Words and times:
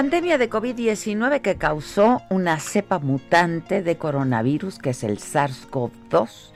Pandemia 0.00 0.38
de 0.38 0.48
COVID-19 0.48 1.42
que 1.42 1.56
causó 1.56 2.22
una 2.30 2.58
cepa 2.58 3.00
mutante 3.00 3.82
de 3.82 3.98
coronavirus, 3.98 4.78
que 4.78 4.90
es 4.90 5.04
el 5.04 5.18
SARS-CoV-2, 5.18 6.52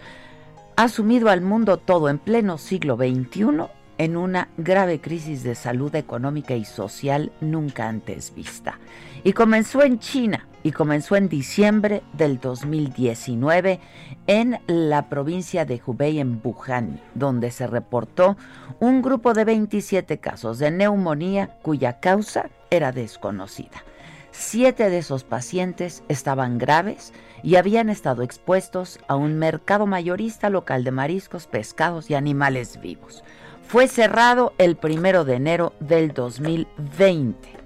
ha 0.77 0.89
sumido 0.89 1.29
al 1.29 1.43
mundo 1.43 1.77
todo 1.77 2.09
en 2.09 2.17
pleno 2.17 2.57
siglo 2.57 2.97
XXI 2.97 3.67
en 3.99 4.17
una 4.17 4.49
grave 4.57 4.99
crisis 4.99 5.43
de 5.43 5.55
salud 5.55 5.95
económica 5.95 6.57
y 6.57 6.65
social 6.65 7.33
nunca 7.43 7.87
antes 7.87 8.35
vista. 8.35 8.79
Y 9.25 9.35
comenzó 9.35 9.83
en 9.83 9.99
China 9.99 10.49
y 10.65 10.73
comenzó 10.73 11.15
en 11.15 11.29
diciembre 11.29 12.03
del 12.15 12.41
2019 12.41 13.79
en 14.27 14.59
la 14.67 15.09
provincia 15.09 15.65
de 15.67 15.81
Hubei, 15.87 16.19
en 16.19 16.41
Wuhan, 16.43 17.01
donde 17.15 17.53
se 17.53 17.69
reportó 17.69 18.37
un 18.81 19.03
grupo 19.03 19.35
de 19.35 19.45
27 19.45 20.19
casos 20.19 20.59
de 20.59 20.73
neumonía 20.73 21.59
cuya 21.63 22.01
causa 22.01 22.49
era 22.71 22.91
desconocida. 22.91 23.85
Siete 24.33 24.91
de 24.91 24.99
esos 24.99 25.23
pacientes 25.23 26.03
estaban 26.09 26.59
graves 26.59 27.13
y 27.43 27.57
habían 27.57 27.91
estado 27.91 28.23
expuestos 28.23 28.99
a 29.07 29.17
un 29.17 29.39
mercado 29.39 29.87
mayorista 29.87 30.49
local 30.49 30.83
de 30.83 30.91
mariscos, 30.91 31.47
pescados 31.47 32.11
y 32.11 32.15
animales 32.15 32.81
vivos. 32.81 33.23
Fue 33.69 33.87
cerrado 33.87 34.55
el 34.57 34.77
primero 34.77 35.25
de 35.25 35.35
enero 35.35 35.75
del 35.79 36.15
2020. 36.15 37.64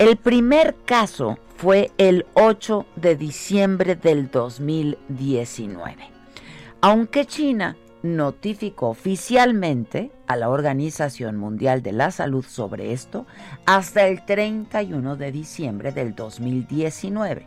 El 0.00 0.16
primer 0.16 0.76
caso 0.86 1.38
fue 1.58 1.90
el 1.98 2.24
8 2.32 2.86
de 2.96 3.16
diciembre 3.16 3.96
del 3.96 4.30
2019. 4.30 6.08
Aunque 6.80 7.26
China 7.26 7.76
notificó 8.02 8.88
oficialmente 8.88 10.10
a 10.26 10.36
la 10.36 10.48
Organización 10.48 11.36
Mundial 11.36 11.82
de 11.82 11.92
la 11.92 12.12
Salud 12.12 12.46
sobre 12.46 12.94
esto 12.94 13.26
hasta 13.66 14.06
el 14.06 14.24
31 14.24 15.16
de 15.16 15.32
diciembre 15.32 15.92
del 15.92 16.14
2019. 16.14 17.46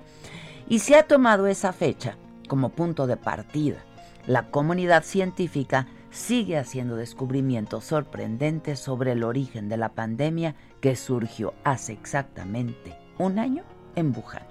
Y 0.69 0.77
se 0.77 0.95
ha 0.95 1.07
tomado 1.07 1.47
esa 1.47 1.73
fecha 1.73 2.17
como 2.47 2.69
punto 2.69 3.07
de 3.07 3.17
partida. 3.17 3.83
La 4.27 4.51
comunidad 4.51 5.03
científica 5.03 5.87
sigue 6.11 6.59
haciendo 6.59 6.97
descubrimientos 6.97 7.85
sorprendentes 7.85 8.77
sobre 8.77 9.13
el 9.13 9.23
origen 9.23 9.69
de 9.69 9.77
la 9.77 9.89
pandemia 9.89 10.53
que 10.83 10.97
surgió 10.97 11.53
hace 11.63 11.94
exactamente 11.94 12.94
un 13.17 13.39
año 13.39 13.63
en 13.95 14.13
Wuhan. 14.13 14.44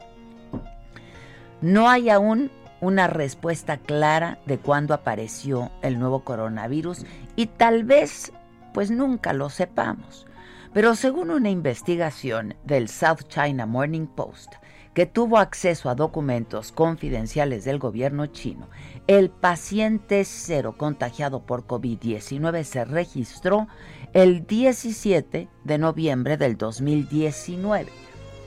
No 1.60 1.90
hay 1.90 2.08
aún 2.08 2.50
una 2.80 3.06
respuesta 3.06 3.76
clara 3.76 4.38
de 4.46 4.56
cuándo 4.56 4.94
apareció 4.94 5.70
el 5.82 5.98
nuevo 5.98 6.24
coronavirus 6.24 7.04
y 7.36 7.48
tal 7.48 7.84
vez 7.84 8.32
pues 8.72 8.90
nunca 8.90 9.34
lo 9.34 9.50
sepamos. 9.50 10.26
Pero 10.72 10.94
según 10.94 11.30
una 11.30 11.50
investigación 11.50 12.54
del 12.64 12.88
South 12.88 13.28
China 13.28 13.66
Morning 13.66 14.06
Post, 14.06 14.54
que 14.94 15.04
tuvo 15.04 15.36
acceso 15.36 15.90
a 15.90 15.94
documentos 15.94 16.72
confidenciales 16.72 17.64
del 17.64 17.78
gobierno 17.78 18.26
chino, 18.26 18.70
el 19.06 19.28
paciente 19.28 20.24
cero 20.24 20.76
contagiado 20.78 21.44
por 21.44 21.66
COVID-19 21.66 22.64
se 22.64 22.86
registró 22.86 23.68
el 24.12 24.46
17 24.46 25.48
de 25.64 25.78
noviembre 25.78 26.36
del 26.36 26.58
2019. 26.58 27.90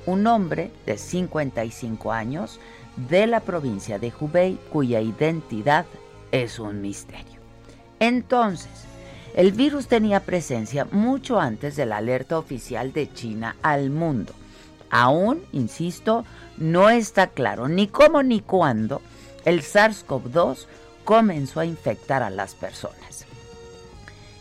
Un 0.05 0.27
hombre 0.27 0.71
de 0.85 0.97
55 0.97 2.11
años 2.11 2.59
de 3.09 3.25
la 3.25 3.39
provincia 3.39 3.97
de 3.97 4.13
Hubei 4.19 4.59
cuya 4.71 5.01
identidad 5.01 5.85
es 6.31 6.59
un 6.59 6.81
misterio. 6.81 7.39
Entonces, 7.99 8.85
el 9.35 9.53
virus 9.53 9.87
tenía 9.87 10.19
presencia 10.19 10.85
mucho 10.91 11.39
antes 11.39 11.75
de 11.75 11.87
la 11.87 11.97
alerta 11.97 12.37
oficial 12.37 12.93
de 12.93 13.11
China 13.11 13.55
al 13.63 13.89
mundo. 13.89 14.33
Aún, 14.91 15.41
insisto, 15.51 16.25
no 16.57 16.91
está 16.91 17.27
claro 17.27 17.67
ni 17.67 17.87
cómo 17.87 18.21
ni 18.21 18.39
cuándo 18.39 19.01
el 19.45 19.61
SARS-CoV-2 19.61 20.67
comenzó 21.03 21.59
a 21.59 21.65
infectar 21.65 22.21
a 22.21 22.29
las 22.29 22.53
personas. 22.53 23.24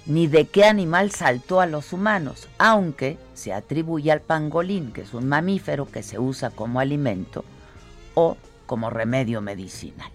Ni 0.07 0.27
de 0.27 0.47
qué 0.47 0.65
animal 0.65 1.11
saltó 1.13 1.61
a 1.61 1.67
los 1.67 1.93
humanos, 1.93 2.49
aunque 2.59 3.19
se 3.33 3.55
atribuye 3.55 4.13
al 4.13 4.21
pangolín, 4.21 4.93
que 4.93 5.01
es 5.01 5.15
un 5.15 5.27
mamífero 5.27 5.91
que 5.91 6.03
se 6.03 6.19
usa 6.19 6.51
como 6.51 6.79
alimento, 6.79 7.45
o 8.15 8.37
como 8.67 8.91
remedio 8.91 9.41
medicinal. 9.41 10.11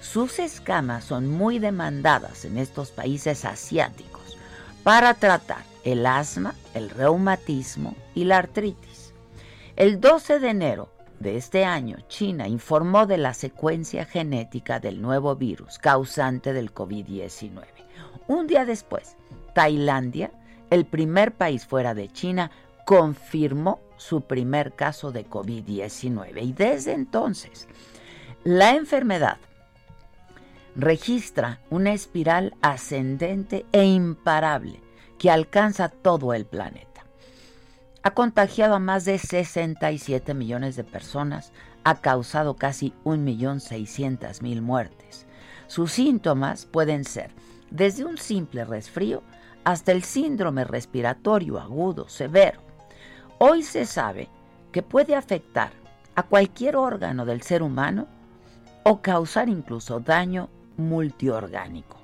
Sus 0.00 0.38
escamas 0.38 1.04
son 1.04 1.28
muy 1.28 1.58
demandadas 1.58 2.44
en 2.44 2.58
estos 2.58 2.92
países 2.92 3.44
asiáticos 3.44 4.38
para 4.84 5.14
tratar 5.14 5.64
el 5.84 6.06
asma, 6.06 6.54
el 6.74 6.88
reumatismo 6.88 7.96
y 8.14 8.24
la 8.24 8.38
artritis. 8.38 9.12
El 9.76 10.00
12 10.00 10.38
de 10.38 10.50
enero 10.50 10.88
de 11.18 11.36
este 11.36 11.64
año, 11.64 11.98
China 12.08 12.46
informó 12.46 13.06
de 13.06 13.18
la 13.18 13.34
secuencia 13.34 14.04
genética 14.04 14.78
del 14.80 15.02
nuevo 15.02 15.34
virus 15.34 15.78
causante 15.78 16.52
del 16.52 16.72
COVID-19. 16.72 17.77
Un 18.26 18.46
día 18.46 18.64
después, 18.64 19.16
Tailandia, 19.54 20.30
el 20.70 20.84
primer 20.84 21.32
país 21.32 21.66
fuera 21.66 21.94
de 21.94 22.08
China, 22.08 22.50
confirmó 22.84 23.80
su 23.96 24.22
primer 24.22 24.74
caso 24.74 25.12
de 25.12 25.26
COVID-19 25.28 26.42
y 26.42 26.52
desde 26.52 26.92
entonces 26.92 27.66
la 28.44 28.74
enfermedad 28.74 29.38
registra 30.76 31.60
una 31.70 31.92
espiral 31.92 32.54
ascendente 32.62 33.66
e 33.72 33.84
imparable 33.84 34.80
que 35.18 35.30
alcanza 35.30 35.88
todo 35.88 36.32
el 36.34 36.46
planeta 36.46 36.88
ha 38.08 38.12
contagiado 38.12 38.74
a 38.74 38.78
más 38.78 39.04
de 39.04 39.18
67 39.18 40.32
millones 40.32 40.76
de 40.76 40.84
personas, 40.84 41.52
ha 41.84 41.96
causado 41.96 42.56
casi 42.56 42.94
1.600.000 43.04 44.62
muertes. 44.62 45.26
Sus 45.66 45.92
síntomas 45.92 46.64
pueden 46.64 47.04
ser 47.04 47.30
desde 47.70 48.04
un 48.04 48.18
simple 48.18 48.64
resfrío 48.64 49.22
hasta 49.64 49.92
el 49.92 50.02
síndrome 50.02 50.64
respiratorio 50.64 51.58
agudo 51.58 52.08
severo. 52.08 52.60
Hoy 53.38 53.62
se 53.62 53.86
sabe 53.86 54.28
que 54.72 54.82
puede 54.82 55.14
afectar 55.14 55.72
a 56.14 56.22
cualquier 56.22 56.76
órgano 56.76 57.24
del 57.24 57.42
ser 57.42 57.62
humano 57.62 58.06
o 58.82 59.02
causar 59.02 59.48
incluso 59.48 60.00
daño 60.00 60.48
multiorgánico. 60.76 61.98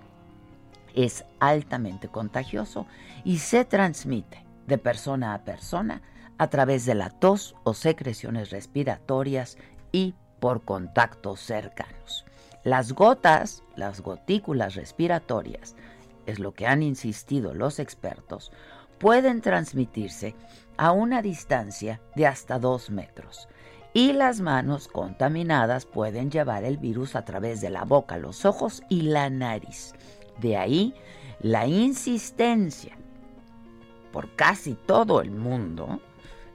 Es 0.94 1.24
altamente 1.40 2.08
contagioso 2.08 2.86
y 3.24 3.38
se 3.38 3.64
transmite 3.64 4.44
de 4.66 4.78
persona 4.78 5.34
a 5.34 5.44
persona 5.44 6.02
a 6.38 6.48
través 6.48 6.84
de 6.84 6.94
la 6.94 7.10
tos 7.10 7.54
o 7.64 7.74
secreciones 7.74 8.50
respiratorias 8.50 9.56
y 9.92 10.14
por 10.40 10.62
contactos 10.62 11.40
cercanos. 11.40 12.24
Las 12.64 12.92
gotas, 12.92 13.62
las 13.76 14.00
gotículas 14.00 14.74
respiratorias, 14.74 15.76
es 16.26 16.38
lo 16.38 16.52
que 16.52 16.66
han 16.66 16.82
insistido 16.82 17.54
los 17.54 17.78
expertos, 17.78 18.50
pueden 18.98 19.42
transmitirse 19.42 20.34
a 20.78 20.92
una 20.92 21.20
distancia 21.20 22.00
de 22.16 22.26
hasta 22.26 22.58
dos 22.58 22.90
metros 22.90 23.48
y 23.92 24.12
las 24.12 24.40
manos 24.40 24.88
contaminadas 24.88 25.86
pueden 25.86 26.30
llevar 26.30 26.64
el 26.64 26.78
virus 26.78 27.14
a 27.14 27.24
través 27.24 27.60
de 27.60 27.70
la 27.70 27.84
boca, 27.84 28.16
los 28.16 28.44
ojos 28.44 28.82
y 28.88 29.02
la 29.02 29.30
nariz. 29.30 29.92
De 30.40 30.56
ahí 30.56 30.94
la 31.40 31.66
insistencia 31.66 32.96
por 34.10 34.34
casi 34.36 34.74
todo 34.74 35.20
el 35.20 35.30
mundo 35.30 36.00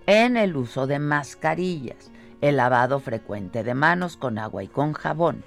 en 0.05 0.37
el 0.37 0.57
uso 0.57 0.87
de 0.87 0.97
mascarillas, 0.97 2.09
el 2.41 2.57
lavado 2.57 2.99
frecuente 2.99 3.63
de 3.63 3.73
manos 3.73 4.17
con 4.17 4.39
agua 4.39 4.63
y 4.63 4.67
con 4.67 4.93
jabón, 4.93 5.43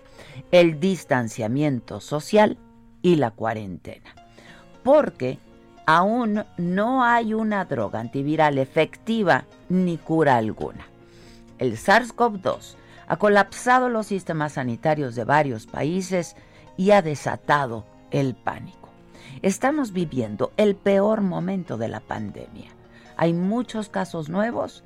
el 0.51 0.81
distanciamiento 0.81 2.01
social 2.01 2.59
y 3.03 3.17
la 3.17 3.31
cuarentena. 3.31 4.15
Porque 4.83 5.39
aún 5.87 6.45
no 6.57 7.05
hay 7.05 7.35
una 7.35 7.65
droga 7.65 8.01
antiviral 8.01 8.59
efectiva 8.59 9.45
ni 9.69 9.99
cura 9.99 10.37
alguna. 10.37 10.87
El 11.59 11.77
SARS-CoV-2 11.77 12.77
ha 13.07 13.17
colapsado 13.17 13.89
los 13.89 14.07
sistemas 14.07 14.55
sanitarios 14.55 15.15
de 15.15 15.25
varios 15.25 15.67
países 15.67 16.37
y 16.77 16.93
ha 16.93 17.03
desatado 17.03 17.85
el 18.11 18.35
pánico. 18.35 18.89
Estamos 19.43 19.93
viviendo 19.93 20.53
el 20.57 20.77
peor 20.77 21.21
momento 21.21 21.77
de 21.77 21.89
la 21.89 22.01
pandemia. 22.01 22.71
Hay 23.17 23.33
muchos 23.33 23.89
casos 23.89 24.29
nuevos 24.29 24.85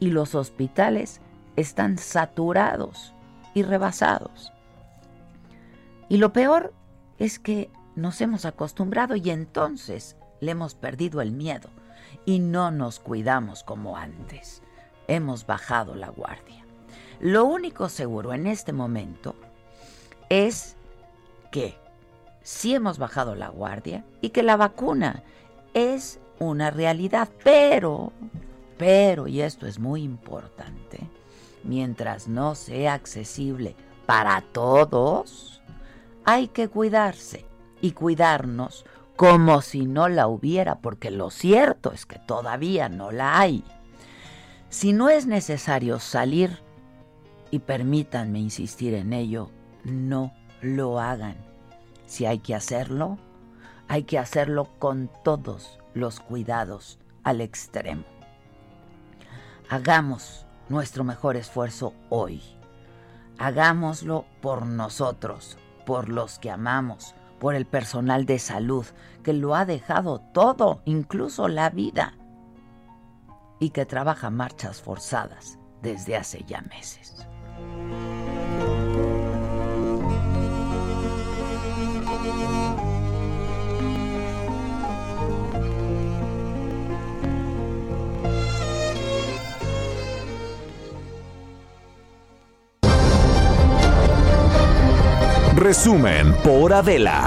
y 0.00 0.08
los 0.08 0.34
hospitales 0.34 1.20
están 1.56 1.98
saturados 1.98 3.12
y 3.54 3.62
rebasados. 3.62 4.53
Y 6.08 6.18
lo 6.18 6.32
peor 6.32 6.72
es 7.18 7.38
que 7.38 7.70
nos 7.96 8.20
hemos 8.20 8.44
acostumbrado 8.44 9.16
y 9.16 9.30
entonces 9.30 10.16
le 10.40 10.52
hemos 10.52 10.74
perdido 10.74 11.20
el 11.20 11.32
miedo 11.32 11.70
y 12.24 12.38
no 12.38 12.70
nos 12.70 13.00
cuidamos 13.00 13.62
como 13.62 13.96
antes. 13.96 14.62
Hemos 15.08 15.46
bajado 15.46 15.94
la 15.94 16.08
guardia. 16.08 16.64
Lo 17.20 17.44
único 17.44 17.88
seguro 17.88 18.32
en 18.32 18.46
este 18.46 18.72
momento 18.72 19.34
es 20.28 20.76
que 21.50 21.74
sí 22.42 22.74
hemos 22.74 22.98
bajado 22.98 23.34
la 23.34 23.48
guardia 23.48 24.04
y 24.20 24.30
que 24.30 24.42
la 24.42 24.56
vacuna 24.56 25.22
es 25.72 26.18
una 26.38 26.70
realidad, 26.70 27.28
pero, 27.42 28.12
pero, 28.76 29.28
y 29.28 29.40
esto 29.40 29.66
es 29.66 29.78
muy 29.78 30.02
importante, 30.02 31.00
mientras 31.62 32.28
no 32.28 32.54
sea 32.54 32.94
accesible 32.94 33.76
para 34.06 34.40
todos, 34.40 35.62
hay 36.24 36.48
que 36.48 36.68
cuidarse 36.68 37.46
y 37.80 37.92
cuidarnos 37.92 38.84
como 39.16 39.62
si 39.62 39.86
no 39.86 40.08
la 40.08 40.26
hubiera, 40.26 40.76
porque 40.76 41.10
lo 41.10 41.30
cierto 41.30 41.92
es 41.92 42.06
que 42.06 42.18
todavía 42.18 42.88
no 42.88 43.12
la 43.12 43.38
hay. 43.38 43.64
Si 44.68 44.92
no 44.92 45.08
es 45.08 45.26
necesario 45.26 46.00
salir, 46.00 46.58
y 47.50 47.60
permítanme 47.60 48.40
insistir 48.40 48.94
en 48.94 49.12
ello, 49.12 49.50
no 49.84 50.32
lo 50.60 50.98
hagan. 50.98 51.36
Si 52.06 52.26
hay 52.26 52.40
que 52.40 52.54
hacerlo, 52.54 53.18
hay 53.86 54.02
que 54.02 54.18
hacerlo 54.18 54.68
con 54.78 55.10
todos 55.22 55.78
los 55.94 56.18
cuidados 56.18 56.98
al 57.22 57.40
extremo. 57.40 58.04
Hagamos 59.68 60.46
nuestro 60.68 61.04
mejor 61.04 61.36
esfuerzo 61.36 61.94
hoy. 62.10 62.42
Hagámoslo 63.38 64.24
por 64.40 64.66
nosotros, 64.66 65.58
por 65.84 66.08
los 66.08 66.38
que 66.38 66.50
amamos, 66.50 67.14
por 67.38 67.54
el 67.54 67.66
personal 67.66 68.26
de 68.26 68.38
salud, 68.38 68.86
que 69.22 69.32
lo 69.32 69.54
ha 69.54 69.64
dejado 69.64 70.20
todo, 70.32 70.82
incluso 70.84 71.48
la 71.48 71.70
vida, 71.70 72.14
y 73.58 73.70
que 73.70 73.86
trabaja 73.86 74.30
marchas 74.30 74.80
forzadas 74.80 75.58
desde 75.82 76.16
hace 76.16 76.44
ya 76.46 76.62
meses. 76.62 77.26
Resumen 95.64 96.34
por 96.44 96.74
Adela. 96.74 97.26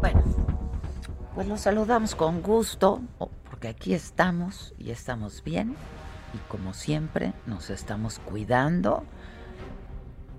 Bueno, 0.00 0.22
pues 1.34 1.46
los 1.46 1.60
saludamos 1.60 2.14
con 2.14 2.40
gusto, 2.40 3.02
porque 3.50 3.68
aquí 3.68 3.92
estamos 3.92 4.72
y 4.78 4.92
estamos 4.92 5.44
bien. 5.44 5.76
Y 6.32 6.38
como 6.48 6.72
siempre, 6.72 7.34
nos 7.44 7.68
estamos 7.68 8.18
cuidando 8.18 9.04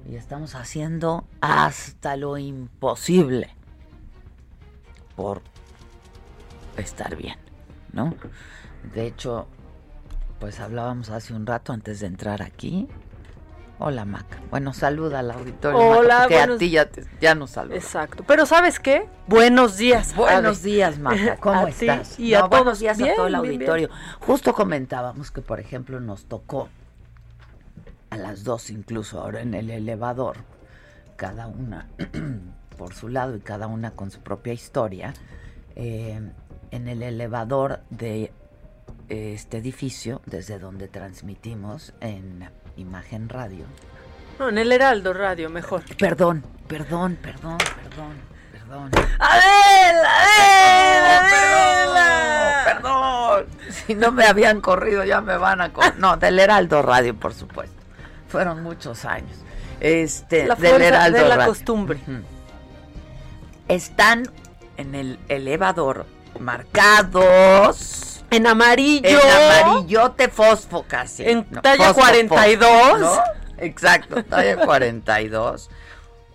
y 0.09 0.15
estamos 0.15 0.55
haciendo 0.55 1.25
hasta 1.41 2.15
lo 2.17 2.37
imposible 2.37 3.49
por 5.15 5.41
estar 6.77 7.15
bien, 7.15 7.37
¿no? 7.93 8.13
De 8.93 9.05
hecho, 9.07 9.47
pues 10.39 10.59
hablábamos 10.59 11.09
hace 11.09 11.33
un 11.33 11.45
rato 11.45 11.73
antes 11.73 11.99
de 11.99 12.07
entrar 12.07 12.41
aquí. 12.41 12.87
Hola, 13.83 14.05
Maca. 14.05 14.39
Bueno, 14.51 14.73
saluda 14.73 15.19
al 15.19 15.31
auditorio. 15.31 15.79
Hola, 15.79 16.13
Maca, 16.13 16.21
porque 16.23 16.35
buenos- 16.37 16.55
a 16.55 16.59
ti 16.59 16.69
ya, 16.69 16.85
te- 16.85 17.03
ya 17.19 17.33
nos 17.33 17.49
saluda. 17.51 17.75
Exacto. 17.75 18.23
Pero 18.27 18.45
¿sabes 18.45 18.79
qué? 18.79 19.07
Buenos 19.27 19.77
días. 19.77 20.15
Buenos 20.15 20.61
días, 20.61 20.99
Maca. 20.99 21.37
¿Cómo 21.39 21.61
A 21.61 21.65
ti 21.65 21.71
estás? 21.87 22.19
y 22.19 22.35
a 22.35 22.41
buenos 22.45 22.63
todos. 22.65 22.79
días 22.79 23.01
a 23.01 23.15
todo 23.15 23.25
el 23.27 23.33
bien, 23.33 23.41
bien. 23.41 23.53
auditorio. 23.55 23.89
Justo 24.19 24.53
comentábamos 24.53 25.31
que, 25.31 25.41
por 25.41 25.59
ejemplo, 25.59 25.99
nos 25.99 26.25
tocó 26.25 26.69
a 28.11 28.17
las 28.17 28.43
dos 28.43 28.69
incluso 28.69 29.19
ahora 29.19 29.41
en 29.41 29.55
el 29.55 29.71
elevador, 29.71 30.37
cada 31.15 31.47
una 31.47 31.87
por 32.77 32.93
su 32.93 33.07
lado 33.07 33.35
y 33.35 33.39
cada 33.39 33.67
una 33.67 33.91
con 33.91 34.11
su 34.11 34.19
propia 34.19 34.53
historia, 34.53 35.13
eh, 35.75 36.21
en 36.71 36.87
el 36.87 37.03
elevador 37.03 37.79
de 37.89 38.31
eh, 39.09 39.33
este 39.33 39.57
edificio, 39.57 40.21
desde 40.25 40.59
donde 40.59 40.87
transmitimos 40.87 41.93
en 42.01 42.49
Imagen 42.75 43.29
Radio. 43.29 43.65
No, 44.39 44.49
en 44.49 44.57
el 44.57 44.71
Heraldo 44.71 45.13
Radio, 45.13 45.49
mejor. 45.49 45.83
Perdón, 45.97 46.43
perdón, 46.67 47.17
perdón, 47.21 47.57
perdón, 47.57 48.13
perdón. 48.51 48.91
¡Adela! 49.19 50.09
¡Adela! 51.21 52.63
Perdón, 52.65 52.81
perdón. 52.81 53.45
Si 53.69 53.95
no 53.95 54.11
me 54.11 54.25
habían 54.25 54.59
corrido, 54.59 55.05
ya 55.05 55.21
me 55.21 55.37
van 55.37 55.61
a 55.61 55.71
correr. 55.71 55.97
No, 55.97 56.17
del 56.17 56.39
Heraldo 56.39 56.81
Radio, 56.81 57.15
por 57.15 57.33
supuesto. 57.33 57.80
Fueron 58.31 58.63
muchos 58.63 59.05
años. 59.05 59.37
Este, 59.79 60.45
La 60.45 60.55
del 60.55 60.81
Heraldo 60.81 61.17
de 61.19 61.27
la 61.27 61.35
Radio. 61.37 61.49
costumbre. 61.51 61.99
Están 63.67 64.23
en 64.77 64.95
el 64.95 65.19
elevador 65.29 66.05
marcados 66.39 68.23
En 68.31 68.47
amarillo. 68.47 69.07
en 69.09 69.63
amarillote 69.69 70.29
fosfo 70.29 70.83
casi. 70.87 71.23
En 71.29 71.43
talla 71.45 71.93
42. 71.93 72.99
¿no? 72.99 73.13
Exacto, 73.57 74.23
talla 74.23 74.57
42. 74.65 75.69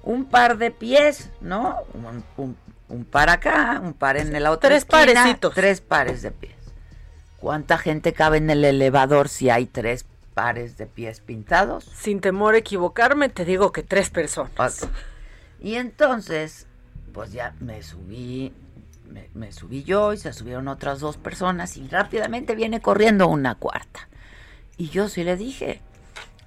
Un 0.02 0.24
par 0.26 0.58
de 0.58 0.70
pies, 0.70 1.30
¿no? 1.40 1.78
Un, 1.94 2.24
un- 2.36 2.56
un 2.88 3.04
par 3.04 3.30
acá, 3.30 3.80
un 3.82 3.94
par 3.94 4.16
en 4.16 4.40
la 4.40 4.52
otra 4.52 4.68
Tres 4.70 4.84
esquina, 4.84 5.06
parecitos. 5.14 5.54
Tres 5.54 5.80
pares 5.80 6.22
de 6.22 6.30
pies. 6.30 6.54
¿Cuánta 7.40 7.78
gente 7.78 8.12
cabe 8.12 8.36
en 8.36 8.48
el 8.48 8.64
elevador 8.64 9.28
si 9.28 9.50
hay 9.50 9.66
tres 9.66 10.06
pares 10.36 10.76
de 10.76 10.84
pies 10.86 11.20
pintados? 11.20 11.84
Sin 11.84 12.20
temor 12.20 12.54
a 12.54 12.58
equivocarme, 12.58 13.30
te 13.30 13.46
digo 13.46 13.72
que 13.72 13.82
tres 13.82 14.10
personas. 14.10 14.86
Y 15.60 15.76
entonces, 15.76 16.66
pues 17.14 17.32
ya 17.32 17.54
me 17.58 17.82
subí, 17.82 18.52
me, 19.08 19.30
me 19.32 19.50
subí 19.50 19.82
yo 19.82 20.12
y 20.12 20.18
se 20.18 20.34
subieron 20.34 20.68
otras 20.68 21.00
dos 21.00 21.16
personas 21.16 21.78
y 21.78 21.88
rápidamente 21.88 22.54
viene 22.54 22.82
corriendo 22.82 23.28
una 23.28 23.54
cuarta. 23.54 24.08
Y 24.76 24.90
yo 24.90 25.08
sí 25.08 25.24
le 25.24 25.38
dije, 25.38 25.80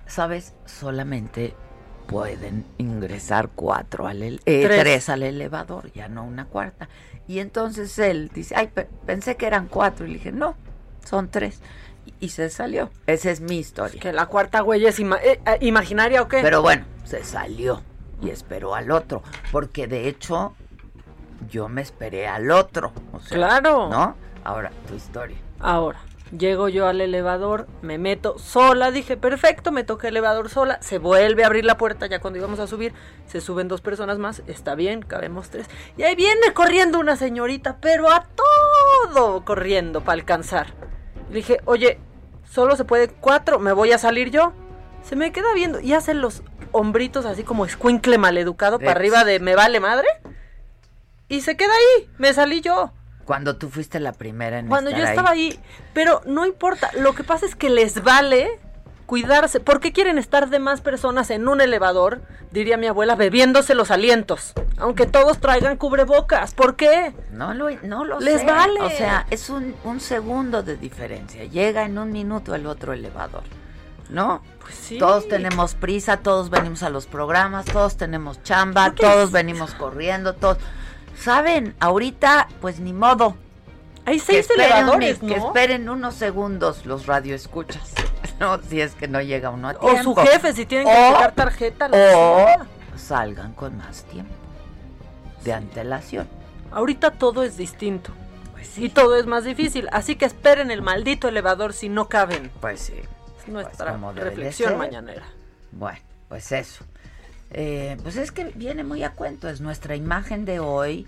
sabes, 0.05 0.53
solamente 0.65 1.55
pueden 2.05 2.65
ingresar 2.77 3.49
cuatro 3.55 4.05
al 4.05 4.21
eh, 4.21 4.39
Tres. 4.45 4.79
tres 4.81 5.09
al 5.09 5.23
elevador, 5.23 5.91
ya 5.93 6.09
no 6.09 6.23
una 6.23 6.45
cuarta. 6.45 6.89
Y 7.27 7.39
entonces 7.39 7.97
él 7.97 8.29
dice, 8.31 8.53
ay, 8.55 8.67
pe- 8.67 8.87
pensé 9.07 9.35
que 9.35 9.47
eran 9.47 9.65
cuatro. 9.67 10.05
Y 10.05 10.09
le 10.09 10.13
dije, 10.19 10.31
no, 10.31 10.55
son 11.03 11.29
tres. 11.31 11.59
Y, 12.19 12.29
se 12.29 12.49
salió. 12.49 12.89
Esa 13.07 13.31
es 13.31 13.39
mi 13.41 13.57
historia. 13.59 13.99
Que 14.01 14.11
la 14.13 14.25
cuarta 14.27 14.63
huella 14.63 14.89
es 14.89 14.99
ima- 14.99 15.19
eh, 15.23 15.39
eh, 15.45 15.57
imaginaria 15.61 16.21
o 16.21 16.27
qué? 16.27 16.41
Pero 16.41 16.61
bueno, 16.61 16.85
se 17.05 17.23
salió. 17.23 17.81
y 18.21 18.29
esperó 18.31 18.75
al 18.75 18.91
otro, 18.91 19.23
porque 19.51 19.87
de 19.87 20.09
hecho 20.09 20.53
yo 21.49 21.69
me 21.69 21.81
esperé 21.81 22.27
al 22.27 22.51
otro. 22.51 22.91
O 23.13 23.19
sea, 23.21 23.37
Claro. 23.37 23.87
¿No? 23.89 24.15
Ahora, 24.43 24.71
tu 24.89 24.95
historia. 24.95 25.37
Ahora, 25.59 25.99
llego 26.37 26.67
yo 26.67 26.85
al 26.87 26.99
elevador, 26.99 27.67
me 27.81 27.97
meto 27.97 28.37
sola, 28.37 28.91
dije, 28.91 29.15
perfecto, 29.15 29.71
me 29.71 29.85
toca 29.85 30.09
el 30.09 30.15
elevador 30.17 30.49
sola, 30.49 30.79
se 30.81 30.97
vuelve 30.97 31.43
a 31.43 31.47
abrir 31.47 31.63
la 31.63 31.77
puerta 31.77 32.07
ya 32.07 32.19
cuando 32.19 32.39
íbamos 32.39 32.59
a 32.59 32.67
subir, 32.67 32.93
se 33.25 33.39
suben 33.39 33.69
dos 33.69 33.79
personas 33.79 34.17
más, 34.19 34.43
está 34.47 34.75
bien, 34.75 35.01
cabemos 35.01 35.49
tres. 35.49 35.67
Y 35.97 36.03
ahí 36.03 36.15
viene 36.15 36.53
corriendo 36.53 36.99
una 36.99 37.15
señorita, 37.15 37.77
pero 37.79 38.11
a 38.11 38.27
todo 39.05 39.45
corriendo 39.45 40.01
para 40.01 40.13
alcanzar. 40.19 40.73
Le 41.29 41.35
dije, 41.37 41.59
oye, 41.65 41.99
solo 42.49 42.75
se 42.75 42.85
puede 42.85 43.07
cuatro, 43.07 43.59
me 43.59 43.73
voy 43.73 43.91
a 43.91 43.97
salir 43.97 44.31
yo. 44.31 44.53
Se 45.03 45.15
me 45.15 45.31
queda 45.31 45.53
viendo 45.53 45.79
y 45.79 45.93
hace 45.93 46.13
los 46.13 46.43
hombritos 46.71 47.25
así 47.25 47.43
como 47.43 47.65
escuincle 47.65 48.17
maleducado 48.17 48.79
para 48.79 48.91
arriba 48.91 49.23
de 49.23 49.39
me 49.39 49.55
vale 49.55 49.79
madre. 49.79 50.07
Y 51.27 51.41
se 51.41 51.55
queda 51.55 51.71
ahí, 51.73 52.09
me 52.17 52.33
salí 52.33 52.61
yo. 52.61 52.91
Cuando 53.25 53.57
tú 53.57 53.69
fuiste 53.69 53.99
la 53.99 54.13
primera 54.13 54.57
en 54.57 54.67
Cuando 54.67 54.89
yo 54.89 55.03
estaba 55.03 55.29
ahí. 55.29 55.59
Pero 55.93 56.21
no 56.25 56.45
importa, 56.47 56.89
lo 56.97 57.13
que 57.13 57.23
pasa 57.23 57.45
es 57.45 57.55
que 57.55 57.69
les 57.69 58.03
vale 58.03 58.59
cuidarse. 59.09 59.59
¿Por 59.59 59.79
qué 59.79 59.91
quieren 59.91 60.17
estar 60.19 60.49
de 60.49 60.59
más 60.59 60.81
personas 60.81 61.31
en 61.31 61.47
un 61.47 61.59
elevador? 61.61 62.21
Diría 62.51 62.77
mi 62.77 62.85
abuela, 62.87 63.15
bebiéndose 63.15 63.73
los 63.73 63.89
alientos. 63.91 64.53
Aunque 64.77 65.07
todos 65.07 65.39
traigan 65.39 65.77
cubrebocas. 65.77 66.53
¿Por 66.53 66.75
qué? 66.75 67.13
No 67.31 67.53
lo, 67.55 67.69
no 67.83 68.05
lo 68.05 68.19
Les 68.19 68.41
sé. 68.41 68.45
vale. 68.45 68.79
O 68.81 68.89
sea, 68.91 69.25
es 69.31 69.49
un, 69.49 69.75
un 69.83 69.99
segundo 69.99 70.61
de 70.61 70.77
diferencia. 70.77 71.43
Llega 71.45 71.83
en 71.85 71.97
un 71.97 72.11
minuto 72.11 72.53
el 72.53 72.67
otro 72.67 72.93
elevador. 72.93 73.43
¿No? 74.09 74.41
Pues 74.61 74.75
sí. 74.75 74.97
Todos 74.99 75.27
tenemos 75.27 75.73
prisa, 75.75 76.17
todos 76.17 76.49
venimos 76.49 76.81
a 76.83 76.89
los 76.89 77.05
programas, 77.07 77.65
todos 77.65 77.97
tenemos 77.97 78.41
chamba, 78.43 78.91
todos 78.95 79.25
es- 79.25 79.31
venimos 79.31 79.73
corriendo, 79.73 80.33
todos. 80.33 80.57
¿Saben? 81.19 81.75
Ahorita, 81.79 82.47
pues 82.61 82.79
ni 82.79 82.93
modo. 82.93 83.35
Hay 84.05 84.19
seis 84.19 84.47
elevadores, 84.49 85.19
que 85.19 85.35
esperen 85.35 85.89
unos 85.89 86.15
segundos 86.15 86.85
los 86.87 87.05
radioescuchas. 87.05 87.93
No, 88.57 88.61
si 88.63 88.79
es 88.81 88.93
que 88.95 89.07
no 89.07 89.21
llega 89.21 89.49
uno 89.49 89.69
a 89.69 89.71
O 89.79 89.89
tiempo. 89.91 90.03
su 90.03 90.15
jefe, 90.15 90.53
si 90.53 90.65
tienen 90.65 90.87
que 90.87 90.93
O- 90.93 91.13
sacar 91.13 91.33
tarjeta. 91.33 91.89
O 91.93 92.47
salgan 92.97 93.53
con 93.53 93.77
más 93.77 94.03
tiempo 94.05 94.33
de 95.43 95.53
antelación. 95.53 96.27
Ahorita 96.71 97.11
todo 97.11 97.43
es 97.43 97.57
distinto. 97.57 98.11
Pues 98.51 98.77
Y 98.77 98.89
todo 98.89 99.15
es 99.15 99.25
más 99.25 99.43
difícil. 99.45 99.87
Así 99.91 100.15
que 100.15 100.25
esperen 100.25 100.69
el 100.71 100.81
maldito 100.81 101.27
elevador 101.27 101.73
si 101.73 101.89
no 101.89 102.09
caben. 102.09 102.51
Pues 102.61 102.81
sí. 102.81 102.93
Es 103.41 103.47
nuestra 103.47 103.97
de 103.97 104.21
reflexión 104.21 104.77
mañanera. 104.77 105.23
Bueno, 105.71 105.99
pues 106.27 106.51
eso. 106.51 106.83
Eh, 107.51 107.97
pues 108.03 108.15
es 108.17 108.31
que 108.31 108.45
viene 108.55 108.83
muy 108.83 109.03
a 109.03 109.11
cuento, 109.13 109.49
es 109.49 109.59
nuestra 109.61 109.95
imagen 109.95 110.45
de 110.45 110.59
hoy 110.59 111.07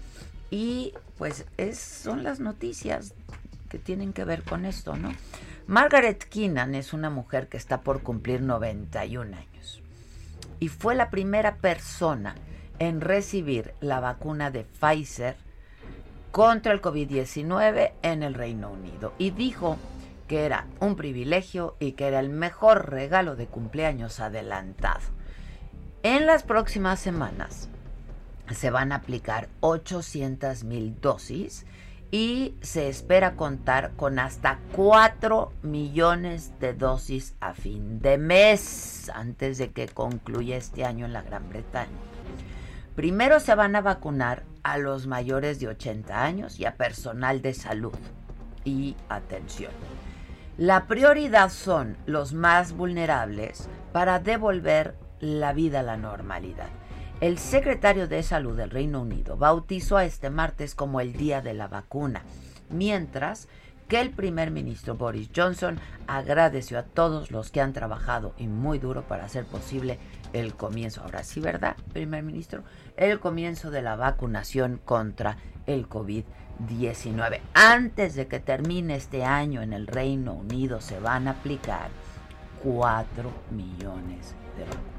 y 0.50 0.94
pues 1.18 1.46
es, 1.58 1.78
son 1.78 2.24
las 2.24 2.40
noticias 2.40 3.14
que 3.70 3.78
tienen 3.78 4.12
que 4.12 4.24
ver 4.24 4.42
con 4.44 4.66
esto, 4.66 4.96
¿no? 4.96 5.14
Margaret 5.68 6.24
Keenan 6.24 6.76
es 6.76 6.92
una 6.92 7.10
mujer 7.10 7.48
que 7.48 7.58
está 7.58 7.82
por 7.82 8.02
cumplir 8.02 8.42
91 8.42 9.38
años 9.38 9.82
y 10.60 10.68
fue 10.68 10.96
la 10.96 11.10
primera 11.10 11.56
persona 11.56 12.36
en 12.80 13.02
recibir 13.02 13.74
la 13.80 14.00
vacuna 14.00 14.52
de 14.52 14.64
Pfizer 14.64 15.36
contra 16.32 16.74
el 16.74 16.82
COVID-19 16.82 17.92
en 18.02 18.24
el 18.24 18.34
Reino 18.34 18.72
Unido 18.72 19.14
y 19.18 19.32
dijo 19.32 19.78
que 20.28 20.46
era 20.46 20.66
un 20.80 20.96
privilegio 20.96 21.76
y 21.80 21.92
que 21.92 22.08
era 22.08 22.20
el 22.20 22.30
mejor 22.30 22.90
regalo 22.90 23.36
de 23.36 23.48
cumpleaños 23.48 24.20
adelantado. 24.20 25.02
En 26.04 26.26
las 26.26 26.44
próximas 26.44 27.00
semanas 27.00 27.70
se 28.52 28.72
van 28.72 28.92
a 28.92 28.96
aplicar 28.96 29.50
800 29.60 30.64
mil 30.64 31.00
dosis 31.00 31.66
y 32.12 32.56
se 32.62 32.90
espera 32.90 33.36
contar 33.36 33.92
con 33.96 34.20
hasta 34.20 34.60
4 34.74 35.54
millones 35.64 36.54
de 36.60 36.74
dosis 36.74 37.36
a 37.40 37.54
fin 37.54 38.02
de 38.02 38.18
mes, 38.18 39.10
antes 39.16 39.58
de 39.58 39.72
que 39.72 39.88
concluya 39.88 40.58
este 40.58 40.84
año 40.84 41.06
en 41.06 41.14
la 41.14 41.22
Gran 41.22 41.48
Bretaña. 41.48 41.90
Primero 42.96 43.40
se 43.40 43.56
van 43.56 43.78
a 43.78 43.82
vacunar 43.82 44.44
a 44.64 44.78
los 44.78 45.08
mayores 45.08 45.62
de 45.62 45.70
80 45.70 46.24
años 46.24 46.60
y 46.60 46.66
a 46.66 46.76
personal 46.76 47.42
de 47.42 47.54
salud. 47.54 47.96
Y 48.66 48.98
atención, 49.08 49.72
la 50.58 50.88
prioridad 50.88 51.50
son 51.50 51.98
los 52.06 52.34
más 52.34 52.74
vulnerables 52.74 53.70
para 53.94 54.20
devolver 54.20 54.96
la 55.22 55.54
vida 55.54 55.80
a 55.80 55.84
la 55.84 55.98
normalidad. 55.98 56.68
El 57.22 57.38
secretario 57.38 58.08
de 58.08 58.24
Salud 58.24 58.58
del 58.58 58.72
Reino 58.72 59.00
Unido 59.00 59.38
bautizó 59.38 59.98
a 59.98 60.06
este 60.06 60.32
martes 60.32 60.74
como 60.74 61.02
el 61.02 61.14
Día 61.14 61.40
de 61.40 61.54
la 61.54 61.68
Vacuna, 61.68 62.24
mientras 62.72 63.48
que 63.88 64.02
el 64.02 64.10
primer 64.10 64.50
ministro 64.50 64.96
Boris 64.96 65.30
Johnson 65.36 65.80
agradeció 66.08 66.80
a 66.80 66.84
todos 66.84 67.30
los 67.30 67.52
que 67.52 67.62
han 67.62 67.74
trabajado 67.74 68.34
y 68.40 68.48
muy 68.48 68.80
duro 68.80 69.04
para 69.04 69.26
hacer 69.26 69.46
posible 69.46 70.00
el 70.34 70.56
comienzo, 70.56 71.04
ahora 71.04 71.24
sí, 71.24 71.40
¿verdad, 71.40 71.76
primer 71.94 72.24
ministro? 72.24 72.64
El 72.98 73.20
comienzo 73.20 73.70
de 73.70 73.84
la 73.84 73.96
vacunación 73.96 74.82
contra 74.84 75.38
el 75.68 75.88
COVID-19. 75.88 77.40
Antes 77.54 78.16
de 78.16 78.26
que 78.26 78.40
termine 78.40 78.96
este 78.96 79.24
año 79.26 79.62
en 79.62 79.74
el 79.74 79.86
Reino 79.86 80.34
Unido 80.34 80.82
se 80.82 81.00
van 81.00 81.28
a 81.28 81.32
aplicar 81.32 81.92
4 82.64 83.30
millones 83.52 84.34
de 84.58 84.66
vacunas. 84.66 84.91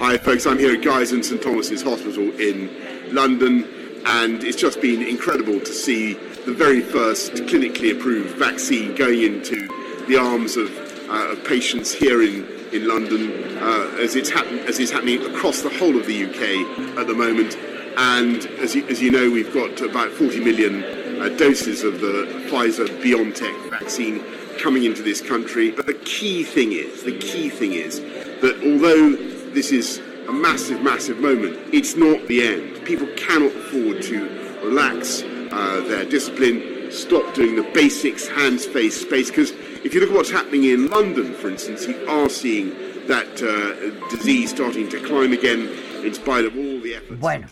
Hi, 0.00 0.16
folks. 0.16 0.46
I'm 0.46 0.60
here 0.60 0.74
at 0.74 0.82
Guy's 0.82 1.10
and 1.10 1.24
St 1.24 1.42
Thomas's 1.42 1.82
Hospital 1.82 2.30
in 2.38 2.70
London, 3.12 3.66
and 4.06 4.44
it's 4.44 4.56
just 4.56 4.80
been 4.80 5.02
incredible 5.02 5.58
to 5.58 5.72
see 5.72 6.12
the 6.46 6.52
very 6.52 6.82
first 6.82 7.32
clinically 7.32 7.90
approved 7.90 8.36
vaccine 8.36 8.94
going 8.94 9.22
into 9.22 9.66
the 10.06 10.16
arms 10.16 10.56
of, 10.56 10.70
uh, 11.10 11.32
of 11.32 11.42
patients 11.42 11.92
here 11.92 12.22
in, 12.22 12.46
in 12.72 12.86
London, 12.86 13.58
uh, 13.58 13.96
as 13.98 14.14
it's 14.14 14.30
happen- 14.30 14.60
as 14.60 14.78
is 14.78 14.92
happening 14.92 15.20
across 15.26 15.62
the 15.62 15.68
whole 15.68 15.96
of 15.96 16.06
the 16.06 16.26
UK 16.26 16.96
at 16.96 17.08
the 17.08 17.14
moment. 17.14 17.56
And 17.96 18.46
as 18.60 18.76
you, 18.76 18.86
as 18.86 19.02
you 19.02 19.10
know, 19.10 19.28
we've 19.28 19.52
got 19.52 19.80
about 19.80 20.12
40 20.12 20.38
million 20.44 20.84
uh, 21.20 21.28
doses 21.30 21.82
of 21.82 22.00
the 22.00 22.46
Pfizer 22.48 22.86
BioNTech 23.02 23.68
vaccine 23.68 24.22
coming 24.60 24.84
into 24.84 25.02
this 25.02 25.20
country. 25.20 25.72
But 25.72 25.86
the 25.86 25.94
key 25.94 26.44
thing 26.44 26.70
is, 26.70 27.02
the 27.02 27.18
key 27.18 27.48
thing 27.48 27.72
is 27.72 27.98
that 28.42 28.62
although 28.64 29.37
this 29.54 29.72
is 29.72 29.98
a 30.28 30.32
massive, 30.32 30.82
massive 30.82 31.18
moment, 31.18 31.58
it's 31.72 31.96
not 31.96 32.26
the 32.26 32.42
end. 32.42 32.84
People 32.84 33.08
cannot 33.16 33.54
afford 33.54 34.02
to 34.02 34.28
relax 34.62 35.22
uh, 35.22 35.80
their 35.88 36.04
discipline, 36.04 36.90
stop 36.90 37.34
doing 37.34 37.56
the 37.56 37.62
basics, 37.72 38.26
hands, 38.28 38.66
face, 38.66 39.00
space. 39.00 39.30
Because 39.30 39.52
if 39.84 39.94
you 39.94 40.00
look 40.00 40.10
at 40.10 40.16
what's 40.16 40.30
happening 40.30 40.64
in 40.64 40.88
London, 40.88 41.32
for 41.34 41.48
instance, 41.48 41.86
you 41.86 42.06
are 42.08 42.28
seeing 42.28 42.70
that 43.06 43.42
uh, 43.42 44.08
disease 44.10 44.50
starting 44.50 44.88
to 44.90 45.00
climb 45.00 45.32
again 45.32 45.68
in 46.04 46.12
spite 46.14 46.44
of 46.44 46.56
all 46.56 46.80
the 46.80 46.94
efforts. 46.94 47.20
Bueno. 47.20 47.46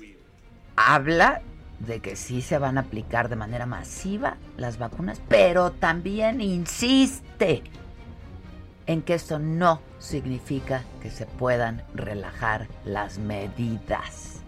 habla 0.76 1.42
de 1.80 2.00
que 2.00 2.16
sí 2.16 2.42
se 2.42 2.58
van 2.58 2.78
a 2.78 2.82
aplicar 2.82 3.28
de 3.28 3.36
manera 3.36 3.66
masiva 3.66 4.36
las 4.56 4.78
vacunas, 4.78 5.20
pero 5.28 5.72
también 5.72 6.40
insiste 6.40 7.62
en 8.86 9.02
que 9.02 9.14
esto 9.14 9.38
no 9.38 9.80
significa 10.06 10.84
que 11.02 11.10
se 11.10 11.26
puedan 11.26 11.82
relajar 11.94 12.68
las 12.84 13.18
medidas. 13.18 14.40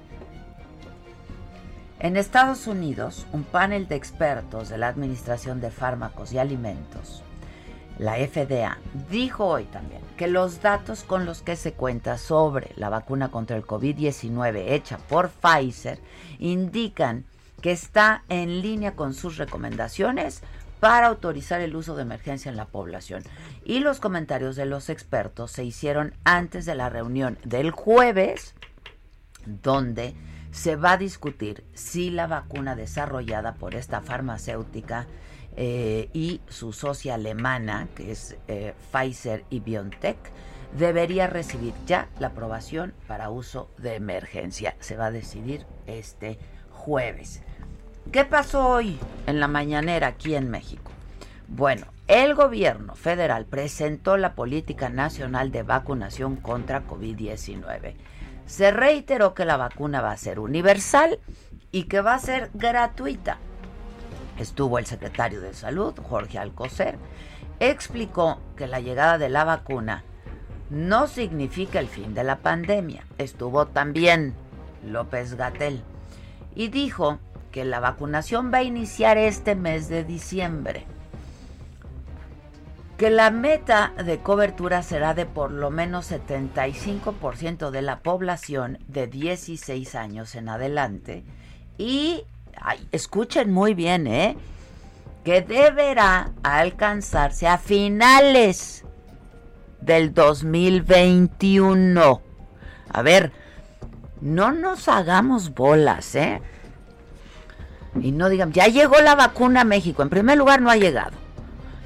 En 2.01 2.17
Estados 2.17 2.69
Unidos, 2.69 3.27
un 3.33 3.43
panel 3.43 3.89
de 3.89 3.97
expertos 3.97 4.69
de 4.69 4.79
la 4.79 4.89
Administración 4.89 5.61
de 5.61 5.71
Fármacos 5.71 6.33
y 6.33 6.39
Alimentos, 6.39 7.25
la 7.99 8.15
FDA, 8.15 8.79
dijo 9.11 9.47
hoy 9.47 9.65
también 9.65 10.01
que 10.17 10.29
los 10.29 10.63
datos 10.63 11.03
con 11.03 11.25
los 11.25 11.43
que 11.43 11.57
se 11.57 11.73
cuenta 11.73 12.17
sobre 12.17 12.71
la 12.77 12.89
vacuna 12.89 13.33
contra 13.33 13.57
el 13.57 13.65
COVID-19 13.65 14.69
hecha 14.69 14.99
por 14.99 15.31
Pfizer 15.31 15.99
indican 16.39 17.25
que 17.61 17.73
está 17.73 18.23
en 18.29 18.63
línea 18.63 18.95
con 18.95 19.15
sus 19.15 19.37
recomendaciones 19.37 20.43
para 20.81 21.09
autorizar 21.09 21.61
el 21.61 21.77
uso 21.77 21.97
de 21.97 22.03
emergencia 22.03 22.51
en 22.51 22.57
la 22.57 22.67
población. 22.67 23.23
Y 23.65 23.81
los 23.81 24.01
comentarios 24.01 24.57
de 24.57 24.67
los 24.67 24.91
expertos 24.91 25.51
se 25.51 25.65
hicieron 25.65 26.15
antes 26.25 26.65
de 26.67 26.75
la 26.75 26.89
reunión 26.89 27.39
del 27.45 27.71
jueves 27.71 28.55
donde 29.47 30.15
se 30.51 30.77
va 30.77 30.93
a 30.93 30.97
discutir 30.97 31.65
si 31.75 32.11
la 32.11 32.27
vacuna 32.27 32.75
desarrollada 32.75 33.55
por 33.55 33.75
esta 33.75 34.01
farmacéutica 34.01 35.07
eh, 35.57 36.09
y 36.13 36.41
su 36.49 36.73
socia 36.73 37.15
alemana, 37.15 37.89
que 37.95 38.13
es 38.13 38.37
eh, 38.47 38.75
Pfizer 38.93 39.45
y 39.51 39.61
BioNTech, 39.61 40.17
debería 40.77 41.27
recibir 41.27 41.75
ya 41.87 42.09
la 42.19 42.29
aprobación 42.29 42.95
para 43.07 43.31
uso 43.31 43.71
de 43.79 43.95
emergencia. 43.97 44.77
Se 44.81 44.97
va 44.97 45.07
a 45.07 45.11
decidir 45.11 45.67
este 45.87 46.39
jueves. 46.71 47.43
¿Qué 48.13 48.25
pasó 48.25 48.67
hoy 48.67 48.99
en 49.27 49.39
la 49.39 49.49
mañanera 49.49 50.07
aquí 50.07 50.35
en 50.35 50.49
México? 50.49 50.91
Bueno, 51.47 51.89
el 52.07 52.35
gobierno 52.35 52.95
federal 52.95 53.45
presentó 53.45 54.17
la 54.17 54.35
política 54.35 54.89
nacional 54.89 55.53
de 55.53 55.63
vacunación 55.63 56.37
contra 56.37 56.87
COVID-19. 56.87 57.97
Se 58.47 58.71
reiteró 58.71 59.35
que 59.35 59.45
la 59.45 59.59
vacuna 59.59 60.01
va 60.01 60.13
a 60.13 60.17
ser 60.17 60.41
universal 60.41 61.21
y 61.71 61.83
que 61.83 62.01
va 62.01 62.15
a 62.15 62.19
ser 62.19 62.51
gratuita. 62.55 63.37
Estuvo 64.39 64.79
el 64.79 64.87
secretario 64.87 65.43
de 65.43 65.53
Salud, 65.53 65.93
Jorge 66.03 66.39
Alcocer, 66.39 66.97
explicó 67.61 68.41
que 68.57 68.67
la 68.67 68.81
llegada 68.81 69.19
de 69.19 69.29
la 69.29 69.45
vacuna 69.45 70.03
no 70.71 71.09
significa 71.09 71.79
el 71.79 71.89
fin 71.89 72.15
de 72.15 72.25
la 72.25 72.39
pandemia. 72.39 73.05
Estuvo 73.19 73.67
también 73.67 74.35
López 74.83 75.35
Gatel 75.35 75.83
y 76.55 76.69
dijo 76.69 77.19
que 77.51 77.65
la 77.65 77.81
vacunación 77.81 78.53
va 78.53 78.59
a 78.59 78.63
iniciar 78.63 79.19
este 79.19 79.55
mes 79.55 79.89
de 79.89 80.05
diciembre. 80.05 80.85
Que 82.97 83.11
la 83.11 83.31
meta 83.31 83.93
de 84.05 84.19
cobertura 84.19 84.83
será 84.83 85.15
de 85.15 85.25
por 85.25 85.53
lo 85.53 85.71
menos 85.71 86.11
75% 86.11 87.71
de 87.71 87.83
la 87.83 88.01
población 88.01 88.79
de 88.89 89.07
16 89.07 89.95
años 89.95 90.35
en 90.35 90.49
adelante. 90.49 91.25
Y 91.77 92.25
escuchen 92.91 93.53
muy 93.53 93.75
bien, 93.75 94.09
¿eh? 94.09 94.37
Que 95.25 95.43
deberá 95.43 96.33
alcanzarse 96.43 97.47
a 97.47 97.59
finales 97.59 98.85
del 99.81 100.13
2021. 100.13 102.21
A 102.91 103.03
ver, 103.03 103.31
no 104.21 104.53
nos 104.53 104.89
hagamos 104.89 105.55
bolas, 105.55 106.17
¿eh? 106.17 106.43
Y 108.01 108.13
no 108.13 108.29
digan, 108.29 108.53
ya 108.53 108.67
llegó 108.67 109.01
la 109.01 109.15
vacuna 109.15 109.63
a 109.63 109.65
México. 109.65 110.03
En 110.03 110.09
primer 110.09 110.39
lugar, 110.39 110.61
no 110.61 110.71
ha 110.71 110.77
llegado. 110.77 111.17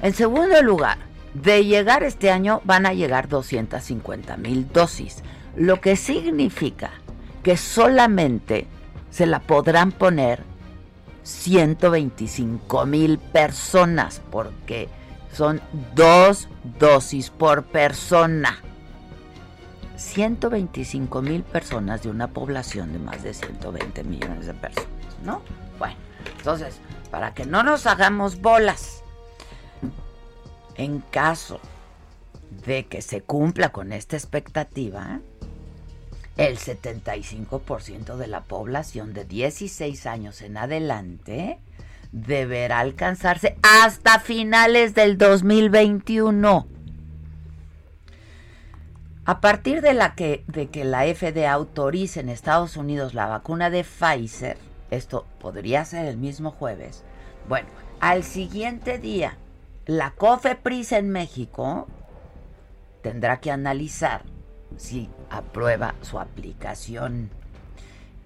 En 0.01 0.13
segundo 0.13 0.61
lugar, 0.61 0.97
de 1.33 1.65
llegar 1.65 2.03
este 2.03 2.29
año 2.29 2.61
van 2.63 2.85
a 2.85 2.93
llegar 2.93 3.27
250 3.27 4.37
mil 4.37 4.71
dosis, 4.71 5.23
lo 5.55 5.81
que 5.81 5.95
significa 5.95 6.91
que 7.41 7.57
solamente 7.57 8.67
se 9.09 9.25
la 9.25 9.39
podrán 9.39 9.91
poner 9.91 10.43
125 11.23 12.85
mil 12.85 13.17
personas, 13.17 14.21
porque 14.31 14.89
son 15.31 15.61
dos 15.95 16.49
dosis 16.79 17.29
por 17.29 17.63
persona. 17.63 18.59
125 19.95 21.21
mil 21.21 21.43
personas 21.43 22.03
de 22.03 22.09
una 22.09 22.27
población 22.27 22.91
de 22.93 22.99
más 22.99 23.23
de 23.23 23.33
120 23.33 24.03
millones 24.03 24.47
de 24.47 24.53
personas, 24.53 24.89
¿no? 25.23 25.41
Bueno, 25.79 25.95
entonces, 26.37 26.79
para 27.11 27.33
que 27.33 27.45
no 27.45 27.63
nos 27.63 27.85
hagamos 27.85 28.41
bolas, 28.41 29.03
en 30.75 30.99
caso 30.99 31.59
de 32.65 32.85
que 32.85 33.01
se 33.01 33.21
cumpla 33.21 33.69
con 33.69 33.93
esta 33.93 34.15
expectativa, 34.15 35.19
el 36.37 36.57
75% 36.57 38.15
de 38.15 38.27
la 38.27 38.41
población 38.41 39.13
de 39.13 39.25
16 39.25 40.05
años 40.05 40.41
en 40.41 40.57
adelante 40.57 41.59
deberá 42.11 42.79
alcanzarse 42.79 43.57
hasta 43.61 44.19
finales 44.19 44.95
del 44.95 45.17
2021. 45.17 46.67
A 49.25 49.39
partir 49.39 49.81
de, 49.81 49.93
la 49.93 50.15
que, 50.15 50.43
de 50.47 50.67
que 50.67 50.83
la 50.83 51.03
FDA 51.05 51.51
autorice 51.51 52.19
en 52.19 52.29
Estados 52.29 52.75
Unidos 52.77 53.13
la 53.13 53.27
vacuna 53.27 53.69
de 53.69 53.83
Pfizer, 53.83 54.57
esto 54.95 55.25
podría 55.39 55.85
ser 55.85 56.05
el 56.05 56.17
mismo 56.17 56.51
jueves, 56.51 57.03
bueno, 57.47 57.67
al 57.99 58.23
siguiente 58.23 58.99
día, 58.99 59.37
la 59.85 60.11
COFEPRIS 60.11 60.93
en 60.93 61.09
México 61.09 61.87
tendrá 63.01 63.39
que 63.39 63.51
analizar 63.51 64.23
si 64.77 65.09
aprueba 65.29 65.95
su 66.01 66.19
aplicación. 66.19 67.29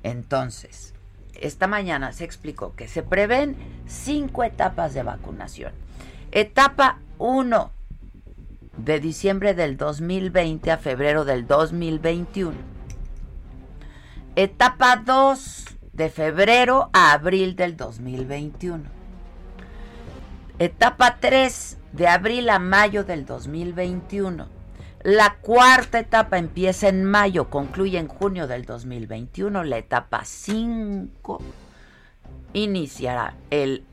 Entonces, 0.03 0.93
esta 1.33 1.67
mañana 1.67 2.13
se 2.13 2.23
explicó 2.23 2.75
que 2.75 2.87
se 2.87 3.03
prevén 3.03 3.55
cinco 3.87 4.43
etapas 4.43 4.93
de 4.93 5.03
vacunación. 5.03 5.73
Etapa 6.31 6.99
1, 7.17 7.71
de 8.77 8.99
diciembre 8.99 9.53
del 9.53 9.77
2020 9.77 10.71
a 10.71 10.77
febrero 10.77 11.25
del 11.25 11.47
2021. 11.47 12.55
Etapa 14.35 14.97
2, 14.97 15.76
de 15.97 16.09
febrero 16.09 16.89
a 16.93 17.11
abril 17.11 17.55
del 17.55 17.75
2021. 17.75 18.83
Etapa 20.59 21.17
3, 21.19 21.77
de 21.91 22.07
abril 22.07 22.51
a 22.51 22.59
mayo 22.59 23.03
del 23.03 23.25
2021. 23.25 24.47
La 25.03 25.37
cuarta 25.41 25.99
etapa 25.99 26.37
empieza 26.37 26.87
en 26.87 27.03
mayo, 27.03 27.49
concluye 27.49 27.97
en 27.97 28.07
junio 28.07 28.45
del 28.45 28.65
2021. 28.65 29.63
La 29.63 29.79
etapa 29.79 30.23
5 30.23 31.41
iniciará 32.53 33.33
el, 33.49 33.83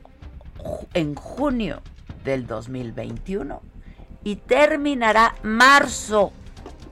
en 0.93 1.15
junio 1.15 1.81
del 2.23 2.45
2021 2.45 3.63
y 4.23 4.35
terminará 4.35 5.33
marzo 5.41 6.31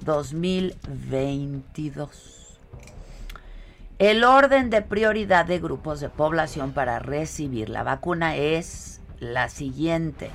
2022. 0.01 2.42
El 3.99 4.23
orden 4.23 4.71
de 4.71 4.81
prioridad 4.81 5.45
de 5.45 5.59
grupos 5.59 5.99
de 5.99 6.09
población 6.09 6.71
para 6.71 6.97
recibir 6.97 7.69
la 7.69 7.83
vacuna 7.83 8.35
es 8.35 9.01
la 9.19 9.49
siguiente. 9.49 10.31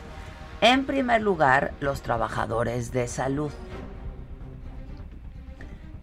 En 0.60 0.86
primer 0.86 1.22
lugar, 1.22 1.72
los 1.80 2.02
trabajadores 2.02 2.92
de 2.92 3.08
salud. 3.08 3.50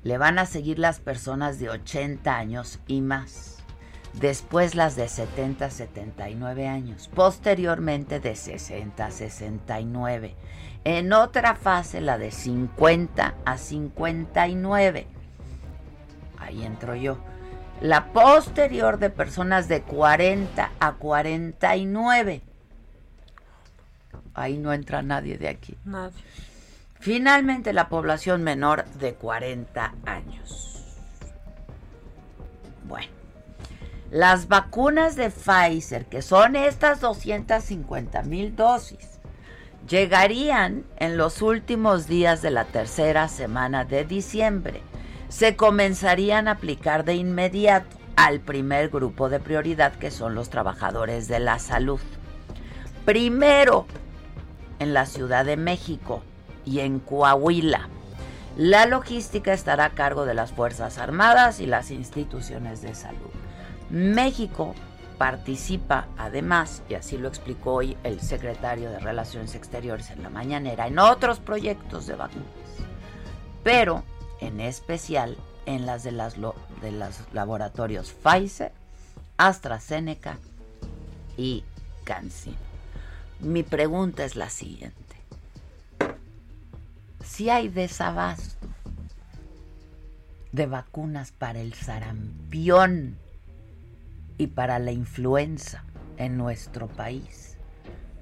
Le 0.03 0.17
van 0.17 0.37
a 0.37 0.45
seguir 0.45 0.79
las 0.79 0.99
personas 0.99 1.57
de 1.57 1.69
80 1.69 2.35
años 2.35 2.79
y 2.87 2.99
más. 2.99 3.63
Después 4.13 4.75
las 4.75 4.97
de 4.97 5.07
70 5.07 5.65
a 5.65 5.69
79 5.69 6.67
años. 6.67 7.09
Posteriormente 7.15 8.19
de 8.19 8.35
60 8.35 9.05
a 9.05 9.11
69. 9.11 10.35
En 10.83 11.13
otra 11.13 11.55
fase 11.55 12.01
la 12.01 12.17
de 12.17 12.31
50 12.31 13.33
a 13.45 13.57
59. 13.57 15.07
Ahí 16.37 16.63
entro 16.63 16.95
yo. 16.95 17.17
La 17.81 18.13
posterior 18.13 18.99
de 18.99 19.09
personas 19.09 19.67
de 19.67 19.81
40 19.81 20.71
a 20.79 20.93
49. 20.93 22.41
Ahí 24.33 24.57
no 24.57 24.73
entra 24.73 25.01
nadie 25.01 25.37
de 25.37 25.49
aquí. 25.49 25.77
Nadie. 25.85 26.21
Finalmente, 26.99 27.73
la 27.73 27.89
población 27.89 28.43
menor 28.43 28.85
de 28.99 29.13
40 29.13 29.93
años. 30.05 30.83
Bueno, 32.87 33.11
las 34.11 34.47
vacunas 34.47 35.15
de 35.15 35.29
Pfizer, 35.29 36.05
que 36.05 36.21
son 36.21 36.55
estas 36.55 37.01
250 37.01 38.23
mil 38.23 38.55
dosis, 38.55 39.19
llegarían 39.87 40.83
en 40.97 41.17
los 41.17 41.41
últimos 41.41 42.07
días 42.07 42.41
de 42.41 42.51
la 42.51 42.65
tercera 42.65 43.27
semana 43.27 43.85
de 43.85 44.05
diciembre. 44.05 44.81
Se 45.29 45.55
comenzarían 45.55 46.47
a 46.47 46.51
aplicar 46.51 47.05
de 47.05 47.15
inmediato 47.15 47.97
al 48.15 48.39
primer 48.39 48.89
grupo 48.89 49.29
de 49.29 49.39
prioridad, 49.39 49.93
que 49.93 50.11
son 50.11 50.35
los 50.35 50.49
trabajadores 50.49 51.27
de 51.27 51.39
la 51.39 51.59
salud. 51.59 51.99
Primero, 53.03 53.85
en 54.79 54.93
la 54.93 55.05
Ciudad 55.05 55.45
de 55.45 55.57
México, 55.57 56.23
y 56.65 56.79
en 56.79 56.99
Coahuila. 56.99 57.87
La 58.57 58.85
logística 58.85 59.53
estará 59.53 59.85
a 59.85 59.89
cargo 59.91 60.25
de 60.25 60.33
las 60.33 60.51
Fuerzas 60.51 60.97
Armadas 60.97 61.59
y 61.59 61.65
las 61.65 61.91
instituciones 61.91 62.81
de 62.81 62.95
salud. 62.95 63.31
México 63.89 64.73
participa 65.17 66.07
además, 66.17 66.81
y 66.89 66.95
así 66.95 67.17
lo 67.17 67.27
explicó 67.27 67.75
hoy 67.75 67.97
el 68.03 68.19
secretario 68.19 68.89
de 68.89 68.99
Relaciones 68.99 69.55
Exteriores 69.55 70.09
en 70.09 70.23
la 70.23 70.29
mañanera, 70.29 70.87
en 70.87 70.99
otros 70.99 71.39
proyectos 71.39 72.07
de 72.07 72.15
vacunas, 72.15 72.47
pero 73.63 74.03
en 74.45 74.59
especial 74.59 75.37
en 75.65 75.85
las 75.85 76.03
de, 76.03 76.11
las 76.11 76.35
de 76.81 76.91
los 76.91 77.33
laboratorios 77.33 78.11
Pfizer, 78.11 78.71
AstraZeneca 79.37 80.37
y 81.37 81.63
CanSino. 82.03 82.57
Mi 83.39 83.63
pregunta 83.63 84.23
es 84.23 84.35
la 84.35 84.49
siguiente 84.49 85.05
si 87.25 87.49
hay 87.49 87.67
desabasto 87.67 88.67
de 90.53 90.67
vacunas 90.67 91.31
para 91.33 91.59
el 91.59 91.73
sarampión 91.73 93.17
y 94.37 94.47
para 94.47 94.79
la 94.79 94.91
influenza 94.91 95.83
en 96.15 96.37
nuestro 96.37 96.87
país, 96.87 97.57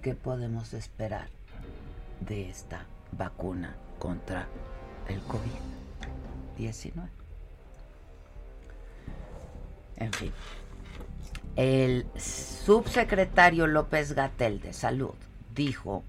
¿qué 0.02 0.16
podemos 0.16 0.74
esperar 0.74 1.28
de 2.22 2.50
esta 2.50 2.86
vacuna 3.12 3.76
contra 4.00 4.48
el 5.08 5.20
COVID-19? 6.58 7.10
En 9.98 10.12
fin, 10.12 10.32
el 11.56 12.08
subsecretario 12.18 13.68
López 13.68 14.14
Gatel 14.14 14.60
de 14.60 14.74
Salud 14.74 15.14
dijo 15.54 16.04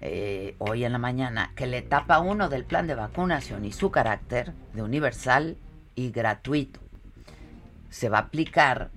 eh, 0.00 0.54
hoy 0.58 0.84
en 0.84 0.92
la 0.92 0.98
mañana 0.98 1.52
que 1.56 1.66
la 1.66 1.78
etapa 1.78 2.20
1 2.20 2.48
del 2.48 2.64
plan 2.64 2.86
de 2.86 2.94
vacunación 2.94 3.64
y 3.64 3.72
su 3.72 3.90
carácter 3.90 4.52
de 4.72 4.82
universal 4.82 5.56
y 5.94 6.10
gratuito 6.10 6.80
se 7.90 8.08
va 8.08 8.18
a 8.18 8.22
aplicar 8.22 8.90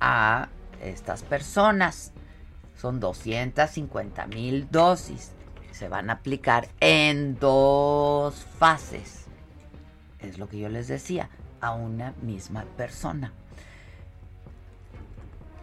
a 0.00 0.48
estas 0.82 1.22
personas. 1.22 2.12
Son 2.76 3.00
250 3.00 4.26
mil 4.28 4.68
dosis. 4.70 5.32
Se 5.72 5.88
van 5.88 6.10
a 6.10 6.14
aplicar 6.14 6.68
en 6.80 7.38
dos 7.38 8.46
fases. 8.58 9.27
Es 10.20 10.38
lo 10.38 10.48
que 10.48 10.58
yo 10.58 10.68
les 10.68 10.88
decía, 10.88 11.28
a 11.60 11.72
una 11.72 12.14
misma 12.22 12.64
persona. 12.76 13.32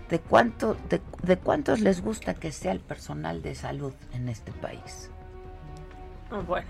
¿De, 0.10 0.20
cuánto, 0.20 0.78
de, 1.24 1.38
cuántos 1.38 1.80
les 1.80 2.02
gusta 2.02 2.36
que 2.36 2.52
sea 2.52 2.72
el 2.72 2.80
personal 2.80 3.42
de 3.42 3.56
salud 3.56 3.94
en 4.14 4.30
este 4.30 4.52
país? 4.52 5.10
Ah, 6.30 6.42
bueno, 6.46 6.70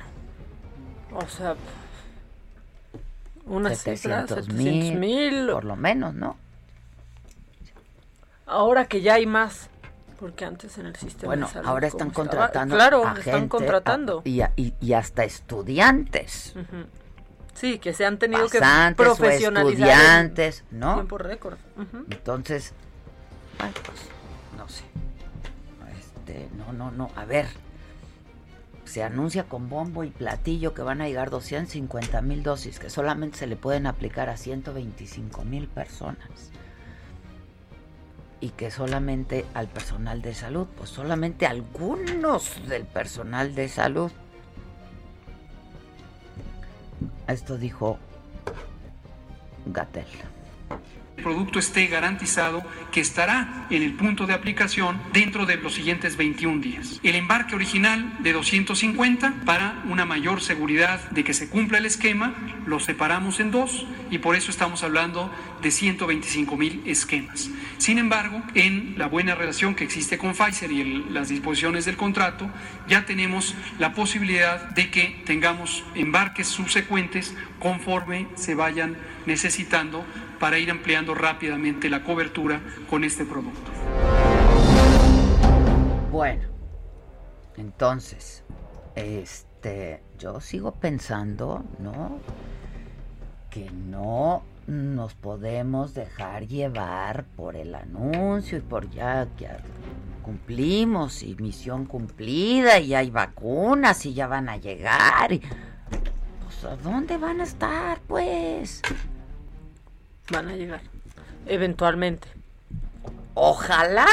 o 1.13 1.27
sea, 1.27 1.55
unas 3.45 3.77
700 3.79 4.49
mil, 4.49 5.49
por 5.51 5.65
lo 5.65 5.75
menos, 5.75 6.13
¿no? 6.13 6.37
Ahora 8.45 8.85
que 8.85 9.01
ya 9.01 9.15
hay 9.15 9.25
más, 9.25 9.69
porque 10.19 10.45
antes 10.45 10.77
en 10.77 10.85
el 10.85 10.95
sistema 10.95 11.31
bueno, 11.31 11.47
de 11.47 11.53
salud, 11.53 11.67
ahora 11.67 11.87
están 11.87 12.11
contratando, 12.11 12.75
claro, 12.75 13.17
están 13.17 13.49
contratando 13.49 14.21
y, 14.23 14.41
y, 14.55 14.93
hasta 14.93 15.23
estudiantes. 15.25 16.53
Sí, 17.55 17.79
que 17.79 17.93
se 17.93 18.05
han 18.05 18.19
tenido 18.19 18.47
que 18.49 18.59
profesionalizar. 18.95 19.89
estudiantes, 19.89 20.63
¿no? 20.71 20.95
Tiempo 20.95 21.17
récord. 21.17 21.57
Entonces, 22.09 22.73
pues, 23.57 23.97
no 24.57 24.67
sé. 24.67 24.83
Este, 25.97 26.49
no, 26.57 26.73
no, 26.73 26.91
no. 26.91 27.09
A 27.15 27.25
ver, 27.25 27.47
se 28.83 29.03
anuncia 29.03 29.45
con 29.45 29.69
bombo 29.69 30.03
y 30.03 30.09
platillo 30.09 30.73
que 30.73 30.81
van 30.81 31.01
a 31.01 31.07
llegar 31.07 31.29
250 31.29 32.21
mil 32.21 32.43
dosis, 32.43 32.77
que 32.77 32.89
solamente 32.89 33.37
se 33.37 33.47
le 33.47 33.55
pueden 33.55 33.87
aplicar 33.87 34.29
a 34.29 34.37
125 34.37 35.45
mil 35.45 35.67
personas. 35.67 36.51
Y 38.41 38.49
que 38.49 38.69
solamente 38.69 39.45
al 39.53 39.67
personal 39.67 40.21
de 40.21 40.35
salud, 40.35 40.67
pues 40.77 40.89
solamente 40.89 41.47
algunos 41.47 42.67
del 42.67 42.85
personal 42.85 43.55
de 43.55 43.69
salud. 43.69 44.11
Esto 47.27 47.57
dijo 47.57 47.97
Gatel 49.65 50.05
el 51.17 51.23
producto 51.23 51.59
esté 51.59 51.87
garantizado 51.87 52.63
que 52.91 53.01
estará 53.01 53.67
en 53.69 53.81
el 53.83 53.93
punto 53.93 54.27
de 54.27 54.33
aplicación 54.33 55.01
dentro 55.13 55.45
de 55.45 55.57
los 55.57 55.73
siguientes 55.73 56.17
21 56.17 56.61
días. 56.61 56.99
El 57.03 57.15
embarque 57.15 57.55
original 57.55 58.17
de 58.19 58.33
250 58.33 59.33
para 59.45 59.83
una 59.89 60.05
mayor 60.05 60.41
seguridad 60.41 61.09
de 61.11 61.23
que 61.23 61.33
se 61.33 61.49
cumpla 61.49 61.77
el 61.77 61.85
esquema, 61.85 62.35
lo 62.65 62.79
separamos 62.79 63.39
en 63.39 63.51
dos 63.51 63.85
y 64.11 64.19
por 64.19 64.35
eso 64.35 64.51
estamos 64.51 64.83
hablando 64.83 65.31
de 65.61 65.71
125 65.71 66.57
mil 66.57 66.83
esquemas. 66.85 67.49
Sin 67.77 67.97
embargo, 67.97 68.41
en 68.53 68.95
la 68.97 69.07
buena 69.07 69.35
relación 69.35 69.75
que 69.75 69.83
existe 69.83 70.17
con 70.17 70.33
Pfizer 70.33 70.71
y 70.71 71.05
las 71.09 71.29
disposiciones 71.29 71.85
del 71.85 71.97
contrato, 71.97 72.49
ya 72.87 73.05
tenemos 73.05 73.55
la 73.79 73.93
posibilidad 73.93 74.69
de 74.69 74.91
que 74.91 75.21
tengamos 75.25 75.83
embarques 75.95 76.47
subsecuentes 76.47 77.35
conforme 77.59 78.27
se 78.35 78.53
vayan 78.53 78.95
necesitando 79.25 80.05
para 80.39 80.57
ir 80.59 80.71
ampliando 80.71 81.13
rápidamente 81.15 81.89
la 81.89 82.03
cobertura 82.03 82.61
con 82.89 83.03
este 83.03 83.25
producto. 83.25 83.71
Bueno, 86.11 86.43
entonces, 87.57 88.43
este, 88.95 90.01
yo 90.17 90.39
sigo 90.39 90.71
pensando, 90.71 91.63
¿no? 91.79 92.19
Que 93.49 93.69
no 93.69 94.43
nos 94.67 95.13
podemos 95.13 95.93
dejar 95.93 96.47
llevar 96.47 97.25
por 97.35 97.55
el 97.55 97.75
anuncio 97.75 98.57
y 98.57 98.61
por 98.61 98.89
ya 98.89 99.27
que 99.37 99.47
cumplimos 100.23 101.21
y 101.21 101.35
misión 101.35 101.85
cumplida 101.85 102.79
y 102.79 102.95
hay 102.95 103.11
vacunas 103.11 104.05
y 104.05 104.13
ya 104.13 104.27
van 104.27 104.49
a 104.49 104.57
llegar. 104.57 105.31
Y, 105.31 105.41
pues, 106.43 106.63
¿a 106.65 106.75
dónde 106.77 107.17
van 107.17 107.41
a 107.41 107.43
estar, 107.43 107.99
pues? 108.07 108.81
Van 110.31 110.49
a 110.49 110.55
llegar. 110.55 110.81
Eventualmente. 111.45 112.27
Ojalá. 113.33 114.07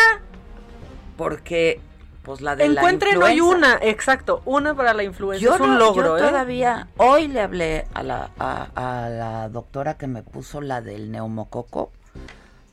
Porque, 1.16 1.81
pues 2.22 2.40
la 2.40 2.57
de 2.57 2.64
Encuentren 2.64 3.18
la 3.18 3.27
hoy 3.27 3.40
una, 3.40 3.79
exacto, 3.81 4.42
una 4.44 4.75
para 4.75 4.94
la 4.94 5.03
influenza. 5.03 5.55
es 5.55 5.61
un 5.61 5.79
logro, 5.79 6.18
yo 6.18 6.18
¿eh? 6.18 6.29
todavía, 6.29 6.88
hoy 6.96 7.29
le 7.29 7.40
hablé 7.40 7.87
a 7.94 8.03
la, 8.03 8.31
a, 8.38 9.09
la 9.11 9.48
doctora 9.51 9.98
que 9.98 10.07
me 10.07 10.22
puso 10.22 10.61
la 10.61 10.81
del 10.81 11.12
neumococo, 11.12 11.92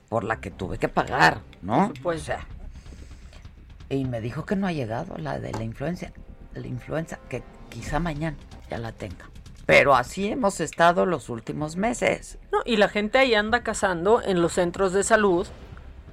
por 0.08 0.24
la 0.24 0.40
que 0.40 0.52
tuve 0.52 0.78
que 0.78 0.88
pagar, 0.88 1.42
¿no? 1.62 1.92
Pues 2.02 2.26
ya. 2.26 2.40
Y 3.90 4.06
me 4.06 4.22
dijo 4.22 4.46
que 4.46 4.56
no 4.56 4.68
ha 4.68 4.72
llegado 4.72 5.18
la 5.18 5.40
de 5.40 5.52
la 5.52 5.64
influenza, 5.64 6.12
la 6.54 6.68
influenza, 6.68 7.20
que 7.28 7.44
quizá 7.70 8.00
mañana 8.00 8.38
ya 8.70 8.78
la 8.78 8.92
tenga. 8.92 9.30
Pero 9.70 9.94
así 9.94 10.30
hemos 10.30 10.62
estado 10.62 11.06
los 11.06 11.30
últimos 11.30 11.76
meses. 11.76 12.40
No, 12.52 12.58
y 12.66 12.78
la 12.78 12.90
gente 12.90 13.20
ahí 13.20 13.36
anda 13.36 13.62
cazando 13.62 14.20
en 14.20 14.42
los 14.42 14.54
centros 14.54 14.94
de 14.94 15.04
salud 15.04 15.46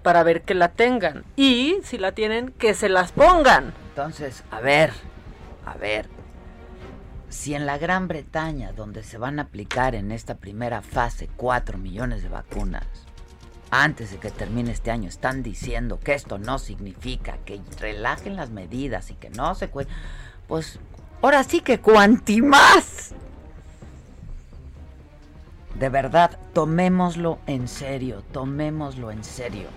para 0.02 0.22
ver 0.22 0.42
que 0.42 0.52
la 0.52 0.72
tengan. 0.72 1.24
Y 1.36 1.78
si 1.82 1.96
la 1.96 2.12
tienen, 2.12 2.50
que 2.50 2.74
se 2.74 2.90
las 2.90 3.12
pongan. 3.12 3.72
Entonces, 3.88 4.44
a 4.50 4.60
ver, 4.60 4.92
a 5.64 5.72
ver. 5.78 6.06
Si 7.30 7.54
en 7.54 7.64
la 7.64 7.78
Gran 7.78 8.08
Bretaña, 8.08 8.72
donde 8.72 9.02
se 9.02 9.16
van 9.16 9.38
a 9.38 9.44
aplicar 9.44 9.94
en 9.94 10.12
esta 10.12 10.34
primera 10.34 10.82
fase 10.82 11.30
4 11.34 11.78
millones 11.78 12.22
de 12.22 12.28
vacunas, 12.28 12.84
antes 13.70 14.10
de 14.10 14.18
que 14.18 14.30
termine 14.30 14.70
este 14.70 14.90
año, 14.90 15.08
están 15.08 15.42
diciendo 15.42 15.98
que 15.98 16.12
esto 16.12 16.36
no 16.36 16.58
significa 16.58 17.38
que 17.46 17.62
relajen 17.80 18.36
las 18.36 18.50
medidas 18.50 19.10
y 19.10 19.14
que 19.14 19.30
no 19.30 19.54
se... 19.54 19.70
Pues 20.46 20.78
ahora 21.22 21.42
sí 21.42 21.62
que 21.62 21.80
cuanti 21.80 22.42
más 22.42 23.14
de 25.78 25.88
verdad, 25.88 26.38
tomémoslo 26.52 27.38
en 27.46 27.68
serio, 27.68 28.22
tomémoslo 28.32 29.10
en 29.10 29.22
serio. 29.24 29.68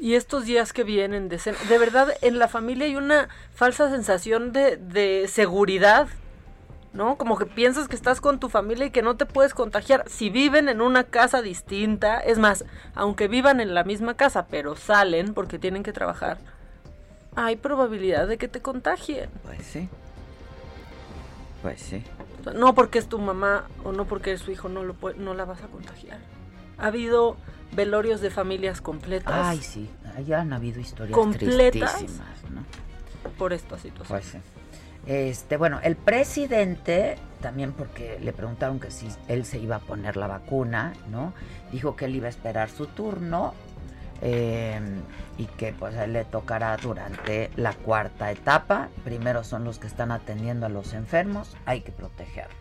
Y 0.00 0.14
estos 0.14 0.46
días 0.46 0.72
que 0.72 0.84
vienen, 0.84 1.28
de, 1.28 1.38
de 1.68 1.78
verdad, 1.78 2.08
en 2.22 2.38
la 2.38 2.48
familia 2.48 2.86
hay 2.86 2.96
una 2.96 3.28
falsa 3.54 3.90
sensación 3.90 4.52
de, 4.52 4.78
de 4.78 5.28
seguridad, 5.28 6.08
¿no? 6.94 7.16
Como 7.18 7.36
que 7.36 7.44
piensas 7.44 7.88
que 7.88 7.96
estás 7.96 8.22
con 8.22 8.40
tu 8.40 8.48
familia 8.48 8.86
y 8.86 8.90
que 8.90 9.02
no 9.02 9.16
te 9.16 9.26
puedes 9.26 9.52
contagiar. 9.52 10.04
Si 10.08 10.30
viven 10.30 10.70
en 10.70 10.80
una 10.80 11.04
casa 11.04 11.42
distinta, 11.42 12.18
es 12.20 12.38
más, 12.38 12.64
aunque 12.94 13.28
vivan 13.28 13.60
en 13.60 13.74
la 13.74 13.84
misma 13.84 14.14
casa, 14.14 14.46
pero 14.48 14.76
salen 14.76 15.34
porque 15.34 15.58
tienen 15.58 15.82
que 15.82 15.92
trabajar, 15.92 16.38
hay 17.36 17.56
probabilidad 17.56 18.26
de 18.26 18.38
que 18.38 18.48
te 18.48 18.60
contagien. 18.60 19.28
Pues 19.44 19.66
sí. 19.66 19.88
Pues 21.62 21.80
sí. 21.80 22.02
No 22.54 22.74
porque 22.74 22.98
es 22.98 23.08
tu 23.08 23.18
mamá 23.18 23.68
o 23.84 23.92
no 23.92 24.06
porque 24.06 24.32
es 24.32 24.40
su 24.40 24.50
hijo, 24.50 24.68
no, 24.68 24.82
lo 24.82 24.96
no 25.16 25.34
la 25.34 25.44
vas 25.44 25.62
a 25.62 25.68
contagiar. 25.68 26.18
Ha 26.78 26.86
habido 26.86 27.36
velorios 27.72 28.20
de 28.20 28.30
familias 28.30 28.80
completas. 28.80 29.32
Ay, 29.34 29.58
sí, 29.58 29.88
ya 30.26 30.40
han 30.40 30.52
habido 30.52 30.80
historias 30.80 31.16
completas 31.16 32.02
¿no? 32.50 32.64
Por 33.38 33.52
esta 33.52 33.78
situación. 33.78 34.06
Pues 34.08 34.24
sí. 34.26 34.38
Este, 35.06 35.56
bueno, 35.56 35.80
el 35.82 35.96
presidente, 35.96 37.16
también 37.40 37.72
porque 37.72 38.20
le 38.20 38.32
preguntaron 38.32 38.78
que 38.78 38.90
si 38.90 39.08
él 39.26 39.44
se 39.44 39.58
iba 39.58 39.76
a 39.76 39.80
poner 39.80 40.16
la 40.16 40.28
vacuna, 40.28 40.92
¿no? 41.10 41.32
Dijo 41.72 41.96
que 41.96 42.04
él 42.04 42.14
iba 42.14 42.26
a 42.26 42.30
esperar 42.30 42.70
su 42.70 42.86
turno 42.86 43.54
Em, 44.24 45.02
y 45.36 45.46
que 45.58 45.72
pues 45.72 45.94
le 46.08 46.24
tocará 46.24 46.76
durante 46.76 47.50
la 47.56 47.72
cuarta 47.74 48.30
etapa. 48.30 48.88
Primero 49.02 49.42
son 49.42 49.64
los 49.64 49.80
que 49.80 49.88
están 49.88 50.12
atendiendo 50.12 50.66
a 50.66 50.68
los 50.68 50.92
enfermos, 50.92 51.56
hay 51.66 51.80
que 51.80 51.90
protegerlos. 51.90 52.54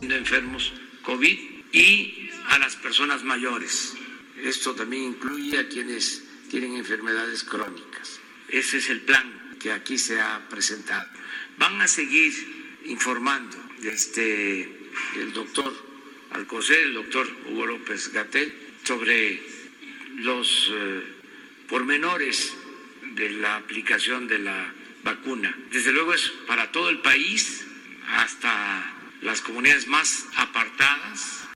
De 0.00 0.16
enfermos 0.16 0.72
COVID 1.02 1.38
y 1.72 2.30
a 2.50 2.58
las 2.58 2.76
personas 2.76 3.24
mayores. 3.24 3.94
Esto 4.44 4.76
también 4.76 5.04
incluye 5.04 5.58
a 5.58 5.68
quienes 5.68 6.22
tienen 6.50 6.76
enfermedades 6.76 7.42
crónicas. 7.42 8.20
Ese 8.48 8.76
es 8.76 8.88
el 8.90 9.00
plan 9.00 9.56
que 9.58 9.72
aquí 9.72 9.98
se 9.98 10.20
ha 10.20 10.46
presentado. 10.48 11.08
Van 11.58 11.80
a 11.82 11.88
seguir 11.88 12.32
informando 12.84 13.56
este, 13.82 14.62
el 15.16 15.32
doctor 15.32 15.72
Alcocer, 16.30 16.78
el 16.78 16.94
doctor 16.94 17.26
Hugo 17.50 17.66
López 17.66 18.12
Gatel, 18.12 18.54
sobre 18.84 19.55
los 20.16 20.72
eh, 20.74 21.02
pormenores 21.68 22.56
de 23.14 23.30
la 23.30 23.56
aplicación 23.56 24.26
de 24.28 24.38
la 24.38 24.72
vacuna. 25.04 25.54
Desde 25.70 25.92
luego 25.92 26.14
es 26.14 26.32
para 26.48 26.72
todo 26.72 26.90
el 26.90 27.00
país, 27.00 27.66
hasta 28.18 28.94
las 29.22 29.40
comunidades 29.40 29.86
más 29.86 30.26
apartadas. 30.36 31.48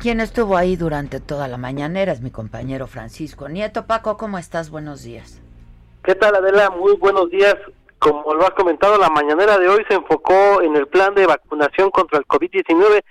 Quien 0.00 0.20
estuvo 0.20 0.56
ahí 0.56 0.76
durante 0.76 1.18
toda 1.18 1.48
la 1.48 1.56
mañanera 1.56 2.12
es 2.12 2.20
mi 2.20 2.30
compañero 2.30 2.86
Francisco 2.86 3.48
Nieto. 3.48 3.86
Paco, 3.86 4.16
¿cómo 4.16 4.38
estás? 4.38 4.70
Buenos 4.70 5.02
días. 5.02 5.40
¿Qué 6.04 6.14
tal, 6.14 6.36
Adela? 6.36 6.70
Muy 6.70 6.96
buenos 6.96 7.28
días. 7.30 7.56
Como 7.98 8.32
lo 8.32 8.46
has 8.46 8.54
comentado, 8.54 8.96
la 8.96 9.10
mañanera 9.10 9.58
de 9.58 9.68
hoy 9.68 9.84
se 9.88 9.94
enfocó 9.94 10.62
en 10.62 10.76
el 10.76 10.86
plan 10.86 11.14
de 11.16 11.26
vacunación 11.26 11.90
contra 11.90 12.18
el 12.18 12.26
COVID-19 12.26 13.02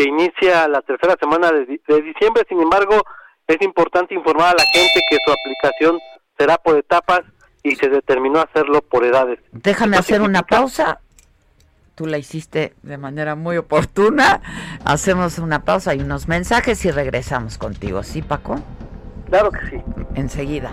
que 0.00 0.08
inicia 0.08 0.66
la 0.66 0.80
tercera 0.80 1.14
semana 1.20 1.52
de, 1.52 1.66
de, 1.66 2.02
diciembre. 2.02 2.44
Sin 2.48 2.60
embargo, 2.60 3.02
es 3.46 3.60
importante 3.60 4.14
informar 4.14 4.48
a 4.48 4.54
la 4.54 4.64
gente 4.72 5.00
que 5.10 5.18
su 5.24 5.30
aplicación 5.30 5.98
será 6.38 6.56
por 6.56 6.78
etapas 6.78 7.20
y 7.62 7.76
se 7.76 7.88
determinó 7.90 8.40
hacerlo 8.40 8.80
por 8.80 9.04
edades. 9.04 9.38
Déjame 9.52 9.98
hacer 9.98 10.22
una 10.22 10.42
pausa. 10.42 11.00
Tú 11.94 12.06
la 12.06 12.16
hiciste 12.16 12.72
de 12.82 12.96
manera 12.96 13.34
muy 13.34 13.58
oportuna. 13.58 14.40
Hacemos 14.86 15.38
una 15.38 15.64
pausa 15.64 15.94
y 15.94 16.00
unos 16.00 16.28
mensajes 16.28 16.82
y 16.86 16.90
regresamos 16.90 17.58
contigo. 17.58 18.02
¿Sí, 18.02 18.22
Paco? 18.22 18.58
Claro 19.28 19.50
que 19.50 19.66
sí. 19.68 19.76
Enseguida. 20.14 20.72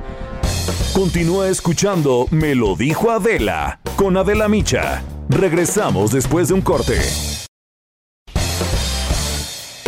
Continúa 0.94 1.50
escuchando 1.50 2.26
Me 2.32 2.56
lo 2.56 2.76
dijo 2.76 3.12
Adela 3.12 3.80
con 3.98 4.16
Adela 4.16 4.48
Micha. 4.48 5.04
Regresamos 5.28 6.12
después 6.12 6.48
de 6.48 6.54
un 6.54 6.62
corte. 6.62 6.98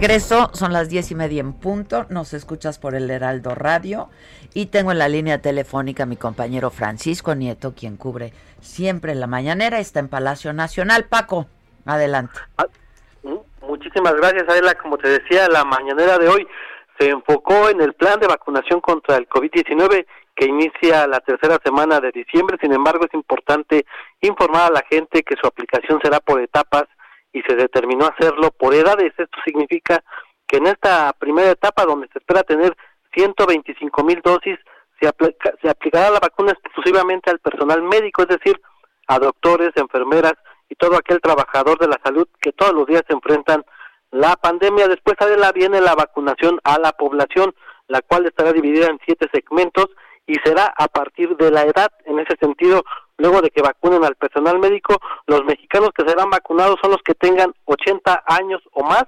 Regreso, 0.00 0.50
son 0.52 0.72
las 0.72 0.88
diez 0.88 1.10
y 1.10 1.16
media 1.16 1.40
en 1.40 1.52
punto, 1.52 2.06
nos 2.08 2.32
escuchas 2.32 2.78
por 2.78 2.94
el 2.94 3.10
Heraldo 3.10 3.56
Radio 3.56 4.10
y 4.54 4.66
tengo 4.66 4.92
en 4.92 4.98
la 4.98 5.08
línea 5.08 5.42
telefónica 5.42 6.04
a 6.04 6.06
mi 6.06 6.16
compañero 6.16 6.70
Francisco 6.70 7.34
Nieto, 7.34 7.74
quien 7.74 7.96
cubre 7.96 8.32
siempre 8.60 9.16
la 9.16 9.26
mañanera, 9.26 9.80
está 9.80 9.98
en 9.98 10.06
Palacio 10.06 10.52
Nacional. 10.52 11.06
Paco, 11.06 11.46
adelante. 11.84 12.38
Ah, 12.58 12.66
muchísimas 13.62 14.14
gracias, 14.14 14.44
Adela. 14.48 14.74
Como 14.74 14.98
te 14.98 15.08
decía, 15.08 15.48
la 15.48 15.64
mañanera 15.64 16.16
de 16.16 16.28
hoy 16.28 16.46
se 16.96 17.10
enfocó 17.10 17.68
en 17.68 17.80
el 17.80 17.94
plan 17.94 18.20
de 18.20 18.28
vacunación 18.28 18.80
contra 18.80 19.16
el 19.16 19.28
COVID-19 19.28 20.06
que 20.36 20.46
inicia 20.46 21.08
la 21.08 21.18
tercera 21.18 21.58
semana 21.64 21.98
de 21.98 22.12
diciembre. 22.12 22.56
Sin 22.60 22.72
embargo, 22.72 23.04
es 23.04 23.14
importante 23.14 23.84
informar 24.20 24.70
a 24.70 24.74
la 24.74 24.84
gente 24.88 25.24
que 25.24 25.34
su 25.34 25.44
aplicación 25.48 25.98
será 26.00 26.20
por 26.20 26.40
etapas 26.40 26.84
y 27.32 27.42
se 27.42 27.54
determinó 27.54 28.06
hacerlo 28.06 28.50
por 28.50 28.74
edades. 28.74 29.12
Esto 29.16 29.38
significa 29.44 30.02
que 30.46 30.58
en 30.58 30.66
esta 30.66 31.12
primera 31.12 31.50
etapa, 31.50 31.84
donde 31.84 32.08
se 32.12 32.18
espera 32.18 32.42
tener 32.42 32.76
125 33.14 34.04
mil 34.04 34.20
dosis, 34.22 34.58
se, 35.00 35.10
se 35.62 35.68
aplicará 35.68 36.10
la 36.10 36.20
vacuna 36.20 36.52
exclusivamente 36.52 37.30
al 37.30 37.38
personal 37.38 37.82
médico, 37.82 38.22
es 38.22 38.28
decir, 38.28 38.60
a 39.06 39.18
doctores, 39.18 39.70
enfermeras 39.76 40.34
y 40.68 40.74
todo 40.74 40.96
aquel 40.96 41.20
trabajador 41.20 41.78
de 41.78 41.88
la 41.88 41.98
salud 42.04 42.28
que 42.40 42.52
todos 42.52 42.72
los 42.74 42.86
días 42.86 43.02
se 43.06 43.14
enfrentan 43.14 43.64
la 44.10 44.36
pandemia. 44.36 44.88
Después 44.88 45.16
la 45.36 45.52
viene 45.52 45.80
la 45.80 45.94
vacunación 45.94 46.60
a 46.64 46.78
la 46.78 46.92
población, 46.92 47.54
la 47.88 48.02
cual 48.02 48.26
estará 48.26 48.52
dividida 48.52 48.86
en 48.86 48.98
siete 49.04 49.28
segmentos 49.32 49.86
y 50.26 50.34
será 50.44 50.72
a 50.76 50.88
partir 50.88 51.36
de 51.36 51.50
la 51.50 51.62
edad. 51.62 51.90
En 52.04 52.18
ese 52.18 52.36
sentido, 52.40 52.84
luego 53.18 53.42
de 53.42 53.50
que 53.50 53.62
vacunen 53.62 54.04
al 54.04 54.16
personal 54.16 54.58
médico, 54.58 54.96
los 55.26 55.44
mexicanos 55.44 55.90
que 55.94 56.08
serán 56.08 56.30
vacunados 56.30 56.76
son 56.80 56.92
los 56.92 57.02
que 57.02 57.14
tengan 57.14 57.52
80 57.66 58.24
años 58.26 58.62
o 58.72 58.82
más. 58.84 59.04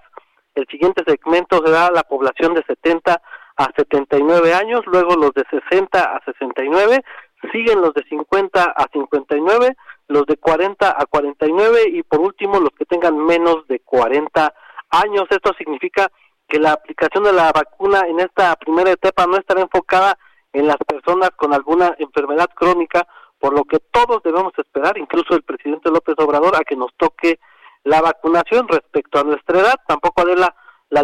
El 0.54 0.66
siguiente 0.66 1.02
segmento 1.06 1.64
será 1.64 1.90
la 1.90 2.02
población 2.02 2.54
de 2.54 2.64
70 2.64 3.22
a 3.56 3.68
79 3.76 4.52
años, 4.52 4.82
luego 4.86 5.14
los 5.14 5.32
de 5.32 5.44
60 5.50 5.98
a 5.98 6.20
69, 6.24 7.04
siguen 7.52 7.80
los 7.80 7.94
de 7.94 8.02
50 8.04 8.62
a 8.62 8.86
59, 8.92 9.76
los 10.08 10.26
de 10.26 10.36
40 10.36 10.90
a 10.90 11.06
49 11.06 11.88
y 11.88 12.02
por 12.02 12.20
último 12.20 12.58
los 12.58 12.70
que 12.70 12.84
tengan 12.84 13.16
menos 13.16 13.66
de 13.68 13.80
40 13.80 14.52
años. 14.90 15.24
Esto 15.30 15.52
significa 15.56 16.10
que 16.48 16.58
la 16.58 16.72
aplicación 16.72 17.24
de 17.24 17.32
la 17.32 17.52
vacuna 17.52 18.00
en 18.08 18.20
esta 18.20 18.56
primera 18.56 18.90
etapa 18.90 19.26
no 19.26 19.36
estará 19.36 19.60
enfocada 19.60 20.18
en 20.52 20.66
las 20.66 20.78
personas 20.78 21.30
con 21.36 21.54
alguna 21.54 21.94
enfermedad 21.98 22.48
crónica, 22.54 23.06
por 23.40 23.54
lo 23.54 23.64
que 23.64 23.78
todos 23.90 24.22
debemos 24.22 24.52
esperar, 24.58 24.98
incluso 24.98 25.34
el 25.34 25.42
presidente 25.42 25.90
López 25.90 26.14
Obrador, 26.18 26.54
a 26.56 26.64
que 26.64 26.76
nos 26.76 26.94
toque 26.96 27.40
la 27.84 28.02
vacunación 28.02 28.68
respecto 28.68 29.18
a 29.18 29.24
nuestra 29.24 29.60
edad. 29.60 29.74
Tampoco 29.88 30.24
de 30.26 30.36
la, 30.36 30.54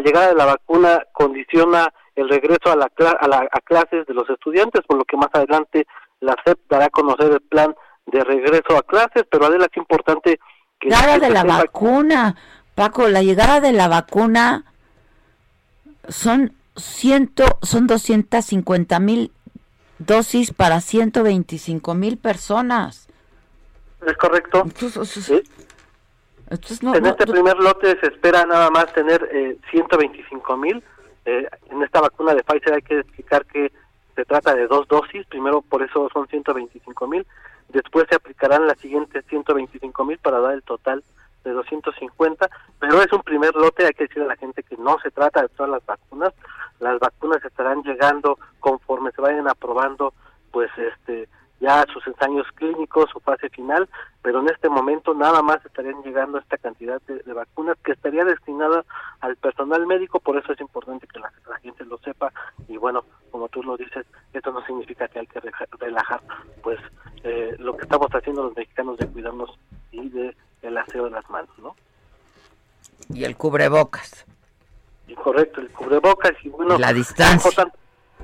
llegada 0.01 0.29
de 0.29 0.35
la 0.35 0.45
vacuna 0.45 1.03
condiciona 1.13 1.93
el 2.15 2.29
regreso 2.29 2.71
a, 2.71 2.77
la, 2.77 2.91
a, 3.21 3.29
la, 3.29 3.49
a 3.51 3.61
clases 3.61 4.07
de 4.07 4.15
los 4.15 4.29
estudiantes, 4.29 4.83
por 4.87 4.99
lo 4.99 5.05
que 5.05 5.17
más 5.17 5.31
adelante 5.33 5.87
la 6.21 6.37
SEP 6.45 6.59
dará 6.69 6.87
a 6.87 6.91
conocer 6.91 7.33
el 7.33 7.41
plan 7.41 7.75
de 8.07 8.23
regreso 8.23 8.77
a 8.77 8.83
clases, 8.83 9.25
pero 9.31 9.47
Adela 9.47 9.67
es 9.71 9.77
importante 9.77 10.39
que... 10.79 10.89
Llegada 10.89 11.19
de 11.19 11.31
la 11.31 11.45
vacuna, 11.45 12.37
Paco, 12.75 13.09
la 13.09 13.23
llegada 13.23 13.61
de 13.61 13.73
la 13.73 13.89
vacuna 13.89 14.65
son 16.09 16.53
ciento, 16.77 17.45
son 17.63 17.87
250 17.87 19.01
mil 19.01 19.33
dosis 19.99 20.53
para 20.53 20.81
125 20.81 21.95
mil 21.95 22.19
personas. 22.19 23.09
Es 24.07 24.17
correcto. 24.17 24.65
en 26.51 27.07
este 27.07 27.27
primer 27.27 27.57
lote 27.57 27.99
se 28.01 28.07
espera 28.07 28.45
nada 28.47 28.71
más 28.71 28.93
tener 28.93 29.29
eh, 29.33 29.59
125 29.71 30.57
mil. 30.57 30.83
Eh, 31.25 31.49
en 31.71 31.83
esta 31.83 32.01
vacuna 32.01 32.35
de 32.35 32.45
Pfizer 32.45 32.75
hay 32.75 32.83
que 32.83 33.01
explicar 33.01 33.45
que 33.47 33.73
se 34.15 34.25
trata 34.25 34.55
de 34.55 34.67
dos 34.67 34.87
dosis. 34.87 35.27
Primero, 35.27 35.63
por 35.63 35.83
eso 35.83 36.09
son 36.13 36.29
125 36.29 37.07
mil. 37.09 37.27
Después 37.69 38.07
se 38.09 38.15
aplicarán 38.15 38.67
las 38.67 38.79
siguientes 38.79 39.25
125 39.29 40.05
mil 40.05 40.19
para 40.19 40.39
dar 40.39 40.55
el 40.55 40.63
total 40.63 41.03
de 41.49 41.55
250. 41.55 42.49
Pero 42.79 43.03
es 43.03 43.13
un 43.13 43.23
primer 43.23 43.55
lote. 43.55 43.87
Hay 43.87 43.93
que 43.93 44.05
decir 44.05 44.23
a 44.23 44.27
la 44.27 44.37
gente 44.37 44.63
que 44.63 44.77
no 44.77 44.99
se 45.03 45.11
trata 45.11 45.43
de 45.43 45.49
todas 45.49 45.71
las 45.71 45.87
vacunas 45.87 46.33
las 46.81 46.99
vacunas 46.99 47.45
estarán 47.45 47.83
llegando 47.83 48.39
conforme 48.61 49.11
se 49.13 49.23
vayan 49.23 49.49
aprobando 49.49 50.13
pues 50.51 50.71
este 50.77 51.29
ya 51.59 51.87
sus 51.91 52.07
ensayos 52.07 52.47
clínicos, 52.55 53.09
su 53.11 53.19
fase 53.21 53.49
final, 53.49 53.89
pero 54.21 54.41
en 54.41 54.51
este 54.51 54.69
momento 54.69 55.15
nada 55.15 55.41
más 55.41 55.65
estarían 55.65 56.03
llegando 56.03 56.37
esta 56.37 56.59
cantidad 56.59 57.01
de, 57.07 57.33
vacunas 57.33 57.79
que 57.83 57.93
estaría 57.93 58.27
destinada 58.27 58.85
al 59.21 59.37
personal 59.37 59.87
médico, 59.87 60.21
por 60.21 60.37
eso 60.37 60.53
es 60.53 60.61
importante 60.61 61.07
que 61.07 61.19
la, 61.19 61.33
gente 61.63 61.87
lo 61.87 61.97
sepa 61.99 62.31
y 62.69 62.77
bueno, 62.77 63.05
como 63.31 63.49
tú 63.49 63.63
lo 63.63 63.79
dices, 63.79 64.05
esto 64.35 64.53
no 64.53 64.63
significa 64.67 65.09
que 65.09 65.21
hay 65.21 65.27
que 65.27 65.41
relajar 65.81 66.21
pues 66.63 66.79
eh, 67.25 67.57
lo 67.59 67.75
que 67.75 67.85
estamos 67.85 68.09
haciendo 68.11 68.45
los 68.45 68.57
mexicanos 68.57 68.99
de 68.99 69.07
cuidarnos 69.07 69.59
y 69.93 70.11
de 70.11 70.37
el 70.67 70.79
aseo 70.79 71.05
de 71.05 71.11
las 71.11 71.29
manos, 71.31 71.51
¿no? 71.59 71.77
Y 73.09 73.25
el 73.25 73.37
cubrebocas 73.37 74.27
correcto, 75.15 75.61
el 75.61 75.71
cubrebocas 75.71 76.33
y 76.43 76.49
bueno, 76.49 76.79
la 76.79 76.93
distancia. 76.93 77.73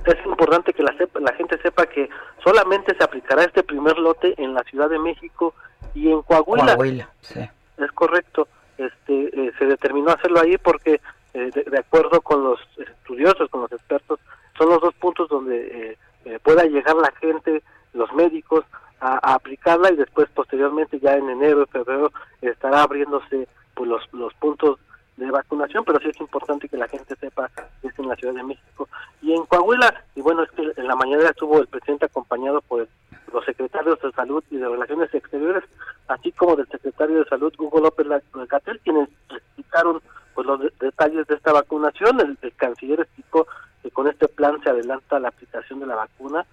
Es 0.04 0.26
importante, 0.26 0.72
que 0.72 0.82
la, 0.82 0.92
la 1.20 1.32
gente 1.34 1.60
sepa 1.62 1.86
que 1.86 2.08
solamente 2.42 2.96
se 2.96 3.04
aplicará 3.04 3.44
este 3.44 3.62
primer 3.62 3.96
lote 3.98 4.34
en 4.36 4.52
la 4.52 4.64
Ciudad 4.64 4.90
de 4.90 4.98
México 4.98 5.54
y 5.94 6.10
en 6.10 6.22
Coahuila. 6.22 6.74
Coahuila 6.74 7.08
sí. 7.20 7.40
Es 7.78 7.92
correcto. 7.92 8.48
Este, 8.78 9.46
eh, 9.46 9.52
se 9.58 9.66
determinó 9.66 10.10
hacerlo 10.10 10.40
ahí 10.40 10.58
porque, 10.58 11.00
eh, 11.34 11.50
de, 11.54 11.78
acuerdo 11.78 12.20
con 12.20 12.42
los 12.42 12.58
estudiosos, 12.78 13.48
con 13.50 13.60
los 13.60 13.72
expertos, 13.72 14.18
son 14.58 14.70
los 14.70 14.80
dos 14.80 14.94
puntos 14.94 15.28
donde 15.28 15.96
eh, 16.24 16.38
pueda 16.42 16.64
llegar 16.64 16.96
la 16.96 17.12
gente, 17.20 17.62
los 17.92 18.12
médicos, 18.12 18.64
a, 19.02 19.34
aplicarla 19.34 19.92
y 19.92 19.96
después 19.96 20.28
posteriormente 20.30 20.98
ya 21.00 21.14
en 21.16 21.28
enero, 21.28 21.66
febrero 21.66 22.12
estará 22.40 22.82
abriéndose 22.82 23.48
pues 23.74 23.88
los, 23.88 24.02
los 24.12 24.32
puntos 24.34 24.78
de 25.16 25.30
vacunación, 25.30 25.84
pero 25.84 25.98
sí 26.00 26.08
es 26.08 26.20
importante 26.20 26.68
que 26.68 26.76
la 26.76 26.88
gente 26.88 27.14
sepa 27.16 27.50
que 27.80 27.88
es 27.88 27.98
en 27.98 28.08
la 28.08 28.16
Ciudad 28.16 28.34
de 28.34 28.44
México 28.44 28.88
y 29.20 29.34
en 29.34 29.44
Coahuila. 29.44 30.04
Y 30.14 30.22
bueno, 30.22 30.42
es 30.44 30.50
que 30.52 30.72
en 30.76 30.86
la 30.86 30.96
mañana 30.96 31.28
estuvo 31.28 31.58
el 31.58 31.66
presidente 31.66 32.06
acompañado 32.06 32.60
por 32.62 32.88
los 33.32 33.44
secretarios 33.44 34.00
de 34.00 34.12
Salud 34.12 34.42
y 34.50 34.56
de 34.56 34.68
Relaciones 34.68 35.12
Exteriores, 35.12 35.64
así 36.08 36.32
como 36.32 36.56
del 36.56 36.68
secretario 36.68 37.18
de 37.18 37.28
Salud 37.28 37.52
Hugo 37.58 37.80
López 37.80 38.06
Gatel, 38.48 38.80
quienes 38.80 39.08
explicaron 39.30 40.00
pues 40.34 40.46
los 40.46 40.60
detalles 40.78 41.26
de 41.26 41.34
esta 41.34 41.52
vacunación. 41.52 42.38
El, 42.42 42.54
canciller 42.54 43.00
explicó 43.00 43.46
que 43.82 43.90
con 43.90 44.08
este 44.08 44.28
plan 44.28 44.60
se 44.62 44.70
adelanta 44.70 45.18
la 45.18 45.28
aplicación 45.28 45.80
de 45.80 45.86
la 45.86 45.96
vacuna. 45.96 46.46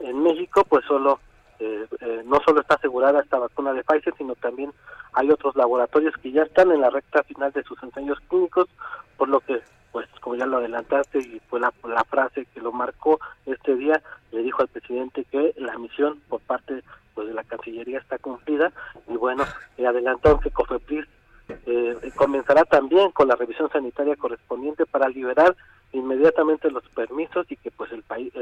En 0.00 0.22
México, 0.22 0.64
pues 0.68 0.84
solo 0.84 1.20
eh, 1.58 1.86
eh, 2.00 2.22
no 2.24 2.38
solo 2.44 2.60
está 2.60 2.74
asegurada 2.74 3.20
esta 3.20 3.38
vacuna 3.38 3.72
de 3.72 3.82
Pfizer, 3.82 4.14
sino 4.16 4.34
también 4.34 4.72
hay 5.12 5.30
otros 5.30 5.56
laboratorios 5.56 6.14
que 6.22 6.32
ya 6.32 6.42
están 6.42 6.70
en 6.70 6.80
la 6.80 6.90
recta 6.90 7.22
final 7.22 7.52
de 7.52 7.62
sus 7.62 7.82
ensayos 7.82 8.18
clínicos, 8.28 8.68
por 9.16 9.28
lo 9.28 9.40
que, 9.40 9.60
pues 9.92 10.06
como 10.20 10.36
ya 10.36 10.46
lo 10.46 10.58
adelantaste 10.58 11.18
y 11.18 11.40
fue 11.48 11.60
la, 11.60 11.72
frase 12.04 12.46
que 12.52 12.60
lo 12.60 12.72
marcó 12.72 13.18
este 13.46 13.74
día, 13.76 14.02
le 14.32 14.42
dijo 14.42 14.62
al 14.62 14.68
presidente 14.68 15.24
que 15.24 15.54
la 15.56 15.78
misión 15.78 16.20
por 16.28 16.40
parte 16.40 16.82
pues 17.14 17.28
de 17.28 17.34
la 17.34 17.44
Cancillería 17.44 17.98
está 17.98 18.18
cumplida 18.18 18.72
y 19.08 19.16
bueno, 19.16 19.44
le 19.78 19.86
adelantó 19.86 20.38
que 20.38 20.50
COFEPRIS 20.50 21.06
eh, 21.48 22.12
comenzará 22.16 22.64
también 22.64 23.10
con 23.12 23.28
la 23.28 23.36
revisión 23.36 23.70
sanitaria 23.70 24.16
correspondiente 24.16 24.84
para 24.84 25.08
liberar 25.08 25.56
inmediatamente 25.92 26.70
los 26.70 26.86
permisos 26.90 27.46
y 27.50 27.56
que 27.56 27.70
pues 27.70 27.92
el 27.92 28.02
país 28.02 28.32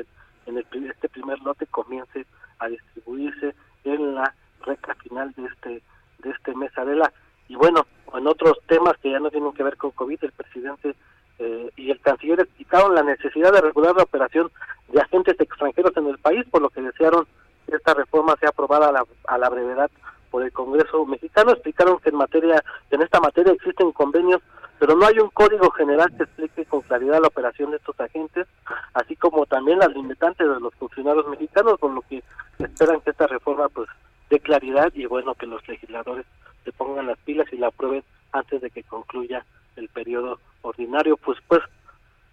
en 0.46 0.57
el, 0.59 0.66
este 0.90 1.09
primer 1.09 1.40
lote 1.40 1.66
comience 1.66 2.26
a 2.59 2.68
distribuirse 2.68 3.54
en 3.85 4.14
la 4.14 4.35
recta 4.64 4.94
final 4.96 5.33
de 5.37 5.46
este 5.46 5.83
de 6.18 6.30
este 6.30 6.54
mes 6.54 6.76
Adela. 6.76 7.12
Y 7.48 7.57
bueno 7.57 7.87
en 8.14 8.26
otros 8.26 8.59
temas 8.66 8.96
que 8.98 9.11
ya 9.11 9.18
no 9.18 9.30
tienen 9.30 9.52
que 9.52 9.62
ver 9.62 9.76
con 9.76 9.90
covid 9.90 10.18
el 10.22 10.33
presidente 10.33 10.94
eh, 11.38 11.70
y 11.76 11.90
el 11.90 12.00
canciller 12.00 12.40
explicaron 12.40 12.94
la 12.94 13.02
necesidad 13.02 13.52
de 13.52 13.61
regular 13.61 13.96
la 13.96 14.04
operación 14.04 14.50
de 14.88 15.00
agentes 15.00 15.38
extranjeros 15.40 15.96
en 15.96 16.07
el 16.07 16.18
país 16.18 16.44
por 16.50 16.62
lo 16.62 16.70
que 16.70 16.80
desearon 16.80 17.26
que 17.66 17.76
esta 17.76 17.94
reforma 17.94 18.37
sea 18.38 18.50
aprobada 18.50 18.88
a 18.88 18.92
la, 18.92 19.04
a 19.26 19.38
la 19.38 19.48
brevedad 19.48 19.90
por 20.30 20.42
el 20.42 20.52
Congreso 20.52 21.07
mexicano. 21.07 21.52
Explicaron 21.52 21.98
que 22.00 22.11
en 22.11 22.16
materia 22.16 22.62
en 22.90 23.02
esta 23.02 23.20
materia 23.20 23.52
existen 23.52 23.92
convenios 23.92 24.42
pero 24.78 24.96
no 24.96 25.06
hay 25.06 25.18
un 25.18 25.30
código 25.30 25.70
general 25.70 26.12
que 26.16 26.24
explique 26.24 26.64
con 26.66 26.82
claridad 26.82 27.20
la 27.20 27.28
operación 27.28 27.70
de 27.70 27.78
estos 27.78 27.98
agentes, 27.98 28.46
así 28.92 29.16
como 29.16 29.46
también 29.46 29.78
las 29.78 29.94
limitantes 29.94 30.48
de 30.48 30.60
los 30.60 30.74
funcionarios 30.74 31.26
mexicanos, 31.28 31.78
por 31.78 31.92
lo 31.92 32.02
que 32.02 32.22
esperan 32.58 33.00
que 33.00 33.10
esta 33.10 33.26
reforma 33.26 33.68
pues 33.68 33.88
dé 34.30 34.40
claridad 34.40 34.92
y 34.94 35.06
bueno 35.06 35.34
que 35.34 35.46
los 35.46 35.66
legisladores 35.68 36.26
se 36.64 36.72
pongan 36.72 37.06
las 37.06 37.18
pilas 37.18 37.46
y 37.52 37.56
la 37.56 37.68
aprueben 37.68 38.02
antes 38.32 38.60
de 38.60 38.70
que 38.70 38.82
concluya 38.82 39.44
el 39.76 39.88
periodo 39.88 40.40
ordinario, 40.62 41.16
pues 41.16 41.38
pues 41.48 41.62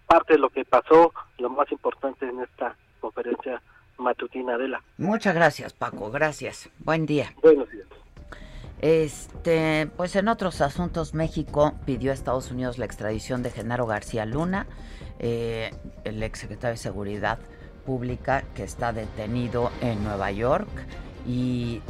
parte 0.06 0.34
de 0.34 0.38
lo 0.38 0.50
que 0.50 0.64
pasó, 0.64 1.12
lo 1.38 1.50
más 1.50 1.70
importante 1.72 2.28
en 2.28 2.40
esta 2.40 2.76
conferencia 3.00 3.62
matutina 3.98 4.58
de 4.58 4.68
la. 4.68 4.82
Muchas 4.98 5.34
gracias, 5.34 5.72
Paco, 5.72 6.10
gracias. 6.10 6.70
Buen 6.78 7.06
día. 7.06 7.32
Buenos 7.42 7.70
días. 7.70 7.86
Este, 8.82 9.86
pues 9.96 10.16
en 10.16 10.26
otros 10.26 10.60
asuntos, 10.60 11.14
México 11.14 11.74
pidió 11.86 12.10
a 12.10 12.14
Estados 12.14 12.50
Unidos 12.50 12.78
la 12.78 12.84
extradición 12.84 13.44
de 13.44 13.52
Genaro 13.52 13.86
García 13.86 14.26
Luna, 14.26 14.66
eh, 15.20 15.70
el 16.02 16.20
exsecretario 16.24 16.72
de 16.72 16.78
Seguridad 16.78 17.38
Pública 17.86 18.42
que 18.56 18.64
está 18.64 18.92
detenido 18.92 19.70
en 19.80 20.02
Nueva 20.02 20.32
York 20.32 20.68
y 21.28 21.80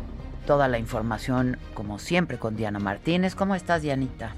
toda 0.46 0.68
la 0.68 0.78
información, 0.78 1.56
como 1.72 1.98
siempre, 1.98 2.36
con 2.38 2.56
Diana 2.56 2.78
Martínez. 2.78 3.34
¿Cómo 3.34 3.54
estás, 3.54 3.80
Dianita? 3.80 4.34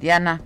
Diana. 0.00 0.40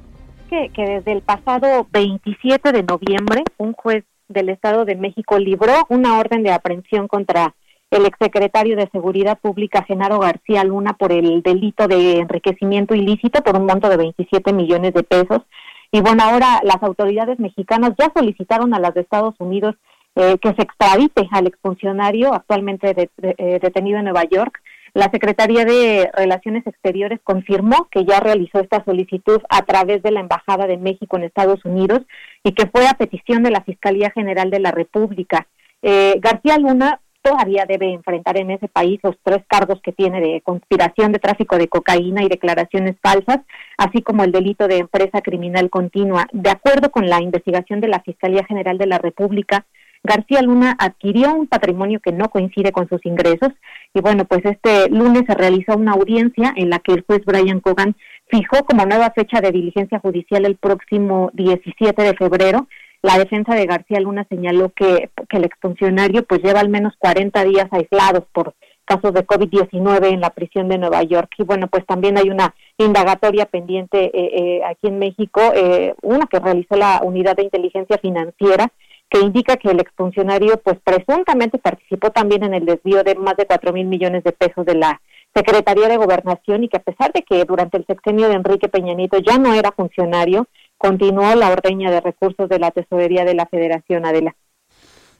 Que, 0.51 0.68
que 0.75 0.83
desde 0.83 1.12
el 1.12 1.23
pasado 1.23 1.87
27 1.90 2.71
de 2.73 2.83
noviembre, 2.83 3.45
un 3.57 3.73
juez 3.73 4.05
del 4.29 4.51
Estado 4.51 4.85
de 4.85 4.95
México 4.95 5.38
libró 5.38 5.87
una 5.88 6.18
orden 6.18 6.42
de 6.42 6.53
aprehensión 6.53 7.09
contra 7.09 7.55
el 7.92 8.07
exsecretario 8.07 8.74
de 8.74 8.88
Seguridad 8.90 9.38
Pública, 9.38 9.85
Genaro 9.85 10.18
García 10.18 10.64
Luna, 10.64 10.94
por 10.94 11.12
el 11.12 11.42
delito 11.42 11.87
de 11.87 12.18
enriquecimiento 12.18 12.94
ilícito 12.94 13.42
por 13.42 13.57
un 13.57 13.66
monto 13.66 13.90
de 13.90 13.98
27 13.98 14.52
millones 14.55 14.94
de 14.94 15.02
pesos. 15.02 15.42
Y 15.90 16.00
bueno, 16.00 16.22
ahora 16.24 16.61
las 16.64 16.83
autoridades 16.83 17.38
mexicanas 17.38 17.90
ya 17.98 18.11
solicitaron 18.16 18.72
a 18.72 18.81
las 18.81 18.94
de 18.94 19.02
Estados 19.02 19.35
Unidos 19.38 19.74
eh, 20.16 20.38
que 20.40 20.55
se 20.55 20.62
extradite 20.62 21.28
al 21.31 21.46
exfuncionario 21.46 22.33
actualmente 22.33 23.11
eh, 23.22 23.59
detenido 23.61 23.98
en 23.98 24.05
Nueva 24.05 24.24
York. 24.24 24.62
La 24.94 25.11
Secretaría 25.11 25.66
de 25.66 26.11
Relaciones 26.14 26.66
Exteriores 26.66 27.20
confirmó 27.22 27.88
que 27.90 28.07
ya 28.07 28.20
realizó 28.20 28.61
esta 28.61 28.83
solicitud 28.85 29.42
a 29.50 29.62
través 29.62 30.02
de 30.02 30.12
la 30.12 30.20
Embajada 30.20 30.66
de 30.66 30.78
México 30.78 31.18
en 31.18 31.24
Estados 31.24 31.62
Unidos 31.66 32.00
y 32.42 32.52
que 32.52 32.66
fue 32.66 32.87
a 32.87 32.94
petición 32.94 33.42
de 33.42 33.50
la 33.50 33.62
Fiscalía 33.62 34.11
General 34.11 34.50
de 34.50 34.61
la 34.61 34.70
República. 34.70 35.46
Eh, 35.83 36.16
García 36.20 36.57
Luna 36.57 37.00
todavía 37.22 37.64
debe 37.66 37.92
enfrentar 37.92 38.37
en 38.37 38.50
ese 38.50 38.68
país 38.68 39.00
los 39.02 39.16
tres 39.22 39.42
cargos 39.48 39.80
que 39.82 39.92
tiene 39.92 40.20
de 40.20 40.40
conspiración 40.42 41.12
de 41.12 41.18
tráfico 41.18 41.56
de 41.56 41.68
cocaína 41.68 42.22
y 42.22 42.28
declaraciones 42.28 42.96
falsas, 43.00 43.38
así 43.78 44.02
como 44.02 44.24
el 44.24 44.32
delito 44.32 44.68
de 44.68 44.78
empresa 44.78 45.22
criminal 45.22 45.70
continua. 45.70 46.26
De 46.32 46.50
acuerdo 46.50 46.90
con 46.90 47.08
la 47.08 47.22
investigación 47.22 47.80
de 47.80 47.88
la 47.88 48.00
Fiscalía 48.00 48.44
General 48.44 48.76
de 48.76 48.87
la 48.87 48.98
República, 48.98 49.64
García 50.04 50.42
Luna 50.42 50.76
adquirió 50.80 51.32
un 51.32 51.46
patrimonio 51.46 52.00
que 52.00 52.11
no 52.11 52.28
coincide 52.28 52.72
con 52.72 52.88
sus 52.88 53.04
ingresos 53.06 53.50
y 53.94 54.00
bueno, 54.00 54.24
pues 54.24 54.44
este 54.44 54.90
lunes 54.90 55.22
se 55.28 55.35
realizó 55.35 55.76
una 55.76 55.92
audiencia 55.92 56.52
en 56.56 56.70
la 56.70 56.80
que 56.80 56.92
el 56.92 57.02
juez 57.02 57.24
Brian 57.24 57.61
Cogan 57.61 57.94
fijó 58.28 58.64
como 58.64 58.85
nueva 58.85 59.12
fecha 59.14 59.40
de 59.40 59.52
diligencia 59.52 60.00
judicial 60.00 60.44
el 60.44 60.56
próximo 60.56 61.30
17 61.35 62.02
de 62.02 62.14
febrero 62.14 62.66
la 63.02 63.18
defensa 63.18 63.54
de 63.54 63.66
García 63.66 64.00
Luna 64.00 64.24
señaló 64.28 64.70
que, 64.70 65.10
el 65.30 65.44
exfuncionario 65.44 66.24
pues 66.24 66.42
lleva 66.42 66.60
al 66.60 66.68
menos 66.68 66.92
40 66.98 67.42
días 67.44 67.66
aislados 67.72 68.24
por 68.32 68.54
casos 68.84 69.12
de 69.14 69.26
COVID-19 69.26 70.12
en 70.12 70.20
la 70.20 70.30
prisión 70.30 70.68
de 70.68 70.78
Nueva 70.78 71.02
York. 71.02 71.30
Y 71.38 71.42
bueno, 71.42 71.66
pues 71.66 71.84
también 71.86 72.18
hay 72.18 72.30
una 72.30 72.54
indagatoria 72.76 73.46
pendiente 73.46 74.04
eh, 74.04 74.12
eh, 74.14 74.60
aquí 74.64 74.88
en 74.88 74.98
México, 74.98 75.40
eh, 75.54 75.94
una 76.02 76.26
que 76.26 76.38
realizó 76.38 76.76
la 76.76 77.00
Unidad 77.02 77.36
de 77.36 77.44
Inteligencia 77.44 77.98
Financiera, 77.98 78.70
que 79.08 79.20
indica 79.20 79.56
que 79.56 79.70
el 79.70 79.80
exfuncionario 79.80 80.60
pues 80.62 80.78
presuntamente 80.84 81.58
participó 81.58 82.10
también 82.10 82.44
en 82.44 82.54
el 82.54 82.66
desvío 82.66 83.02
de 83.02 83.14
más 83.14 83.36
de 83.36 83.46
cuatro 83.46 83.72
mil 83.72 83.86
millones 83.86 84.22
de 84.24 84.32
pesos 84.32 84.64
de 84.64 84.74
la 84.74 85.00
Secretaría 85.34 85.88
de 85.88 85.96
Gobernación 85.96 86.64
y 86.64 86.68
que 86.68 86.76
a 86.76 86.82
pesar 86.82 87.12
de 87.12 87.22
que 87.22 87.44
durante 87.44 87.78
el 87.78 87.86
sexenio 87.86 88.28
de 88.28 88.34
Enrique 88.34 88.68
Peña 88.68 88.94
Nieto 88.94 89.18
ya 89.18 89.38
no 89.38 89.54
era 89.54 89.72
funcionario, 89.72 90.46
continuó 90.83 91.35
la 91.37 91.51
ordeña 91.51 91.92
de 91.92 92.01
recursos 92.01 92.49
de 92.49 92.59
la 92.59 92.73
Tesorería 92.73 93.25
de 93.25 93.35
la 93.35 93.47
Federación 93.47 94.05
Adela. 94.05 94.35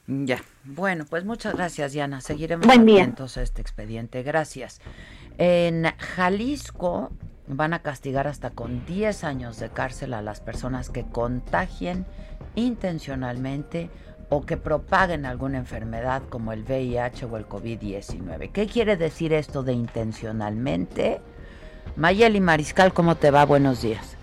Ya, 0.05 0.43
bueno, 0.65 1.05
pues 1.09 1.23
muchas 1.23 1.55
gracias, 1.55 1.93
Diana. 1.93 2.19
Seguiremos 2.19 2.67
atentos 2.67 3.37
a 3.37 3.41
este 3.41 3.61
expediente. 3.61 4.21
Gracias. 4.21 4.81
En 5.37 5.85
Jalisco 5.97 7.11
van 7.47 7.73
a 7.73 7.81
castigar 7.81 8.27
hasta 8.27 8.49
con 8.49 8.85
10 8.85 9.23
años 9.23 9.57
de 9.57 9.69
cárcel 9.69 10.13
a 10.13 10.21
las 10.21 10.41
personas 10.41 10.89
que 10.89 11.05
contagien 11.05 12.05
intencionalmente 12.55 13.89
o 14.29 14.45
que 14.45 14.57
propaguen 14.57 15.25
alguna 15.25 15.59
enfermedad 15.59 16.23
como 16.27 16.51
el 16.51 16.63
VIH 16.63 17.25
o 17.25 17.37
el 17.37 17.47
COVID-19. 17.47 18.51
¿Qué 18.51 18.67
quiere 18.67 18.97
decir 18.97 19.31
esto 19.31 19.63
de 19.63 19.71
intencionalmente? 19.71 21.21
Mayeli 21.95 22.41
Mariscal, 22.41 22.93
¿cómo 22.93 23.15
te 23.15 23.31
va? 23.31 23.45
Buenos 23.45 23.81
días. 23.81 24.17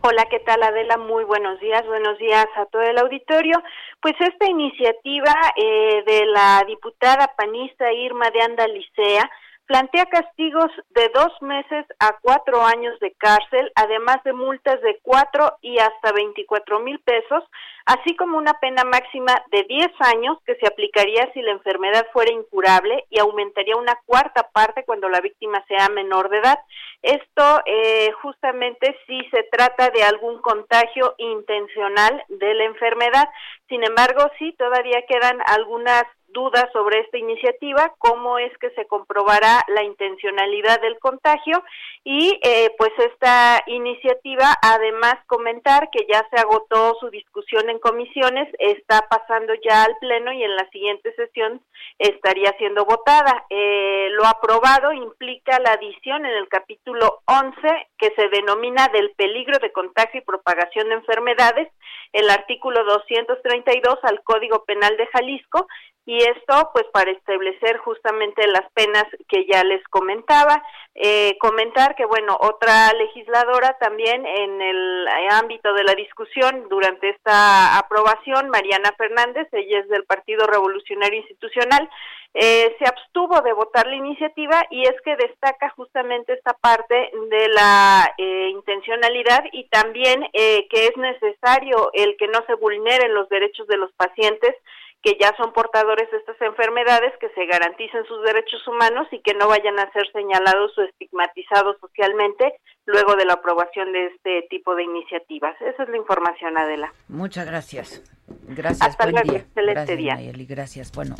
Hola, 0.00 0.26
¿qué 0.30 0.38
tal 0.38 0.62
Adela? 0.62 0.96
Muy 0.96 1.24
buenos 1.24 1.58
días, 1.58 1.84
buenos 1.86 2.16
días 2.18 2.46
a 2.54 2.66
todo 2.66 2.82
el 2.82 2.98
auditorio. 2.98 3.60
Pues 4.00 4.14
esta 4.20 4.48
iniciativa 4.48 5.34
eh, 5.56 6.04
de 6.06 6.26
la 6.26 6.62
diputada 6.68 7.34
panista 7.36 7.92
Irma 7.92 8.30
de 8.30 8.42
Andalicea 8.42 9.28
plantea 9.68 10.06
castigos 10.06 10.72
de 10.90 11.10
dos 11.10 11.30
meses 11.42 11.84
a 12.00 12.16
cuatro 12.22 12.62
años 12.64 12.98
de 13.00 13.12
cárcel, 13.12 13.70
además 13.74 14.16
de 14.24 14.32
multas 14.32 14.80
de 14.80 14.98
cuatro 15.02 15.58
y 15.60 15.78
hasta 15.78 16.10
veinticuatro 16.12 16.80
mil 16.80 16.98
pesos, 17.00 17.44
así 17.84 18.16
como 18.16 18.38
una 18.38 18.54
pena 18.54 18.84
máxima 18.84 19.34
de 19.50 19.64
diez 19.64 19.92
años 20.00 20.38
que 20.46 20.54
se 20.56 20.66
aplicaría 20.66 21.30
si 21.34 21.42
la 21.42 21.52
enfermedad 21.52 22.06
fuera 22.14 22.32
incurable 22.32 23.04
y 23.10 23.20
aumentaría 23.20 23.76
una 23.76 23.98
cuarta 24.06 24.48
parte 24.52 24.84
cuando 24.84 25.10
la 25.10 25.20
víctima 25.20 25.62
sea 25.68 25.90
menor 25.90 26.30
de 26.30 26.38
edad. 26.38 26.58
Esto 27.02 27.60
eh, 27.66 28.10
justamente 28.22 28.98
si 29.06 29.20
se 29.30 29.42
trata 29.52 29.90
de 29.90 30.02
algún 30.02 30.40
contagio 30.40 31.14
intencional 31.18 32.24
de 32.28 32.54
la 32.54 32.64
enfermedad. 32.64 33.28
Sin 33.68 33.84
embargo, 33.84 34.30
sí, 34.38 34.54
todavía 34.58 35.04
quedan 35.06 35.38
algunas 35.46 36.04
dudas 36.28 36.66
sobre 36.72 37.00
esta 37.00 37.18
iniciativa, 37.18 37.94
cómo 37.98 38.38
es 38.38 38.56
que 38.58 38.70
se 38.70 38.86
comprobará 38.86 39.64
la 39.68 39.82
intencionalidad 39.82 40.80
del 40.80 40.98
contagio 40.98 41.62
y 42.04 42.38
eh, 42.42 42.70
pues 42.78 42.92
esta 42.98 43.62
iniciativa 43.66 44.54
además 44.62 45.14
comentar 45.26 45.88
que 45.90 46.06
ya 46.10 46.26
se 46.30 46.40
agotó 46.40 46.96
su 47.00 47.10
discusión 47.10 47.68
en 47.70 47.78
comisiones, 47.78 48.48
está 48.58 49.06
pasando 49.08 49.52
ya 49.62 49.84
al 49.84 49.96
pleno 50.00 50.32
y 50.32 50.42
en 50.42 50.56
la 50.56 50.68
siguiente 50.70 51.12
sesión 51.14 51.62
estaría 51.98 52.54
siendo 52.58 52.84
votada. 52.84 53.46
Eh, 53.50 54.08
lo 54.12 54.26
aprobado 54.26 54.92
implica 54.92 55.58
la 55.60 55.72
adición 55.72 56.24
en 56.26 56.36
el 56.36 56.48
capítulo 56.48 57.20
11 57.26 57.88
que 57.98 58.12
se 58.16 58.28
denomina 58.28 58.88
del 58.88 59.10
peligro 59.12 59.58
de 59.58 59.72
contagio 59.72 60.20
y 60.20 60.24
propagación 60.24 60.88
de 60.88 60.94
enfermedades, 60.94 61.68
el 62.12 62.30
artículo 62.30 62.84
232 62.84 63.98
al 64.02 64.22
Código 64.22 64.64
Penal 64.64 64.96
de 64.96 65.06
Jalisco 65.08 65.66
y 66.08 66.16
esto 66.22 66.70
pues 66.72 66.86
para 66.90 67.10
establecer 67.10 67.76
justamente 67.84 68.46
las 68.46 68.64
penas 68.72 69.04
que 69.28 69.44
ya 69.44 69.62
les 69.62 69.86
comentaba. 69.88 70.64
Eh, 70.94 71.36
comentar 71.38 71.94
que 71.96 72.06
bueno, 72.06 72.34
otra 72.40 72.94
legisladora 72.94 73.76
también 73.78 74.24
en 74.24 74.62
el 74.62 75.06
ámbito 75.32 75.74
de 75.74 75.84
la 75.84 75.94
discusión 75.94 76.66
durante 76.70 77.10
esta 77.10 77.76
aprobación, 77.76 78.48
Mariana 78.48 78.90
Fernández, 78.96 79.48
ella 79.52 79.80
es 79.80 79.88
del 79.90 80.04
Partido 80.04 80.46
Revolucionario 80.46 81.20
Institucional, 81.20 81.90
eh, 82.32 82.74
se 82.78 82.88
abstuvo 82.88 83.42
de 83.42 83.52
votar 83.52 83.86
la 83.86 83.96
iniciativa 83.96 84.64
y 84.70 84.84
es 84.84 84.94
que 85.04 85.14
destaca 85.14 85.68
justamente 85.76 86.32
esta 86.32 86.54
parte 86.54 87.10
de 87.28 87.48
la 87.48 88.14
eh, 88.16 88.48
intencionalidad 88.48 89.44
y 89.52 89.68
también 89.68 90.26
que 90.32 90.86
es 90.86 90.96
necesario 90.96 91.90
el 91.92 92.16
que 92.16 92.28
no 92.28 92.42
se 92.46 92.54
vulneren 92.54 93.12
los 93.12 93.28
derechos 93.28 93.66
de 93.66 93.76
los 93.76 93.92
pacientes 93.92 94.54
que 95.02 95.16
ya 95.20 95.32
son 95.36 95.52
portadores 95.52 96.10
de 96.10 96.18
estas 96.18 96.40
enfermedades, 96.40 97.12
que 97.20 97.28
se 97.30 97.46
garanticen 97.46 98.04
sus 98.06 98.22
derechos 98.24 98.66
humanos 98.66 99.06
y 99.12 99.20
que 99.20 99.34
no 99.34 99.46
vayan 99.46 99.78
a 99.78 99.90
ser 99.92 100.10
señalados 100.12 100.76
o 100.76 100.82
estigmatizados 100.82 101.76
socialmente 101.80 102.54
luego 102.84 103.14
de 103.14 103.24
la 103.24 103.34
aprobación 103.34 103.92
de 103.92 104.06
este 104.06 104.46
tipo 104.50 104.74
de 104.74 104.82
iniciativas. 104.82 105.54
Esa 105.60 105.84
es 105.84 105.88
la 105.88 105.96
información, 105.96 106.58
Adela. 106.58 106.92
Muchas 107.06 107.46
gracias. 107.46 108.02
Gracias. 108.48 108.88
Hasta 108.88 109.06
luego. 109.06 109.34
Excelente 109.34 109.96
día. 109.96 110.14
Nayeli, 110.14 110.46
gracias. 110.46 110.90
Bueno, 110.92 111.14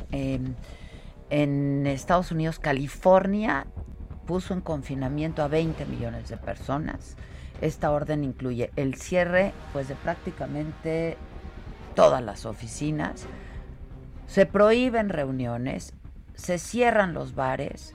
en 1.31 1.87
Estados 1.87 2.33
Unidos, 2.33 2.59
California 2.59 3.67
puso 4.27 4.55
en 4.55 4.61
confinamiento 4.61 5.43
a 5.43 5.49
20 5.49 5.85
millones 5.87 6.29
de 6.29 6.37
personas. 6.37 7.17
Esta 7.61 7.91
orden 7.93 8.25
incluye 8.25 8.71
el 8.77 8.97
cierre 8.97 9.53
pues 9.73 9.89
de 9.89 9.95
prácticamente 9.95 11.17
todas 11.95 12.23
las 12.23 12.45
oficinas, 12.45 13.27
se 14.29 14.45
prohíben 14.45 15.09
reuniones, 15.09 15.95
se 16.35 16.59
cierran 16.59 17.15
los 17.15 17.35
bares 17.35 17.95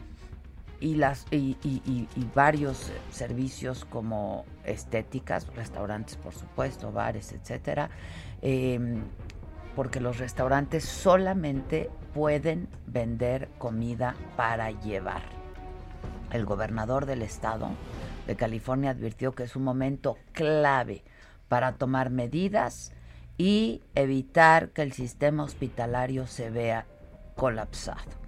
y, 0.80 0.96
las, 0.96 1.26
y, 1.32 2.08
varios 2.36 2.92
servicios 3.12 3.86
como 3.86 4.44
estéticas, 4.66 5.48
restaurantes 5.56 6.18
por 6.18 6.34
supuesto, 6.34 6.92
bares, 6.92 7.32
etcétera, 7.32 7.90
em, 8.42 9.04
porque 9.76 10.02
los 10.02 10.18
restaurantes 10.18 10.84
solamente 10.84 11.90
pueden 12.14 12.68
vender 12.88 13.50
comida 13.60 14.16
para 14.36 14.72
llevar. 14.72 15.22
El 16.32 16.46
gobernador 16.46 17.06
del 17.06 17.22
estado 17.22 17.70
de 18.26 18.36
California 18.36 18.90
advirtió 18.90 19.34
que 19.34 19.44
es 19.44 19.56
un 19.56 19.64
momento 19.64 20.18
clave 20.32 21.04
para 21.48 21.74
tomar 21.74 22.10
medidas 22.10 22.92
y 23.38 23.82
evitar 23.96 24.70
que 24.70 24.84
el 24.84 24.94
sistema 24.94 25.44
hospitalario 25.44 26.28
se 26.28 26.50
vea 26.50 26.86
colapsado. 27.36 28.24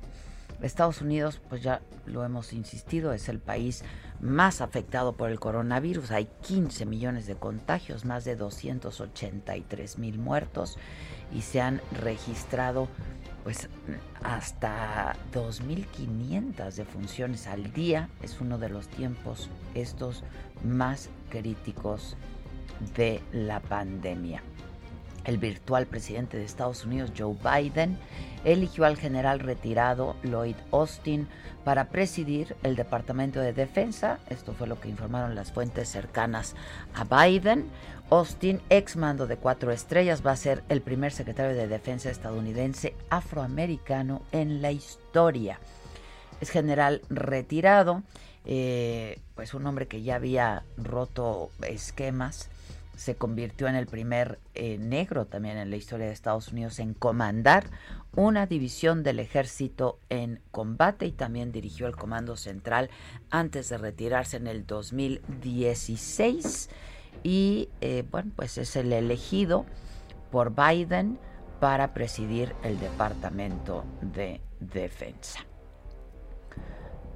Estados 0.62 1.02
Unidos, 1.02 1.42
pues 1.50 1.62
ya 1.62 1.82
lo 2.06 2.24
hemos 2.24 2.54
insistido, 2.54 3.14
es 3.14 3.30
el 3.30 3.40
país 3.40 3.84
más 4.22 4.62
afectado 4.62 5.14
por 5.14 5.30
el 5.30 5.40
coronavirus. 5.40 6.12
Hay 6.12 6.28
15 6.42 6.86
millones 6.86 7.28
de 7.28 7.36
contagios, 7.36 8.06
más 8.06 8.26
de 8.26 8.36
283 8.36 9.98
mil 9.98 10.18
muertos 10.18 10.78
y 11.34 11.42
se 11.42 11.62
han 11.62 11.82
registrado 11.92 12.88
pues 13.44 13.70
hasta 14.24 15.16
2.500 15.34 16.72
defunciones 16.74 17.48
al 17.48 17.72
día. 17.74 18.10
Es 18.24 18.42
uno 18.42 18.58
de 18.58 18.70
los 18.70 18.88
tiempos 18.88 19.50
estos 19.76 20.24
más 20.64 21.10
críticos 21.30 22.18
de 22.96 23.22
la 23.32 23.60
pandemia 23.60 24.42
el 25.26 25.38
virtual 25.38 25.86
presidente 25.88 26.38
de 26.38 26.46
Estados 26.46 26.86
Unidos, 26.86 27.12
Joe 27.18 27.36
Biden, 27.44 27.98
eligió 28.44 28.86
al 28.86 28.98
general 28.98 29.40
retirado 29.40 30.16
Lloyd 30.24 30.56
Austin 30.72 31.28
para 31.64 31.90
presidir 31.90 32.56
el 32.64 32.76
Departamento 32.76 33.40
de 33.40 33.54
Defensa. 33.54 34.20
Esto 34.30 34.54
fue 34.54 34.68
lo 34.68 34.80
que 34.80 34.90
informaron 34.90 35.36
las 35.36 35.52
fuentes 35.52 35.90
cercanas 35.90 36.56
a 36.94 37.04
Biden. 37.04 37.66
Austin, 38.12 38.62
ex 38.70 38.96
mando 38.98 39.26
de 39.26 39.38
cuatro 39.38 39.72
estrellas, 39.72 40.24
va 40.26 40.32
a 40.32 40.38
ser 40.38 40.64
el 40.70 40.82
primer 40.82 41.12
secretario 41.12 41.56
de 41.56 41.68
Defensa 41.68 42.12
estadounidense 42.12 42.96
afroamericano 43.10 44.22
en 44.32 44.62
la 44.62 44.72
historia. 44.72 45.60
Es 46.40 46.52
general 46.52 47.02
retirado, 47.10 48.04
eh, 48.46 49.20
pues 49.34 49.56
un 49.56 49.66
hombre 49.66 49.88
que 49.88 50.04
ya 50.04 50.16
había 50.16 50.64
roto 50.78 51.50
esquemas 51.68 52.52
se 52.96 53.16
convirtió 53.16 53.68
en 53.68 53.76
el 53.76 53.88
primer 53.88 54.40
eh, 54.54 54.78
negro 54.78 55.26
también 55.26 55.58
en 55.58 55.70
la 55.70 55.76
historia 55.76 56.06
de 56.08 56.14
Estados 56.14 56.48
Unidos 56.50 56.80
en 56.80 56.94
comandar 56.94 57.66
una 58.16 58.48
división 58.48 59.04
del 59.04 59.20
ejército 59.20 60.00
en 60.10 60.42
combate 60.52 61.06
y 61.06 61.12
también 61.12 61.52
dirigió 61.52 61.86
el 61.88 61.96
Comando 61.96 62.36
Central 62.38 62.90
antes 63.30 63.70
de 63.70 63.78
retirarse 63.78 64.38
en 64.38 64.48
el 64.48 64.66
2016 64.66 66.70
y 67.24 67.70
eh, 67.82 68.04
bueno 68.10 68.32
pues 68.36 68.58
es 68.58 68.76
el 68.76 68.92
elegido 68.94 69.68
por 70.32 70.56
Biden 70.56 71.20
para 71.60 71.94
presidir 71.94 72.56
el 72.64 72.80
Departamento 72.80 73.86
de 74.02 74.42
Defensa. 74.60 75.46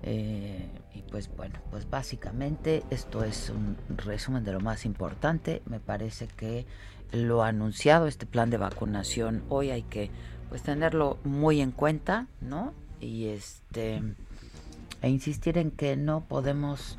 Eh, 0.02 0.70
pues 1.12 1.30
bueno, 1.36 1.60
pues 1.72 1.90
básicamente 1.90 2.84
esto 2.90 3.24
es 3.24 3.50
un 3.50 3.78
resumen 3.98 4.44
de 4.44 4.54
lo 4.54 4.60
más 4.60 4.86
importante. 4.86 5.62
Me 5.66 5.80
parece 5.80 6.28
que 6.28 6.66
lo 7.12 7.44
anunciado, 7.44 8.08
este 8.08 8.26
plan 8.26 8.50
de 8.50 8.58
vacunación, 8.58 9.44
hoy 9.50 9.72
hay 9.72 9.84
que 9.84 10.12
pues 10.50 10.64
tenerlo 10.64 11.18
muy 11.24 11.62
en 11.62 11.72
cuenta, 11.72 12.28
¿no? 12.42 12.74
Y 13.00 13.28
este 13.28 14.02
e 15.02 15.10
insistir 15.10 15.58
en 15.58 15.72
que 15.72 15.96
no 15.96 16.22
podemos 16.22 16.98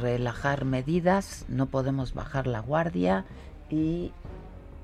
relajar 0.00 0.64
medidas, 0.64 1.44
no 1.48 1.66
podemos 1.66 2.12
bajar 2.12 2.46
la 2.46 2.60
guardia 2.60 3.24
y 3.70 4.12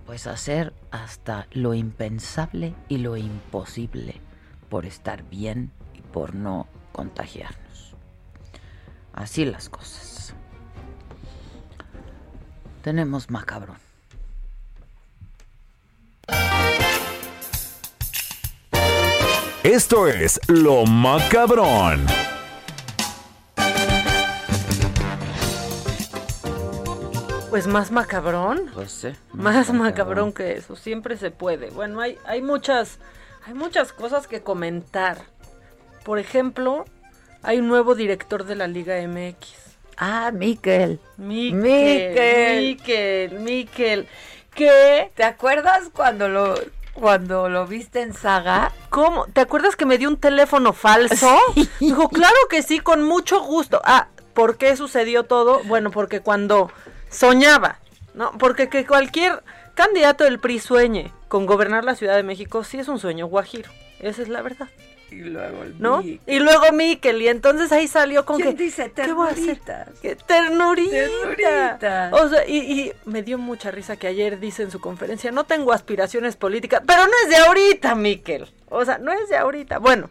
pues 0.07 0.27
hacer 0.27 0.73
hasta 0.91 1.47
lo 1.53 1.75
impensable 1.75 2.75
y 2.89 2.99
lo 2.99 3.17
imposible 3.17 4.21
por 4.69 4.87
estar 4.87 5.29
bien 5.29 5.71
y 5.95 6.01
por 6.01 6.35
no 6.35 6.67
contagiarnos. 6.93 7.90
Así 9.21 9.45
las 9.45 9.69
cosas. 9.69 10.33
Tenemos 12.83 13.29
macabrón. 13.29 13.77
Esto 19.63 20.09
es 20.09 20.41
lo 20.49 20.87
macabrón. 20.87 22.07
Pues 27.51 27.67
más 27.67 27.91
macabrón. 27.91 28.71
Pues 28.73 28.91
sí. 28.91 29.09
Más, 29.35 29.71
macabrón. 29.71 30.33
que 30.33 30.53
eso, 30.53 30.77
siempre 30.77 31.19
se 31.19 31.31
puede. 31.31 31.69
Bueno, 31.69 32.01
hay, 32.01 32.17
hay 32.25 32.41
muchas, 32.41 32.99
hay 33.45 33.53
muchas 33.53 33.93
cosas 33.93 34.27
que 34.27 34.41
comentar. 34.43 35.19
Por 36.05 36.19
ejemplo, 36.19 36.87
hay 37.43 37.59
un 37.59 37.69
nuevo 37.69 37.95
director 37.95 38.45
de 38.45 38.55
la 38.55 38.67
Liga 38.67 38.97
MX. 39.07 39.49
Ah, 39.97 40.31
Miquel. 40.33 40.99
Miquel. 41.17 42.61
Miquel, 42.61 43.41
Miquel. 43.41 44.09
¿Qué? 44.55 45.11
¿Te 45.15 45.25
acuerdas 45.25 45.91
cuando 45.93 46.29
lo 46.29 46.55
cuando 46.93 47.49
lo 47.49 47.67
viste 47.67 48.03
en 48.03 48.13
Saga? 48.13 48.73
¿Cómo? 48.91 49.27
¿Te 49.27 49.41
acuerdas 49.41 49.77
que 49.77 49.87
me 49.87 49.99
dio 49.99 50.09
un 50.09 50.17
teléfono 50.17 50.73
falso? 50.73 51.39
Dijo, 51.81 52.09
claro 52.09 52.37
que 52.49 52.63
sí, 52.63 52.81
con 52.81 53.05
mucho 53.05 53.43
gusto. 53.43 53.81
Ah, 53.85 54.09
¿por 54.35 54.57
qué 54.57 54.77
sucedió 54.77 55.25
todo? 55.25 55.63
Bueno, 55.65 55.91
porque 55.91 56.21
cuando 56.21 56.71
soñaba, 57.11 57.79
¿no? 58.15 58.33
Porque 58.39 58.69
que 58.69 58.87
cualquier 58.87 59.43
candidato 59.75 60.25
del 60.25 60.41
PRI 60.41 60.59
sueñe 60.59 61.13
con 61.29 61.47
gobernar 61.47 61.85
la 61.85 61.95
Ciudad 61.95 62.17
de 62.17 62.23
México 62.23 62.65
sí 62.65 62.79
es 62.79 62.89
un 62.89 62.99
sueño 62.99 63.27
guajiro. 63.27 63.71
Esa 64.01 64.23
es 64.23 64.29
la 64.29 64.43
verdad. 64.43 64.69
Y 65.11 65.17
luego 65.17 65.63
el 65.65 65.81
¿no? 65.81 65.99
Miquel. 66.03 66.21
Y 66.27 66.39
luego 66.39 66.73
Miquel, 66.73 67.23
y 67.23 67.29
entonces 67.29 67.73
ahí 67.73 67.89
salió 67.89 68.25
con 68.25 68.37
¿Quién 68.37 68.57
que... 68.57 68.63
dice 68.65 68.93
¿qué 68.93 69.13
voy 69.13 69.29
a 69.29 69.33
hacer? 69.33 69.59
ternuritas? 69.59 70.01
Que 70.01 70.17
ternurita. 70.17 70.91
Ternurita. 70.91 72.11
O 72.13 72.29
sea, 72.29 72.47
y, 72.47 72.59
y 72.59 72.93
me 73.05 73.23
dio 73.23 73.39
mucha 73.39 73.71
risa 73.71 73.97
que 73.97 74.07
ayer 74.07 74.39
dice 74.39 74.63
en 74.63 74.71
su 74.71 74.81
conferencia, 74.81 75.31
no 75.33 75.45
tengo 75.45 75.73
aspiraciones 75.73 76.37
políticas, 76.37 76.83
pero 76.87 77.07
no 77.07 77.13
es 77.25 77.31
de 77.31 77.37
ahorita, 77.37 77.95
Miquel. 77.95 78.49
O 78.69 78.85
sea, 78.85 78.99
no 78.99 79.13
es 79.13 79.29
de 79.29 79.37
ahorita. 79.37 79.79
Bueno, 79.79 80.11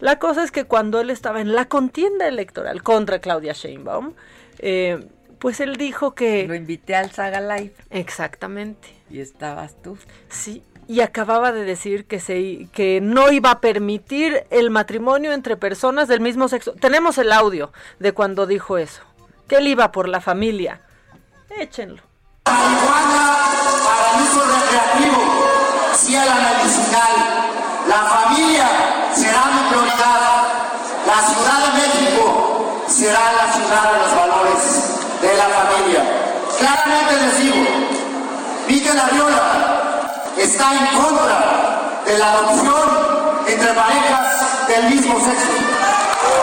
la 0.00 0.18
cosa 0.18 0.44
es 0.44 0.50
que 0.50 0.64
cuando 0.64 1.00
él 1.00 1.10
estaba 1.10 1.40
en 1.40 1.54
la 1.54 1.66
contienda 1.66 2.28
electoral 2.28 2.82
contra 2.82 3.20
Claudia 3.20 3.52
Sheinbaum, 3.54 4.12
eh, 4.58 5.06
pues 5.38 5.60
él 5.60 5.76
dijo 5.76 6.14
que... 6.14 6.46
Lo 6.46 6.54
invité 6.54 6.94
al 6.94 7.10
Saga 7.10 7.40
Live 7.40 7.74
Exactamente. 7.90 8.88
y 9.10 9.20
estabas 9.20 9.80
tú. 9.82 9.98
Sí, 10.28 10.62
y 10.88 11.00
acababa 11.00 11.52
de 11.52 11.64
decir 11.64 12.06
que 12.06 12.20
se 12.20 12.68
no 13.02 13.30
iba 13.30 13.50
a 13.50 13.60
permitir 13.60 14.44
el 14.50 14.70
matrimonio 14.70 15.32
entre 15.32 15.56
personas 15.56 16.08
del 16.08 16.20
mismo 16.20 16.48
sexo. 16.48 16.72
Tenemos 16.72 17.18
el 17.18 17.32
audio 17.32 17.72
de 17.98 18.12
cuando 18.12 18.46
dijo 18.46 18.78
eso. 18.78 19.02
Que 19.48 19.56
él 19.56 19.68
iba 19.68 19.92
por 19.92 20.08
la 20.08 20.20
familia. 20.20 20.80
Échenlo. 21.58 22.02
marihuana 22.46 23.36
para 23.84 24.16
el 24.16 24.22
uso 24.22 24.42
recreativo, 24.42 25.22
sí 25.96 26.16
a 26.16 26.24
la. 26.24 26.54
La 27.88 28.02
familia 28.02 28.66
será 29.14 29.44
mi 29.44 29.68
prioridad. 29.68 30.44
La 31.06 31.20
Ciudad 31.28 31.58
de 31.66 31.70
México 31.80 32.82
será 32.88 33.32
la 33.32 33.52
ciudad 33.52 33.92
de 33.92 33.98
los 33.98 34.16
valores 34.16 34.62
de 35.20 35.36
la 35.36 35.44
familia. 35.44 36.02
Claramente 36.58 37.12
les 37.22 37.38
digo, 37.42 37.66
Miguel 38.66 38.98
Arriola 38.98 39.93
está 40.38 40.72
en 40.72 41.00
contra 41.00 42.02
de 42.04 42.18
la 42.18 42.32
adopción 42.32 43.44
entre 43.46 43.72
parejas 43.72 44.68
del 44.68 44.90
mismo 44.90 45.14
sexo. 45.20 45.52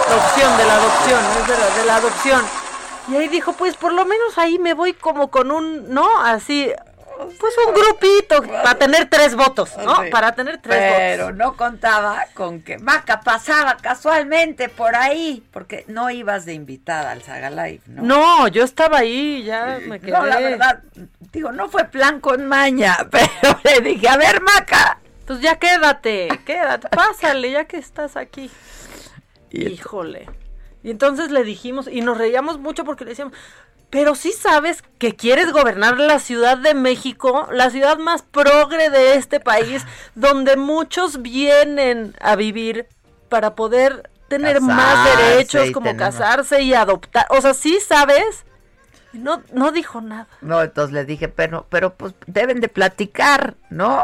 Adopción, 0.08 0.58
de 0.58 0.66
la 0.66 0.74
adopción, 0.76 1.20
es 1.40 1.48
verdad, 1.48 1.70
de 1.76 1.86
la 1.86 1.96
adopción. 1.96 2.42
Y 3.08 3.16
ahí 3.16 3.28
dijo, 3.28 3.54
pues 3.54 3.76
por 3.76 3.94
lo 3.94 4.06
menos 4.06 4.38
ahí 4.38 4.60
me 4.60 4.74
voy 4.74 4.94
como 4.94 5.30
con 5.30 5.52
un, 5.52 5.94
¿no? 5.94 6.08
Así, 6.24 6.72
pues 7.40 7.54
un 7.68 7.74
grupito 7.74 8.42
para 8.44 8.76
tener 8.76 9.10
tres 9.10 9.36
votos, 9.36 9.72
¿no? 9.78 10.04
Sí. 10.04 10.10
Para 10.10 10.34
tener 10.34 10.60
tres 10.60 10.78
Pero 10.78 11.24
votos. 11.26 11.38
no 11.38 11.58
contaba 11.58 12.26
con 12.34 12.62
que 12.62 12.78
Maca 12.78 13.22
pasaba 13.22 13.78
casualmente 13.78 14.70
por 14.70 14.96
ahí, 14.96 15.44
porque 15.52 15.86
no 15.88 16.10
ibas 16.10 16.46
de 16.46 16.54
invitada 16.54 17.12
al 17.12 17.22
Saga 17.22 17.50
Live, 17.50 17.82
¿no? 17.88 18.02
No, 18.04 18.48
yo 18.48 18.64
estaba 18.64 19.00
ahí, 19.00 19.44
ya 19.44 19.80
me 19.88 20.00
quedé. 20.00 20.12
No, 20.12 20.26
la 20.26 20.40
verdad, 20.40 20.84
digo, 21.32 21.52
no 21.52 21.70
fue 21.70 21.86
plan 21.86 22.20
con 22.20 22.46
maña, 22.48 22.98
pero 23.12 23.60
le 23.64 23.82
dije, 23.82 24.08
a 24.08 24.18
ver, 24.18 24.42
Maca. 24.42 25.00
Pues 25.26 25.40
ya 25.40 25.56
quédate, 25.58 26.28
quédate, 26.46 26.90
pásale, 26.96 27.52
ya 27.52 27.66
que 27.66 27.78
estás 27.78 28.18
aquí. 28.18 28.52
Híjole. 29.52 30.28
Y 30.84 30.90
entonces 30.90 31.32
le 31.32 31.44
dijimos, 31.44 31.88
y 31.88 32.02
nos 32.02 32.18
reíamos 32.18 32.60
mucho 32.60 32.84
porque 32.84 33.06
le 33.06 33.12
decíamos, 33.12 33.34
pero 33.92 34.16
sí 34.16 34.32
sabes 34.32 34.84
que 34.98 35.16
quieres 35.16 35.52
gobernar 35.52 35.98
la 36.00 36.18
Ciudad 36.20 36.58
de 36.58 36.74
México, 36.74 37.48
la 37.52 37.70
ciudad 37.70 37.98
más 38.00 38.24
progre 38.24 38.90
de 38.90 39.16
este 39.16 39.40
país, 39.40 39.86
donde 40.16 40.56
muchos 40.56 41.22
vienen 41.22 42.16
a 42.22 42.36
vivir 42.36 42.88
para 43.30 43.54
poder 43.54 44.10
tener 44.30 44.62
más 44.62 45.06
derechos 45.18 45.72
como 45.72 45.96
casarse 45.98 46.62
y 46.62 46.74
adoptar. 46.74 47.28
O 47.30 47.42
sea, 47.42 47.54
sí 47.54 47.80
sabes. 47.86 48.46
No, 49.14 49.44
no 49.52 49.74
dijo 49.74 50.00
nada. 50.00 50.28
No, 50.40 50.62
entonces 50.62 50.94
le 50.94 51.04
dije, 51.04 51.28
pero, 51.28 51.66
pero 51.70 51.94
pues 51.96 52.14
deben 52.28 52.62
de 52.62 52.70
platicar, 52.70 53.56
¿no? 53.70 54.04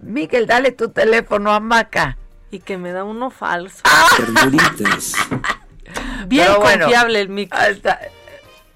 Miguel, 0.00 0.46
dale 0.46 0.72
tu 0.72 0.88
teléfono 0.88 1.52
a 1.52 1.60
Maca. 1.60 2.16
Y 2.50 2.60
que 2.60 2.78
me 2.78 2.92
da 2.92 3.04
uno 3.04 3.28
falso. 3.30 3.82
Ternuritas. 4.16 5.12
Bien 6.26 6.46
Pero 6.46 6.60
bueno, 6.60 6.84
confiable 6.84 7.20
el 7.20 7.28
mic. 7.28 7.54
hasta- 7.54 8.00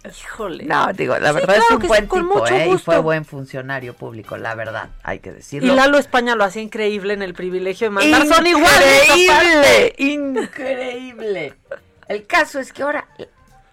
Híjole. 0.02 0.64
No, 0.64 0.92
digo, 0.94 1.18
la 1.18 1.28
Sí, 1.28 1.34
verdad 1.34 1.56
es 1.58 1.70
un 1.70 1.80
sí, 1.82 1.86
buen 1.86 2.06
con 2.06 2.22
tipo, 2.22 2.46
¿eh? 2.46 2.68
Y 2.74 2.78
fue 2.78 2.98
buen 2.98 3.24
funcionario 3.26 3.94
público, 3.94 4.36
la 4.38 4.54
verdad, 4.54 4.88
hay 5.02 5.18
que 5.18 5.28
Y 5.30 5.34
decirlo. 5.34 5.74
Lalo 5.74 5.98
España 5.98 6.34
lo 6.36 6.44
hacía 6.44 6.62
increíble 6.62 7.12
en 7.12 7.22
el 7.22 7.34
privilegio 7.34 7.88
de 7.88 7.90
mandar. 7.90 8.26
Son 8.26 8.46
iguales. 8.46 9.08
Increíble, 9.16 9.94
increíble. 9.98 11.54
El 12.08 12.26
caso 12.26 12.58
es 12.60 12.72
que 12.72 12.82
ahora, 12.82 13.06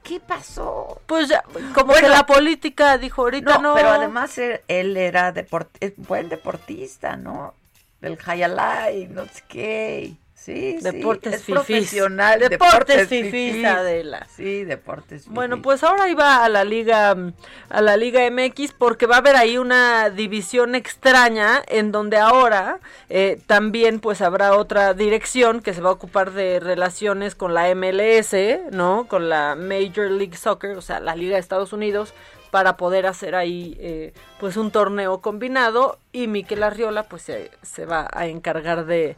¿qué 0.04 0.20
pasó? 0.20 1.02
Pues 1.06 1.30
ya, 1.30 1.44
como 1.74 1.94
Bueno, 1.94 2.08
que 2.08 2.14
la 2.14 2.26
política 2.26 2.98
dijo 2.98 3.22
ahorita 3.24 3.56
No, 3.56 3.62
no. 3.62 3.76
pero 3.76 3.90
además 3.90 4.38
él, 4.38 4.60
él 4.68 4.98
era 4.98 5.32
deport, 5.32 5.70
buen 5.96 6.28
deportista, 6.30 7.16
¿no? 7.16 7.54
Del 8.02 8.18
Hayalay, 8.24 9.08
no 9.08 9.24
sé 9.26 9.44
qué. 9.48 10.14
Sí, 10.48 10.78
Deportes 10.80 11.32
sí, 11.32 11.36
es 11.36 11.44
fifís. 11.44 11.56
profesional. 11.56 12.40
Deportes 12.40 13.10
fifís, 13.10 13.32
fifís. 13.32 13.66
Adela. 13.66 14.26
Sí, 14.34 14.64
deportes 14.64 15.24
fifís. 15.24 15.34
Bueno, 15.34 15.62
pues 15.62 15.84
ahora 15.84 16.08
iba 16.08 16.46
a 16.46 16.48
la 16.48 16.64
liga 16.64 17.14
a 17.68 17.82
la 17.82 17.98
liga 17.98 18.22
MX 18.32 18.72
porque 18.72 19.08
va 19.08 19.16
a 19.16 19.18
haber 19.18 19.36
ahí 19.36 19.58
una 19.58 20.10
división 20.10 20.74
extraña 20.76 21.62
en 21.68 21.92
donde 21.92 22.16
ahora 22.16 22.80
eh, 23.10 23.42
también 23.46 24.00
pues 24.00 24.22
habrá 24.22 24.56
otra 24.56 24.94
dirección 24.94 25.62
que 25.62 25.74
se 25.74 25.82
va 25.82 25.90
a 25.90 25.94
ocupar 25.94 26.32
de 26.32 26.62
relaciones 26.62 27.36
con 27.36 27.54
la 27.54 27.68
MLS, 27.76 28.34
¿no? 28.72 29.06
Con 29.10 29.28
la 29.28 29.56
Major 29.56 30.10
League 30.10 30.38
Soccer, 30.38 30.78
o 30.78 30.82
sea, 30.82 31.02
la 31.02 31.14
liga 31.18 31.34
de 31.34 31.42
Estados 31.42 31.74
Unidos 31.74 32.14
para 32.52 32.78
poder 32.78 33.06
hacer 33.06 33.36
ahí 33.36 33.76
eh, 33.82 34.14
pues 34.40 34.56
un 34.56 34.72
torneo 34.72 35.20
combinado 35.20 36.00
y 36.14 36.28
Miquel 36.28 36.64
Arriola 36.64 37.04
pues 37.04 37.24
se, 37.24 37.52
se 37.64 37.86
va 37.86 38.08
a 38.14 38.28
encargar 38.28 38.86
de 38.86 39.18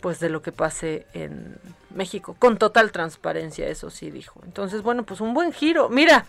pues 0.00 0.20
de 0.20 0.28
lo 0.28 0.42
que 0.42 0.52
pase 0.52 1.06
en 1.14 1.56
México, 1.94 2.36
con 2.38 2.58
total 2.58 2.92
transparencia, 2.92 3.66
eso 3.68 3.90
sí 3.90 4.10
dijo. 4.10 4.40
Entonces, 4.44 4.82
bueno, 4.82 5.04
pues 5.04 5.20
un 5.20 5.34
buen 5.34 5.52
giro. 5.52 5.88
Mira, 5.88 6.26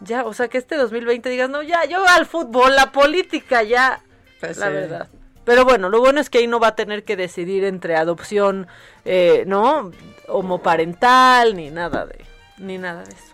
ya, 0.00 0.24
o 0.24 0.34
sea, 0.34 0.48
que 0.48 0.58
este 0.58 0.76
2020 0.76 1.28
digas, 1.28 1.48
no, 1.48 1.62
ya, 1.62 1.84
yo 1.84 2.04
al 2.06 2.26
fútbol, 2.26 2.74
la 2.74 2.92
política, 2.92 3.62
ya, 3.62 4.00
Pues 4.40 4.56
la 4.58 4.66
sí. 4.66 4.72
verdad. 4.72 5.08
Pero 5.44 5.64
bueno, 5.64 5.88
lo 5.88 5.98
bueno 6.00 6.20
es 6.20 6.30
que 6.30 6.38
ahí 6.38 6.46
no 6.46 6.60
va 6.60 6.68
a 6.68 6.76
tener 6.76 7.02
que 7.04 7.16
decidir 7.16 7.64
entre 7.64 7.96
adopción, 7.96 8.68
eh, 9.04 9.44
¿no? 9.46 9.90
Homoparental, 10.28 11.56
ni 11.56 11.70
nada 11.70 12.06
de, 12.06 12.24
ni 12.58 12.78
nada 12.78 13.02
de 13.04 13.12
eso. 13.12 13.32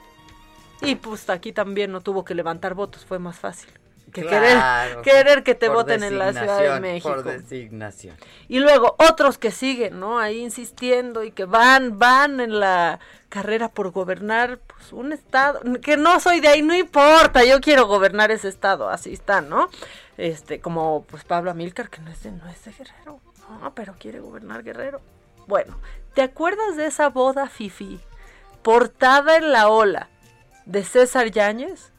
Y 0.80 0.94
pues 0.94 1.28
aquí 1.28 1.52
también 1.52 1.92
no 1.92 2.00
tuvo 2.00 2.24
que 2.24 2.34
levantar 2.34 2.74
votos, 2.74 3.04
fue 3.04 3.18
más 3.18 3.38
fácil. 3.38 3.68
Que 4.20 4.26
Claro, 4.26 5.02
querer, 5.02 5.24
querer 5.24 5.42
que 5.42 5.54
te 5.54 5.68
voten 5.68 6.02
en 6.02 6.18
la 6.18 6.32
Ciudad 6.32 6.74
de 6.74 6.80
México. 6.80 7.08
Por 7.08 7.24
designación. 7.24 8.16
Y 8.48 8.58
luego 8.60 8.96
otros 8.98 9.38
que 9.38 9.50
siguen, 9.50 10.00
¿no? 10.00 10.18
Ahí 10.18 10.38
insistiendo 10.38 11.24
y 11.24 11.30
que 11.30 11.44
van, 11.44 11.98
van 11.98 12.40
en 12.40 12.60
la 12.60 13.00
carrera 13.28 13.68
por 13.68 13.90
gobernar 13.90 14.58
pues, 14.58 14.92
un 14.92 15.12
estado, 15.12 15.60
que 15.82 15.96
no 15.96 16.18
soy 16.20 16.40
de 16.40 16.48
ahí, 16.48 16.62
no 16.62 16.74
importa, 16.74 17.44
yo 17.44 17.60
quiero 17.60 17.86
gobernar 17.86 18.30
ese 18.30 18.48
estado, 18.48 18.88
así 18.88 19.12
están, 19.12 19.48
¿no? 19.48 19.68
Este, 20.16 20.60
como 20.60 21.04
pues 21.04 21.24
Pablo 21.24 21.50
Amílcar, 21.50 21.90
que 21.90 22.00
no 22.00 22.10
es 22.10 22.22
de, 22.22 22.32
no 22.32 22.48
es 22.48 22.64
de 22.64 22.72
Guerrero, 22.72 23.20
no, 23.60 23.74
pero 23.74 23.94
quiere 23.98 24.20
gobernar 24.20 24.62
Guerrero. 24.62 25.00
Bueno, 25.46 25.78
¿te 26.14 26.22
acuerdas 26.22 26.76
de 26.76 26.86
esa 26.86 27.08
boda 27.08 27.48
fifi 27.48 28.00
portada 28.62 29.36
en 29.36 29.52
la 29.52 29.68
ola 29.68 30.08
de 30.64 30.84
César 30.84 31.30
Yáñez? 31.30 31.92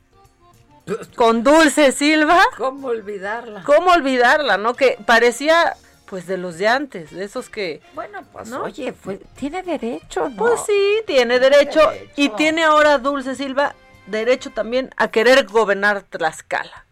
Con 1.15 1.43
Dulce 1.43 1.91
Silva. 1.91 2.41
¿Cómo 2.57 2.87
olvidarla? 2.87 3.63
¿Cómo 3.63 3.91
olvidarla, 3.91 4.57
no? 4.57 4.73
Que 4.73 4.97
parecía, 5.05 5.75
pues, 6.05 6.27
de 6.27 6.37
los 6.37 6.57
de 6.57 6.67
antes, 6.67 7.11
de 7.11 7.23
esos 7.23 7.49
que... 7.49 7.81
Bueno, 7.93 8.21
pues, 8.31 8.49
¿no? 8.49 8.63
oye, 8.63 8.93
tiene 9.35 9.63
derecho, 9.63 10.29
¿no? 10.29 10.35
Pues 10.35 10.61
sí, 10.65 11.01
tiene 11.05 11.39
derecho. 11.39 11.89
derecho. 11.89 12.13
Y 12.15 12.29
tiene 12.29 12.63
ahora 12.63 12.97
Dulce 12.97 13.35
Silva 13.35 13.75
derecho 14.07 14.51
también 14.51 14.89
a 14.97 15.09
querer 15.09 15.45
gobernar 15.45 16.03
Tlaxcala. 16.03 16.85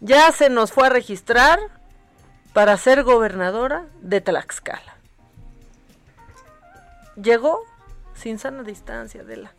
Ya 0.00 0.30
se 0.32 0.50
nos 0.50 0.72
fue 0.72 0.86
a 0.86 0.90
registrar 0.90 1.58
para 2.52 2.76
ser 2.76 3.02
gobernadora 3.02 3.86
de 4.00 4.20
Tlaxcala. 4.20 4.96
Llegó 7.16 7.64
sin 8.14 8.38
sana 8.38 8.62
distancia 8.62 9.24
de 9.24 9.36
la 9.38 9.54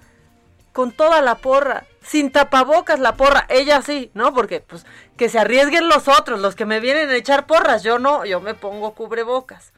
con 0.78 0.92
toda 0.92 1.24
la 1.24 1.40
porra, 1.40 1.86
sin 2.04 2.32
tapabocas 2.32 3.00
la 3.00 3.16
porra, 3.16 3.48
ella 3.50 3.82
sí, 3.82 4.12
¿no? 4.14 4.32
Porque 4.32 4.60
pues 4.60 4.86
que 5.18 5.28
se 5.28 5.40
arriesguen 5.40 5.90
los 5.90 6.08
otros, 6.08 6.40
los 6.40 6.54
que 6.54 6.68
me 6.68 6.80
vienen 6.80 7.10
a 7.10 7.16
echar 7.16 7.48
porras, 7.48 7.82
yo 7.82 7.98
no, 7.98 8.26
yo 8.26 8.42
me 8.42 8.54
pongo 8.54 8.94
cubrebocas. 8.94 9.74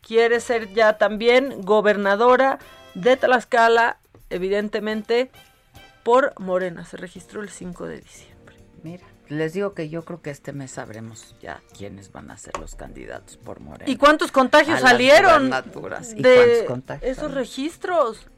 Quiere 0.00 0.38
ser 0.38 0.72
ya 0.72 0.96
también 0.96 1.62
gobernadora 1.62 2.60
de 2.94 3.16
Tlaxcala, 3.16 3.98
evidentemente 4.30 5.32
por 6.04 6.38
Morena, 6.38 6.84
se 6.84 6.98
registró 6.98 7.42
el 7.42 7.48
5 7.48 7.88
de 7.88 8.00
diciembre. 8.00 8.56
Mira, 8.84 9.04
les 9.28 9.54
digo 9.54 9.74
que 9.74 9.88
yo 9.88 10.04
creo 10.04 10.22
que 10.22 10.30
este 10.30 10.52
mes 10.52 10.70
sabremos 10.70 11.34
ya 11.42 11.62
quiénes 11.76 12.12
van 12.12 12.30
a 12.30 12.38
ser 12.38 12.56
los 12.60 12.76
candidatos 12.76 13.38
por 13.38 13.58
Morena. 13.58 13.90
¿Y 13.90 13.96
cuántos 13.96 14.30
contagios 14.30 14.78
A 14.84 14.90
salieron 14.90 15.48
gubernaturas. 15.48 16.12
¿Y 16.12 16.22
de 16.22 16.36
cuántos 16.36 16.66
contagios 16.68 17.10
esos 17.10 17.22
salieron? 17.22 17.38
registros? 17.40 18.28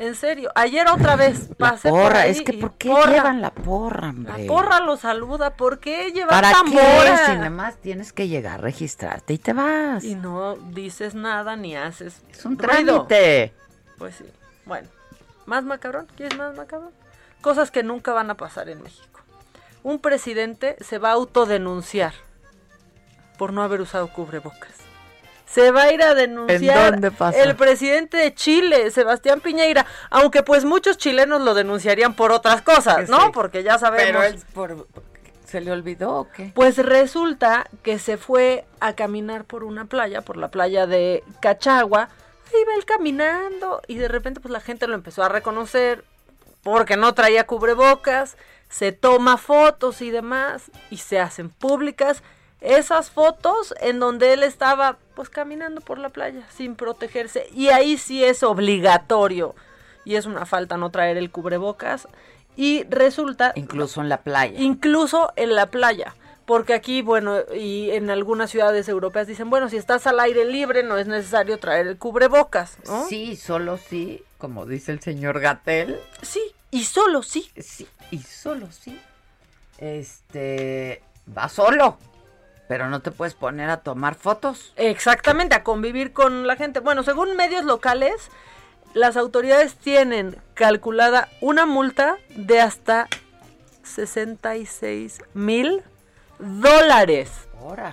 En 0.00 0.14
serio, 0.14 0.50
ayer 0.54 0.88
otra 0.88 1.14
vez 1.14 1.50
La 1.50 1.54
pasé 1.70 1.90
por 1.90 2.00
porra, 2.04 2.20
ahí 2.22 2.30
es 2.30 2.40
que 2.40 2.54
¿por 2.54 2.72
qué 2.74 2.88
porra. 2.88 3.12
llevan 3.12 3.42
la 3.42 3.50
porra, 3.52 4.08
hombre? 4.08 4.32
La 4.46 4.46
porra 4.48 4.80
lo 4.80 4.96
saluda, 4.96 5.50
¿por 5.50 5.78
qué 5.78 6.10
llevan 6.10 6.30
¿Para 6.30 6.52
tambora? 6.52 6.80
qué? 7.18 7.26
Si 7.26 7.32
nada 7.36 7.50
más 7.50 7.76
tienes 7.76 8.12
que 8.14 8.26
llegar, 8.26 8.62
registrarte 8.62 9.34
y 9.34 9.38
te 9.38 9.52
vas. 9.52 10.02
Y 10.02 10.14
no 10.14 10.56
dices 10.56 11.14
nada 11.14 11.54
ni 11.56 11.76
haces 11.76 12.22
Es 12.30 12.44
un 12.46 12.58
ruido. 12.58 13.04
trámite. 13.06 13.52
Pues 13.98 14.16
sí. 14.16 14.24
Bueno, 14.64 14.88
¿más 15.44 15.64
macabrón? 15.64 16.06
¿Quieres 16.16 16.38
más 16.38 16.56
macabrón? 16.56 16.92
Cosas 17.42 17.70
que 17.70 17.82
nunca 17.82 18.14
van 18.14 18.30
a 18.30 18.36
pasar 18.38 18.70
en 18.70 18.82
México. 18.82 19.20
Un 19.82 19.98
presidente 19.98 20.76
se 20.80 20.96
va 20.96 21.10
a 21.10 21.12
autodenunciar 21.12 22.14
por 23.36 23.52
no 23.52 23.62
haber 23.62 23.82
usado 23.82 24.08
cubrebocas. 24.08 24.79
Se 25.50 25.72
va 25.72 25.82
a 25.84 25.92
ir 25.92 26.02
a 26.02 26.14
denunciar 26.14 27.00
el 27.34 27.56
presidente 27.56 28.16
de 28.16 28.32
Chile, 28.34 28.90
Sebastián 28.92 29.40
Piñeira, 29.40 29.84
aunque 30.08 30.42
pues 30.44 30.64
muchos 30.64 30.96
chilenos 30.96 31.40
lo 31.40 31.54
denunciarían 31.54 32.14
por 32.14 32.30
otras 32.30 32.62
cosas, 32.62 33.08
¿no? 33.08 33.20
Sí. 33.20 33.30
Porque 33.34 33.62
ya 33.64 33.76
sabemos. 33.78 34.06
Pero 34.06 34.22
él 34.22 34.38
por- 34.54 34.86
¿Se 35.44 35.60
le 35.60 35.72
olvidó 35.72 36.12
o 36.14 36.28
qué? 36.30 36.52
Pues 36.54 36.76
resulta 36.78 37.66
que 37.82 37.98
se 37.98 38.16
fue 38.16 38.64
a 38.78 38.92
caminar 38.94 39.44
por 39.44 39.64
una 39.64 39.86
playa, 39.86 40.22
por 40.22 40.36
la 40.36 40.48
playa 40.48 40.86
de 40.86 41.24
Cachagua. 41.40 42.08
Iba 42.52 42.74
él 42.76 42.84
caminando 42.84 43.82
y 43.88 43.96
de 43.96 44.06
repente 44.06 44.38
pues 44.38 44.52
la 44.52 44.60
gente 44.60 44.86
lo 44.86 44.94
empezó 44.94 45.24
a 45.24 45.28
reconocer 45.28 46.04
porque 46.62 46.96
no 46.96 47.14
traía 47.14 47.46
cubrebocas, 47.48 48.36
se 48.68 48.92
toma 48.92 49.36
fotos 49.38 50.00
y 50.02 50.10
demás 50.12 50.70
y 50.90 50.98
se 50.98 51.18
hacen 51.18 51.48
públicas 51.50 52.22
esas 52.60 53.10
fotos 53.10 53.74
en 53.80 53.98
donde 53.98 54.32
él 54.34 54.42
estaba 54.44 54.98
pues 55.20 55.28
caminando 55.28 55.82
por 55.82 55.98
la 55.98 56.08
playa 56.08 56.46
sin 56.48 56.76
protegerse 56.76 57.46
y 57.52 57.68
ahí 57.68 57.98
sí 57.98 58.24
es 58.24 58.42
obligatorio 58.42 59.54
y 60.06 60.14
es 60.14 60.24
una 60.24 60.46
falta 60.46 60.78
no 60.78 60.88
traer 60.88 61.18
el 61.18 61.30
cubrebocas 61.30 62.08
y 62.56 62.84
resulta 62.84 63.52
Incluso 63.54 64.00
en 64.00 64.08
la 64.08 64.22
playa. 64.22 64.58
incluso 64.58 65.30
en 65.36 65.54
la 65.54 65.66
playa. 65.66 66.14
Porque 66.46 66.72
aquí, 66.72 67.02
bueno, 67.02 67.36
y 67.54 67.90
en 67.90 68.08
algunas 68.08 68.48
ciudades 68.50 68.88
europeas 68.88 69.26
dicen, 69.26 69.50
bueno, 69.50 69.68
si 69.68 69.76
estás 69.76 70.06
al 70.06 70.20
aire 70.20 70.46
libre 70.46 70.82
no 70.84 70.96
es 70.96 71.06
necesario 71.06 71.58
traer 71.58 71.86
el 71.86 71.98
cubrebocas, 71.98 72.78
¿no? 72.86 73.04
Sí, 73.06 73.36
solo 73.36 73.76
sí, 73.76 74.22
como 74.38 74.64
dice 74.64 74.90
el 74.92 75.00
señor 75.00 75.38
Gatel. 75.40 76.00
Sí, 76.22 76.40
y 76.70 76.84
solo 76.84 77.22
sí. 77.22 77.50
Sí, 77.58 77.86
y 78.10 78.20
solo 78.20 78.68
sí. 78.72 78.98
Este, 79.76 81.02
va 81.36 81.50
solo, 81.50 81.98
pero 82.70 82.88
no 82.88 83.00
te 83.00 83.10
puedes 83.10 83.34
poner 83.34 83.68
a 83.68 83.78
tomar 83.78 84.14
fotos. 84.14 84.72
Exactamente, 84.76 85.56
a 85.56 85.64
convivir 85.64 86.12
con 86.12 86.46
la 86.46 86.54
gente. 86.54 86.78
Bueno, 86.78 87.02
según 87.02 87.34
medios 87.34 87.64
locales, 87.64 88.30
las 88.94 89.16
autoridades 89.16 89.74
tienen 89.74 90.36
calculada 90.54 91.28
una 91.40 91.66
multa 91.66 92.18
de 92.28 92.60
hasta 92.60 93.08
66 93.82 95.20
mil 95.34 95.82
dólares. 96.38 97.32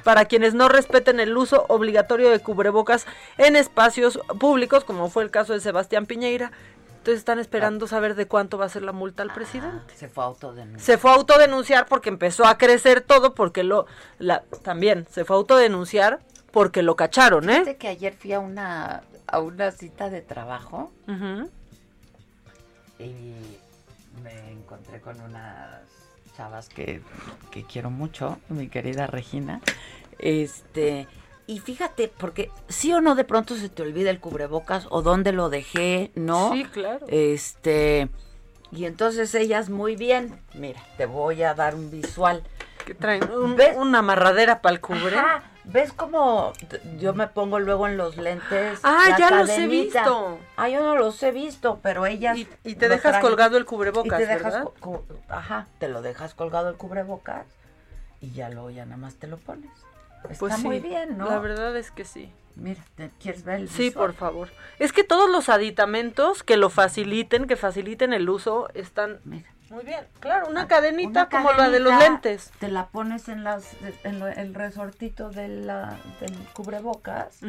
Para 0.04 0.26
quienes 0.26 0.54
no 0.54 0.70
respeten 0.70 1.20
el 1.20 1.36
uso 1.36 1.66
obligatorio 1.70 2.30
de 2.30 2.40
cubrebocas 2.40 3.08
en 3.40 3.56
espacios 3.56 4.20
públicos, 4.40 4.84
como 4.84 5.10
fue 5.10 5.24
el 5.24 5.32
caso 5.32 5.54
de 5.54 5.60
Sebastián 5.60 6.06
Piñeira. 6.06 6.52
Entonces 7.08 7.20
están 7.20 7.40
esperando 7.40 7.88
saber 7.88 8.16
de 8.16 8.28
cuánto 8.28 8.58
va 8.58 8.66
a 8.66 8.70
ser 8.70 8.82
la 8.82 8.92
multa 8.92 9.24
al 9.24 9.34
presidente. 9.34 9.96
Se 9.96 10.10
fue 10.10 10.26
a 10.26 10.28
autodenunciar. 10.28 10.82
Se 10.82 10.98
fue 10.98 11.12
a 11.12 11.14
autodenunciar 11.14 11.86
porque 11.86 12.10
empezó 12.10 12.46
a 12.46 12.58
crecer 12.58 13.00
todo, 13.00 13.34
porque 13.34 13.64
lo, 13.64 13.86
la, 14.20 14.44
también 14.62 15.08
se 15.10 15.24
fue 15.24 15.38
a 15.38 15.40
autodenunciar 15.40 16.20
porque 16.52 16.82
lo 16.82 16.98
cacharon, 16.98 17.50
¿eh? 17.50 17.60
Fíjate 17.60 17.78
que 17.78 17.88
ayer 17.88 18.14
fui 18.14 18.34
a 18.34 18.42
una, 18.42 19.04
a 19.26 19.40
una 19.40 19.72
cita 19.72 20.10
de 20.10 20.22
trabajo 20.22 20.92
y 23.00 23.36
me 24.22 24.52
encontré 24.52 25.00
con 25.00 25.18
unas 25.22 25.84
chavas 26.36 26.68
que, 26.68 27.02
que 27.52 27.64
quiero 27.64 27.90
mucho, 27.90 28.38
mi 28.50 28.68
querida 28.68 29.08
Regina. 29.08 29.62
Este, 30.20 31.08
y 31.48 31.60
fíjate, 31.60 32.10
porque 32.10 32.52
sí 32.68 32.94
o 32.94 33.02
no 33.02 33.16
de 33.16 33.24
pronto 33.24 33.56
se 33.56 33.70
te 33.70 33.82
olvida 33.82 34.10
el 34.10 34.20
cubrebocas 34.20 34.86
o 34.90 35.02
dónde 35.02 35.32
lo 35.32 35.50
dejé, 35.50 36.12
¿no? 36.16 36.52
Sí, 36.54 36.66
claro. 36.66 37.06
Este, 37.10 38.10
y 38.72 38.86
entonces 38.86 39.34
ellas 39.34 39.70
muy 39.70 39.96
bien, 39.96 40.40
mira, 40.54 40.82
te 40.98 41.06
voy 41.06 41.44
a 41.44 41.54
dar 41.54 41.74
un 41.76 41.90
visual. 41.90 42.44
Que 42.86 42.94
traen 42.94 43.30
un- 43.32 43.56
¿Ves? 43.56 43.76
una 43.78 44.00
amarradera 44.00 44.62
para 44.62 44.76
el 44.76 44.82
cubre. 44.82 45.18
Ajá, 45.18 45.44
¿Ves 45.66 45.92
cómo 45.92 46.54
yo 46.98 47.14
me 47.14 47.28
pongo 47.28 47.60
luego 47.60 47.88
en 47.88 47.98
los 47.98 48.16
lentes? 48.16 48.80
Ah, 48.84 49.08
la 49.10 49.18
ya 49.18 49.32
los 49.32 49.50
he 49.50 49.68
visto. 49.68 50.40
Ah, 50.56 50.70
yo 50.70 50.82
no 50.82 50.96
los 50.96 51.22
he 51.24 51.32
visto, 51.34 51.80
pero 51.84 52.06
ellas. 52.06 52.38
Y, 52.38 52.48
y 52.64 52.76
te 52.76 52.88
dejas 52.88 53.12
traen. 53.12 53.22
colgado 53.22 53.58
el 53.58 53.64
Y 53.64 53.66
cubrebocas, 53.66 54.18
te 54.18 54.26
dejas, 54.28 54.64
ajá, 55.28 55.68
te 55.80 55.90
lo 55.90 56.02
dejas 56.02 56.34
colgado 56.36 56.70
el 56.70 56.76
cubrebocas 56.78 57.46
y 58.22 58.32
ya 58.32 58.50
luego 58.50 58.70
ya 58.70 58.86
nada 58.86 58.96
más 58.96 59.16
te 59.16 59.28
lo 59.28 59.36
pones. 59.38 59.70
Está 60.24 60.38
Pues 60.40 60.56
sí, 60.56 60.64
muy 60.68 60.80
bien, 60.80 61.18
¿no? 61.18 61.26
La 61.30 61.40
verdad 61.40 61.76
es 61.78 61.92
que 61.92 62.04
sí. 62.06 62.32
Mira, 62.56 62.84
¿te- 62.96 63.12
¿quieres 63.20 63.44
ver 63.44 63.60
el 63.62 63.70
Sí, 63.70 63.86
visual? 63.90 64.08
por 64.08 64.16
favor. 64.16 64.50
Es 64.80 64.92
que 64.92 65.04
todos 65.04 65.30
los 65.30 65.48
aditamentos 65.48 66.44
que 66.44 66.58
lo 66.58 66.70
faciliten, 66.70 67.46
que 67.46 67.56
faciliten 67.56 68.14
el 68.14 68.30
uso, 68.30 68.68
están 68.74 69.20
Mira. 69.26 69.48
Muy 69.70 69.84
bien. 69.84 70.06
Claro, 70.20 70.48
una 70.50 70.68
cadenita 70.68 71.10
una 71.10 71.30
como 71.30 71.52
la 71.54 71.70
de 71.70 71.80
los 71.80 71.98
lentes. 71.98 72.52
Te 72.60 72.70
la 72.70 72.88
pones 72.88 73.28
en 73.30 73.44
las 73.44 73.66
en 74.04 74.20
lo- 74.20 74.28
el 74.28 74.54
resortito 74.54 75.30
de 75.30 75.48
la, 75.48 75.98
del 76.20 76.34
cubrebocas 76.54 77.40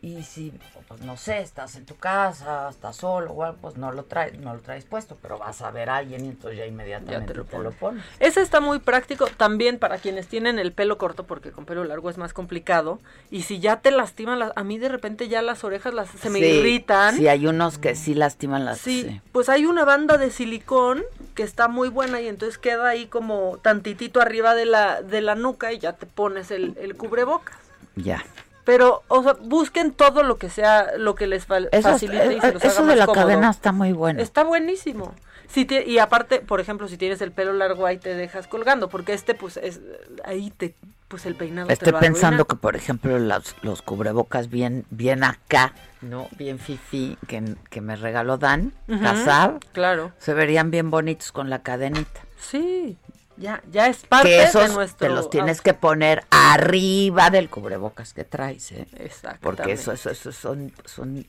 y 0.00 0.22
si 0.22 0.52
pues 0.88 1.00
no 1.00 1.16
sé, 1.16 1.38
estás 1.38 1.76
en 1.76 1.86
tu 1.86 1.96
casa, 1.96 2.68
estás 2.68 2.96
solo 2.96 3.32
o 3.32 3.42
algo, 3.42 3.56
pues 3.62 3.76
no 3.78 3.90
lo 3.90 4.04
traes, 4.04 4.38
no 4.38 4.52
lo 4.54 4.60
traes 4.60 4.84
puesto, 4.84 5.16
pero 5.22 5.38
vas 5.38 5.62
a 5.62 5.70
ver 5.70 5.88
a 5.88 5.96
alguien 5.96 6.26
y 6.26 6.28
entonces 6.28 6.58
ya 6.58 6.66
inmediatamente 6.66 7.32
te 7.32 7.58
lo, 7.58 7.70
pones. 7.72 8.04
Ese 8.20 8.42
está 8.42 8.60
muy 8.60 8.80
práctico 8.80 9.26
también 9.38 9.78
para 9.78 9.96
quienes 9.98 10.26
tienen 10.28 10.58
el 10.58 10.72
pelo 10.72 10.98
corto, 10.98 11.24
porque 11.24 11.52
con 11.52 11.64
pelo 11.64 11.84
largo 11.84 12.10
es 12.10 12.18
más 12.18 12.34
complicado. 12.34 13.00
Y 13.30 13.42
si 13.42 13.60
ya 13.60 13.80
te 13.80 13.90
lastiman, 13.90 14.38
las, 14.38 14.52
a 14.56 14.62
mí 14.64 14.78
de 14.78 14.90
repente 14.90 15.28
ya 15.28 15.40
las 15.40 15.64
orejas 15.64 15.94
las, 15.94 16.10
se 16.10 16.28
me 16.28 16.38
Sí, 16.38 16.44
irritan. 16.44 17.16
Sí, 17.16 17.26
hay 17.28 17.46
unos 17.46 17.78
que 17.78 17.94
sí 17.94 18.12
lastiman 18.14 18.66
las 18.66 18.78
Sí, 18.78 19.04
sí. 19.08 19.20
pues 19.32 19.48
hay 19.48 19.64
una 19.64 19.86
banda 19.86 20.18
de 20.18 20.30
silicón 20.30 21.02
que 21.34 21.42
está 21.42 21.68
muy 21.68 21.88
buena 21.88 22.20
y 22.20 22.28
entonces 22.28 22.58
queda 22.58 22.88
ahí 22.88 23.06
como 23.06 23.58
tantitito 23.62 24.20
arriba 24.20 24.54
de 24.54 24.66
la, 24.66 25.02
de 25.02 25.20
la 25.20 25.34
nuca 25.34 25.72
y 25.72 25.78
ya 25.78 25.94
te 25.94 26.06
pones 26.06 26.50
el, 26.50 26.76
el 26.80 26.96
cubrebocas. 26.96 27.56
Ya. 27.96 28.24
Pero, 28.64 29.02
o 29.08 29.22
sea, 29.22 29.34
busquen 29.40 29.92
todo 29.92 30.22
lo 30.22 30.38
que 30.38 30.48
sea, 30.48 30.96
lo 30.96 31.14
que 31.14 31.26
les 31.26 31.44
fa- 31.44 31.58
Eso, 31.70 31.90
facilite 31.90 32.34
y 32.34 32.40
se 32.40 32.52
los 32.52 32.64
eso 32.64 32.80
haga 32.80 32.80
de 32.82 32.86
más 32.88 32.96
la 32.98 33.06
cómodo. 33.06 33.26
cadena 33.26 33.50
está 33.50 33.72
muy 33.72 33.92
bueno. 33.92 34.22
Está 34.22 34.42
buenísimo. 34.44 35.14
Si 35.48 35.66
y 35.86 35.98
aparte, 35.98 36.40
por 36.40 36.60
ejemplo, 36.60 36.88
si 36.88 36.96
tienes 36.96 37.20
el 37.20 37.30
pelo 37.30 37.52
largo 37.52 37.84
ahí 37.84 37.98
te 37.98 38.14
dejas 38.14 38.46
colgando, 38.48 38.88
porque 38.88 39.12
este 39.12 39.34
pues 39.34 39.58
es 39.58 39.80
ahí 40.24 40.50
te 40.50 40.74
pues 41.08 41.26
el 41.26 41.34
peinado 41.34 41.68
te 41.68 41.74
Estoy 41.74 41.92
lo 41.92 42.00
pensando 42.00 42.46
que, 42.46 42.56
por 42.56 42.76
ejemplo, 42.76 43.18
los, 43.18 43.54
los 43.62 43.82
cubrebocas 43.82 44.48
bien, 44.50 44.84
bien 44.90 45.22
acá, 45.24 45.72
¿no? 46.00 46.28
Bien 46.38 46.58
fifi, 46.58 47.16
que, 47.28 47.56
que 47.70 47.80
me 47.80 47.96
regaló 47.96 48.38
Dan, 48.38 48.72
Ujú, 48.88 49.00
Casab, 49.02 49.60
Claro. 49.72 50.12
se 50.18 50.34
verían 50.34 50.70
bien 50.70 50.90
bonitos 50.90 51.30
con 51.32 51.50
la 51.50 51.62
cadenita. 51.62 52.20
Sí. 52.38 52.96
Ya 53.36 53.60
ya 53.72 53.88
es 53.88 54.06
parte 54.06 54.28
que 54.28 54.42
esos 54.44 54.68
de 54.68 54.74
nuestro 54.74 55.08
te 55.08 55.12
los 55.12 55.28
tienes 55.28 55.60
que 55.60 55.74
poner 55.74 56.24
arriba 56.30 57.30
del 57.30 57.50
cubrebocas 57.50 58.14
que 58.14 58.22
traes, 58.22 58.70
¿eh? 58.70 58.86
Exactamente. 58.96 59.40
Porque 59.42 59.72
eso, 59.72 59.90
eso, 59.92 60.10
eso 60.10 60.30
son, 60.30 60.72
son 60.84 61.26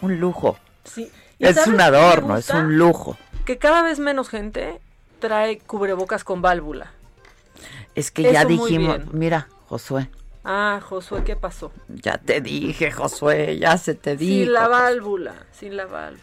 un 0.00 0.20
lujo. 0.20 0.56
Sí. 0.84 1.10
¿Y 1.38 1.46
Es 1.46 1.66
un 1.66 1.80
adorno, 1.80 2.36
es 2.36 2.48
un 2.50 2.78
lujo. 2.78 3.16
Que 3.44 3.58
cada 3.58 3.82
vez 3.82 3.98
menos 3.98 4.28
gente 4.28 4.80
trae 5.18 5.58
cubrebocas 5.58 6.22
con 6.22 6.42
válvula. 6.42 6.92
Es 7.98 8.10
que 8.10 8.22
ya 8.32 8.40
Eso 8.42 8.48
dijimos, 8.48 9.12
mira, 9.12 9.48
Josué, 9.68 10.08
Ah, 10.44 10.80
Josué, 10.82 11.24
¿qué 11.24 11.36
pasó? 11.36 11.72
ya 11.88 12.16
te 12.18 12.40
dije, 12.40 12.90
Josué, 12.92 13.58
ya 13.58 13.76
se 13.76 13.94
te 13.94 14.16
dijo. 14.16 14.44
Sin 14.44 14.52
la 14.52 14.68
válvula, 14.68 15.34
sin 15.52 15.76
la 15.76 15.84
válvula, 15.86 16.22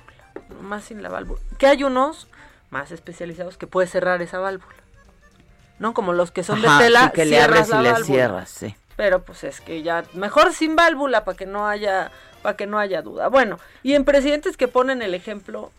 más 0.61 0.85
sin 0.85 1.03
la 1.03 1.09
válvula. 1.09 1.39
Que 1.59 1.67
hay 1.67 1.83
unos 1.83 2.27
más 2.71 2.91
especializados 2.91 3.57
que 3.57 3.67
puedes 3.67 3.91
cerrar 3.91 4.21
esa 4.21 4.39
válvula. 4.39 4.73
¿No? 5.77 5.93
Como 5.93 6.13
los 6.13 6.31
que 6.31 6.43
son 6.43 6.65
Ajá, 6.65 6.77
de 6.79 6.85
tela, 6.85 7.11
que 7.13 7.25
le 7.25 7.41
abres 7.41 7.67
y 7.67 7.71
la 7.71 7.81
le 7.81 7.91
válvula. 7.91 8.05
cierras, 8.05 8.49
sí. 8.49 8.75
Pero 8.95 9.23
pues 9.23 9.43
es 9.43 9.59
que 9.59 9.83
ya 9.83 10.05
mejor 10.13 10.53
sin 10.53 10.75
válvula 10.77 11.25
para 11.25 11.37
que 11.37 11.45
no 11.45 11.67
haya 11.67 12.11
para 12.41 12.55
que 12.55 12.65
no 12.65 12.79
haya 12.79 13.01
duda. 13.01 13.27
Bueno, 13.27 13.59
y 13.83 13.93
en 13.93 14.05
presidentes 14.05 14.55
que 14.55 14.67
ponen 14.69 15.01
el 15.01 15.13
ejemplo, 15.13 15.71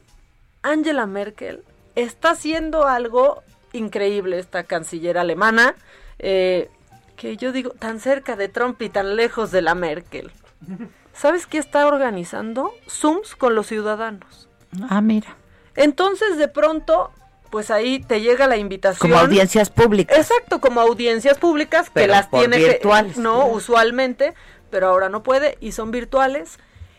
Angela 0.63 1.07
Merkel 1.07 1.65
está 1.95 2.33
haciendo 2.33 2.87
algo 2.87 3.43
increíble 3.77 4.39
esta 4.39 4.65
canciller 4.65 5.19
alemana 5.19 5.75
eh, 6.19 6.69
que 7.17 7.37
yo 7.37 7.53
digo 7.53 7.71
tan 7.71 8.01
cerca 8.01 8.35
de 8.37 8.49
Trump 8.49 8.81
y 8.83 8.89
tan 8.89 9.17
lejos 9.17 9.51
de 9.53 9.63
la 9.63 9.75
Merkel. 9.75 10.33
¿Sabes 11.15 11.47
qué 11.47 11.59
está 11.59 11.87
organizando? 11.87 12.73
Zooms 12.91 13.37
con 13.37 13.55
los 13.55 13.67
ciudadanos. 13.69 14.49
Ah, 14.91 15.01
mira. 15.01 15.37
Entonces 15.75 16.37
de 16.37 16.49
pronto, 16.49 17.11
pues 17.51 17.71
ahí 17.71 18.01
te 18.01 18.21
llega 18.21 18.47
la 18.47 18.57
invitación. 18.59 19.11
Como 19.11 19.21
audiencias 19.21 19.71
públicas. 19.71 20.17
Exacto, 20.19 20.61
como 20.61 20.81
audiencias 20.81 21.39
públicas 21.39 21.89
que 21.91 22.07
las 22.07 22.31
tiene 22.31 22.59
que- 22.59 22.69
virtuales. 22.69 23.17
no 23.17 23.47
usualmente, 23.47 24.35
pero 24.71 24.89
ahora 24.89 25.09
no 25.09 25.23
puede 25.23 25.57
y 25.61 25.73
son 25.73 25.91
virtuales 25.91 26.59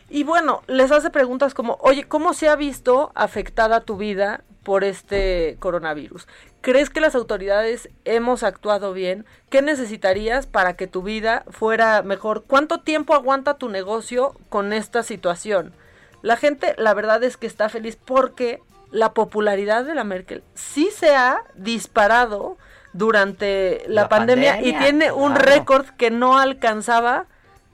Y 0.09 0.23
bueno, 0.23 0.63
les 0.67 0.89
hace 0.93 1.09
preguntas 1.09 1.53
como, 1.53 1.77
oye, 1.81 2.05
¿cómo 2.05 2.33
se 2.33 2.47
ha 2.47 2.55
visto 2.55 3.11
afectada 3.13 3.81
tu 3.81 3.97
vida 3.97 4.41
por 4.63 4.85
este 4.85 5.57
coronavirus? 5.59 6.27
¿Crees 6.61 6.89
que 6.89 6.99
las 6.99 7.15
autoridades 7.15 7.89
hemos 8.03 8.43
actuado 8.43 8.93
bien? 8.93 9.25
¿Qué 9.49 9.61
necesitarías 9.61 10.47
para 10.47 10.75
que 10.75 10.87
tu 10.87 11.01
vida 11.01 11.43
fuera 11.49 12.01
mejor? 12.01 12.43
¿Cuánto 12.45 12.81
tiempo 12.81 13.13
aguanta 13.13 13.57
tu 13.57 13.69
negocio 13.69 14.35
con 14.49 14.73
esta 14.73 15.03
situación? 15.03 15.73
La 16.21 16.35
gente, 16.35 16.75
la 16.77 16.93
verdad 16.93 17.23
es 17.23 17.37
que 17.37 17.47
está 17.47 17.69
feliz 17.69 17.97
porque 18.03 18.61
la 18.91 19.13
popularidad 19.13 19.85
de 19.85 19.95
la 19.95 20.03
Merkel 20.03 20.43
sí 20.55 20.89
se 20.93 21.15
ha 21.15 21.43
disparado 21.55 22.57
durante 22.93 23.83
la, 23.87 24.09
pandemia, 24.09 24.61
y 24.61 24.73
tiene 24.77 25.11
un 25.11 25.35
récord 25.35 25.85
que 25.97 26.09
no 26.09 26.37
alcanzaba 26.37 27.27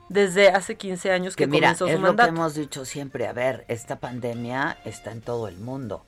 desde 0.09 0.49
hace 0.49 0.75
15 0.75 1.11
años 1.11 1.35
que, 1.35 1.47
comenzó 1.47 1.87
su 1.87 1.93
es 1.93 1.99
mandato. 1.99 2.29
lo 2.29 2.33
que 2.33 2.39
hemos 2.39 2.55
dicho 2.55 2.85
siempre, 2.85 3.27
a 3.27 3.33
ver, 3.33 3.63
esta 3.67 3.97
pandemia 3.97 4.77
está 4.85 5.11
en 5.11 5.21
todo 5.21 5.47
el 5.47 5.57
mundo. 5.57 6.03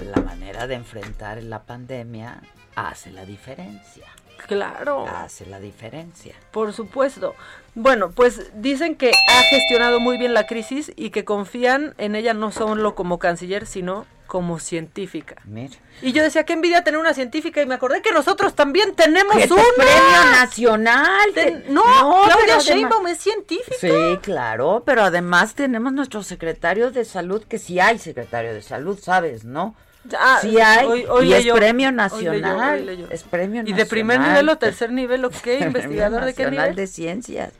La 0.00 0.22
manera 0.22 0.66
de 0.66 0.74
enfrentar 0.74 1.42
la 1.42 1.62
pandemia 1.64 2.40
hace 2.74 3.10
la 3.12 3.24
diferencia. 3.24 4.06
Claro. 4.46 5.06
Hace 5.08 5.46
la 5.46 5.58
diferencia. 5.58 6.34
Por 6.50 6.72
supuesto. 6.72 7.34
Bueno, 7.74 8.10
pues 8.10 8.52
dicen 8.54 8.96
que 8.96 9.10
ha 9.10 9.42
gestionado 9.50 10.00
muy 10.00 10.18
bien 10.18 10.34
la 10.34 10.46
crisis 10.46 10.92
y 10.96 11.10
que 11.10 11.24
confían 11.24 11.94
en 11.98 12.14
ella 12.14 12.34
no 12.34 12.52
solo 12.52 12.94
como 12.94 13.18
canciller, 13.18 13.66
sino 13.66 14.06
como 14.26 14.58
científica. 14.58 15.36
Mira. 15.44 15.74
Y 16.02 16.12
yo 16.12 16.22
decía, 16.22 16.44
qué 16.44 16.52
envidia 16.52 16.84
tener 16.84 17.00
una 17.00 17.14
científica 17.14 17.62
y 17.62 17.66
me 17.66 17.74
acordé 17.74 18.02
que 18.02 18.12
nosotros 18.12 18.54
también 18.54 18.94
tenemos 18.94 19.34
un 19.34 19.40
premio 19.76 20.30
nacional. 20.32 21.30
no, 21.68 21.82
Claudia 22.26 22.58
Sheinbaum 22.58 23.06
es 23.08 23.18
científica. 23.18 23.76
Sí, 23.80 23.88
claro, 24.22 24.82
pero 24.84 25.02
además 25.02 25.54
tenemos 25.54 25.92
nuestro 25.92 26.22
secretario 26.22 26.90
de 26.90 27.04
salud, 27.04 27.42
que 27.44 27.58
sí 27.58 27.80
hay 27.80 27.98
secretario 27.98 28.52
de 28.52 28.62
salud, 28.62 28.98
¿sabes, 29.02 29.44
no? 29.44 29.74
Ah, 30.16 30.38
sí 30.40 30.56
hay, 30.60 30.86
hoy- 30.86 31.06
hoy 31.08 31.28
y 31.30 31.34
es 31.34 31.46
premio 31.52 31.90
nacional, 31.90 32.88
hoy 32.88 33.06
es 33.10 33.24
premio 33.24 33.62
¿Y 33.62 33.72
nacional. 33.72 33.78
de 33.78 33.86
primer 33.86 34.20
nivel 34.20 34.48
o 34.50 34.56
tercer 34.58 34.92
nivel 34.92 35.24
o 35.24 35.30
qué? 35.30 35.58
¿Investigador 35.60 36.24
de 36.24 36.34
qué 36.34 36.48
nivel? 36.48 36.76
de 36.76 36.86
ciencias. 36.86 37.52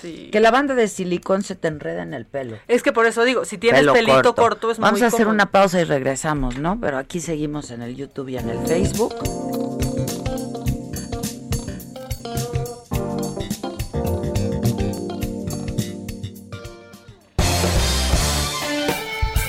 Sí. 0.00 0.28
Que 0.30 0.40
la 0.40 0.50
banda 0.50 0.74
de 0.74 0.88
silicón 0.88 1.42
se 1.42 1.54
te 1.54 1.68
enreda 1.68 2.02
en 2.02 2.14
el 2.14 2.26
pelo. 2.26 2.56
Es 2.68 2.82
que 2.82 2.92
por 2.92 3.06
eso 3.06 3.24
digo, 3.24 3.44
si 3.44 3.58
tienes 3.58 3.80
Pelo 3.80 3.92
pelito 3.92 4.34
corto, 4.34 4.70
es 4.70 4.78
Vamos 4.78 5.00
muy 5.00 5.04
a 5.04 5.08
hacer 5.08 5.26
una 5.26 5.50
pausa 5.50 5.80
y 5.80 5.84
regresamos, 5.84 6.58
¿no? 6.58 6.78
Pero 6.80 6.98
aquí 6.98 7.20
seguimos 7.20 7.70
en 7.70 7.82
el 7.82 7.96
YouTube 7.96 8.28
y 8.28 8.38
en 8.38 8.48
el 8.48 8.66
Facebook. 8.66 9.14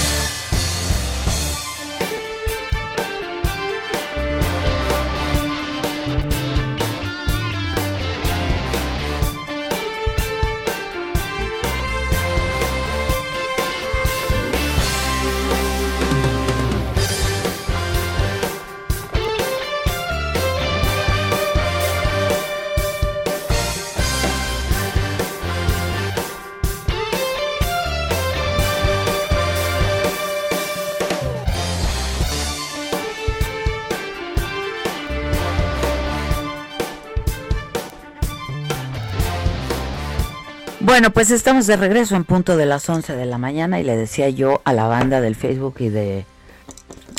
Bueno, 40.91 41.11
pues 41.11 41.31
estamos 41.31 41.67
de 41.67 41.77
regreso 41.77 42.17
en 42.17 42.25
punto 42.25 42.57
de 42.57 42.65
las 42.65 42.89
11 42.89 43.15
de 43.15 43.25
la 43.25 43.37
mañana 43.37 43.79
y 43.79 43.83
le 43.85 43.95
decía 43.95 44.27
yo 44.29 44.59
a 44.65 44.73
la 44.73 44.87
banda 44.87 45.21
del 45.21 45.37
Facebook 45.37 45.75
y 45.79 45.87
de 45.87 46.25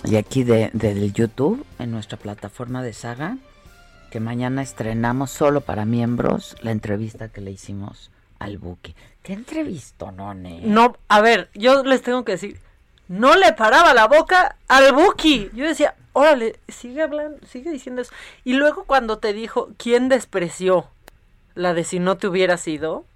y 0.05 0.17
aquí 0.17 0.45
de, 0.45 0.69
de- 0.75 0.93
del 0.93 1.15
YouTube 1.15 1.65
en 1.79 1.91
nuestra 1.91 2.19
plataforma 2.19 2.83
de 2.83 2.93
Saga 2.93 3.39
que 4.11 4.21
mañana 4.21 4.61
estrenamos 4.61 5.31
solo 5.31 5.63
para 5.63 5.87
miembros 5.87 6.55
la 6.61 6.71
entrevista 6.71 7.29
que 7.29 7.41
le 7.41 7.51
hicimos 7.51 8.11
al 8.39 8.59
Buki. 8.59 8.95
¿Qué 9.23 9.33
entrevistó, 9.33 10.13
None? 10.13 10.61
No, 10.65 10.95
a 11.09 11.23
ver, 11.23 11.49
yo 11.55 11.83
les 11.83 12.03
tengo 12.03 12.27
que 12.27 12.33
decir, 12.33 12.59
no 13.09 13.37
le 13.37 13.55
paraba 13.55 13.95
la 13.95 14.07
boca 14.07 14.57
al 14.69 14.93
Buki. 14.93 15.49
Yo 15.55 15.65
decía, 15.65 15.95
órale, 16.13 16.59
sigue 16.69 17.01
hablando, 17.01 17.39
sigue 17.47 17.71
diciendo 17.71 18.03
eso. 18.03 18.13
Y 18.45 18.53
luego 18.53 18.85
cuando 18.85 19.17
te 19.17 19.33
dijo, 19.33 19.71
¿quién 19.79 20.11
despreció 20.11 20.89
la 21.55 21.73
de 21.73 21.85
si 21.85 22.01
no 22.01 22.19
te 22.19 22.27
hubiera 22.27 22.59
sido? 22.59 23.07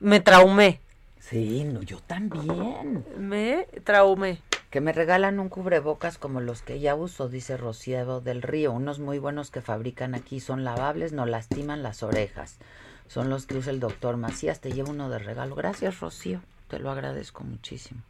Me 0.00 0.20
traumé. 0.20 0.80
Sí, 1.20 1.64
no, 1.64 1.82
yo 1.82 1.98
también. 2.00 3.04
Me 3.18 3.66
traumé. 3.84 4.40
Que 4.70 4.80
me 4.80 4.92
regalan 4.92 5.40
un 5.40 5.48
cubrebocas 5.48 6.18
como 6.18 6.40
los 6.40 6.62
que 6.62 6.80
ya 6.80 6.94
uso, 6.94 7.28
dice 7.28 7.56
Rocío 7.56 8.20
del 8.20 8.42
Río. 8.42 8.72
Unos 8.72 8.98
muy 8.98 9.18
buenos 9.18 9.50
que 9.50 9.60
fabrican 9.60 10.14
aquí 10.14 10.40
son 10.40 10.64
lavables, 10.64 11.12
no 11.12 11.24
lastiman 11.24 11.82
las 11.82 12.02
orejas. 12.02 12.58
Son 13.08 13.30
los 13.30 13.46
que 13.46 13.56
usa 13.56 13.72
el 13.72 13.80
doctor 13.80 14.16
Macías. 14.16 14.60
Te 14.60 14.72
llevo 14.72 14.90
uno 14.90 15.08
de 15.08 15.18
regalo. 15.18 15.54
Gracias, 15.54 16.00
Rocío. 16.00 16.40
Te 16.68 16.78
lo 16.78 16.90
agradezco 16.90 17.44
muchísimo. 17.44 18.02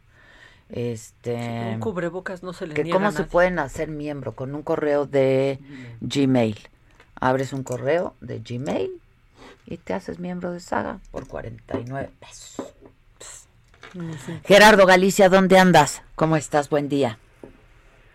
Este. 0.69 1.71
Un 1.73 1.79
cubrebocas 1.79 2.43
no 2.43 2.53
se 2.53 2.67
le 2.67 2.73
que 2.73 2.83
niega 2.83 2.97
¿Cómo 2.97 3.07
a 3.07 3.11
se 3.11 3.23
pueden 3.23 3.59
hacer 3.59 3.87
miembro? 3.89 4.33
Con 4.33 4.53
un 4.53 4.63
correo 4.63 5.05
de 5.05 5.59
Gmail. 6.01 6.59
Abres 7.15 7.53
un 7.53 7.63
correo 7.63 8.15
de 8.19 8.39
Gmail 8.39 8.91
y 9.67 9.77
te 9.77 9.93
haces 9.93 10.19
miembro 10.19 10.51
de 10.51 10.59
Saga 10.59 10.99
por 11.11 11.27
49 11.27 12.09
pesos. 12.19 12.73
Gerardo 14.45 14.85
Galicia, 14.85 15.29
¿dónde 15.29 15.57
andas? 15.59 16.03
¿Cómo 16.15 16.37
estás? 16.37 16.69
Buen 16.69 16.89
día. 16.89 17.19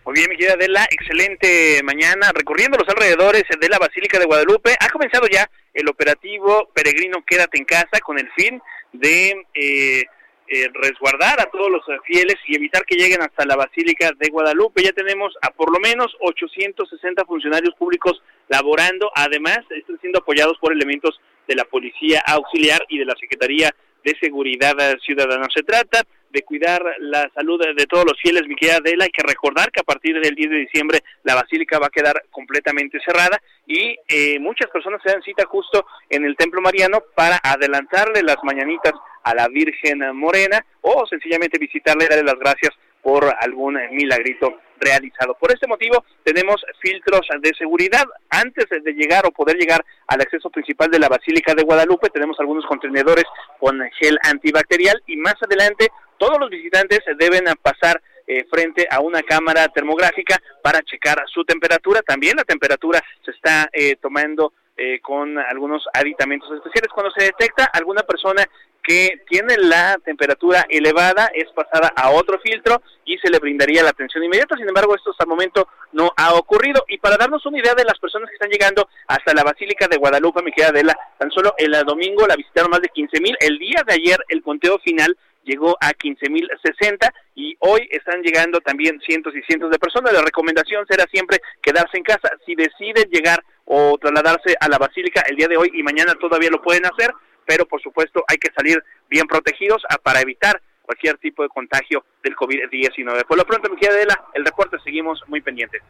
Muy 0.05 0.15
bien, 0.15 0.29
mi 0.29 0.35
querida 0.35 0.53
Adela, 0.53 0.85
excelente 0.89 1.81
mañana. 1.83 2.31
Recorriendo 2.33 2.77
los 2.77 2.89
alrededores 2.89 3.43
de 3.59 3.69
la 3.69 3.79
Basílica 3.79 4.19
de 4.19 4.25
Guadalupe, 4.25 4.75
ha 4.79 4.89
comenzado 4.89 5.27
ya 5.27 5.49
el 5.73 5.87
operativo 5.87 6.69
Peregrino 6.73 7.23
Quédate 7.25 7.57
en 7.57 7.65
Casa 7.65 7.99
con 8.03 8.19
el 8.19 8.29
fin 8.35 8.61
de 8.91 9.45
eh, 9.53 10.03
eh, 10.47 10.67
resguardar 10.73 11.39
a 11.39 11.45
todos 11.45 11.71
los 11.71 11.81
fieles 12.05 12.35
y 12.47 12.55
evitar 12.55 12.83
que 12.85 12.95
lleguen 12.95 13.21
hasta 13.21 13.45
la 13.45 13.55
Basílica 13.55 14.11
de 14.17 14.29
Guadalupe. 14.29 14.83
Ya 14.83 14.91
tenemos 14.91 15.33
a 15.41 15.51
por 15.51 15.71
lo 15.71 15.79
menos 15.79 16.13
860 16.19 17.23
funcionarios 17.25 17.73
públicos 17.75 18.21
laborando. 18.49 19.09
Además, 19.15 19.59
están 19.69 19.99
siendo 20.01 20.19
apoyados 20.19 20.57
por 20.59 20.73
elementos 20.73 21.19
de 21.47 21.55
la 21.55 21.65
Policía 21.65 22.23
Auxiliar 22.25 22.85
y 22.89 22.99
de 22.99 23.05
la 23.05 23.15
Secretaría 23.19 23.73
de 24.03 24.15
Seguridad 24.19 24.75
Ciudadana. 24.99 25.47
Se 25.53 25.63
trata 25.63 26.01
de 26.29 26.41
cuidar 26.41 26.83
la 26.99 27.29
salud 27.35 27.61
de, 27.75 27.85
todos 27.85 28.05
los 28.05 28.19
fieles, 28.19 28.47
mi 28.47 28.55
querida 28.55 28.77
Adela. 28.77 29.05
Hay 29.05 29.11
que 29.11 29.25
recordar 29.25 29.71
que 29.71 29.81
a 29.81 29.83
partir 29.83 30.19
del 30.19 30.33
10 30.33 30.49
de 30.49 30.57
diciembre 30.57 31.03
la 31.23 31.35
basílica 31.35 31.77
va 31.79 31.87
a 31.87 31.91
quedar 31.91 32.23
completamente 32.31 32.99
cerrada 33.05 33.39
y 33.67 33.95
eh, 34.07 34.39
muchas 34.39 34.69
personas 34.71 34.99
se 35.03 35.11
dan 35.11 35.21
cita 35.21 35.45
justo 35.45 35.85
en 36.09 36.25
el 36.25 36.35
Templo 36.35 36.59
Mariano 36.59 37.03
para 37.15 37.39
adelantarle 37.43 38.23
las 38.23 38.37
mañanitas 38.43 38.93
a 39.23 39.35
la 39.35 39.47
Virgen 39.47 39.99
Morena 40.15 40.65
o 40.81 41.05
sencillamente 41.07 41.59
visitarle 41.59 42.05
y 42.05 42.07
darle 42.07 42.25
las 42.25 42.39
gracias 42.39 42.71
por 43.03 43.25
algún 43.39 43.77
eh, 43.77 43.89
milagrito 43.91 44.57
realizado. 44.79 45.35
Por 45.39 45.53
este 45.53 45.67
motivo 45.67 46.03
tenemos 46.23 46.63
filtros 46.81 47.21
de 47.41 47.51
seguridad. 47.57 48.05
Antes 48.29 48.65
de 48.69 48.93
llegar 48.93 49.25
o 49.25 49.31
poder 49.31 49.57
llegar 49.57 49.85
al 50.07 50.21
acceso 50.21 50.49
principal 50.49 50.89
de 50.89 50.99
la 50.99 51.09
Basílica 51.09 51.53
de 51.53 51.63
Guadalupe 51.63 52.09
tenemos 52.09 52.39
algunos 52.39 52.65
contenedores 52.65 53.25
con 53.59 53.79
gel 53.99 54.17
antibacterial 54.23 55.01
y 55.07 55.17
más 55.17 55.35
adelante 55.41 55.89
todos 56.17 56.39
los 56.39 56.49
visitantes 56.49 56.99
deben 57.19 57.45
pasar 57.61 58.01
eh, 58.25 58.45
frente 58.49 58.87
a 58.89 59.01
una 59.01 59.21
cámara 59.21 59.67
termográfica 59.67 60.37
para 60.61 60.81
checar 60.81 61.21
su 61.27 61.43
temperatura. 61.43 62.01
También 62.01 62.37
la 62.37 62.45
temperatura 62.45 63.01
se 63.23 63.31
está 63.31 63.69
eh, 63.73 63.97
tomando 63.97 64.53
eh, 64.77 65.01
con 65.01 65.37
algunos 65.37 65.83
aditamentos 65.93 66.49
especiales. 66.53 66.89
Cuando 66.93 67.11
se 67.11 67.25
detecta 67.25 67.65
alguna 67.65 68.03
persona 68.03 68.43
que 68.83 69.21
tiene 69.29 69.55
la 69.57 69.97
temperatura 70.03 70.65
elevada 70.69 71.31
es 71.33 71.49
pasada 71.53 71.93
a 71.95 72.11
otro 72.11 72.37
filtro 72.39 72.81
y 73.05 73.17
se 73.17 73.29
le 73.29 73.39
brindaría 73.39 73.81
la 73.81 73.89
atención 73.89 74.23
inmediata. 74.23 74.57
Sin 74.57 74.67
embargo, 74.67 74.93
esto 74.93 75.11
hasta 75.11 75.23
el 75.23 75.29
momento 75.29 75.67
no 75.93 76.11
ha 76.17 76.33
ocurrido. 76.33 76.83
Y 76.89 76.97
para 76.97 77.17
darnos 77.17 77.45
una 77.45 77.59
idea 77.59 77.73
de 77.75 77.85
las 77.85 77.97
personas 77.97 78.29
que 78.29 78.35
están 78.35 78.49
llegando 78.49 78.89
hasta 79.07 79.33
la 79.33 79.43
Basílica 79.43 79.87
de 79.87 79.97
Guadalupe, 79.97 80.43
mi 80.43 80.51
querida 80.51 80.69
Adela, 80.69 80.97
tan 81.17 81.31
solo 81.31 81.53
el 81.57 81.71
domingo 81.85 82.27
la 82.27 82.35
visitaron 82.35 82.71
más 82.71 82.81
de 82.81 82.89
15 82.89 83.21
mil. 83.21 83.37
El 83.39 83.57
día 83.57 83.83
de 83.87 83.93
ayer 83.93 84.17
el 84.27 84.43
conteo 84.43 84.77
final 84.79 85.17
llegó 85.43 85.77
a 85.79 85.91
15.060 85.91 87.11
y 87.35 87.55
hoy 87.59 87.87
están 87.91 88.21
llegando 88.21 88.59
también 88.61 88.99
cientos 89.05 89.33
y 89.35 89.41
cientos 89.43 89.71
de 89.71 89.79
personas. 89.79 90.13
La 90.13 90.21
recomendación 90.21 90.85
será 90.87 91.05
siempre 91.11 91.39
quedarse 91.61 91.97
en 91.97 92.03
casa. 92.03 92.29
Si 92.45 92.55
deciden 92.55 93.09
llegar 93.11 93.43
o 93.65 93.97
trasladarse 93.97 94.55
a 94.59 94.67
la 94.67 94.77
basílica 94.77 95.23
el 95.29 95.37
día 95.37 95.47
de 95.47 95.57
hoy 95.57 95.71
y 95.73 95.83
mañana 95.83 96.13
todavía 96.15 96.49
lo 96.49 96.61
pueden 96.61 96.85
hacer, 96.85 97.11
pero 97.45 97.65
por 97.65 97.81
supuesto 97.81 98.23
hay 98.27 98.37
que 98.37 98.51
salir 98.53 98.83
bien 99.09 99.27
protegidos 99.27 99.83
ah, 99.89 99.97
para 100.01 100.21
evitar 100.21 100.61
cualquier 100.83 101.17
tipo 101.17 101.43
de 101.43 101.49
contagio 101.49 102.05
del 102.21 102.35
COVID-19. 102.35 103.25
Por 103.25 103.37
lo 103.37 103.45
pronto, 103.45 103.69
mi 103.69 103.77
querida 103.77 103.95
Adela, 103.95 104.25
el 104.33 104.45
reporte 104.45 104.77
seguimos 104.83 105.21
muy 105.27 105.41
pendientes. 105.41 105.81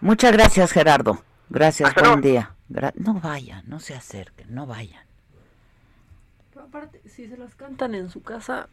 Muchas 0.00 0.32
gracias, 0.32 0.72
Gerardo. 0.72 1.24
Gracias, 1.48 1.94
buen 1.94 2.20
día. 2.20 2.54
no 2.94 3.14
vayan, 3.14 3.64
no 3.66 3.80
se 3.80 3.94
acerquen, 3.94 4.54
no 4.54 4.66
vayan. 4.66 5.04
aparte, 6.58 7.00
si 7.08 7.28
se 7.28 7.36
las 7.36 7.54
cantan 7.54 7.94
en 7.94 8.10
su 8.10 8.22
casa, 8.22 8.68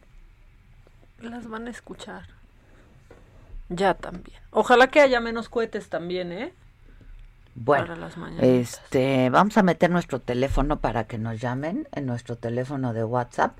las 1.20 1.48
van 1.48 1.68
a 1.68 1.70
escuchar. 1.70 2.24
Ya 3.68 3.94
también. 3.94 4.38
Ojalá 4.50 4.88
que 4.88 5.00
haya 5.00 5.20
menos 5.20 5.48
cohetes 5.48 5.88
también, 5.88 6.32
¿eh? 6.32 6.52
Bueno, 7.54 7.94
este, 8.40 9.28
vamos 9.28 9.58
a 9.58 9.62
meter 9.62 9.90
nuestro 9.90 10.20
teléfono 10.20 10.80
para 10.80 11.04
que 11.04 11.18
nos 11.18 11.40
llamen 11.40 11.86
en 11.92 12.06
nuestro 12.06 12.36
teléfono 12.36 12.92
de 12.94 13.04
WhatsApp. 13.04 13.58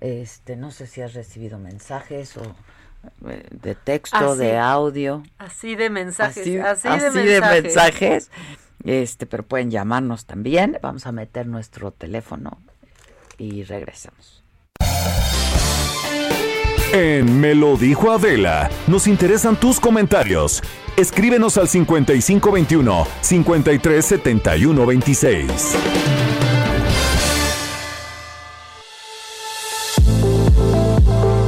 Este, 0.00 0.56
no 0.56 0.70
sé 0.70 0.86
si 0.86 1.00
has 1.00 1.14
recibido 1.14 1.58
mensajes 1.58 2.36
o 2.36 2.42
eh, 3.28 3.46
de 3.50 3.74
texto, 3.74 4.36
de 4.36 4.58
audio. 4.58 5.22
Así 5.38 5.76
de 5.76 5.88
mensajes, 5.90 6.46
así, 6.62 6.88
de, 6.88 7.40
mensajes. 7.40 8.30
Este, 8.84 9.26
pero 9.26 9.44
pueden 9.44 9.70
llamarnos 9.70 10.26
también. 10.26 10.78
Vamos 10.82 11.06
a 11.06 11.12
meter 11.12 11.46
nuestro 11.46 11.90
teléfono 11.90 12.58
y 13.38 13.62
regresamos. 13.64 14.42
En 16.92 17.40
Me 17.40 17.54
lo 17.54 17.78
dijo 17.78 18.12
Adela, 18.12 18.68
nos 18.86 19.06
interesan 19.06 19.56
tus 19.56 19.80
comentarios. 19.80 20.62
Escríbenos 20.98 21.56
al 21.56 21.66
5521 21.66 23.06
537126. 23.22 25.50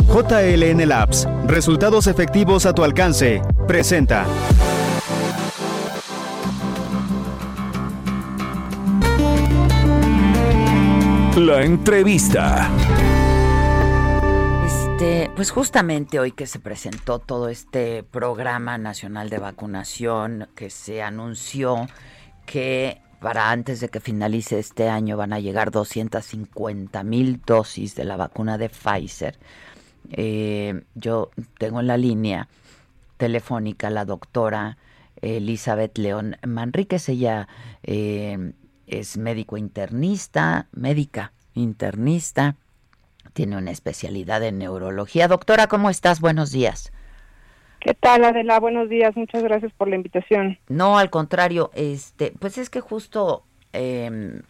JLN 0.09 0.89
Labs, 0.89 1.29
resultados 1.47 2.07
efectivos 2.07 2.65
a 2.65 2.73
tu 2.73 2.83
alcance, 2.83 3.43
presenta. 3.69 4.25
La 11.37 11.63
entrevista. 11.63 12.71
Pues 15.45 15.51
justamente 15.51 16.21
hoy 16.21 16.33
que 16.33 16.47
se 16.47 16.59
presentó 16.59 17.19
todo 17.19 17.51
este 17.51 18.03
programa 18.03 18.79
nacional 18.79 19.29
de 19.29 19.39
vacunación, 19.39 20.49
que 20.55 20.71
se 20.71 21.03
anunció 21.03 21.87
que 22.47 23.03
para 23.21 23.51
antes 23.51 23.81
de 23.81 23.91
que 23.91 24.01
finalice 24.01 24.59
este 24.59 24.89
año 24.89 25.17
van 25.17 25.33
a 25.35 25.41
llegar 25.41 25.71
250 25.71 27.03
mil 27.03 27.43
dosis 27.45 27.95
de 27.95 28.05
la 28.05 28.17
vacuna 28.17 28.57
de 28.57 28.71
Pfizer. 28.71 29.37
Eh, 30.13 30.85
yo 30.95 31.31
tengo 31.59 31.81
en 31.81 31.89
la 31.89 31.99
línea 31.99 32.49
telefónica 33.19 33.91
la 33.91 34.05
doctora 34.05 34.79
Elizabeth 35.21 35.99
León 35.99 36.37
Manríquez. 36.47 37.09
Ella 37.11 37.49
eh, 37.83 38.53
es 38.87 39.19
médico 39.19 39.59
internista, 39.59 40.69
médica 40.73 41.33
internista 41.55 42.57
tiene 43.35 43.59
una 43.59 43.71
especialidad 43.71 44.43
en 44.43 44.59
neurología. 44.59 45.29
Doctora, 45.29 45.67
¿cómo 45.67 45.91
estás? 45.91 46.21
Buenos 46.21 46.51
días. 46.51 46.93
¿Qué 47.81 47.93
tal, 47.93 48.25
Adela? 48.25 48.61
Buenos 48.61 48.89
días. 48.89 49.15
Muchas 49.15 49.43
gracias 49.43 49.73
por 49.77 49.89
la 49.89 49.97
invitación. 49.97 50.59
No, 50.69 50.97
al 50.99 51.11
contrario, 51.11 51.71
este, 51.75 52.33
pues 52.39 52.57
es 52.57 52.71
que 52.71 52.81
justo 52.81 53.45
em, 53.75 54.41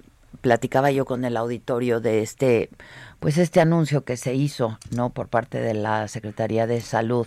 platicaba 0.41 0.93
yo 0.93 1.05
con 1.05 1.25
el 1.25 1.37
auditorio 1.37 2.01
de 2.01 2.23
este, 2.23 2.71
pues 3.19 3.39
este 3.39 3.61
anuncio 3.61 4.05
que 4.05 4.17
se 4.17 4.35
hizo, 4.35 4.79
¿no? 4.95 5.11
Por 5.11 5.27
parte 5.27 5.59
de 5.59 5.75
la 5.75 6.07
Secretaría 6.07 6.69
de 6.69 6.81
Salud 6.81 7.27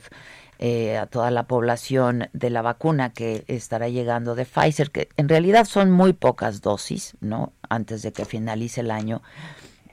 eh, 0.59 0.97
a 0.97 1.05
toda 1.05 1.29
la 1.29 1.43
población 1.43 2.29
de 2.33 2.49
la 2.49 2.63
vacuna 2.63 3.11
que 3.11 3.43
estará 3.47 3.89
llegando 3.89 4.33
de 4.33 4.45
Pfizer, 4.45 4.89
que 4.89 5.09
en 5.15 5.29
realidad 5.29 5.65
son 5.65 5.91
muy 5.91 6.13
pocas 6.13 6.61
dosis, 6.61 7.15
¿no? 7.21 7.53
Antes 7.69 8.01
de 8.01 8.11
que 8.11 8.25
finalice 8.25 8.81
el 8.81 8.89
año 8.89 9.21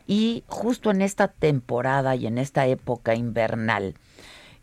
y 0.07 0.45
justo 0.47 0.91
en 0.91 1.03
esta 1.03 1.29
temporada 1.29 2.15
y 2.17 2.27
en 2.27 2.39
esta 2.39 2.67
época 2.67 3.15
invernal, 3.15 3.95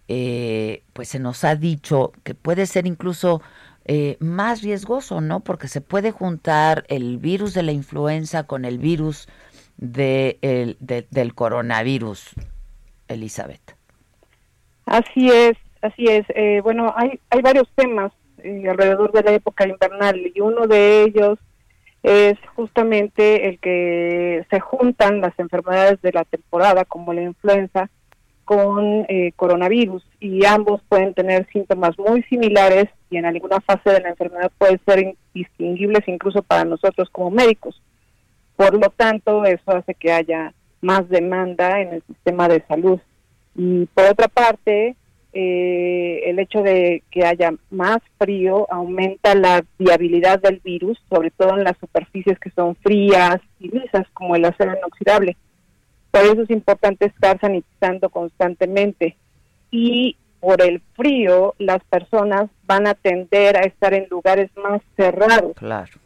eh, 0.08 0.84
pues 0.94 1.10
se 1.10 1.20
nos 1.20 1.44
ha 1.44 1.56
dicho 1.56 2.12
que 2.24 2.36
puede 2.36 2.66
ser 2.66 2.86
incluso 2.86 3.42
eh, 3.86 4.18
más 4.20 4.62
riesgoso, 4.62 5.22
¿no? 5.22 5.40
Porque 5.40 5.68
se 5.68 5.82
puede 5.82 6.12
juntar 6.12 6.86
el 6.88 7.18
virus 7.18 7.54
de 7.54 7.64
la 7.64 7.72
influenza 7.72 8.44
con 8.44 8.66
el 8.66 8.78
virus 8.78 9.28
de, 9.78 10.78
del 11.10 11.34
coronavirus, 11.34 12.36
Elizabeth. 13.08 13.76
Así 14.86 15.30
es, 15.30 15.58
así 15.82 16.06
es. 16.06 16.26
Eh, 16.36 16.62
bueno, 16.62 16.94
hay, 16.96 17.20
hay 17.30 17.42
varios 17.42 17.68
temas 17.76 18.12
alrededor 18.44 19.12
de 19.12 19.24
la 19.24 19.32
época 19.34 19.68
invernal 19.68 20.20
y 20.34 20.40
uno 20.42 20.68
de 20.68 21.04
ellos 21.04 21.40
es 22.04 22.38
justamente 22.56 23.48
el 23.48 23.60
que 23.60 24.46
se 24.50 24.60
juntan 24.60 25.22
las 25.22 25.38
enfermedades 25.38 26.02
de 26.02 26.12
la 26.12 26.26
temporada, 26.26 26.86
como 26.86 27.14
la 27.14 27.22
influenza, 27.22 27.90
con 28.44 29.06
eh, 29.08 29.32
coronavirus 29.36 30.04
y 30.20 30.46
ambos 30.46 30.82
pueden 30.90 31.14
tener 31.14 31.48
síntomas 31.54 31.98
muy 31.98 32.24
similares 32.24 32.90
y 33.10 33.18
en 33.18 33.26
alguna 33.26 33.62
fase 33.62 33.92
de 33.92 34.02
la 34.02 34.10
enfermedad 34.10 34.52
pueden 34.58 34.80
ser 34.86 35.16
indistinguibles 35.34 36.06
incluso 36.08 36.42
para 36.42 36.66
nosotros 36.66 37.10
como 37.12 37.32
médicos. 37.32 37.82
Por 38.56 38.74
lo 38.74 38.90
tanto, 38.90 39.46
eso 39.46 39.72
hace 39.72 39.94
que 39.94 40.12
haya 40.12 40.54
más 40.82 41.08
demanda 41.08 41.80
en 41.80 41.94
el 41.94 42.04
sistema 42.04 42.48
de 42.48 42.62
salud. 42.68 43.00
Y 43.56 43.86
por 43.88 44.06
otra 44.06 44.28
parte, 44.28 44.96
eh, 45.34 46.24
el 46.26 46.40
hecho 46.40 46.62
de 46.62 47.04
que 47.10 47.26
haya 47.26 47.54
más 47.70 48.00
frío 48.18 48.68
aumenta 48.70 49.34
la 49.34 49.64
viabilidad 49.80 50.42
del 50.42 50.60
virus, 50.60 51.00
sobre 51.10 51.32
todo 51.32 51.58
en 51.58 51.64
las 51.64 51.78
superficies 51.78 52.38
que 52.40 52.52
son 52.52 52.76
frías 52.76 53.38
y 53.60 53.70
lisas, 53.70 54.06
como 54.14 54.36
el 54.36 54.46
acero 54.46 54.76
inoxidable. 54.78 55.38
Por 56.12 56.24
eso 56.24 56.42
es 56.42 56.50
importante 56.50 57.06
estar 57.06 57.40
sanitizando 57.40 58.10
constantemente. 58.10 59.16
Y 59.72 60.18
por 60.42 60.62
el 60.62 60.82
frío, 60.96 61.56
las 61.60 61.82
personas 61.86 62.50
van 62.66 62.88
a 62.88 62.94
tender 62.94 63.56
a 63.56 63.62
estar 63.62 63.94
en 63.94 64.08
lugares 64.10 64.50
más 64.58 64.82
cerrados. 64.98 65.54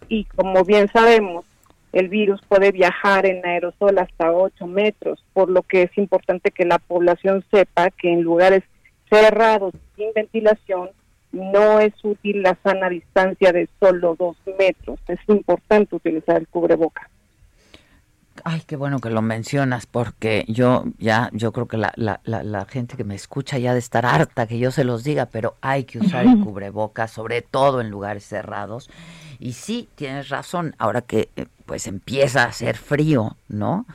Y 0.08 0.26
como 0.26 0.64
bien 0.64 0.88
sabemos, 0.94 1.46
el 1.94 2.10
virus 2.10 2.42
puede 2.48 2.72
viajar 2.72 3.26
en 3.26 3.44
aerosol 3.46 3.98
hasta 3.98 4.32
8 4.32 4.68
metros, 4.68 5.24
por 5.34 5.50
lo 5.50 5.64
que 5.64 5.84
es 5.84 5.98
importante 5.98 6.52
que 6.52 6.66
la 6.66 6.78
población 6.78 7.44
sepa 7.50 7.90
que 7.90 8.12
en 8.12 8.22
lugares 8.22 8.64
cerrados, 9.10 9.74
sin 9.96 10.12
ventilación, 10.14 10.90
no 11.32 11.80
es 11.80 11.94
útil 12.04 12.42
la 12.42 12.58
sana 12.64 12.90
distancia 12.90 13.52
de 13.52 13.68
solo 13.80 14.16
dos 14.18 14.38
metros. 14.58 15.00
Es 15.08 15.20
importante 15.28 15.96
utilizar 15.96 16.38
el 16.38 16.48
cubreboca. 16.48 17.10
Ay, 18.44 18.64
qué 18.68 18.76
bueno 18.76 19.00
que 19.00 19.10
lo 19.10 19.22
mencionas, 19.22 19.86
porque 19.86 20.46
yo 20.48 20.84
ya, 20.98 21.30
yo 21.32 21.52
creo 21.52 21.68
que 21.68 21.78
la, 21.78 21.94
la, 21.96 22.20
la, 22.24 22.66
gente 22.66 22.98
que 22.98 23.06
me 23.06 23.16
escucha 23.16 23.58
ya 23.58 23.74
de 23.74 23.80
estar 23.80 24.06
harta 24.06 24.46
que 24.46 24.60
yo 24.60 24.72
se 24.72 24.84
los 24.84 25.04
diga, 25.04 25.28
pero 25.28 25.56
hay 25.62 25.86
que 25.86 26.00
usar 26.00 26.26
el 26.26 26.42
cubreboca, 26.44 27.08
sobre 27.08 27.42
todo 27.42 27.80
en 27.80 27.90
lugares 27.90 28.26
cerrados. 28.26 28.90
Y 29.40 29.54
sí, 29.54 29.88
tienes 29.96 30.30
razón, 30.30 30.76
ahora 30.80 31.02
que 31.02 31.30
eh, 31.38 31.46
pues 31.66 31.88
empieza 31.88 32.44
a 32.44 32.48
hacer 32.48 32.78
frío, 32.78 33.38
¿no? 33.48 33.86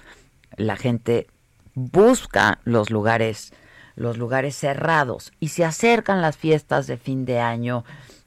La 0.57 0.77
gente 0.77 1.27
busca 1.75 2.61
los 2.65 2.91
lugares 2.91 3.53
los 3.97 4.19
lugares 4.19 4.57
cerrados 4.57 5.33
y 5.41 5.49
se 5.49 5.65
acercan 5.65 6.23
las 6.23 6.37
fiestas 6.37 6.87
de 6.87 6.97
fin 6.97 7.25
de 7.25 7.41
año 7.41 7.85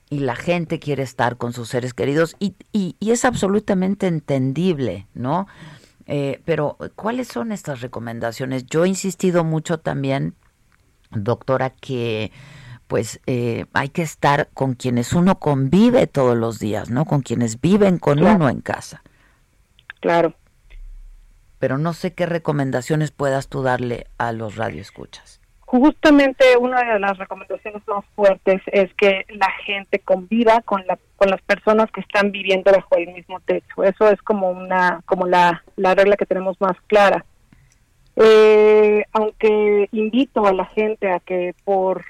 y 0.10 0.20
la 0.20 0.36
gente 0.36 0.80
quiere 0.80 1.02
estar 1.02 1.38
con 1.38 1.54
sus 1.54 1.70
seres 1.70 1.94
queridos 1.96 2.36
y, 2.40 2.56
y, 2.72 2.96
es 3.00 3.26
absolutamente 3.26 4.06
entendible, 4.06 5.08
¿no? 5.16 5.48
Eh, 6.06 6.42
pero, 6.46 6.78
¿cuáles 6.96 7.30
son 7.30 7.52
estas 7.52 7.82
recomendaciones? 7.82 8.66
Yo 8.68 8.86
he 8.86 8.90
insistido 8.90 9.44
mucho 9.44 9.80
también, 9.80 10.36
doctora, 11.12 11.72
que 11.72 12.32
pues 12.86 13.22
eh, 13.26 13.66
hay 13.74 13.90
que 13.90 14.04
estar 14.04 14.50
con 14.54 14.76
quienes 14.76 15.14
uno 15.14 15.40
convive 15.40 16.06
todos 16.06 16.38
los 16.38 16.60
días, 16.60 16.92
¿no? 16.92 17.06
Con 17.06 17.22
quienes 17.22 17.60
viven 17.60 17.98
con 17.98 18.24
uno 18.24 18.50
en 18.50 18.62
casa. 18.62 19.02
Claro. 20.00 20.36
pero 21.60 21.78
no 21.78 21.94
sé 21.94 22.14
qué 22.14 22.26
recomendaciones 22.26 23.12
puedas 23.12 23.48
tú 23.48 23.64
darle 23.64 24.06
a 24.18 24.34
los 24.34 24.58
radioescuchas. 24.58 25.40
Justamente 25.74 26.56
una 26.60 26.84
de 26.84 27.00
las 27.00 27.18
recomendaciones 27.18 27.82
más 27.88 28.06
fuertes 28.16 28.62
es 28.68 28.94
que 28.94 29.26
la 29.30 29.50
gente 29.66 29.98
conviva 29.98 30.62
con 30.62 30.86
la 30.86 31.00
con 31.16 31.32
las 31.32 31.42
personas 31.42 31.90
que 31.90 32.02
están 32.02 32.32
viviendo 32.32 32.72
bajo 32.72 32.96
el 32.96 33.12
mismo 33.12 33.40
techo. 33.40 33.84
Eso 33.84 34.08
es 34.08 34.22
como 34.22 34.52
una 34.52 35.02
como 35.08 35.26
la, 35.26 35.64
la 35.76 35.96
regla 35.96 36.16
que 36.16 36.28
tenemos 36.28 36.62
más 36.62 36.78
clara. 36.86 37.26
Eh, 38.16 39.04
aunque 39.14 39.90
invito 39.92 40.46
a 40.46 40.54
la 40.54 40.66
gente 40.66 41.12
a 41.12 41.20
que 41.20 41.56
por, 41.64 42.06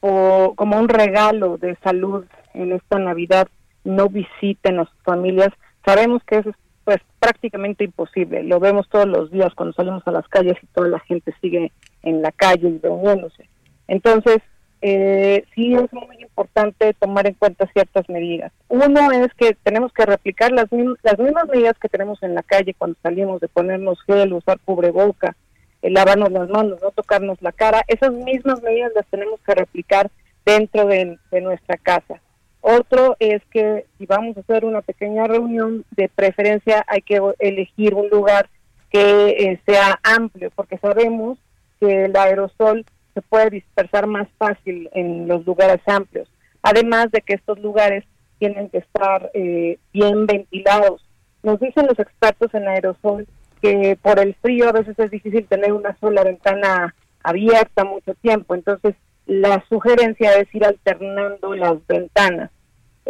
como 0.00 0.78
un 0.78 0.90
regalo 0.90 1.56
de 1.56 1.76
salud 1.76 2.26
en 2.52 2.72
esta 2.72 2.98
Navidad 2.98 3.48
no 3.84 4.10
visiten 4.10 4.80
a 4.80 4.84
sus 4.84 5.02
familias, 5.02 5.48
sabemos 5.82 6.22
que 6.24 6.40
eso 6.40 6.50
es 6.50 6.56
pues 6.88 7.02
prácticamente 7.18 7.84
imposible. 7.84 8.42
Lo 8.44 8.60
vemos 8.60 8.88
todos 8.88 9.06
los 9.06 9.30
días 9.30 9.52
cuando 9.54 9.74
salimos 9.74 10.02
a 10.06 10.10
las 10.10 10.26
calles 10.26 10.56
y 10.62 10.66
toda 10.68 10.88
la 10.88 11.00
gente 11.00 11.34
sigue 11.38 11.70
en 12.02 12.22
la 12.22 12.32
calle 12.32 12.66
y 12.66 12.78
reuniéndose. 12.78 13.46
Entonces, 13.88 14.38
eh, 14.80 15.44
sí 15.54 15.74
es 15.74 15.92
muy 15.92 16.16
importante 16.18 16.94
tomar 16.94 17.26
en 17.26 17.34
cuenta 17.34 17.70
ciertas 17.74 18.08
medidas. 18.08 18.52
Uno 18.68 18.86
es 19.10 19.34
que 19.34 19.54
tenemos 19.62 19.92
que 19.92 20.06
replicar 20.06 20.50
las, 20.50 20.68
las 21.02 21.18
mismas 21.18 21.46
medidas 21.48 21.76
que 21.78 21.90
tenemos 21.90 22.22
en 22.22 22.34
la 22.34 22.42
calle 22.42 22.72
cuando 22.72 22.96
salimos 23.02 23.42
de 23.42 23.48
ponernos 23.48 24.00
gel, 24.06 24.32
usar 24.32 24.58
cubreboca, 24.64 25.36
eh, 25.82 25.90
lavarnos 25.90 26.32
las 26.32 26.48
manos, 26.48 26.80
no 26.82 26.90
tocarnos 26.92 27.36
la 27.42 27.52
cara. 27.52 27.84
Esas 27.86 28.14
mismas 28.14 28.62
medidas 28.62 28.92
las 28.94 29.06
tenemos 29.08 29.38
que 29.40 29.54
replicar 29.54 30.10
dentro 30.46 30.86
de 30.86 31.18
nuestra 31.42 31.76
casa. 31.76 32.22
Otro 32.70 33.16
es 33.18 33.42
que 33.50 33.86
si 33.96 34.04
vamos 34.04 34.36
a 34.36 34.40
hacer 34.40 34.66
una 34.66 34.82
pequeña 34.82 35.26
reunión, 35.26 35.86
de 35.92 36.10
preferencia 36.10 36.84
hay 36.86 37.00
que 37.00 37.18
elegir 37.38 37.94
un 37.94 38.10
lugar 38.10 38.50
que 38.90 39.30
eh, 39.30 39.60
sea 39.64 39.98
amplio, 40.02 40.50
porque 40.54 40.76
sabemos 40.76 41.38
que 41.80 42.04
el 42.04 42.14
aerosol 42.14 42.84
se 43.14 43.22
puede 43.22 43.48
dispersar 43.48 44.06
más 44.06 44.28
fácil 44.36 44.90
en 44.92 45.26
los 45.26 45.46
lugares 45.46 45.80
amplios. 45.86 46.28
Además 46.60 47.10
de 47.10 47.22
que 47.22 47.36
estos 47.36 47.58
lugares 47.60 48.04
tienen 48.38 48.68
que 48.68 48.78
estar 48.78 49.30
eh, 49.32 49.78
bien 49.94 50.26
ventilados. 50.26 51.08
Nos 51.42 51.58
dicen 51.60 51.86
los 51.86 51.98
expertos 51.98 52.52
en 52.52 52.68
aerosol 52.68 53.26
que 53.62 53.96
por 54.02 54.18
el 54.18 54.34
frío 54.42 54.68
a 54.68 54.72
veces 54.72 54.98
es 54.98 55.10
difícil 55.10 55.46
tener 55.46 55.72
una 55.72 55.96
sola 56.00 56.22
ventana 56.22 56.94
abierta 57.22 57.84
mucho 57.84 58.12
tiempo, 58.16 58.54
entonces 58.54 58.94
la 59.24 59.64
sugerencia 59.70 60.34
es 60.38 60.54
ir 60.54 60.66
alternando 60.66 61.54
las 61.54 61.78
ventanas. 61.86 62.50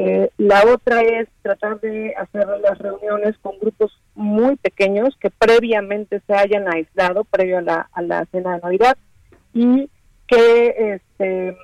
Eh, 0.00 0.30
la 0.38 0.62
otra 0.72 1.02
es 1.02 1.26
tratar 1.42 1.80
de 1.80 2.14
hacer 2.16 2.46
las 2.62 2.78
reuniones 2.78 3.36
con 3.38 3.58
grupos 3.58 4.00
muy 4.14 4.54
pequeños 4.54 5.16
que 5.20 5.28
previamente 5.28 6.22
se 6.24 6.34
hayan 6.34 6.72
aislado 6.72 7.24
previo 7.24 7.58
a 7.58 7.62
la, 7.62 7.88
a 7.92 8.02
la 8.02 8.24
cena 8.26 8.54
de 8.54 8.60
Navidad 8.60 8.96
y 9.52 9.90
que 10.28 11.00
este, 11.18 11.56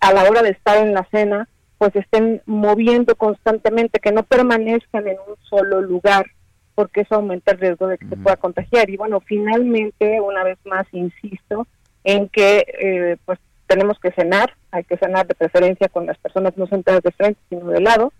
a 0.00 0.12
la 0.12 0.24
hora 0.24 0.42
de 0.42 0.50
estar 0.50 0.84
en 0.84 0.92
la 0.92 1.06
cena 1.12 1.48
pues 1.78 1.94
estén 1.94 2.42
moviendo 2.46 3.14
constantemente, 3.14 4.00
que 4.00 4.10
no 4.10 4.24
permanezcan 4.24 5.06
en 5.06 5.18
un 5.28 5.36
solo 5.48 5.80
lugar, 5.80 6.26
porque 6.74 7.02
eso 7.02 7.14
aumenta 7.14 7.52
el 7.52 7.58
riesgo 7.58 7.86
de 7.86 7.98
que 7.98 8.08
se 8.08 8.16
pueda 8.16 8.36
contagiar. 8.36 8.90
Y 8.90 8.96
bueno, 8.96 9.20
finalmente, 9.20 10.20
una 10.20 10.42
vez 10.42 10.58
más, 10.64 10.86
insisto, 10.90 11.68
en 12.02 12.28
que 12.28 12.64
eh, 12.80 13.16
pues 13.24 13.38
tenemos 13.68 13.98
que 14.00 14.10
cenar, 14.12 14.54
hay 14.72 14.82
que 14.84 14.96
cenar 14.96 15.26
de 15.26 15.34
preferencia 15.34 15.88
con 15.88 16.06
las 16.06 16.18
personas 16.18 16.56
no 16.56 16.66
sentadas 16.66 17.02
de 17.02 17.12
frente, 17.12 17.40
sino 17.48 17.66
de 17.66 17.80
lado, 17.80 18.12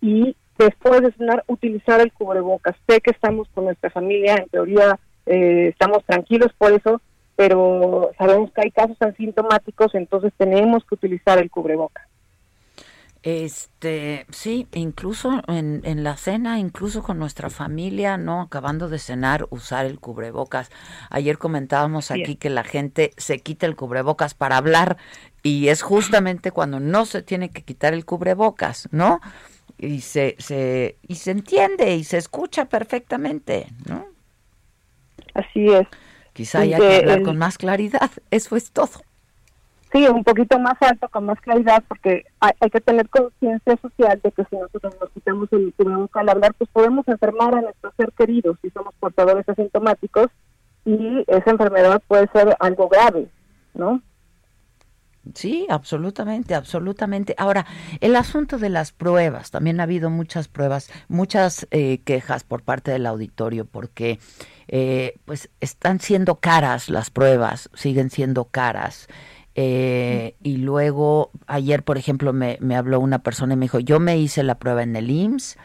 y 0.00 0.36
después 0.58 1.00
de 1.00 1.12
cenar 1.12 1.44
utilizar 1.46 2.00
el 2.00 2.12
cubrebocas. 2.12 2.76
Sé 2.86 3.00
que 3.00 3.12
estamos 3.12 3.48
con 3.54 3.64
nuestra 3.64 3.90
familia, 3.90 4.36
en 4.36 4.48
teoría 4.48 4.98
eh, 5.26 5.68
estamos 5.68 6.04
tranquilos 6.04 6.52
por 6.58 6.72
eso, 6.72 7.00
pero 7.36 8.10
sabemos 8.18 8.50
que 8.52 8.62
hay 8.62 8.70
casos 8.72 8.96
asintomáticos, 9.00 9.94
entonces 9.94 10.32
tenemos 10.36 10.84
que 10.84 10.96
utilizar 10.96 11.38
el 11.38 11.50
cubrebocas. 11.50 12.07
Este, 13.28 14.24
sí, 14.30 14.68
incluso 14.72 15.42
en, 15.48 15.82
en, 15.84 16.02
la 16.02 16.16
cena, 16.16 16.58
incluso 16.58 17.02
con 17.02 17.18
nuestra 17.18 17.50
familia, 17.50 18.16
no 18.16 18.40
acabando 18.40 18.88
de 18.88 18.98
cenar, 18.98 19.46
usar 19.50 19.84
el 19.84 20.00
cubrebocas. 20.00 20.70
Ayer 21.10 21.36
comentábamos 21.36 22.10
aquí 22.10 22.36
que 22.36 22.48
la 22.48 22.64
gente 22.64 23.10
se 23.18 23.40
quita 23.40 23.66
el 23.66 23.76
cubrebocas 23.76 24.32
para 24.32 24.56
hablar 24.56 24.96
y 25.42 25.68
es 25.68 25.82
justamente 25.82 26.52
cuando 26.52 26.80
no 26.80 27.04
se 27.04 27.20
tiene 27.20 27.50
que 27.50 27.62
quitar 27.62 27.92
el 27.92 28.06
cubrebocas, 28.06 28.88
¿no? 28.92 29.20
Y 29.76 30.00
se, 30.00 30.34
se 30.38 30.96
y 31.06 31.16
se 31.16 31.32
entiende 31.32 31.96
y 31.96 32.04
se 32.04 32.16
escucha 32.16 32.64
perfectamente, 32.64 33.66
¿no? 33.86 34.06
Así 35.34 35.68
es. 35.68 35.86
Quizá 36.32 36.60
haya 36.60 36.78
que 36.78 36.96
hablar 36.96 37.22
con 37.24 37.36
más 37.36 37.58
claridad, 37.58 38.10
eso 38.30 38.56
es 38.56 38.70
todo. 38.70 39.02
Sí, 39.92 40.06
un 40.06 40.22
poquito 40.22 40.58
más 40.58 40.74
alto, 40.80 41.08
con 41.08 41.24
más 41.24 41.40
claridad, 41.40 41.82
porque 41.88 42.26
hay, 42.40 42.70
que 42.70 42.80
tener 42.80 43.08
conciencia 43.08 43.76
social 43.80 44.20
de 44.22 44.32
que 44.32 44.44
si 44.44 44.56
nosotros 44.56 44.94
nos 45.00 45.10
quitamos 45.10 45.48
el 45.52 45.72
cubrebocas 45.74 46.20
al 46.20 46.28
hablar, 46.28 46.54
pues 46.54 46.68
podemos 46.70 47.08
enfermar 47.08 47.54
a 47.54 47.62
nuestros 47.62 47.94
ser 47.96 48.12
queridos 48.12 48.58
si 48.60 48.68
somos 48.70 48.94
portadores 49.00 49.48
asintomáticos 49.48 50.26
y 50.84 51.24
esa 51.26 51.50
enfermedad 51.50 52.02
puede 52.06 52.28
ser 52.32 52.54
algo 52.60 52.88
grave, 52.88 53.28
¿no? 53.72 54.02
Sí, 55.34 55.66
absolutamente, 55.68 56.54
absolutamente. 56.54 57.34
Ahora, 57.38 57.66
el 58.00 58.16
asunto 58.16 58.58
de 58.58 58.70
las 58.70 58.92
pruebas, 58.92 59.50
también 59.50 59.80
ha 59.80 59.84
habido 59.84 60.10
muchas 60.10 60.48
pruebas, 60.48 60.90
muchas 61.08 61.66
eh, 61.70 62.00
quejas 62.04 62.44
por 62.44 62.62
parte 62.62 62.90
del 62.90 63.06
auditorio 63.06 63.66
porque 63.66 64.18
eh, 64.68 65.14
pues 65.24 65.50
están 65.60 66.00
siendo 66.00 66.36
caras 66.36 66.88
las 66.88 67.10
pruebas, 67.10 67.70
siguen 67.74 68.10
siendo 68.10 68.44
caras. 68.46 69.08
Eh, 69.60 70.36
y 70.40 70.58
luego, 70.58 71.32
ayer, 71.48 71.82
por 71.82 71.98
ejemplo, 71.98 72.32
me, 72.32 72.58
me, 72.60 72.76
habló 72.76 73.00
una 73.00 73.24
persona 73.24 73.54
y 73.54 73.56
me 73.56 73.64
dijo, 73.64 73.80
yo 73.80 73.98
me 73.98 74.16
hice 74.16 74.44
la 74.44 74.54
prueba 74.54 74.84
en 74.84 74.94
el 74.94 75.10
IMSS, 75.10 75.56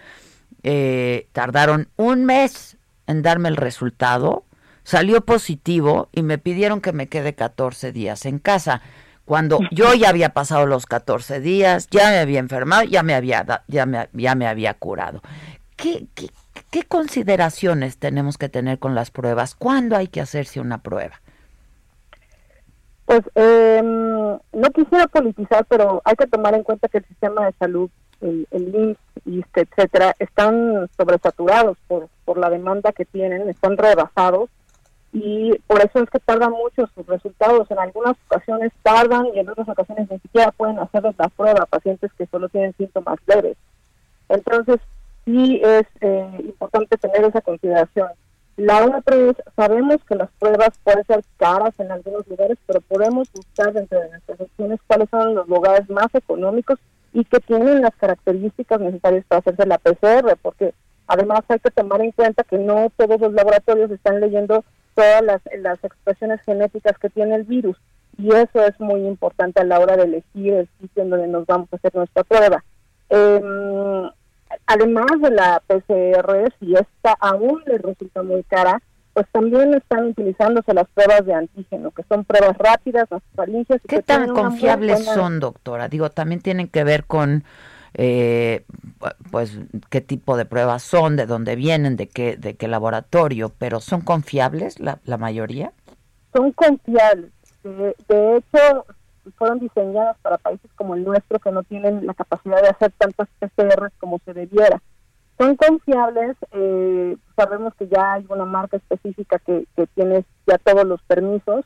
eh, 0.63 1.27
tardaron 1.31 1.89
un 1.95 2.25
mes 2.25 2.77
en 3.05 3.21
darme 3.21 3.49
el 3.49 3.55
resultado, 3.55 4.45
salió 4.83 5.23
positivo 5.23 6.09
y 6.11 6.23
me 6.23 6.39
pidieron 6.39 6.81
que 6.81 6.91
me 6.91 7.05
quede 7.05 7.35
14 7.35 7.91
días 7.91 8.25
en 8.25 8.39
casa. 8.39 8.81
Cuando 9.25 9.59
yo 9.69 9.93
ya 9.93 10.09
había 10.09 10.29
pasado 10.29 10.65
los 10.65 10.87
14 10.87 11.39
días, 11.39 11.87
ya 11.91 12.09
me 12.09 12.17
había 12.17 12.39
enfermado, 12.39 12.85
ya 12.85 13.03
me 13.03 13.13
había, 13.13 13.63
ya 13.67 13.85
me, 13.85 14.09
ya 14.11 14.33
me 14.33 14.47
había 14.47 14.73
curado. 14.73 15.21
¿Qué, 15.75 16.07
qué, 16.15 16.31
¿Qué 16.71 16.81
consideraciones 16.81 17.99
tenemos 17.99 18.39
que 18.39 18.49
tener 18.49 18.79
con 18.79 18.95
las 18.95 19.11
pruebas? 19.11 19.53
¿Cuándo 19.53 19.95
hay 19.95 20.07
que 20.07 20.19
hacerse 20.19 20.59
una 20.59 20.81
prueba? 20.81 21.21
Pues 23.05 23.21
eh, 23.35 23.81
no 23.83 24.69
quisiera 24.73 25.07
politizar, 25.07 25.65
pero 25.65 26.01
hay 26.05 26.15
que 26.15 26.27
tomar 26.27 26.53
en 26.53 26.63
cuenta 26.63 26.87
que 26.87 26.99
el 26.99 27.05
sistema 27.05 27.45
de 27.45 27.53
salud, 27.59 27.89
el, 28.21 28.47
el 28.51 28.75
IMSS, 28.75 29.51
etcétera, 29.55 30.15
están 30.19 30.89
sobresaturados 30.97 31.77
por, 31.87 32.07
por 32.25 32.37
la 32.37 32.49
demanda 32.49 32.91
que 32.93 33.05
tienen, 33.05 33.49
están 33.49 33.77
rebasados 33.77 34.49
y 35.13 35.51
por 35.67 35.79
eso 35.79 35.99
es 36.01 36.09
que 36.09 36.19
tardan 36.19 36.51
mucho 36.51 36.89
sus 36.95 37.05
resultados. 37.05 37.69
En 37.69 37.77
algunas 37.77 38.15
ocasiones 38.25 38.71
tardan 38.81 39.27
y 39.33 39.39
en 39.39 39.47
otras 39.47 39.69
ocasiones 39.69 40.09
ni 40.09 40.17
siquiera 40.19 40.51
pueden 40.51 40.79
hacerles 40.79 41.13
la 41.19 41.29
prueba 41.29 41.63
a 41.63 41.67
pacientes 41.67 42.11
que 42.17 42.25
solo 42.25 42.49
tienen 42.49 42.73
síntomas 42.77 43.19
leves. 43.27 43.55
Entonces, 44.27 44.79
sí 45.23 45.61
es 45.63 45.85
eh, 46.01 46.27
importante 46.39 46.97
tener 46.97 47.23
esa 47.25 47.41
consideración. 47.41 48.07
La 48.55 48.85
otra 48.85 49.15
es, 49.15 49.35
sabemos 49.55 49.97
que 50.07 50.15
las 50.15 50.29
pruebas 50.39 50.69
pueden 50.83 51.03
ser 51.05 51.23
caras 51.37 51.73
en 51.79 51.91
algunos 51.91 52.27
lugares, 52.27 52.57
pero 52.67 52.81
podemos 52.81 53.31
buscar 53.33 53.73
dentro 53.73 53.99
de 53.99 54.09
nuestras 54.09 54.41
opciones 54.41 54.79
cuáles 54.85 55.09
son 55.09 55.33
los 55.33 55.47
lugares 55.47 55.89
más 55.89 56.13
económicos 56.13 56.77
y 57.13 57.25
que 57.25 57.39
tienen 57.39 57.81
las 57.81 57.95
características 57.95 58.79
necesarias 58.79 59.25
para 59.27 59.39
hacerse 59.39 59.65
la 59.65 59.79
PCR, 59.79 60.37
porque 60.41 60.73
además 61.07 61.41
hay 61.47 61.59
que 61.59 61.71
tomar 61.71 62.01
en 62.01 62.11
cuenta 62.11 62.43
que 62.43 62.57
no 62.57 62.91
todos 62.95 63.19
los 63.19 63.33
laboratorios 63.33 63.89
están 63.89 64.19
leyendo 64.19 64.63
todas 64.93 65.23
las, 65.23 65.41
expresiones 65.83 66.41
genéticas 66.41 66.97
que 66.99 67.09
tiene 67.09 67.35
el 67.35 67.43
virus 67.43 67.77
y 68.17 68.29
eso 68.29 68.63
es 68.63 68.79
muy 68.79 69.07
importante 69.07 69.61
a 69.61 69.65
la 69.65 69.79
hora 69.79 69.97
de 69.97 70.03
elegir 70.03 70.53
el 70.53 70.69
sitio 70.79 71.01
en 71.01 71.09
donde 71.09 71.27
nos 71.27 71.47
vamos 71.47 71.67
a 71.71 71.77
hacer 71.77 71.95
nuestra 71.95 72.23
prueba. 72.23 72.63
Eh, 73.09 73.41
además 74.65 75.07
de 75.21 75.31
la 75.31 75.61
PCR, 75.65 76.53
si 76.59 76.73
esta 76.73 77.13
aún 77.19 77.61
les 77.65 77.81
resulta 77.81 78.23
muy 78.23 78.43
cara, 78.43 78.81
pues 79.13 79.27
también 79.31 79.73
están 79.75 80.07
utilizándose 80.07 80.73
las 80.73 80.87
pruebas 80.93 81.25
de 81.25 81.33
antígeno, 81.33 81.91
que 81.91 82.03
son 82.09 82.25
pruebas 82.25 82.57
rápidas, 82.57 83.09
nasofaringes. 83.11 83.81
¿Qué 83.87 84.01
tan 84.01 84.33
confiables 84.33 85.05
son, 85.05 85.39
doctora? 85.39 85.87
Digo, 85.87 86.09
también 86.09 86.41
tienen 86.41 86.67
que 86.67 86.83
ver 86.83 87.05
con, 87.05 87.43
eh, 87.93 88.65
pues, 89.29 89.59
qué 89.89 90.01
tipo 90.01 90.35
de 90.35 90.45
pruebas 90.45 90.81
son, 90.81 91.15
de 91.15 91.27
dónde 91.27 91.55
vienen, 91.55 91.95
de 91.95 92.07
qué, 92.07 92.37
de 92.37 92.55
qué 92.55 92.67
laboratorio, 92.67 93.51
pero 93.57 93.79
¿son 93.79 94.01
confiables 94.01 94.79
la, 94.79 94.99
la 95.05 95.17
mayoría? 95.17 95.71
Son 96.33 96.51
confiables. 96.53 97.31
de 97.63 98.37
hecho, 98.37 98.85
fueron 99.37 99.59
diseñadas 99.59 100.17
para 100.21 100.37
países 100.37 100.69
como 100.75 100.95
el 100.95 101.03
nuestro 101.03 101.39
que 101.39 101.51
no 101.51 101.63
tienen 101.63 102.05
la 102.05 102.13
capacidad 102.13 102.61
de 102.61 102.69
hacer 102.69 102.91
tantas 102.97 103.27
PCR 103.39 103.91
como 103.99 104.19
se 104.25 104.33
debiera. 104.33 104.81
son 105.37 105.55
confiables, 105.55 106.37
eh, 106.51 107.17
sabemos 107.35 107.73
que 107.75 107.87
ya 107.87 108.13
hay 108.13 108.25
una 108.29 108.45
marca 108.45 108.77
específica 108.77 109.39
que, 109.39 109.65
que 109.75 109.87
tiene 109.87 110.25
ya 110.47 110.57
todos 110.57 110.85
los 110.85 111.01
permisos 111.03 111.65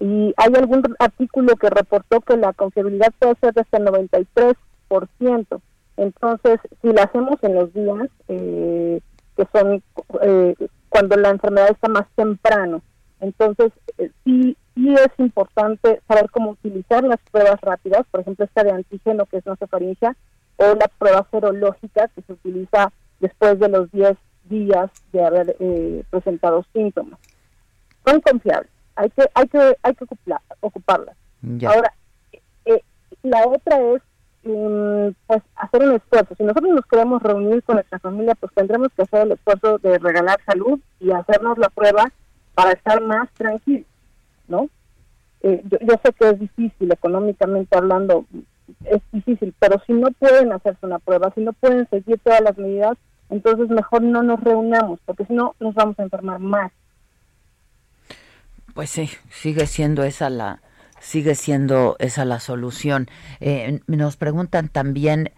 y 0.00 0.32
hay 0.38 0.52
algún 0.56 0.82
artículo 0.98 1.54
que 1.56 1.68
reportó 1.68 2.20
que 2.22 2.36
la 2.38 2.54
confiabilidad 2.54 3.12
puede 3.18 3.34
ser 3.36 3.52
de 3.52 3.60
hasta 3.60 3.76
el 3.76 3.84
93%. 3.84 5.60
Entonces, 5.98 6.60
si 6.80 6.88
la 6.88 7.02
hacemos 7.02 7.36
en 7.42 7.54
los 7.54 7.72
días, 7.74 8.08
eh, 8.28 9.00
que 9.36 9.46
son 9.52 9.82
eh, 10.22 10.54
cuando 10.88 11.16
la 11.16 11.28
enfermedad 11.28 11.70
está 11.70 11.88
más 11.88 12.06
temprano, 12.16 12.80
entonces 13.20 13.72
eh, 13.98 14.10
sí, 14.24 14.56
sí 14.82 14.94
es 14.94 15.10
importante 15.18 16.00
saber 16.08 16.30
cómo 16.30 16.50
utilizar 16.50 17.04
las 17.04 17.20
pruebas 17.30 17.60
rápidas, 17.60 18.06
por 18.10 18.20
ejemplo, 18.20 18.44
esta 18.44 18.64
de 18.64 18.72
antígeno 18.72 19.26
que 19.26 19.38
es 19.38 19.46
nasofaringia, 19.46 20.16
o 20.56 20.74
la 20.74 20.88
prueba 20.98 21.26
serológica 21.30 22.08
que 22.08 22.22
se 22.22 22.32
utiliza 22.32 22.92
después 23.18 23.58
de 23.58 23.68
los 23.68 23.90
10 23.92 24.16
días 24.44 24.90
de 25.12 25.24
haber 25.24 25.56
presentado 26.10 26.64
síntomas. 26.72 27.18
Son 28.04 28.20
confiables 28.20 28.70
hay 29.00 29.10
que 29.10 29.30
hay 29.34 29.48
que 29.48 29.76
hay 29.82 29.94
que 29.94 30.04
ocuparlas. 30.60 31.16
Ahora, 31.66 31.92
eh, 32.66 32.82
la 33.22 33.46
otra 33.46 33.80
es 33.80 34.02
mm, 34.44 35.14
pues 35.26 35.42
hacer 35.56 35.82
un 35.82 35.94
esfuerzo. 35.94 36.34
Si 36.36 36.42
nosotros 36.44 36.74
nos 36.74 36.86
queremos 36.86 37.22
reunir 37.22 37.62
con 37.62 37.76
nuestra 37.76 37.98
familia, 37.98 38.34
pues 38.34 38.52
tendremos 38.54 38.88
que 38.94 39.02
hacer 39.02 39.22
el 39.22 39.32
esfuerzo 39.32 39.78
de 39.78 39.98
regalar 39.98 40.38
salud 40.44 40.78
y 40.98 41.10
hacernos 41.12 41.56
la 41.58 41.70
prueba 41.70 42.12
para 42.54 42.72
estar 42.72 43.00
más 43.00 43.30
tranquilos, 43.32 43.86
¿no? 44.50 44.68
Eh, 45.42 45.62
yo, 45.64 45.78
yo, 45.80 45.94
sé 46.04 46.12
que 46.12 46.28
es 46.28 46.38
difícil 46.38 46.92
económicamente 46.92 47.76
hablando, 47.76 48.26
es 48.84 49.00
difícil, 49.12 49.54
pero 49.58 49.80
si 49.86 49.94
no 49.94 50.10
pueden 50.10 50.52
hacerse 50.52 50.84
una 50.84 50.98
prueba, 50.98 51.32
si 51.34 51.40
no 51.40 51.54
pueden 51.54 51.88
seguir 51.88 52.20
todas 52.22 52.42
las 52.42 52.58
medidas, 52.58 52.98
entonces 53.30 53.70
mejor 53.70 54.02
no 54.02 54.22
nos 54.22 54.40
reunamos, 54.40 55.00
porque 55.06 55.24
si 55.24 55.32
no 55.32 55.54
nos 55.60 55.74
vamos 55.74 55.98
a 55.98 56.02
enfermar 56.02 56.40
más. 56.40 56.72
Pues 58.74 58.90
sí, 58.90 59.08
sigue 59.30 59.66
siendo 59.66 60.02
esa 60.04 60.28
la 60.28 60.60
sigue 61.00 61.34
siendo 61.34 61.96
esa 61.98 62.24
la 62.24 62.40
solución. 62.40 63.08
Eh, 63.40 63.80
nos 63.86 64.16
preguntan 64.16 64.68
también 64.68 65.32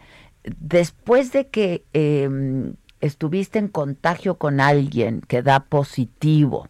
después 0.45 1.33
de 1.33 1.49
que 1.49 1.85
em, 1.93 2.75
estuviste 3.01 3.59
en 3.59 3.69
contagio 3.69 4.39
con 4.39 4.61
alguien 4.61 5.21
que 5.21 5.43
da 5.43 5.61
positivo, 5.61 6.69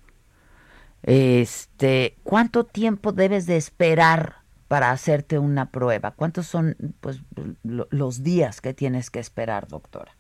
este, 1.03 2.17
¿cuánto 2.23 2.65
tiempo 2.65 3.13
debes 3.13 3.47
de 3.47 3.57
esperar 3.57 4.37
para 4.69 4.91
hacerte 4.91 5.39
una 5.39 5.71
prueba? 5.71 6.13
¿Cuántos 6.13 6.47
son 6.47 6.77
pues 7.01 7.21
los 7.63 8.23
días 8.23 8.61
que 8.61 8.75
tienes 8.75 9.11
que 9.11 9.19
esperar, 9.19 9.69
doctora? 9.69 10.13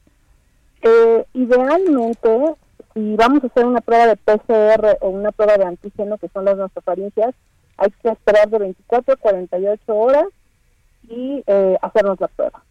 Eh, 0.82 1.24
idealmente 1.34 2.28
si 2.94 3.16
vamos 3.16 3.42
a 3.42 3.46
hacer 3.46 3.64
una 3.64 3.80
prueba 3.80 4.06
de 4.06 4.16
PCR 4.16 4.98
o 5.00 5.08
una 5.08 5.32
prueba 5.32 5.56
de 5.56 5.64
antígeno, 5.64 6.18
que 6.18 6.28
son 6.28 6.44
las 6.44 6.56
nasofaringias, 6.56 7.34
hay 7.78 7.90
que 8.02 8.10
esperar 8.10 8.48
de 8.50 8.58
24 8.58 9.14
a 9.14 9.16
48 9.16 9.94
horas 9.94 10.26
y 11.08 11.42
eh, 11.46 11.78
hacernos 11.80 12.20
la 12.20 12.28
prueba. 12.28 12.62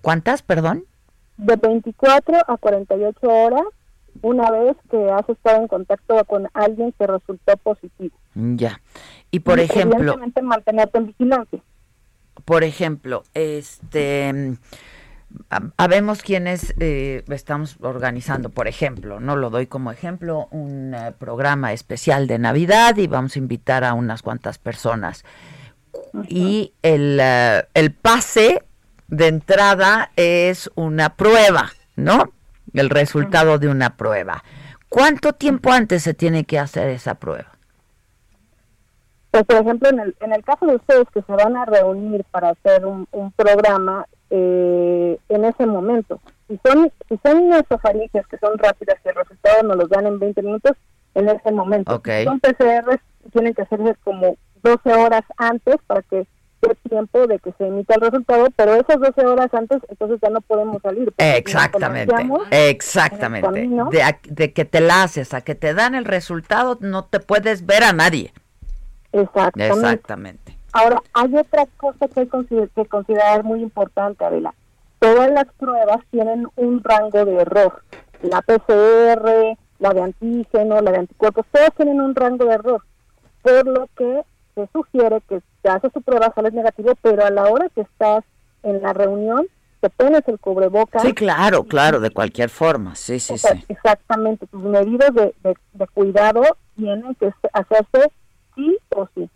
¿Cuántas, 0.00 0.42
perdón? 0.42 0.84
De 1.36 1.56
24 1.56 2.38
a 2.46 2.56
48 2.56 3.28
horas 3.28 3.64
una 4.20 4.50
vez 4.50 4.76
que 4.90 5.10
has 5.10 5.28
estado 5.28 5.62
en 5.62 5.68
contacto 5.68 6.22
con 6.26 6.48
alguien 6.54 6.92
que 6.92 7.06
resultó 7.06 7.56
positivo. 7.56 8.16
Ya. 8.34 8.80
Y 9.30 9.40
por 9.40 9.60
ejemplo... 9.60 9.98
Evidentemente 9.98 10.42
mantenerte 10.42 10.98
en 10.98 11.06
vigilancia. 11.06 11.60
Por 12.44 12.64
ejemplo, 12.64 13.22
este 13.34 14.56
habemos 15.76 16.22
quienes 16.22 16.74
eh, 16.78 17.24
estamos 17.28 17.76
organizando, 17.80 18.50
por 18.50 18.68
ejemplo, 18.68 19.20
no 19.20 19.36
lo 19.36 19.50
doy 19.50 19.66
como 19.66 19.90
ejemplo, 19.90 20.48
un 20.50 20.94
eh, 20.94 21.12
programa 21.18 21.72
especial 21.72 22.26
de 22.26 22.38
Navidad 22.38 22.96
y 22.96 23.06
vamos 23.06 23.36
a 23.36 23.38
invitar 23.38 23.84
a 23.84 23.94
unas 23.94 24.22
cuantas 24.22 24.58
personas. 24.58 25.24
Y 26.28 26.74
el, 26.82 27.18
eh, 27.20 27.64
el 27.74 27.92
pase 27.92 28.62
de 29.08 29.28
entrada 29.28 30.10
es 30.16 30.70
una 30.74 31.16
prueba, 31.16 31.72
¿no? 31.96 32.32
El 32.74 32.90
resultado 32.90 33.58
de 33.58 33.68
una 33.68 33.96
prueba. 33.96 34.42
¿Cuánto 34.88 35.32
tiempo 35.32 35.72
antes 35.72 36.02
se 36.02 36.14
tiene 36.14 36.44
que 36.44 36.58
hacer 36.58 36.88
esa 36.88 37.14
prueba? 37.14 37.46
Pues, 39.30 39.44
por 39.44 39.56
ejemplo, 39.56 39.88
en 39.88 40.00
el, 40.00 40.16
en 40.20 40.32
el 40.34 40.44
caso 40.44 40.66
de 40.66 40.76
ustedes 40.76 41.08
que 41.14 41.22
se 41.22 41.32
van 41.32 41.56
a 41.56 41.64
reunir 41.64 42.24
para 42.30 42.50
hacer 42.50 42.84
un, 42.84 43.06
un 43.12 43.32
programa, 43.32 44.06
eh, 44.34 45.18
en 45.28 45.44
ese 45.44 45.66
momento. 45.66 46.18
Si 46.48 46.58
son, 46.64 46.90
si 47.06 47.20
son 47.22 47.50
nasofaringes 47.50 48.26
que 48.28 48.38
son 48.38 48.56
rápidas 48.56 48.96
y 49.04 49.08
el 49.08 49.14
resultado 49.14 49.62
nos 49.62 49.76
los 49.76 49.90
dan 49.90 50.06
en 50.06 50.18
20 50.18 50.40
minutos, 50.42 50.72
en 51.14 51.28
ese 51.28 51.52
momento. 51.52 52.00
Si 52.02 52.24
son 52.24 52.40
PCR, 52.40 52.98
tienen 53.30 53.52
que 53.52 53.60
hacerse 53.60 53.94
como 54.02 54.36
12 54.62 54.94
horas 54.94 55.22
antes 55.36 55.76
para 55.86 56.00
que 56.00 56.26
tiempo 56.88 57.26
de 57.26 57.38
que 57.38 57.52
se 57.58 57.66
emita 57.66 57.94
el 57.94 58.00
resultado, 58.00 58.46
pero 58.56 58.74
esas 58.74 59.00
12 59.00 59.26
horas 59.26 59.52
antes, 59.52 59.80
entonces 59.88 60.18
ya 60.22 60.30
no 60.30 60.40
podemos 60.40 60.80
salir. 60.82 61.12
Exactamente, 61.18 62.14
exactamente. 62.50 63.68
De, 63.90 64.16
de, 64.24 64.52
que 64.52 64.64
te 64.64 64.80
la 64.80 65.04
haces 65.04 65.34
a 65.34 65.40
que 65.40 65.54
te 65.54 65.74
dan 65.74 65.94
el 65.94 66.04
resultado, 66.04 66.78
no 66.80 67.04
te 67.04 67.20
puedes 67.20 67.66
ver 67.66 67.84
a 67.84 67.92
nadie. 67.92 68.32
Exactamente. 69.12 69.74
Exactamente. 69.74 70.56
Ahora, 70.72 71.02
hay 71.12 71.36
otra 71.36 71.66
cosa 71.76 72.08
que 72.08 72.20
hay 72.20 72.28
que 72.74 72.86
considerar 72.86 73.44
muy 73.44 73.60
importante, 73.60 74.24
Adela. 74.24 74.54
Todas 74.98 75.30
las 75.30 75.46
pruebas 75.58 75.98
tienen 76.10 76.46
un 76.56 76.82
rango 76.82 77.24
de 77.24 77.34
error. 77.34 77.82
La 78.22 78.40
PCR, 78.40 79.58
la 79.80 79.92
de 79.92 80.00
antígeno, 80.00 80.80
la 80.80 80.92
de 80.92 80.98
anticuerpos, 80.98 81.44
todas 81.50 81.74
tienen 81.74 82.00
un 82.00 82.14
rango 82.14 82.44
de 82.46 82.54
error. 82.54 82.82
Por 83.42 83.66
lo 83.66 83.88
que 83.96 84.22
se 84.54 84.68
sugiere 84.72 85.20
que 85.28 85.42
te 85.62 85.68
haces 85.68 85.92
tu 85.92 86.02
prueba, 86.02 86.32
sales 86.34 86.52
negativo, 86.52 86.92
pero 87.00 87.24
a 87.24 87.30
la 87.30 87.44
hora 87.44 87.68
que 87.68 87.82
estás 87.82 88.24
en 88.62 88.82
la 88.82 88.92
reunión, 88.92 89.46
te 89.80 89.90
pones 89.90 90.22
el 90.28 90.38
cubrebocas. 90.38 91.02
Sí, 91.02 91.12
claro, 91.12 91.64
claro, 91.64 92.00
de 92.00 92.10
cualquier 92.10 92.50
forma, 92.50 92.94
sí, 92.94 93.18
sí, 93.18 93.38
sí. 93.38 93.64
Exactamente, 93.68 94.46
tus 94.46 94.62
medidas 94.62 95.12
de, 95.14 95.34
de 95.42 95.86
cuidado 95.88 96.42
tienen 96.76 97.14
que 97.16 97.32
hacerse 97.52 98.12
sí 98.54 98.76
o 98.90 99.08
sí. 99.14 99.28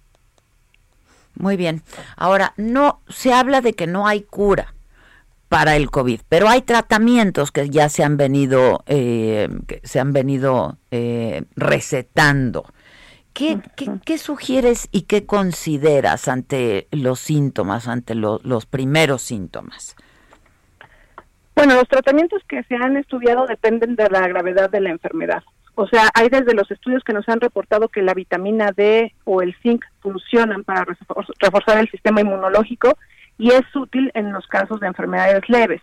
Muy 1.39 1.57
bien. 1.57 1.83
Ahora, 2.17 2.55
no 2.57 3.01
se 3.09 3.33
habla 3.33 3.61
de 3.61 3.75
que 3.75 3.87
no 3.87 4.07
hay 4.07 4.23
cura 4.23 4.75
para 5.49 5.77
el 5.77 5.91
COVID, 5.91 6.21
pero 6.29 6.49
hay 6.49 6.63
tratamientos 6.63 7.53
que 7.53 7.71
ya 7.71 7.89
se 7.89 8.03
han 8.03 8.17
venido, 8.17 8.83
eh, 8.87 9.49
que 9.67 9.81
se 9.85 10.01
han 10.01 10.13
venido 10.13 10.79
eh, 10.91 11.45
recetando. 11.55 12.67
¿Qué, 13.37 13.61
qué, 14.03 14.17
sugieres 14.17 14.89
y 14.93 15.03
qué 15.03 15.27
consideras 15.27 16.27
ante 16.27 16.89
los 16.91 17.21
síntomas, 17.21 17.87
ante 17.87 18.15
los 18.15 18.65
primeros 18.65 19.21
síntomas? 19.21 19.95
Bueno, 21.55 21.75
los 21.75 21.87
tratamientos 21.87 22.43
que 22.49 22.63
se 22.63 22.77
han 22.77 22.97
estudiado 22.97 23.47
dependen 23.47 23.95
de 23.95 24.09
la 24.09 24.27
gravedad 24.27 24.71
de 24.71 24.81
la 24.81 24.89
enfermedad. 24.89 25.43
O 25.75 25.87
sea, 25.87 26.09
hay 26.15 26.31
desde 26.31 26.55
los 26.55 26.71
estudios 26.71 27.05
que 27.05 27.13
nos 27.13 27.29
han 27.29 27.43
reportado 27.43 27.89
que 27.89 28.01
la 28.01 28.15
vitamina 28.15 28.73
D 28.75 29.13
o 29.25 29.43
el 29.43 29.55
zinc 29.63 29.85
funcionan 30.01 30.65
para 30.65 30.87
reforzar 31.39 31.77
el 31.77 31.91
sistema 31.91 32.23
inmunológico 32.23 32.97
y 33.37 33.51
es 33.51 33.65
útil 33.75 34.11
en 34.15 34.33
los 34.33 34.47
casos 34.47 34.81
de 34.81 34.87
enfermedades 34.87 35.47
leves. 35.51 35.83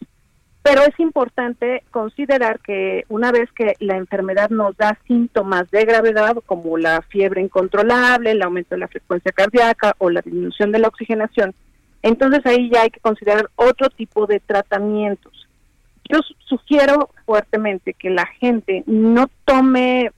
Pero 0.64 0.82
es 0.84 0.97
importante 0.97 1.84
considerar 1.91 2.61
que 2.61 3.03
una 3.09 3.34
vez 3.34 3.51
que 3.51 3.74
la 3.80 3.97
enfermedad 3.97 4.49
nos 4.49 4.78
da 4.78 4.97
síntomas 5.07 5.70
de 5.72 5.84
gravedad, 5.84 6.38
como 6.45 6.78
la 6.78 7.01
fiebre 7.01 7.41
incontrolable, 7.41 8.32
el 8.32 8.41
aumento 8.41 8.76
de 8.76 8.80
la 8.80 8.88
frecuencia 8.88 9.34
cardíaca 9.34 9.93
o 9.97 10.09
la 10.09 10.22
disminución 10.22 10.72
de 10.72 10.80
la 10.80 10.88
oxigenación, 10.88 11.53
entonces 12.01 12.45
ahí 12.45 12.70
ya 12.70 12.84
hay 12.84 12.91
que 12.91 13.01
considerar 13.01 13.49
otro 13.55 13.89
tipo 13.89 14.26
de 14.26 14.39
tratamientos. 14.39 15.47
Yo 16.09 16.20
sugiero 16.45 17.09
fuertemente 17.26 17.93
que 17.93 18.09
la 18.09 18.26
gente 18.26 18.84
no 18.86 19.30
tome, 19.43 20.11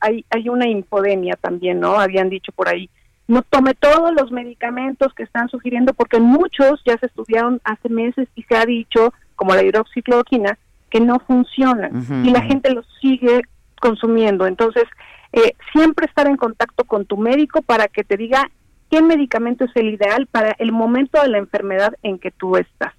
hay, 0.00 0.24
hay 0.30 0.48
una 0.48 0.68
infodemia 0.68 1.34
también, 1.36 1.80
¿no? 1.80 1.98
Habían 1.98 2.28
dicho 2.28 2.52
por 2.52 2.68
ahí, 2.68 2.88
no 3.28 3.42
tome 3.42 3.74
todos 3.74 4.12
los 4.12 4.30
medicamentos 4.30 5.14
que 5.14 5.22
están 5.22 5.48
sugiriendo, 5.48 5.94
porque 5.94 6.20
muchos 6.20 6.82
ya 6.84 6.98
se 6.98 7.06
estudiaron 7.06 7.60
hace 7.64 7.88
meses 7.88 8.28
y 8.34 8.42
se 8.42 8.56
ha 8.56 8.66
dicho, 8.66 9.12
como 9.42 9.56
la 9.56 9.64
hidroxicloroquina, 9.64 10.56
que 10.88 11.00
no 11.00 11.18
funcionan 11.18 12.24
y 12.24 12.30
la 12.30 12.42
gente 12.42 12.72
los 12.72 12.86
sigue 13.00 13.42
consumiendo. 13.80 14.46
Entonces, 14.46 14.84
eh, 15.32 15.56
siempre 15.72 16.06
estar 16.06 16.28
en 16.28 16.36
contacto 16.36 16.84
con 16.84 17.06
tu 17.06 17.16
médico 17.16 17.60
para 17.60 17.88
que 17.88 18.04
te 18.04 18.16
diga 18.16 18.48
qué 18.88 19.02
medicamento 19.02 19.64
es 19.64 19.72
el 19.74 19.88
ideal 19.88 20.28
para 20.28 20.54
el 20.60 20.70
momento 20.70 21.20
de 21.20 21.28
la 21.28 21.38
enfermedad 21.38 21.92
en 22.04 22.20
que 22.20 22.30
tú 22.30 22.56
estás. 22.56 22.92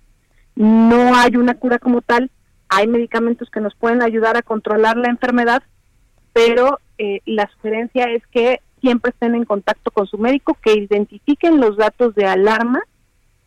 No 0.54 1.16
hay 1.16 1.38
una 1.38 1.54
cura 1.54 1.80
como 1.80 2.02
tal, 2.02 2.30
hay 2.68 2.88
medicamentos 2.88 3.50
que 3.50 3.62
nos 3.62 3.74
pueden 3.74 4.02
ayudar 4.02 4.36
a 4.36 4.42
controlar 4.42 4.98
la 4.98 5.08
enfermedad, 5.08 5.64
pero 6.34 6.78
eh, 6.98 7.22
la 7.26 7.50
sugerencia 7.54 8.12
es 8.12 8.22
que 8.28 8.60
siempre 8.82 9.12
estén 9.12 9.34
en 9.34 9.46
contacto 9.46 9.92
con 9.92 10.08
su 10.08 10.18
médico, 10.18 10.58
que 10.62 10.74
identifiquen 10.74 11.62
los 11.62 11.78
datos 11.78 12.14
de 12.16 12.26
alarma 12.26 12.82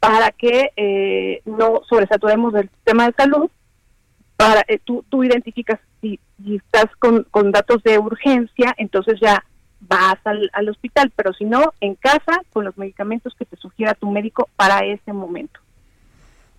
para 0.06 0.30
que 0.30 0.70
eh, 0.76 1.42
no 1.46 1.82
sobresaturemos 1.88 2.54
el 2.54 2.70
sistema 2.70 3.06
de 3.06 3.14
salud 3.14 3.50
para 4.36 4.64
eh, 4.68 4.78
tú, 4.84 5.04
tú 5.08 5.24
identificas 5.24 5.80
si, 6.00 6.20
si 6.36 6.54
estás 6.54 6.86
con, 7.00 7.24
con 7.24 7.50
datos 7.50 7.82
de 7.82 7.98
urgencia, 7.98 8.72
entonces 8.78 9.18
ya 9.20 9.44
vas 9.80 10.14
al, 10.22 10.48
al 10.52 10.68
hospital, 10.68 11.12
pero 11.16 11.32
si 11.32 11.44
no, 11.44 11.72
en 11.80 11.96
casa 11.96 12.40
con 12.52 12.64
los 12.64 12.78
medicamentos 12.78 13.34
que 13.36 13.46
te 13.46 13.56
sugiera 13.56 13.94
tu 13.94 14.08
médico 14.08 14.48
para 14.54 14.84
ese 14.84 15.12
momento. 15.12 15.58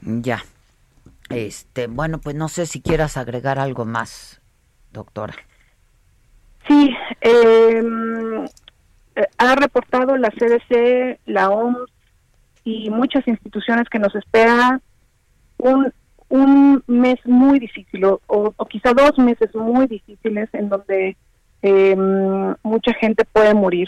Ya. 0.01 0.43
Este, 1.29 1.87
bueno, 1.87 2.19
pues 2.19 2.35
no 2.35 2.49
sé 2.49 2.65
si 2.65 2.81
quieras 2.81 3.15
agregar 3.15 3.59
algo 3.59 3.85
más, 3.85 4.41
doctora. 4.91 5.35
Sí, 6.67 6.93
eh, 7.21 7.81
ha 9.37 9.55
reportado 9.55 10.17
la 10.17 10.31
CDC, 10.31 11.21
la 11.25 11.49
OMS 11.49 11.96
y 12.67 12.89
muchas 12.89 13.25
instituciones 13.29 13.87
que 13.87 13.97
nos 13.97 14.13
espera 14.13 14.81
un, 15.57 15.93
un 16.27 16.83
mes 16.85 17.15
muy 17.23 17.59
difícil 17.59 18.03
o, 18.03 18.19
o 18.27 18.65
quizá 18.65 18.91
dos 18.91 19.17
meses 19.17 19.55
muy 19.55 19.87
difíciles 19.87 20.49
en 20.51 20.67
donde 20.67 21.15
eh, 21.61 21.95
mucha 22.63 22.93
gente 22.95 23.23
puede 23.23 23.53
morir. 23.53 23.87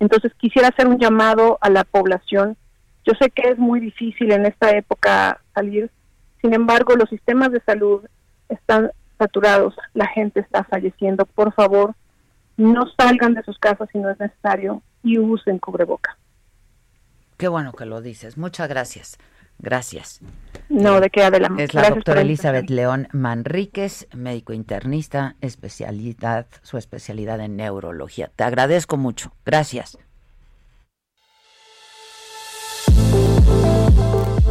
Entonces 0.00 0.32
quisiera 0.34 0.66
hacer 0.66 0.88
un 0.88 0.98
llamado 0.98 1.58
a 1.60 1.70
la 1.70 1.84
población. 1.84 2.56
Yo 3.04 3.12
sé 3.20 3.30
que 3.30 3.48
es 3.50 3.56
muy 3.56 3.78
difícil 3.78 4.32
en 4.32 4.46
esta 4.46 4.70
época 4.70 5.40
salir, 5.54 5.92
sin 6.42 6.52
embargo 6.54 6.96
los 6.96 7.08
sistemas 7.08 7.52
de 7.52 7.60
salud 7.60 8.04
están 8.48 8.90
saturados, 9.16 9.76
la 9.94 10.08
gente 10.08 10.40
está 10.40 10.64
falleciendo. 10.64 11.24
Por 11.24 11.54
favor, 11.54 11.94
no 12.56 12.86
salgan 12.98 13.34
de 13.34 13.44
sus 13.44 13.60
casas 13.60 13.88
si 13.92 13.98
no 13.98 14.10
es 14.10 14.18
necesario 14.18 14.82
y 15.04 15.20
usen 15.20 15.60
cubreboca. 15.60 16.16
Qué 17.40 17.48
bueno 17.48 17.72
que 17.72 17.86
lo 17.86 18.02
dices. 18.02 18.36
Muchas 18.36 18.68
gracias. 18.68 19.16
Gracias. 19.58 20.20
No, 20.68 21.00
de 21.00 21.08
qué 21.08 21.22
adelante. 21.22 21.64
Es 21.64 21.72
la 21.72 21.88
doctora 21.88 22.20
Elizabeth 22.20 22.68
León 22.68 23.08
Manríquez, 23.12 24.06
médico 24.14 24.52
internista, 24.52 25.36
especialidad, 25.40 26.48
su 26.60 26.76
especialidad 26.76 27.40
en 27.40 27.56
neurología. 27.56 28.30
Te 28.36 28.44
agradezco 28.44 28.98
mucho. 28.98 29.32
Gracias. 29.46 29.96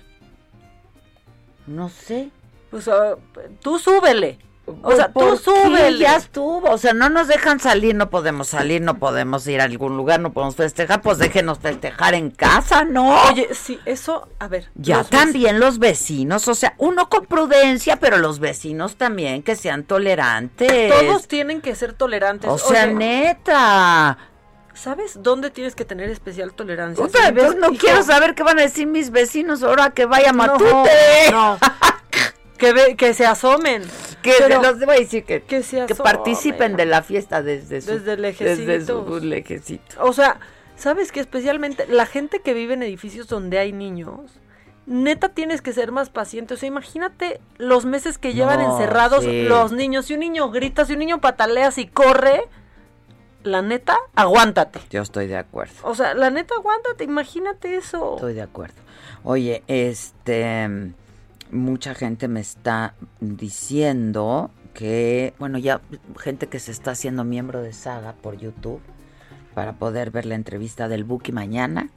No 1.67 1.89
sé. 1.89 2.31
Pues 2.71 2.87
ah, 2.87 3.15
tú 3.61 3.79
súbele. 3.79 4.39
O 4.67 4.73
Pues, 4.81 4.97
sea, 4.97 5.11
tú 5.11 5.35
súbele. 5.35 5.97
Ya 5.97 6.15
estuvo. 6.17 6.69
O 6.69 6.77
sea, 6.77 6.93
no 6.93 7.09
nos 7.09 7.27
dejan 7.27 7.59
salir, 7.59 7.95
no 7.95 8.11
podemos 8.11 8.49
salir, 8.49 8.81
no 8.83 8.99
podemos 8.99 9.47
ir 9.47 9.61
a 9.61 9.63
algún 9.63 9.97
lugar, 9.97 10.19
no 10.19 10.31
podemos 10.31 10.55
festejar. 10.55 11.01
Pues 11.01 11.17
déjenos 11.17 11.57
festejar 11.57 12.13
en 12.13 12.29
casa, 12.29 12.83
¿no? 12.83 13.19
Oye, 13.31 13.49
sí, 13.55 13.79
eso, 13.85 14.29
a 14.37 14.47
ver. 14.47 14.69
Ya 14.75 14.97
los 14.99 15.09
también 15.09 15.59
los 15.59 15.79
vecinos, 15.79 16.47
o 16.47 16.53
sea, 16.53 16.75
uno 16.77 17.09
con 17.09 17.25
prudencia, 17.25 17.95
pero 17.95 18.19
los 18.19 18.37
vecinos 18.39 18.95
también 18.95 19.41
que 19.41 19.55
sean 19.55 19.85
tolerantes. 19.85 20.93
Todos 20.93 21.27
tienen 21.27 21.61
que 21.61 21.73
ser 21.73 21.93
tolerantes. 21.93 22.51
O 22.51 22.59
sea, 22.59 22.83
Oye, 22.85 22.93
neta. 22.93 24.19
¿Sabes 24.75 25.21
dónde 25.23 25.49
tienes 25.49 25.73
que 25.75 25.83
tener 25.83 26.09
especial 26.11 26.53
tolerancia? 26.53 27.03
Ves- 27.03 27.15
entonces 27.27 27.55
no 27.59 27.71
hijo, 27.73 27.81
quiero 27.83 28.03
saber 28.03 28.35
qué 28.35 28.43
van 28.43 28.59
a 28.59 28.61
decir 28.61 28.85
mis 28.87 29.09
vecinos 29.09 29.63
ahora 29.63 29.89
que 29.89 30.05
vaya 30.05 30.31
no, 30.31 30.37
Matute. 30.37 31.31
No, 31.31 31.57
que, 32.59 32.73
ve- 32.73 32.95
que 32.95 33.13
se 33.13 33.25
asomen. 33.25 33.83
Que 34.21 34.33
Pero- 34.37 34.61
se 34.61 34.67
los 34.67 34.79
debo 34.79 34.91
decir 34.91 35.23
que, 35.23 35.41
que, 35.41 35.63
se 35.63 35.77
que 35.85 35.93
asomen. 35.93 36.03
participen 36.03 36.75
de 36.75 36.85
la 36.85 37.01
fiesta 37.01 37.41
desde 37.41 37.81
su, 37.81 37.91
Desde 37.91 38.17
desde 38.17 38.17
lejecitos. 38.21 39.07
su 39.07 39.19
lejecito. 39.25 39.95
O 40.03 40.13
sea, 40.13 40.39
¿sabes 40.75 41.11
que 41.11 41.19
Especialmente 41.21 41.87
la 41.87 42.05
gente 42.05 42.41
que 42.41 42.53
vive 42.53 42.73
en 42.75 42.83
edificios 42.83 43.27
donde 43.27 43.57
hay 43.59 43.71
niños, 43.71 44.39
neta 44.85 45.29
tienes 45.29 45.61
que 45.61 45.71
ser 45.73 45.91
más 45.91 46.09
paciente. 46.09 46.53
O 46.53 46.57
sea, 46.57 46.67
imagínate 46.67 47.39
los 47.57 47.85
meses 47.85 48.17
que 48.17 48.33
llevan 48.33 48.59
No, 48.59 48.71
encerrados 48.73 49.23
sí. 49.23 49.43
los 49.43 49.71
niños. 49.71 50.05
Si 50.07 50.13
un 50.15 50.19
niño 50.21 50.49
grita, 50.51 50.85
si 50.85 50.93
un 50.93 50.99
niño 50.99 51.21
patalea, 51.21 51.71
si 51.71 51.87
corre, 51.87 52.41
la 53.43 53.61
neta, 53.61 53.95
aguántate. 54.15 54.79
Yo 54.89 55.01
estoy 55.01 55.27
de 55.27 55.37
acuerdo. 55.37 55.73
O 55.83 55.95
sea, 55.95 56.13
la 56.13 56.29
neta, 56.29 56.55
aguántate, 56.55 57.05
imagínate 57.05 57.75
eso. 57.77 58.15
Estoy 58.15 58.33
de 58.33 58.41
acuerdo. 58.41 58.75
Oye, 59.23 59.63
este, 59.67 60.91
mucha 61.51 61.95
gente 61.95 62.27
me 62.27 62.39
está 62.39 62.95
diciendo 63.19 64.51
que, 64.73 65.33
bueno, 65.39 65.57
ya 65.57 65.81
gente 66.17 66.47
que 66.47 66.59
se 66.59 66.71
está 66.71 66.91
haciendo 66.91 67.23
miembro 67.23 67.61
de 67.61 67.73
Saga 67.73 68.13
por 68.13 68.37
YouTube 68.37 68.81
para 69.53 69.73
poder 69.73 70.11
ver 70.11 70.25
la 70.25 70.35
entrevista 70.35 70.87
del 70.87 71.03
Buki 71.03 71.31
mañana. 71.31 71.89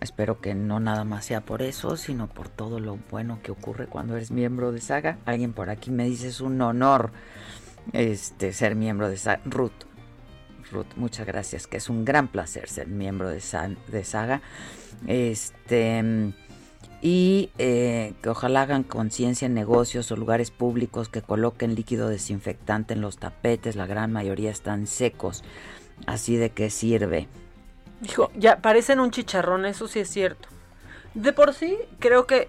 Espero 0.00 0.40
que 0.40 0.54
no 0.54 0.80
nada 0.80 1.04
más 1.04 1.26
sea 1.26 1.42
por 1.42 1.62
eso, 1.62 1.96
sino 1.96 2.26
por 2.26 2.48
todo 2.48 2.80
lo 2.80 2.98
bueno 3.10 3.38
que 3.42 3.52
ocurre 3.52 3.86
cuando 3.86 4.16
eres 4.16 4.30
miembro 4.30 4.72
de 4.72 4.80
Saga. 4.80 5.18
Alguien 5.24 5.52
por 5.52 5.70
aquí 5.70 5.90
me 5.90 6.04
dice 6.04 6.28
es 6.28 6.40
un 6.40 6.60
honor 6.60 7.10
este 7.92 8.52
ser 8.52 8.74
miembro 8.74 9.08
de 9.08 9.16
Saga. 9.16 9.42
Ruth, 9.44 9.72
Ruth, 10.72 10.86
muchas 10.96 11.26
gracias, 11.26 11.66
que 11.66 11.76
es 11.76 11.88
un 11.88 12.04
gran 12.04 12.28
placer 12.28 12.68
ser 12.68 12.88
miembro 12.88 13.28
de, 13.28 13.42
de 13.88 14.04
Saga. 14.04 14.40
Este 15.06 16.32
y 17.02 17.50
eh, 17.58 18.14
que 18.22 18.28
ojalá 18.28 18.62
hagan 18.62 18.82
conciencia 18.82 19.46
en 19.46 19.54
negocios 19.54 20.10
o 20.12 20.16
lugares 20.16 20.50
públicos 20.50 21.08
que 21.08 21.22
coloquen 21.22 21.74
líquido 21.74 22.08
desinfectante 22.08 22.94
en 22.94 23.00
los 23.00 23.18
tapetes, 23.18 23.76
la 23.76 23.86
gran 23.86 24.12
mayoría 24.12 24.50
están 24.50 24.86
secos. 24.86 25.42
Así 26.06 26.36
de 26.36 26.50
qué 26.50 26.70
sirve. 26.70 27.28
Dijo, 28.00 28.30
ya 28.34 28.60
parecen 28.62 29.00
un 29.00 29.10
chicharrón, 29.10 29.66
eso 29.66 29.88
sí 29.88 30.00
es 30.00 30.08
cierto. 30.08 30.48
De 31.14 31.32
por 31.32 31.54
sí, 31.54 31.76
creo 31.98 32.26
que 32.26 32.48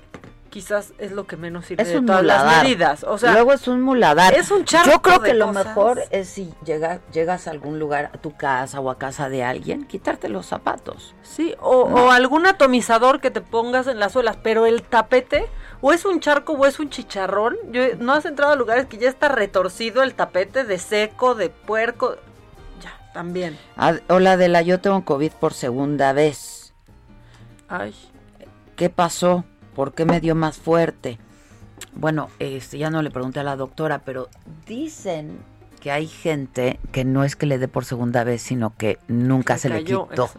quizás 0.51 0.93
es 0.99 1.11
lo 1.13 1.25
que 1.25 1.37
menos 1.37 1.65
sirve 1.65 1.81
Es 1.81 1.89
de 1.89 1.97
un 1.99 2.05
todas 2.05 2.21
muladar. 2.21 2.45
las 2.45 2.63
medidas. 2.63 3.03
O 3.05 3.17
sea, 3.17 3.31
Luego 3.31 3.53
es 3.53 3.67
un 3.67 3.81
muladar. 3.81 4.35
es 4.35 4.51
un 4.51 4.65
charco 4.65 4.91
Yo 4.91 5.01
creo 5.01 5.19
de 5.19 5.29
que 5.29 5.33
lo 5.33 5.51
mejor 5.51 6.03
es 6.11 6.27
si 6.29 6.53
llega, 6.65 6.99
llegas 7.11 7.47
a 7.47 7.51
algún 7.51 7.79
lugar, 7.79 8.11
a 8.13 8.17
tu 8.17 8.35
casa 8.37 8.79
o 8.79 8.89
a 8.91 8.99
casa 8.99 9.29
de 9.29 9.43
alguien, 9.43 9.85
quitarte 9.85 10.29
los 10.29 10.45
zapatos. 10.45 11.15
Sí, 11.23 11.55
o, 11.59 11.89
No. 11.89 11.95
o 12.05 12.11
algún 12.11 12.45
atomizador 12.45 13.19
que 13.21 13.31
te 13.31 13.41
pongas 13.41 13.87
en 13.87 13.97
las 13.99 14.11
suelas, 14.11 14.37
pero 14.43 14.65
el 14.67 14.83
tapete, 14.83 15.47
o 15.79 15.93
es 15.93 16.05
un 16.05 16.19
charco 16.19 16.53
o 16.53 16.65
es 16.65 16.79
un 16.79 16.89
chicharrón. 16.89 17.55
Yo, 17.71 17.81
¿No 17.97 18.13
has 18.13 18.25
entrado 18.25 18.51
a 18.51 18.55
lugares 18.55 18.85
que 18.85 18.97
ya 18.97 19.09
está 19.09 19.29
retorcido 19.29 20.03
el 20.03 20.13
tapete 20.13 20.63
de 20.65 20.77
seco, 20.77 21.33
de 21.33 21.49
puerco? 21.49 22.17
Ya, 22.83 22.93
también. 23.13 23.57
Ah, 23.77 23.93
hola 24.09 24.33
Adela, 24.33 24.61
yo 24.61 24.79
tengo 24.81 25.05
COVID 25.05 25.31
por 25.33 25.53
segunda 25.53 26.11
vez. 26.13 26.73
Ay. 27.69 27.95
¿Qué 28.75 28.89
pasó? 28.89 29.45
¿Por 29.75 29.93
qué 29.93 30.05
me 30.05 30.19
dio 30.19 30.35
más 30.35 30.57
fuerte? 30.57 31.17
Bueno, 31.93 32.29
este, 32.39 32.77
ya 32.77 32.89
no 32.89 33.01
le 33.01 33.11
pregunté 33.11 33.39
a 33.39 33.43
la 33.43 33.55
doctora, 33.55 33.99
pero 33.99 34.29
dicen 34.67 35.39
que 35.79 35.91
hay 35.91 36.07
gente 36.07 36.79
que 36.91 37.03
no 37.05 37.23
es 37.23 37.35
que 37.35 37.45
le 37.45 37.57
dé 37.57 37.67
por 37.67 37.85
segunda 37.85 38.23
vez, 38.23 38.41
sino 38.41 38.75
que 38.77 38.99
nunca 39.07 39.55
Se 39.55 39.63
se, 39.63 39.69
le 39.69 39.83
quitó. 39.83 40.09
eso. 40.11 40.31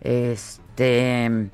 Este, 0.00 1.50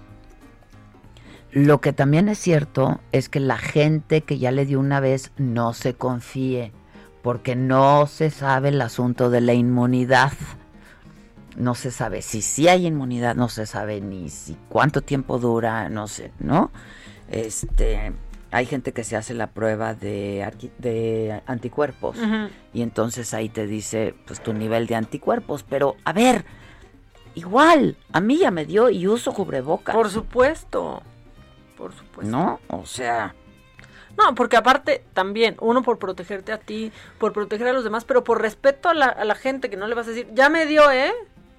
lo 1.52 1.80
que 1.80 1.92
también 1.92 2.28
es 2.28 2.38
cierto 2.38 3.00
es 3.12 3.28
que 3.28 3.40
la 3.40 3.58
gente 3.58 4.22
que 4.22 4.38
ya 4.38 4.50
le 4.50 4.66
dio 4.66 4.78
una 4.78 5.00
vez 5.00 5.32
no 5.36 5.72
se 5.72 5.94
confíe, 5.94 6.72
porque 7.22 7.56
no 7.56 8.06
se 8.06 8.30
sabe 8.30 8.70
el 8.70 8.80
asunto 8.80 9.30
de 9.30 9.40
la 9.40 9.54
inmunidad. 9.54 10.32
No 11.56 11.74
se 11.74 11.90
sabe 11.90 12.22
si 12.22 12.42
sí 12.42 12.68
hay 12.68 12.86
inmunidad, 12.86 13.34
no 13.34 13.48
se 13.48 13.66
sabe 13.66 14.00
ni 14.00 14.28
si 14.28 14.56
cuánto 14.68 15.02
tiempo 15.02 15.38
dura, 15.38 15.88
no 15.88 16.08
sé, 16.08 16.32
¿no? 16.38 16.70
Este, 17.28 18.12
hay 18.50 18.66
gente 18.66 18.92
que 18.92 19.04
se 19.04 19.16
hace 19.16 19.34
la 19.34 19.48
prueba 19.48 19.94
de, 19.94 20.46
de 20.78 21.42
anticuerpos 21.46 22.18
y 22.72 22.82
entonces 22.82 23.32
ahí 23.34 23.48
te 23.48 23.66
dice 23.66 24.14
pues 24.26 24.42
tu 24.42 24.52
nivel 24.52 24.86
de 24.86 24.94
anticuerpos, 24.94 25.62
pero 25.62 25.96
a 26.04 26.12
ver, 26.12 26.44
igual, 27.34 27.96
a 28.12 28.20
mí 28.20 28.38
ya 28.38 28.50
me 28.50 28.66
dio 28.66 28.90
y 28.90 29.06
uso 29.06 29.32
cubrebocas. 29.32 29.94
Por 29.94 30.10
supuesto. 30.10 31.02
Por 31.76 31.94
supuesto. 31.94 32.30
¿No? 32.30 32.60
O 32.68 32.84
sea, 32.84 33.34
no, 34.18 34.34
porque 34.34 34.56
aparte 34.56 35.04
también, 35.14 35.56
uno 35.60 35.82
por 35.82 35.98
protegerte 35.98 36.52
a 36.52 36.58
ti, 36.58 36.92
por 37.18 37.32
proteger 37.32 37.68
a 37.68 37.72
los 37.72 37.84
demás, 37.84 38.04
pero 38.04 38.24
por 38.24 38.40
respeto 38.40 38.88
a 38.88 38.94
la, 38.94 39.06
a 39.06 39.24
la 39.24 39.34
gente 39.34 39.70
que 39.70 39.76
no 39.76 39.86
le 39.86 39.94
vas 39.94 40.06
a 40.06 40.10
decir, 40.10 40.28
ya 40.34 40.48
me 40.48 40.66
dio, 40.66 40.90
¿eh? 40.90 41.12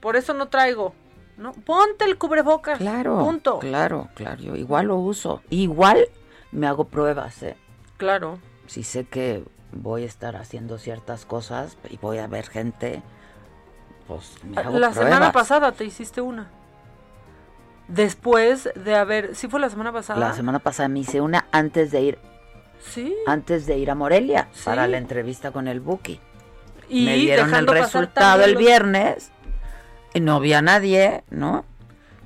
Por 0.04 0.16
eso 0.18 0.34
no 0.36 0.50
traigo. 0.50 0.94
¿no? 1.38 1.52
Ponte 1.54 2.06
el 2.06 2.20
cubrebocas. 2.20 2.78
Claro. 2.78 3.18
Punto. 3.18 3.58
Claro, 3.58 4.10
claro. 4.14 4.40
Yo 4.44 4.56
igual 4.56 4.86
lo 4.88 4.98
uso. 4.98 5.42
Igual 5.50 6.08
me 6.52 6.68
hago 6.68 6.84
pruebas, 6.86 7.42
¿eh? 7.42 7.58
Claro. 7.98 8.38
Si 8.68 8.84
sé 8.84 9.06
que 9.06 9.44
voy 9.72 10.04
a 10.04 10.06
estar 10.06 10.36
haciendo 10.36 10.78
ciertas 10.78 11.26
cosas 11.26 11.76
y 11.90 11.98
voy 11.98 12.20
a 12.20 12.28
ver 12.28 12.46
gente, 12.48 13.02
pues 14.08 14.36
me 14.44 14.58
hago 14.62 14.78
La 14.78 14.92
pruebas. 14.92 14.96
semana 15.12 15.32
pasada 15.32 15.72
te 15.72 15.86
hiciste 15.86 16.22
una. 16.22 16.50
Después 17.88 18.70
de 18.76 18.96
haber, 18.96 19.36
¿sí 19.36 19.48
fue 19.48 19.60
la 19.60 19.70
semana 19.70 19.92
pasada? 19.92 20.20
La 20.20 20.34
semana 20.34 20.60
pasada 20.60 20.88
me 20.88 21.00
hice 21.00 21.20
una 21.22 21.48
antes 21.52 21.92
de 21.92 22.02
ir 22.02 22.20
Sí. 22.80 23.16
antes 23.28 23.66
de 23.66 23.78
ir 23.78 23.90
a 23.92 23.96
Morelia 23.96 24.50
Sí. 24.52 24.62
para 24.66 24.88
la 24.88 24.98
entrevista 24.98 25.52
con 25.52 25.68
el 25.68 25.80
Buki. 25.80 26.20
Y 26.90 27.06
me 27.06 27.16
dieron 27.16 27.54
el 27.56 27.66
resultado 27.68 28.44
el 28.44 28.56
viernes 28.56 29.32
no 30.20 30.40
vi 30.40 30.54
a 30.54 30.62
nadie, 30.62 31.24
¿no? 31.30 31.66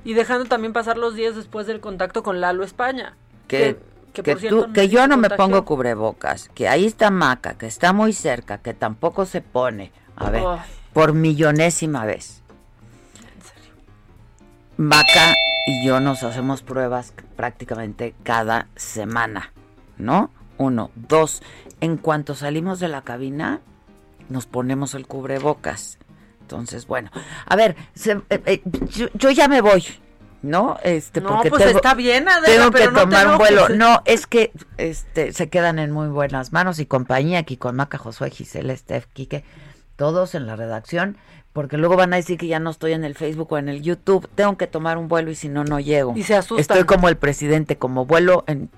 Y 0.04 0.14
dejando 0.14 0.46
también 0.46 0.72
pasar 0.72 0.96
los 0.98 1.14
días 1.14 1.34
después 1.36 1.66
del 1.66 1.80
contacto 1.80 2.22
con 2.22 2.40
Lalo 2.40 2.64
España. 2.64 3.16
Que, 3.46 3.78
que 4.12 4.22
que 4.22 4.32
por 4.32 4.40
cierto, 4.40 4.66
tú- 4.66 4.72
que 4.72 4.82
no 4.82 4.88
yo 4.88 5.06
no 5.06 5.16
me 5.16 5.30
pongo 5.30 5.64
cubrebocas, 5.64 6.48
que 6.54 6.68
ahí 6.68 6.86
está 6.86 7.10
Maca, 7.10 7.54
que 7.54 7.66
está 7.66 7.92
muy 7.92 8.12
cerca, 8.12 8.58
que 8.58 8.74
tampoco 8.74 9.26
se 9.26 9.40
pone. 9.40 9.92
A 10.16 10.30
ver, 10.30 10.42
por 10.92 11.12
millonésima 11.12 12.04
vez. 12.04 12.42
Maca 14.76 15.34
y 15.66 15.84
yo 15.84 16.00
nos 16.00 16.22
hacemos 16.22 16.62
pruebas 16.62 17.12
prácticamente 17.36 18.14
cada 18.22 18.68
semana, 18.76 19.52
¿no? 19.98 20.30
Uno. 20.56 20.90
Dos, 20.94 21.42
en 21.80 21.96
cuanto 21.96 22.34
salimos 22.34 22.80
de 22.80 22.88
la 22.88 23.02
cabina, 23.02 23.60
nos 24.28 24.46
ponemos 24.46 24.94
el 24.94 25.06
cubrebocas. 25.06 25.98
Entonces, 26.48 26.86
bueno, 26.86 27.10
a 27.44 27.56
ver, 27.56 27.76
se- 27.94 28.22
eh, 28.30 28.40
eh, 28.46 28.62
yo, 28.88 29.08
yo 29.12 29.30
ya 29.30 29.48
me 29.48 29.60
voy, 29.60 29.84
¿no? 30.40 30.78
Este, 30.82 31.20
No, 31.20 31.28
porque 31.28 31.50
pues 31.50 31.62
tengo- 31.64 31.76
está 31.76 31.92
bien, 31.92 32.26
Adela, 32.26 32.46
tengo 32.46 32.70
que 32.70 32.88
te 32.88 32.88
tomar 32.88 33.26
un 33.28 33.36
vuelo. 33.36 33.68
No, 33.68 34.00
es 34.06 34.26
que 34.26 34.50
este 34.78 35.32
se 35.34 35.50
quedan 35.50 35.78
en 35.78 35.90
muy 35.90 36.08
buenas 36.08 36.52
manos 36.54 36.78
y 36.78 36.86
compañía 36.86 37.40
aquí 37.40 37.58
con 37.58 37.76
Maca, 37.76 37.98
Josué, 37.98 38.30
Gisela, 38.30 38.74
Steph, 38.74 39.04
Quique, 39.12 39.44
todos 39.96 40.34
en 40.34 40.46
la 40.46 40.56
redacción, 40.56 41.18
porque 41.52 41.76
luego 41.76 41.96
van 41.96 42.14
a 42.14 42.16
decir 42.16 42.38
que 42.38 42.46
ya 42.46 42.60
no 42.60 42.70
estoy 42.70 42.94
en 42.94 43.04
el 43.04 43.14
Facebook 43.14 43.52
o 43.52 43.58
en 43.58 43.68
el 43.68 43.82
YouTube. 43.82 44.26
Tengo 44.34 44.56
que 44.56 44.66
tomar 44.66 44.96
un 44.96 45.08
vuelo 45.08 45.30
y 45.30 45.34
si 45.34 45.50
no, 45.50 45.64
no 45.64 45.80
llego. 45.80 46.14
Y 46.16 46.22
se 46.22 46.34
asustan. 46.34 46.60
Estoy 46.60 46.84
como 46.84 47.08
el 47.10 47.16
presidente, 47.18 47.76
como 47.76 48.06
vuelo 48.06 48.44
en 48.46 48.70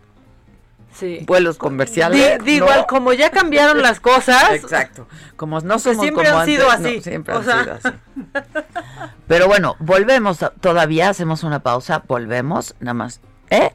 Sí. 0.92 1.24
vuelos 1.26 1.56
comerciales. 1.56 2.38
¿no? 2.40 2.50
igual, 2.50 2.86
como 2.86 3.12
ya 3.12 3.30
cambiaron 3.30 3.80
las 3.80 4.00
cosas. 4.00 4.50
Exacto. 4.52 5.06
Como 5.36 5.60
no 5.60 5.74
Que 5.76 5.80
somos 5.80 6.02
siempre 6.02 6.26
como 6.26 6.40
han 6.40 6.46
sido 6.46 6.70
antes, 6.70 6.82
no, 6.82 6.88
así, 6.88 7.00
siempre 7.02 7.34
o 7.34 7.38
han 7.38 7.44
sea. 7.44 7.62
sido 7.62 7.74
así. 7.74 7.88
Pero 9.26 9.46
bueno, 9.46 9.76
volvemos 9.78 10.38
todavía, 10.60 11.08
hacemos 11.08 11.42
una 11.42 11.60
pausa, 11.60 12.02
volvemos, 12.06 12.74
nada 12.80 12.94
más. 12.94 13.20
¿Eh? 13.48 13.72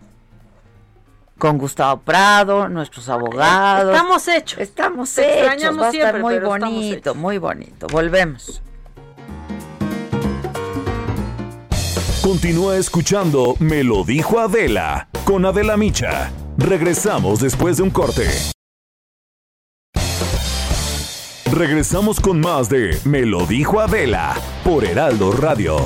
Con 1.38 1.58
Gustavo 1.58 2.02
Prado, 2.02 2.70
nuestros 2.70 3.10
abogados. 3.10 3.94
Estamos 3.94 4.28
hechos. 4.28 4.60
Estamos 4.60 5.18
hechos. 5.18 5.34
extrañamos 5.34 5.82
Va 5.82 5.88
a 5.88 5.92
estar 5.92 6.02
siempre, 6.12 6.22
muy 6.22 6.34
pero 6.36 6.54
estamos 6.54 6.74
bonito, 6.76 7.16
muy 7.16 7.38
bonito. 7.38 7.88
Volvemos. 7.88 8.62
Continúa 12.22 12.78
escuchando 12.78 13.56
Me 13.60 13.84
lo 13.84 14.04
dijo 14.04 14.40
Adela 14.40 15.08
con 15.26 15.46
Adela 15.46 15.78
Micha. 15.78 16.32
Regresamos 16.58 17.42
después 17.42 17.78
de 17.78 17.84
un 17.84 17.90
corte. 17.90 18.28
Regresamos 21.52 22.20
con 22.20 22.40
más 22.40 22.70
de 22.70 22.98
Me 23.06 23.26
lo 23.26 23.46
dijo 23.46 23.80
Adela 23.80 24.36
por 24.64 24.84
Heraldo 24.84 25.32
Radio. 25.32 25.78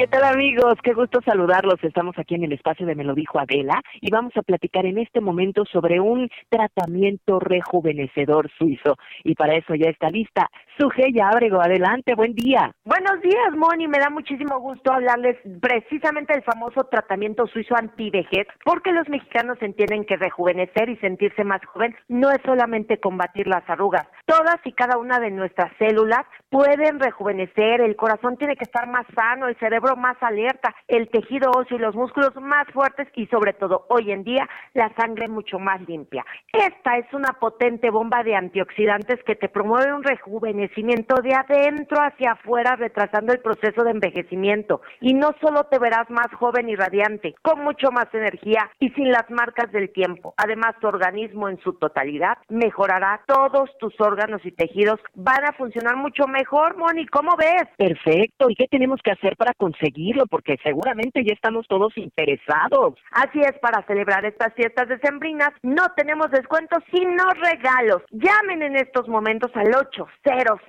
¿Qué 0.00 0.06
tal 0.06 0.24
amigos? 0.24 0.76
Qué 0.82 0.94
gusto 0.94 1.20
saludarlos. 1.26 1.74
Estamos 1.82 2.18
aquí 2.18 2.34
en 2.34 2.44
el 2.44 2.54
espacio 2.54 2.86
de 2.86 2.94
Me 2.94 3.04
lo 3.04 3.14
dijo 3.14 3.38
Adela 3.38 3.82
y 4.00 4.10
vamos 4.10 4.34
a 4.34 4.40
platicar 4.40 4.86
en 4.86 4.96
este 4.96 5.20
momento 5.20 5.66
sobre 5.66 6.00
un 6.00 6.30
tratamiento 6.48 7.38
rejuvenecedor 7.38 8.50
suizo. 8.56 8.96
Y 9.24 9.34
para 9.34 9.56
eso 9.56 9.74
ya 9.74 9.90
está 9.90 10.08
lista 10.08 10.48
Sugeya 10.78 11.28
Ábrego. 11.28 11.60
Adelante, 11.60 12.14
buen 12.14 12.34
día. 12.34 12.74
Buenos 12.82 13.20
días, 13.20 13.54
Moni. 13.54 13.88
Me 13.88 13.98
da 13.98 14.08
muchísimo 14.08 14.58
gusto 14.60 14.90
hablarles 14.90 15.36
precisamente 15.60 16.32
del 16.32 16.44
famoso 16.44 16.84
tratamiento 16.90 17.46
suizo 17.48 17.76
antivejez, 17.76 18.46
porque 18.64 18.92
los 18.92 19.06
mexicanos 19.10 19.58
entienden 19.60 20.06
que 20.06 20.16
rejuvenecer 20.16 20.88
y 20.88 20.96
sentirse 20.96 21.44
más 21.44 21.60
joven 21.66 21.94
no 22.08 22.30
es 22.30 22.38
solamente 22.46 22.98
combatir 23.00 23.46
las 23.46 23.68
arrugas. 23.68 24.06
Todas 24.24 24.56
y 24.64 24.72
cada 24.72 24.96
una 24.96 25.20
de 25.20 25.30
nuestras 25.30 25.70
células 25.76 26.24
pueden 26.48 26.98
rejuvenecer, 26.98 27.82
el 27.82 27.96
corazón 27.96 28.38
tiene 28.38 28.56
que 28.56 28.64
estar 28.64 28.88
más 28.88 29.04
sano, 29.14 29.46
el 29.46 29.58
cerebro 29.58 29.89
más 29.96 30.16
alerta, 30.22 30.74
el 30.88 31.08
tejido 31.08 31.50
óseo 31.50 31.76
y 31.76 31.80
los 31.80 31.94
músculos 31.94 32.34
más 32.36 32.66
fuertes 32.72 33.08
y 33.14 33.26
sobre 33.26 33.52
todo 33.52 33.86
hoy 33.88 34.10
en 34.10 34.24
día 34.24 34.48
la 34.74 34.92
sangre 34.94 35.28
mucho 35.28 35.58
más 35.58 35.80
limpia. 35.88 36.24
Esta 36.52 36.96
es 36.98 37.12
una 37.12 37.34
potente 37.40 37.90
bomba 37.90 38.22
de 38.22 38.34
antioxidantes 38.34 39.22
que 39.24 39.36
te 39.36 39.48
promueve 39.48 39.92
un 39.92 40.02
rejuvenecimiento 40.02 41.20
de 41.22 41.34
adentro 41.34 41.98
hacia 42.02 42.32
afuera, 42.32 42.76
retrasando 42.76 43.32
el 43.32 43.40
proceso 43.40 43.82
de 43.84 43.90
envejecimiento. 43.90 44.80
Y 45.00 45.14
no 45.14 45.30
solo 45.40 45.64
te 45.64 45.78
verás 45.78 46.08
más 46.10 46.28
joven 46.38 46.68
y 46.68 46.76
radiante, 46.76 47.34
con 47.42 47.62
mucho 47.62 47.90
más 47.90 48.06
energía 48.12 48.70
y 48.78 48.90
sin 48.90 49.10
las 49.10 49.28
marcas 49.30 49.70
del 49.72 49.92
tiempo. 49.92 50.34
Además, 50.36 50.74
tu 50.80 50.88
organismo 50.88 51.48
en 51.48 51.58
su 51.60 51.74
totalidad 51.74 52.38
mejorará, 52.48 53.22
todos 53.26 53.70
tus 53.78 53.98
órganos 54.00 54.44
y 54.44 54.52
tejidos 54.52 55.00
van 55.14 55.44
a 55.44 55.52
funcionar 55.52 55.96
mucho 55.96 56.26
mejor, 56.26 56.76
Moni. 56.76 57.06
¿Cómo 57.06 57.36
ves? 57.36 57.64
Perfecto. 57.76 58.50
¿Y 58.50 58.54
qué 58.54 58.66
tenemos 58.68 59.00
que 59.02 59.12
hacer 59.12 59.36
para 59.36 59.54
conseguirlo? 59.80 60.26
Porque 60.26 60.56
seguramente 60.62 61.24
ya 61.24 61.32
estamos 61.32 61.66
todos 61.68 61.96
interesados. 61.96 62.94
Así 63.12 63.40
es, 63.40 63.58
para 63.60 63.84
celebrar 63.86 64.24
estas 64.24 64.52
fiestas 64.54 64.88
decembrinas 64.88 65.50
no 65.62 65.84
tenemos 65.96 66.30
descuentos 66.30 66.82
sino 66.92 67.24
regalos. 67.30 68.02
Llamen 68.10 68.62
en 68.62 68.76
estos 68.76 69.08
momentos 69.08 69.50
al 69.54 69.74
800 69.74 70.60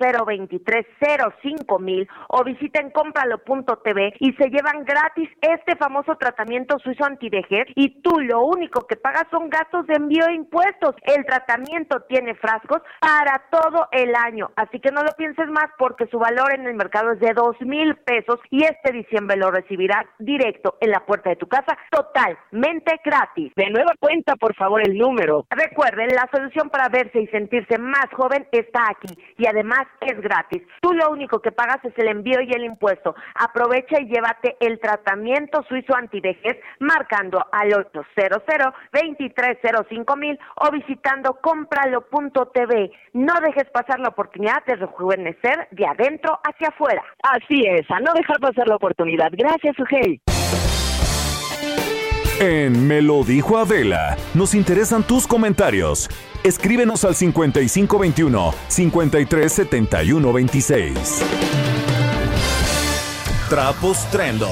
mil 1.80 2.08
o 2.28 2.44
visiten 2.44 2.90
cómpralo.tv 2.90 4.14
y 4.18 4.32
se 4.32 4.48
llevan 4.50 4.84
gratis 4.84 5.28
este 5.40 5.76
famoso 5.76 6.16
tratamiento 6.16 6.78
suizo 6.78 7.04
antivejez 7.04 7.66
y 7.74 8.00
tú 8.02 8.20
lo 8.20 8.44
único 8.44 8.86
que 8.86 8.96
pagas 8.96 9.26
son 9.30 9.48
gastos 9.48 9.86
de 9.86 9.94
envío 9.94 10.26
e 10.26 10.34
impuestos. 10.34 10.94
El 11.02 11.24
tratamiento 11.24 12.00
tiene 12.08 12.34
frascos 12.34 12.82
para 13.00 13.42
todo 13.50 13.88
el 13.92 14.14
año, 14.14 14.50
así 14.56 14.80
que 14.80 14.90
no 14.90 15.02
lo 15.02 15.12
pienses 15.16 15.48
más 15.48 15.66
porque 15.78 16.06
su 16.06 16.18
valor 16.18 16.54
en 16.54 16.66
el 16.66 16.74
mercado 16.74 17.12
es 17.12 17.20
de 17.20 17.32
dos 17.34 17.56
mil 17.60 17.96
pesos 17.96 18.38
y 18.50 18.64
este 18.64 18.91
diciembre 18.92 19.36
lo 19.36 19.50
recibirás 19.50 20.04
directo 20.18 20.76
en 20.80 20.90
la 20.90 21.04
puerta 21.04 21.30
de 21.30 21.36
tu 21.36 21.48
casa 21.48 21.76
totalmente 21.90 23.00
gratis. 23.04 23.52
De 23.56 23.70
nueva 23.70 23.92
cuenta, 23.98 24.36
por 24.36 24.54
favor, 24.54 24.82
el 24.86 24.96
número. 24.96 25.46
Recuerden, 25.50 26.08
la 26.08 26.28
solución 26.32 26.70
para 26.70 26.88
verse 26.88 27.20
y 27.20 27.26
sentirse 27.28 27.78
más 27.78 28.06
joven 28.12 28.46
está 28.52 28.88
aquí 28.90 29.14
y 29.38 29.46
además 29.46 29.86
es 30.00 30.20
gratis. 30.20 30.62
Tú 30.80 30.92
lo 30.92 31.10
único 31.10 31.40
que 31.40 31.52
pagas 31.52 31.84
es 31.84 31.92
el 31.96 32.08
envío 32.08 32.40
y 32.40 32.52
el 32.52 32.64
impuesto. 32.64 33.14
Aprovecha 33.34 34.00
y 34.00 34.06
llévate 34.06 34.56
el 34.60 34.78
tratamiento 34.80 35.62
suizo 35.68 35.94
antivejez 35.96 36.58
marcando 36.78 37.44
al 37.52 37.72
800 37.74 38.42
2305 38.92 40.16
mil 40.16 40.38
o 40.56 40.70
visitando 40.70 41.38
cómpralo.tv. 41.40 42.92
No 43.14 43.34
dejes 43.40 43.70
pasar 43.70 44.00
la 44.00 44.08
oportunidad 44.08 44.64
de 44.66 44.76
rejuvenecer 44.76 45.68
de 45.70 45.86
adentro 45.86 46.38
hacia 46.44 46.68
afuera. 46.68 47.02
Así 47.22 47.62
es, 47.66 47.90
a 47.90 48.00
no 48.00 48.12
dejar 48.14 48.38
pasar 48.40 48.68
la 48.68 48.76
oportunidad. 48.76 48.81
Gracias, 49.32 49.76
Sugey. 49.76 50.20
En 52.40 52.88
Me 52.88 53.02
lo 53.02 53.22
dijo 53.22 53.56
Adela, 53.56 54.16
nos 54.34 54.52
interesan 54.54 55.06
tus 55.06 55.28
comentarios. 55.28 56.10
Escríbenos 56.42 57.04
al 57.04 57.14
5521 57.14 58.52
537126. 58.68 61.22
Trapos 63.48 64.10
Trendo. 64.10 64.48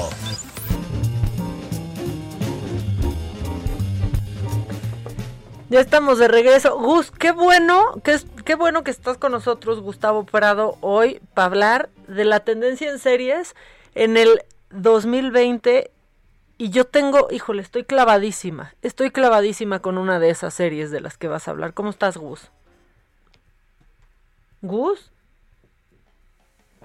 Ya 5.69 5.79
estamos 5.79 6.19
de 6.19 6.27
regreso. 6.27 6.77
Gus, 6.77 7.11
qué 7.11 7.31
bueno 7.31 7.81
es 8.05 8.27
qué 8.45 8.55
bueno 8.55 8.83
que 8.83 8.91
estás 8.91 9.17
con 9.17 9.31
nosotros, 9.31 9.79
Gustavo 9.81 10.25
Prado, 10.25 10.77
hoy 10.81 11.21
para 11.33 11.45
hablar 11.45 11.89
de 12.07 12.25
la 12.25 12.41
tendencia 12.41 12.89
en 12.89 12.99
series 12.99 13.55
en 13.95 14.17
el 14.17 14.43
2020 14.71 15.91
y 16.57 16.69
yo 16.69 16.85
tengo, 16.85 17.27
híjole, 17.31 17.61
estoy 17.61 17.83
clavadísima, 17.85 18.75
estoy 18.81 19.09
clavadísima 19.11 19.79
con 19.79 19.97
una 19.97 20.19
de 20.19 20.29
esas 20.29 20.53
series 20.53 20.91
de 20.91 21.01
las 21.01 21.17
que 21.17 21.27
vas 21.27 21.47
a 21.47 21.51
hablar. 21.51 21.73
¿Cómo 21.73 21.89
estás, 21.89 22.17
Gus? 22.17 22.51
¿Gus? 24.61 25.11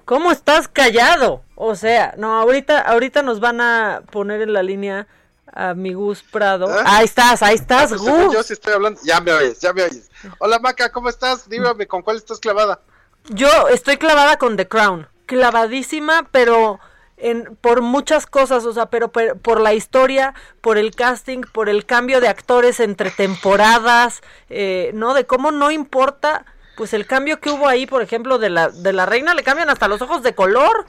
¿Cómo 0.07 0.33
estás 0.33 0.69
callado? 0.69 1.43
O 1.57 1.75
sea, 1.75 2.15
no, 2.17 2.39
ahorita, 2.41 2.81
ahorita 2.81 3.23
nos 3.23 3.41
van 3.41 3.61
a 3.61 4.03
poner 4.11 4.41
en 4.41 4.53
la 4.53 4.63
línea 4.63 5.09
a 5.53 5.75
mi 5.75 5.93
Gus 5.93 6.23
Prado. 6.23 6.69
¿Ah? 6.71 6.83
Ahí 6.87 7.05
estás, 7.05 7.43
ahí 7.43 7.57
estás, 7.57 7.93
Ah, 7.93 7.97
pues, 7.97 8.01
Gus. 8.01 8.33
Yo 8.33 8.43
sí 8.43 8.53
estoy 8.53 8.73
hablando. 8.73 9.01
Ya 9.05 9.21
me 9.21 9.33
oyes, 9.33 9.61
ya 9.61 9.73
me 9.73 9.83
oyes. 9.83 10.11
Hola 10.39 10.59
Maca, 10.59 10.91
¿cómo 10.91 11.09
estás? 11.09 11.49
Dígame, 11.49 11.87
¿con 11.87 12.03
cuál 12.03 12.17
estás 12.17 12.39
clavada? 12.39 12.81
Yo 13.29 13.69
estoy 13.69 13.97
clavada 13.97 14.39
con 14.39 14.57
The 14.57 14.69
Crown, 14.69 15.09
clavadísima, 15.27 16.29
pero 16.31 16.79
en, 17.17 17.57
por 17.61 17.81
muchas 17.83 18.27
cosas, 18.27 18.65
o 18.65 18.73
sea, 18.73 18.87
pero, 18.87 19.13
per- 19.13 19.37
por 19.39 19.61
la 19.61 19.75
historia, 19.75 20.35
por 20.61 20.79
el 20.79 20.95
casting, 20.95 21.43
por 21.53 21.69
el 21.69 21.87
cambio 21.87 22.21
de 22.21 22.29
actores 22.29 22.81
entre 22.81 23.11
temporadas, 23.11 24.23
eh, 24.51 24.91
¿no? 24.95 25.15
De 25.15 25.27
cómo 25.27 25.51
no 25.51 25.71
importa, 25.71 26.45
pues 26.77 26.93
el 26.93 27.07
cambio 27.07 27.41
que 27.41 27.51
hubo 27.51 27.69
ahí, 27.69 27.87
por 27.87 28.03
ejemplo, 28.03 28.39
de 28.39 28.51
la, 28.51 28.69
de 28.69 28.93
la 28.93 29.07
reina, 29.07 29.35
le 29.35 29.43
cambian 29.43 29.71
hasta 29.71 29.89
los 29.89 30.03
ojos 30.03 30.23
de 30.23 30.35
color. 30.35 30.85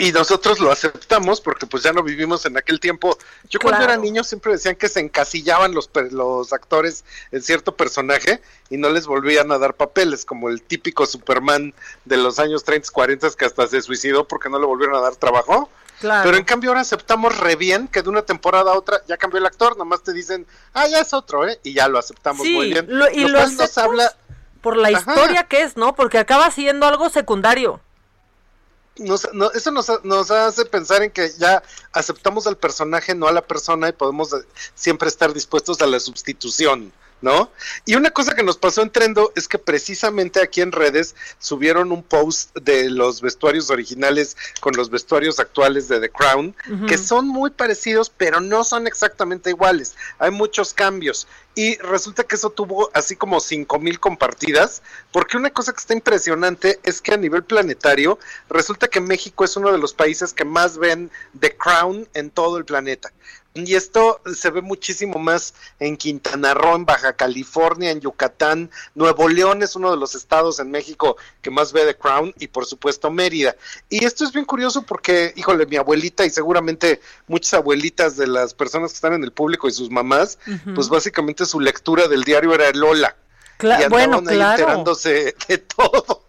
Y 0.00 0.12
nosotros 0.12 0.60
lo 0.60 0.72
aceptamos 0.72 1.40
porque 1.40 1.66
pues 1.66 1.82
ya 1.82 1.92
no 1.92 2.02
vivimos 2.02 2.46
en 2.46 2.56
aquel 2.56 2.80
tiempo. 2.80 3.18
Yo 3.50 3.60
cuando 3.60 3.84
era 3.84 3.96
niño 3.96 4.24
siempre 4.24 4.52
decían 4.52 4.74
que 4.76 4.88
se 4.88 5.00
encasillaban 5.00 5.74
los, 5.74 5.90
los 6.10 6.52
actores 6.52 7.04
en 7.32 7.42
cierto 7.42 7.76
personaje 7.76 8.40
y 8.70 8.78
no 8.78 8.88
les 8.88 9.06
volvían 9.06 9.52
a 9.52 9.58
dar 9.58 9.74
papeles, 9.74 10.24
como 10.24 10.48
el 10.48 10.62
típico 10.62 11.04
Superman 11.06 11.74
de 12.06 12.16
los 12.16 12.38
años 12.38 12.64
30, 12.64 12.90
40 12.90 13.30
que 13.36 13.44
hasta 13.44 13.66
se 13.66 13.82
suicidó 13.82 14.26
porque 14.26 14.48
no 14.48 14.58
le 14.58 14.66
volvieron 14.66 14.96
a 14.96 15.00
dar 15.00 15.16
trabajo. 15.16 15.68
Claro. 16.00 16.22
Pero 16.24 16.38
en 16.38 16.44
cambio 16.44 16.70
ahora 16.70 16.80
aceptamos 16.80 17.36
re 17.38 17.56
bien 17.56 17.86
que 17.86 18.00
de 18.00 18.08
una 18.08 18.22
temporada 18.22 18.72
a 18.72 18.78
otra 18.78 19.02
ya 19.06 19.18
cambió 19.18 19.38
el 19.38 19.44
actor, 19.44 19.76
nomás 19.76 20.02
te 20.02 20.14
dicen, 20.14 20.46
ah, 20.72 20.86
ya 20.88 21.00
es 21.00 21.12
otro, 21.12 21.46
¿eh? 21.46 21.60
Y 21.62 21.74
ya 21.74 21.88
lo 21.88 21.98
aceptamos 21.98 22.46
Sí, 22.46 22.54
muy 22.54 22.68
bien. 22.72 22.86
lo- 22.88 23.10
y 23.10 23.28
lo 23.28 23.36
cual 23.38 23.54
nos 23.56 23.76
habla, 23.76 24.14
por 24.62 24.78
la 24.78 24.88
Ajá. 24.88 24.98
historia 25.12 25.44
que 25.44 25.60
es, 25.60 25.76
¿no? 25.76 25.94
Porque 25.94 26.16
acaba 26.16 26.50
siendo 26.50 26.86
algo 26.86 27.10
secundario. 27.10 27.80
Nos- 29.00 29.28
no- 29.32 29.50
eso 29.52 29.70
nos, 29.70 29.86
nos 30.04 30.30
hace 30.30 30.64
pensar 30.64 31.02
en 31.02 31.10
que 31.10 31.30
ya 31.38 31.62
aceptamos 31.92 32.46
al 32.46 32.56
personaje, 32.56 33.14
no 33.14 33.26
a 33.26 33.32
la 33.32 33.42
persona, 33.46 33.88
y 33.88 33.92
podemos 33.92 34.32
eh, 34.32 34.36
siempre 34.74 35.08
estar 35.08 35.32
dispuestos 35.32 35.80
a 35.82 35.86
la 35.86 35.98
sustitución, 35.98 36.92
¿no? 37.20 37.50
Y 37.84 37.94
una 37.94 38.10
cosa 38.10 38.34
que 38.34 38.42
nos 38.42 38.56
pasó 38.56 38.82
en 38.82 38.90
Trendo 38.90 39.32
es 39.36 39.48
que 39.48 39.58
precisamente 39.58 40.40
aquí 40.40 40.60
en 40.60 40.72
redes 40.72 41.14
subieron 41.38 41.92
un 41.92 42.02
post 42.02 42.56
de 42.56 42.90
los 42.90 43.20
vestuarios 43.20 43.70
originales 43.70 44.36
con 44.60 44.74
los 44.74 44.90
vestuarios 44.90 45.38
actuales 45.40 45.88
de 45.88 46.00
The 46.00 46.10
Crown, 46.10 46.54
que 46.86 46.98
son 46.98 47.28
muy 47.28 47.50
parecidos, 47.50 48.10
pero 48.10 48.40
no 48.40 48.64
son 48.64 48.86
exactamente 48.86 49.50
iguales. 49.50 49.94
Hay 50.18 50.30
muchos 50.30 50.74
cambios. 50.74 51.26
Y 51.54 51.76
resulta 51.78 52.24
que 52.24 52.36
eso 52.36 52.50
tuvo 52.50 52.90
así 52.94 53.16
como 53.16 53.40
cinco 53.40 53.80
mil 53.80 53.98
compartidas, 53.98 54.82
porque 55.12 55.36
una 55.36 55.50
cosa 55.50 55.72
que 55.72 55.80
está 55.80 55.94
impresionante 55.94 56.78
es 56.84 57.00
que 57.00 57.12
a 57.12 57.16
nivel 57.16 57.42
planetario 57.42 58.18
resulta 58.48 58.88
que 58.88 59.00
México 59.00 59.44
es 59.44 59.56
uno 59.56 59.72
de 59.72 59.78
los 59.78 59.92
países 59.92 60.32
que 60.32 60.44
más 60.44 60.78
ven 60.78 61.10
The 61.38 61.56
Crown 61.56 62.08
en 62.14 62.30
todo 62.30 62.56
el 62.56 62.64
planeta. 62.64 63.12
Y 63.52 63.74
esto 63.74 64.20
se 64.32 64.50
ve 64.50 64.62
muchísimo 64.62 65.18
más 65.18 65.54
en 65.80 65.96
Quintana 65.96 66.54
Roo, 66.54 66.76
en 66.76 66.84
Baja 66.84 67.14
California, 67.14 67.90
en 67.90 68.00
Yucatán. 68.00 68.70
Nuevo 68.94 69.28
León 69.28 69.64
es 69.64 69.74
uno 69.74 69.90
de 69.90 69.96
los 69.96 70.14
estados 70.14 70.60
en 70.60 70.70
México 70.70 71.16
que 71.42 71.50
más 71.50 71.72
ve 71.72 71.84
The 71.84 71.96
Crown 71.96 72.32
y 72.38 72.46
por 72.46 72.64
supuesto 72.64 73.10
Mérida. 73.10 73.56
Y 73.88 74.04
esto 74.04 74.22
es 74.24 74.32
bien 74.32 74.44
curioso 74.44 74.82
porque, 74.82 75.32
híjole, 75.34 75.66
mi 75.66 75.76
abuelita 75.76 76.24
y 76.24 76.30
seguramente 76.30 77.00
muchas 77.26 77.54
abuelitas 77.54 78.16
de 78.16 78.28
las 78.28 78.54
personas 78.54 78.92
que 78.92 78.96
están 78.96 79.14
en 79.14 79.24
el 79.24 79.32
público 79.32 79.66
y 79.66 79.72
sus 79.72 79.90
mamás, 79.90 80.38
pues 80.74 80.88
básicamente 80.88 81.44
su 81.44 81.58
lectura 81.58 82.06
del 82.06 82.22
diario 82.22 82.54
era 82.54 82.70
Lola. 82.70 83.16
Cla- 83.58 83.84
y 83.84 83.88
bueno, 83.88 84.18
andaban 84.18 84.28
ahí 84.28 84.36
claro. 84.36 84.60
enterándose 84.62 85.34
de 85.48 85.58
todo. 85.58 86.24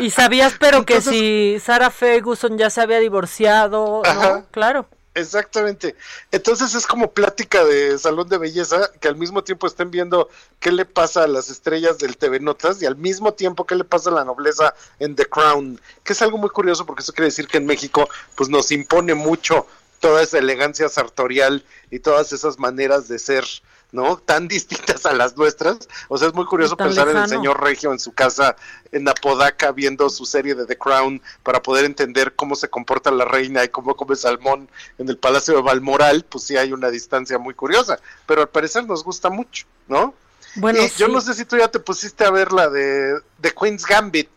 Y 0.00 0.10
sabías, 0.10 0.54
pero 0.60 0.84
que 0.84 1.00
si 1.00 1.58
Sarah 1.64 1.90
Ferguson 1.90 2.58
ya 2.58 2.68
se 2.68 2.82
había 2.82 2.98
divorciado, 2.98 4.02
¿no? 4.04 4.46
Claro. 4.50 4.86
Exactamente. 5.14 5.94
Entonces 6.30 6.74
es 6.74 6.86
como 6.86 7.12
plática 7.12 7.64
de 7.64 7.98
salón 7.98 8.28
de 8.28 8.38
belleza 8.38 8.90
que 8.98 9.08
al 9.08 9.16
mismo 9.16 9.44
tiempo 9.44 9.66
estén 9.66 9.90
viendo 9.90 10.30
qué 10.58 10.72
le 10.72 10.86
pasa 10.86 11.24
a 11.24 11.26
las 11.26 11.50
estrellas 11.50 11.98
del 11.98 12.16
TV 12.16 12.40
Notas 12.40 12.80
y 12.80 12.86
al 12.86 12.96
mismo 12.96 13.34
tiempo 13.34 13.66
qué 13.66 13.74
le 13.74 13.84
pasa 13.84 14.08
a 14.08 14.14
la 14.14 14.24
nobleza 14.24 14.74
en 14.98 15.14
The 15.14 15.26
Crown, 15.26 15.78
que 16.02 16.14
es 16.14 16.22
algo 16.22 16.38
muy 16.38 16.48
curioso 16.48 16.86
porque 16.86 17.02
eso 17.02 17.12
quiere 17.12 17.26
decir 17.26 17.46
que 17.46 17.58
en 17.58 17.66
México 17.66 18.08
pues 18.34 18.48
nos 18.48 18.72
impone 18.72 19.14
mucho 19.14 19.66
toda 20.00 20.22
esa 20.22 20.38
elegancia 20.38 20.88
sartorial 20.88 21.64
y 21.90 22.00
todas 22.00 22.32
esas 22.32 22.58
maneras 22.58 23.06
de 23.06 23.18
ser, 23.18 23.44
¿no? 23.92 24.16
Tan 24.16 24.48
distintas 24.48 25.06
a 25.06 25.12
las 25.12 25.36
nuestras. 25.36 25.88
O 26.08 26.18
sea, 26.18 26.28
es 26.28 26.34
muy 26.34 26.46
curioso 26.46 26.76
pensar 26.76 27.08
en 27.08 27.18
el 27.18 27.28
señor 27.28 27.62
Regio 27.62 27.92
en 27.92 28.00
su 28.00 28.12
casa 28.12 28.56
en 28.90 29.08
Apodaca 29.08 29.70
viendo 29.72 30.10
su 30.10 30.26
serie 30.26 30.54
de 30.54 30.66
The 30.66 30.76
Crown 30.76 31.22
para 31.42 31.62
poder 31.62 31.84
entender 31.84 32.34
cómo 32.34 32.56
se 32.56 32.68
comporta 32.68 33.10
la 33.10 33.24
reina 33.24 33.62
y 33.64 33.68
cómo 33.68 33.94
come 33.94 34.16
salmón 34.16 34.68
en 34.98 35.08
el 35.08 35.18
Palacio 35.18 35.54
de 35.54 35.62
Balmoral, 35.62 36.24
pues 36.28 36.44
sí 36.44 36.56
hay 36.56 36.72
una 36.72 36.90
distancia 36.90 37.38
muy 37.38 37.54
curiosa, 37.54 38.00
pero 38.26 38.42
al 38.42 38.48
parecer 38.48 38.86
nos 38.86 39.04
gusta 39.04 39.30
mucho, 39.30 39.66
¿no? 39.86 40.14
Bueno, 40.56 40.80
y 40.82 40.90
yo 40.98 41.08
no 41.08 41.20
sé 41.20 41.34
si 41.34 41.44
tú 41.44 41.56
ya 41.56 41.68
te 41.68 41.78
pusiste 41.78 42.24
a 42.24 42.30
ver 42.30 42.52
la 42.52 42.68
de, 42.68 43.20
de 43.38 43.54
Queen's 43.54 43.86
Gambit. 43.86 44.28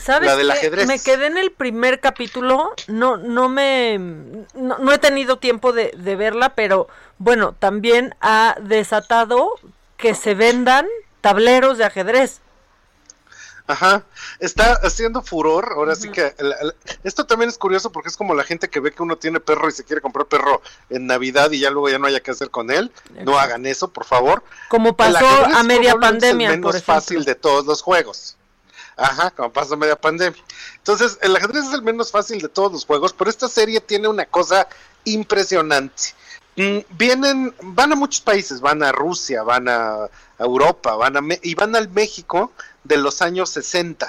¿Sabes 0.00 0.28
La 0.28 0.36
del 0.36 0.50
ajedrez. 0.50 0.86
Me 0.86 0.98
quedé 0.98 1.26
en 1.26 1.38
el 1.38 1.50
primer 1.50 2.00
capítulo, 2.00 2.72
no, 2.86 3.16
no 3.16 3.48
me, 3.48 3.98
no, 3.98 4.78
no 4.78 4.92
he 4.92 4.98
tenido 4.98 5.38
tiempo 5.38 5.72
de, 5.72 5.92
de 5.96 6.16
verla, 6.16 6.54
pero 6.54 6.88
bueno, 7.18 7.54
también 7.58 8.14
ha 8.20 8.56
desatado 8.60 9.50
que 9.96 10.14
se 10.14 10.34
vendan 10.34 10.86
tableros 11.20 11.78
de 11.78 11.84
ajedrez. 11.84 12.40
Ajá, 13.68 14.02
está 14.40 14.78
haciendo 14.82 15.20
furor, 15.20 15.74
ahora 15.76 15.94
sí 15.94 16.08
que 16.08 16.34
esto 17.04 17.26
también 17.26 17.50
es 17.50 17.58
curioso 17.58 17.92
porque 17.92 18.08
es 18.08 18.16
como 18.16 18.34
la 18.34 18.42
gente 18.42 18.70
que 18.70 18.80
ve 18.80 18.92
que 18.92 19.02
uno 19.02 19.18
tiene 19.18 19.40
perro 19.40 19.68
y 19.68 19.72
se 19.72 19.84
quiere 19.84 20.00
comprar 20.00 20.24
perro 20.24 20.62
en 20.88 21.06
Navidad 21.06 21.50
y 21.50 21.60
ya 21.60 21.68
luego 21.68 21.90
ya 21.90 21.98
no 21.98 22.06
haya 22.06 22.20
que 22.20 22.30
hacer 22.30 22.48
con 22.48 22.70
él, 22.70 22.90
no 23.24 23.38
hagan 23.38 23.66
eso, 23.66 23.92
por 23.92 24.06
favor. 24.06 24.42
Como 24.70 24.96
pasó 24.96 25.26
a 25.26 25.62
media 25.64 25.90
probablemente 25.92 26.28
es 26.28 26.32
pandemia, 26.32 26.48
el 26.48 26.60
menos 26.60 26.76
por 26.76 26.80
fácil 26.80 27.26
de 27.26 27.34
todos 27.34 27.66
los 27.66 27.82
juegos. 27.82 28.37
Ajá, 28.98 29.30
como 29.30 29.52
pasó 29.52 29.76
media 29.76 29.94
pandemia. 29.94 30.42
Entonces, 30.76 31.18
el 31.22 31.34
ajedrez 31.36 31.66
es 31.66 31.72
el 31.72 31.82
menos 31.82 32.10
fácil 32.10 32.40
de 32.40 32.48
todos 32.48 32.72
los 32.72 32.84
juegos, 32.84 33.12
pero 33.12 33.30
esta 33.30 33.48
serie 33.48 33.80
tiene 33.80 34.08
una 34.08 34.26
cosa 34.26 34.68
impresionante. 35.04 36.14
Mm, 36.56 36.78
vienen, 36.90 37.54
van 37.62 37.92
a 37.92 37.96
muchos 37.96 38.20
países, 38.20 38.60
van 38.60 38.82
a 38.82 38.90
Rusia, 38.90 39.44
van 39.44 39.68
a, 39.68 40.08
Europa, 40.40 40.96
van 40.96 41.16
a 41.16 41.20
y 41.42 41.54
van 41.54 41.76
al 41.76 41.88
México 41.88 42.52
de 42.82 42.96
los 42.96 43.22
años 43.22 43.50
60. 43.50 44.08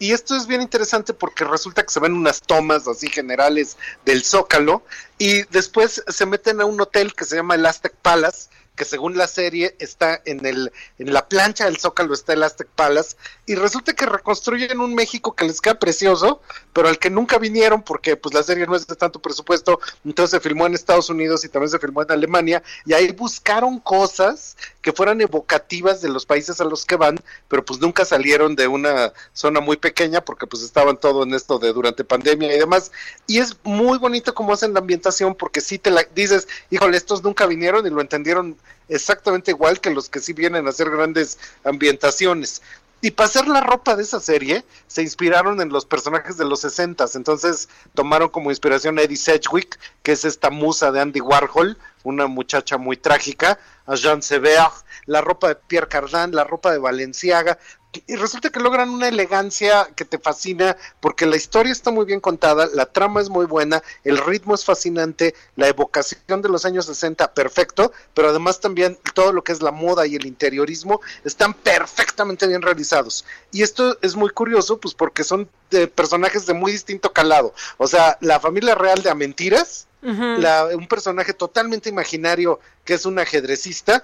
Y 0.00 0.12
esto 0.12 0.34
es 0.34 0.46
bien 0.48 0.62
interesante 0.62 1.14
porque 1.14 1.44
resulta 1.44 1.84
que 1.84 1.90
se 1.90 2.00
ven 2.00 2.14
unas 2.14 2.40
tomas 2.40 2.88
así 2.88 3.08
generales 3.08 3.76
del 4.04 4.24
Zócalo 4.24 4.82
y 5.18 5.42
después 5.50 6.02
se 6.08 6.26
meten 6.26 6.60
a 6.60 6.64
un 6.64 6.80
hotel 6.80 7.14
que 7.14 7.24
se 7.24 7.36
llama 7.36 7.54
el 7.54 7.66
Aztec 7.66 7.94
Palace, 8.02 8.48
que 8.76 8.84
según 8.84 9.16
la 9.16 9.26
serie 9.26 9.76
está 9.78 10.20
en 10.24 10.44
el 10.46 10.72
en 10.98 11.12
la 11.12 11.28
plancha 11.28 11.66
del 11.66 11.78
Zócalo 11.78 12.14
está 12.14 12.32
el 12.32 12.42
Aztec 12.42 12.68
Palace 12.68 13.16
y 13.46 13.54
resulta 13.54 13.94
que 13.94 14.06
reconstruyen 14.06 14.80
un 14.80 14.94
México 14.94 15.34
que 15.34 15.44
les 15.44 15.60
queda 15.60 15.78
precioso, 15.78 16.40
pero 16.72 16.88
al 16.88 16.98
que 16.98 17.10
nunca 17.10 17.38
vinieron 17.38 17.82
porque 17.82 18.16
pues 18.16 18.34
la 18.34 18.42
serie 18.42 18.66
no 18.66 18.76
es 18.76 18.86
de 18.86 18.96
tanto 18.96 19.20
presupuesto, 19.20 19.80
entonces 20.04 20.30
se 20.30 20.40
filmó 20.40 20.66
en 20.66 20.74
Estados 20.74 21.10
Unidos 21.10 21.44
y 21.44 21.48
también 21.48 21.70
se 21.70 21.78
filmó 21.78 22.02
en 22.02 22.12
Alemania 22.12 22.62
y 22.86 22.92
ahí 22.94 23.12
buscaron 23.12 23.78
cosas 23.80 24.56
que 24.82 24.92
fueran 24.92 25.20
evocativas 25.20 26.00
de 26.00 26.08
los 26.08 26.26
países 26.26 26.60
a 26.60 26.64
los 26.64 26.86
que 26.86 26.96
van, 26.96 27.18
pero 27.48 27.64
pues 27.64 27.80
nunca 27.80 28.04
salieron 28.04 28.56
de 28.56 28.66
una 28.66 29.12
zona 29.32 29.60
muy 29.60 29.76
pequeña 29.76 30.22
porque 30.22 30.46
pues 30.46 30.62
estaban 30.62 30.96
todo 30.98 31.24
en 31.24 31.34
esto 31.34 31.58
de 31.58 31.72
durante 31.72 32.04
pandemia 32.04 32.54
y 32.54 32.58
demás. 32.58 32.92
Y 33.26 33.38
es 33.38 33.56
muy 33.64 33.98
bonito 33.98 34.34
cómo 34.34 34.52
hacen 34.52 34.72
la 34.72 34.80
ambientación 34.80 35.34
porque 35.34 35.60
si 35.60 35.78
te 35.78 35.90
la 35.90 36.04
dices, 36.14 36.48
híjole, 36.70 36.96
estos 36.96 37.22
nunca 37.22 37.46
vinieron 37.46 37.86
y 37.86 37.90
lo 37.90 38.00
entendieron 38.00 38.56
exactamente 38.88 39.50
igual 39.50 39.80
que 39.80 39.90
los 39.90 40.08
que 40.08 40.20
sí 40.20 40.32
vienen 40.32 40.66
a 40.66 40.70
hacer 40.70 40.90
grandes 40.90 41.38
ambientaciones. 41.64 42.62
Y 43.02 43.12
para 43.12 43.28
hacer 43.28 43.48
la 43.48 43.62
ropa 43.62 43.96
de 43.96 44.02
esa 44.02 44.20
serie, 44.20 44.62
se 44.86 45.00
inspiraron 45.00 45.62
en 45.62 45.70
los 45.70 45.86
personajes 45.86 46.36
de 46.36 46.44
los 46.44 46.60
60 46.60 47.06
entonces 47.14 47.70
tomaron 47.94 48.28
como 48.28 48.50
inspiración 48.50 48.98
a 48.98 49.02
Eddie 49.02 49.16
Sedgwick, 49.16 49.78
que 50.02 50.12
es 50.12 50.26
esta 50.26 50.50
musa 50.50 50.92
de 50.92 51.00
Andy 51.00 51.20
Warhol, 51.20 51.78
una 52.02 52.26
muchacha 52.26 52.76
muy 52.76 52.98
trágica, 52.98 53.58
a 53.86 53.94
Jean 53.94 54.20
Sever, 54.22 54.68
la 55.06 55.22
ropa 55.22 55.48
de 55.48 55.54
Pierre 55.54 55.88
Cardin, 55.88 56.34
la 56.34 56.44
ropa 56.44 56.72
de 56.72 56.78
Valenciaga, 56.78 57.58
y 57.92 58.16
resulta 58.16 58.50
que 58.50 58.60
logran 58.60 58.90
una 58.90 59.08
elegancia 59.08 59.88
que 59.96 60.04
te 60.04 60.18
fascina 60.18 60.76
porque 61.00 61.26
la 61.26 61.36
historia 61.36 61.72
está 61.72 61.90
muy 61.90 62.04
bien 62.04 62.20
contada, 62.20 62.68
la 62.72 62.86
trama 62.86 63.20
es 63.20 63.28
muy 63.28 63.46
buena, 63.46 63.82
el 64.04 64.18
ritmo 64.18 64.54
es 64.54 64.64
fascinante, 64.64 65.34
la 65.56 65.66
evocación 65.66 66.40
de 66.40 66.48
los 66.48 66.64
años 66.64 66.86
60 66.86 67.34
perfecto, 67.34 67.92
pero 68.14 68.28
además 68.28 68.60
también 68.60 68.96
todo 69.14 69.32
lo 69.32 69.42
que 69.42 69.52
es 69.52 69.60
la 69.60 69.72
moda 69.72 70.06
y 70.06 70.14
el 70.14 70.26
interiorismo 70.26 71.00
están 71.24 71.52
perfectamente 71.52 72.46
bien 72.46 72.62
realizados. 72.62 73.24
Y 73.50 73.62
esto 73.62 73.98
es 74.02 74.14
muy 74.14 74.30
curioso 74.30 74.78
pues 74.78 74.94
porque 74.94 75.24
son 75.24 75.48
de 75.70 75.88
personajes 75.88 76.46
de 76.46 76.54
muy 76.54 76.70
distinto 76.70 77.12
calado. 77.12 77.54
O 77.76 77.88
sea, 77.88 78.18
la 78.20 78.38
familia 78.38 78.76
real 78.76 79.02
de 79.02 79.10
Amentiras, 79.10 79.88
la, 80.02 80.68
un 80.74 80.88
personaje 80.88 81.34
totalmente 81.34 81.90
imaginario 81.90 82.58
que 82.84 82.94
es 82.94 83.04
un 83.04 83.18
ajedrecista, 83.18 84.02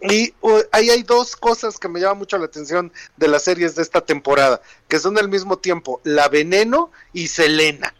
y 0.00 0.32
uh, 0.42 0.60
ahí 0.72 0.90
hay 0.90 1.02
dos 1.02 1.34
cosas 1.36 1.78
que 1.78 1.88
me 1.88 2.00
llaman 2.00 2.18
mucho 2.18 2.38
la 2.38 2.44
atención 2.46 2.92
de 3.16 3.28
las 3.28 3.42
series 3.42 3.74
de 3.74 3.82
esta 3.82 4.00
temporada, 4.00 4.60
que 4.88 4.98
son 4.98 5.18
al 5.18 5.28
mismo 5.28 5.58
tiempo 5.58 6.00
La 6.04 6.28
Veneno 6.28 6.90
y 7.12 7.28
Selena. 7.28 7.94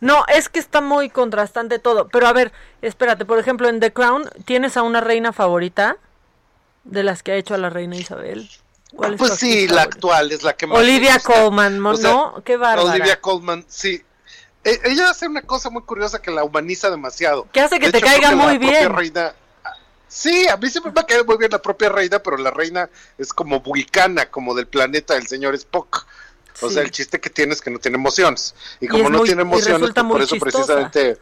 No, 0.00 0.24
es 0.28 0.48
que 0.48 0.58
está 0.60 0.80
muy 0.80 1.10
contrastante 1.10 1.78
todo. 1.78 2.08
Pero 2.08 2.26
a 2.28 2.32
ver, 2.32 2.52
espérate, 2.82 3.24
por 3.24 3.38
ejemplo, 3.38 3.68
en 3.68 3.80
The 3.80 3.92
Crown, 3.92 4.28
¿tienes 4.44 4.76
a 4.76 4.82
una 4.82 5.00
reina 5.00 5.32
favorita 5.32 5.96
de 6.84 7.02
las 7.02 7.22
que 7.22 7.32
ha 7.32 7.36
hecho 7.36 7.54
a 7.54 7.58
la 7.58 7.70
reina 7.70 7.96
Isabel? 7.96 8.48
¿Cuál 8.94 9.14
es 9.14 9.18
Pues 9.18 9.34
sí, 9.34 9.66
la 9.66 9.82
actual 9.82 10.30
es 10.32 10.42
la 10.44 10.54
que 10.56 10.66
más. 10.68 10.78
Olivia. 10.78 11.18
Colman, 11.18 11.80
¿no? 11.80 11.90
O 11.90 11.96
sea, 11.96 12.32
Qué 12.44 12.56
bárbara. 12.56 12.88
Olivia 12.90 13.20
Colman, 13.20 13.64
sí. 13.68 14.02
E- 14.62 14.80
ella 14.84 15.10
hace 15.10 15.26
una 15.26 15.42
cosa 15.42 15.68
muy 15.70 15.82
curiosa 15.82 16.22
que 16.22 16.30
la 16.30 16.44
humaniza 16.44 16.90
demasiado. 16.90 17.48
Que 17.52 17.60
hace 17.60 17.78
que 17.80 17.86
De 17.86 17.92
te 17.92 17.98
hecho, 17.98 18.06
caiga 18.06 18.34
muy 18.36 18.58
bien. 18.58 18.94
reina- 18.94 19.34
Sí, 20.14 20.46
a 20.46 20.56
mí 20.56 20.70
siempre 20.70 20.92
me 20.94 21.00
ha 21.00 21.04
caído 21.04 21.24
muy 21.24 21.36
bien 21.38 21.50
la 21.50 21.60
propia 21.60 21.88
reina, 21.88 22.20
pero 22.20 22.36
la 22.36 22.52
reina 22.52 22.88
es 23.18 23.32
como 23.32 23.58
vulcana, 23.58 24.30
como 24.30 24.54
del 24.54 24.68
planeta 24.68 25.14
del 25.14 25.26
señor 25.26 25.56
Spock. 25.56 26.06
O 26.62 26.68
Sí. 26.68 26.74
sea, 26.74 26.84
el 26.84 26.92
chiste 26.92 27.18
que 27.20 27.30
tiene 27.30 27.52
es 27.52 27.60
que 27.60 27.68
no 27.72 27.80
tiene 27.80 27.96
emociones. 27.96 28.54
Y 28.80 28.86
como 28.86 29.10
no 29.10 29.18
muy- 29.18 29.26
tiene 29.26 29.42
emociones, 29.42 29.90
pues 29.92 30.06
por 30.06 30.22
eso 30.22 30.36
chistosa. 30.36 30.56
precisamente... 30.84 31.18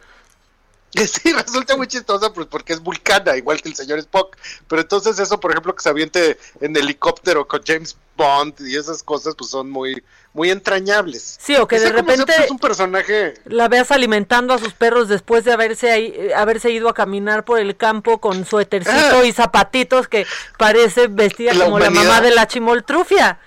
Sí, 0.95 1.33
resulta 1.33 1.75
muy 1.75 1.87
chistosa 1.87 2.31
pues, 2.33 2.47
porque 2.47 2.73
es 2.73 2.79
vulcana, 2.79 3.35
igual 3.35 3.61
que 3.61 3.69
el 3.69 3.75
señor 3.75 3.99
Spock. 3.99 4.37
Pero 4.67 4.81
entonces 4.83 5.17
eso, 5.19 5.39
por 5.39 5.51
ejemplo, 5.51 5.75
que 5.75 5.81
se 5.81 5.89
aviente 5.89 6.37
en 6.61 6.75
helicóptero 6.77 7.47
con 7.47 7.61
James 7.65 7.97
Bond 8.15 8.53
y 8.61 8.75
esas 8.75 9.01
cosas, 9.01 9.33
pues 9.35 9.49
son 9.49 9.71
muy, 9.71 10.03
muy 10.33 10.51
entrañables. 10.51 11.37
Sí, 11.41 11.55
o 11.55 11.67
que 11.67 11.79
de 11.79 11.85
Ese 11.87 11.93
repente 11.95 12.31
es 12.43 12.51
un 12.51 12.59
personaje... 12.59 13.33
la 13.45 13.67
veas 13.69 13.89
alimentando 13.89 14.53
a 14.53 14.59
sus 14.59 14.73
perros 14.73 15.07
después 15.07 15.43
de 15.45 15.53
haberse, 15.53 15.89
ahí- 15.91 16.13
eh, 16.15 16.35
haberse 16.35 16.69
ido 16.69 16.89
a 16.89 16.93
caminar 16.93 17.43
por 17.43 17.59
el 17.59 17.75
campo 17.75 18.19
con 18.21 18.45
suétercito 18.45 18.93
Ah. 19.21 19.25
y 19.25 19.31
zapatitos 19.33 20.07
que 20.07 20.27
parece 20.59 21.07
vestida 21.07 21.53
La 21.55 21.65
como 21.65 21.79
la 21.79 21.89
mamá 21.89 22.21
de 22.21 22.31
la 22.35 22.45
chimoltrufia. 22.47 23.39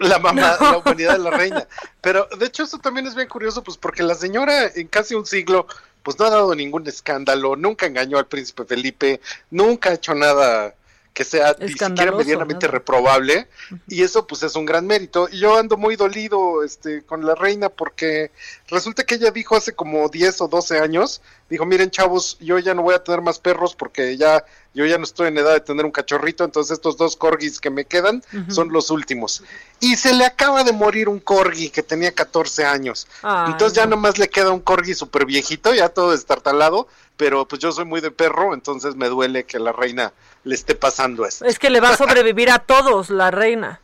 La 0.00 0.18
mamá, 0.20 0.56
No. 0.60 0.72
la 0.72 0.78
humanidad 0.78 1.12
de 1.14 1.18
la 1.18 1.30
reina. 1.30 1.66
Pero 2.00 2.28
de 2.38 2.46
hecho 2.46 2.62
eso 2.64 2.78
también 2.78 3.06
es 3.06 3.14
bien 3.16 3.28
curioso, 3.28 3.62
pues 3.64 3.76
porque 3.76 4.02
la 4.04 4.14
señora 4.14 4.66
en 4.74 4.86
casi 4.86 5.14
un 5.16 5.26
siglo, 5.26 5.66
pues 6.08 6.18
no 6.18 6.24
ha 6.24 6.30
dado 6.30 6.54
ningún 6.54 6.86
escándalo, 6.86 7.54
nunca 7.54 7.84
engañó 7.84 8.16
al 8.16 8.26
príncipe 8.26 8.64
Felipe, 8.64 9.20
nunca 9.50 9.90
ha 9.90 9.92
hecho 9.92 10.14
nada 10.14 10.74
que 11.12 11.22
sea 11.22 11.54
ni 11.60 11.68
siquiera 11.68 12.12
medianamente 12.12 12.66
reprobable 12.66 13.46
y 13.88 14.02
eso 14.02 14.26
pues 14.26 14.42
es 14.42 14.56
un 14.56 14.64
gran 14.64 14.86
mérito. 14.86 15.28
Y 15.30 15.40
yo 15.40 15.58
ando 15.58 15.76
muy 15.76 15.96
dolido 15.96 16.64
este 16.64 17.02
con 17.02 17.26
la 17.26 17.34
reina 17.34 17.68
porque 17.68 18.30
resulta 18.68 19.04
que 19.04 19.16
ella 19.16 19.30
dijo 19.30 19.54
hace 19.54 19.74
como 19.74 20.08
10 20.08 20.40
o 20.40 20.48
12 20.48 20.78
años 20.78 21.20
dijo 21.50 21.66
miren 21.66 21.90
chavos 21.90 22.38
yo 22.40 22.58
ya 22.58 22.72
no 22.72 22.80
voy 22.80 22.94
a 22.94 23.04
tener 23.04 23.20
más 23.20 23.38
perros 23.38 23.74
porque 23.74 24.16
ya 24.16 24.46
yo 24.78 24.86
ya 24.86 24.96
no 24.96 25.02
estoy 25.04 25.26
en 25.28 25.38
edad 25.38 25.52
de 25.54 25.60
tener 25.60 25.84
un 25.84 25.90
cachorrito 25.90 26.44
entonces 26.44 26.72
estos 26.74 26.96
dos 26.96 27.16
corgis 27.16 27.58
que 27.60 27.68
me 27.68 27.84
quedan 27.84 28.22
son 28.48 28.72
los 28.72 28.90
últimos 28.90 29.42
y 29.80 29.96
se 29.96 30.14
le 30.14 30.24
acaba 30.24 30.62
de 30.62 30.72
morir 30.72 31.08
un 31.08 31.18
corgi 31.18 31.68
que 31.70 31.82
tenía 31.82 32.12
14 32.12 32.64
años 32.64 33.08
Ay, 33.22 33.50
entonces 33.52 33.76
ya 33.76 33.84
no. 33.86 33.96
nomás 33.96 34.18
le 34.18 34.28
queda 34.28 34.50
un 34.52 34.60
corgi 34.60 34.94
súper 34.94 35.26
viejito 35.26 35.74
ya 35.74 35.88
todo 35.88 36.12
destartalado 36.12 36.86
pero 37.16 37.46
pues 37.48 37.60
yo 37.60 37.72
soy 37.72 37.84
muy 37.86 38.00
de 38.00 38.12
perro 38.12 38.54
entonces 38.54 38.94
me 38.94 39.08
duele 39.08 39.44
que 39.44 39.58
la 39.58 39.72
reina 39.72 40.12
le 40.44 40.54
esté 40.54 40.76
pasando 40.76 41.26
eso 41.26 41.44
Es 41.44 41.58
que 41.58 41.70
le 41.70 41.80
va 41.80 41.90
a 41.90 41.96
sobrevivir 41.96 42.50
a 42.50 42.60
todos 42.60 43.10
la 43.10 43.30
reina. 43.32 43.80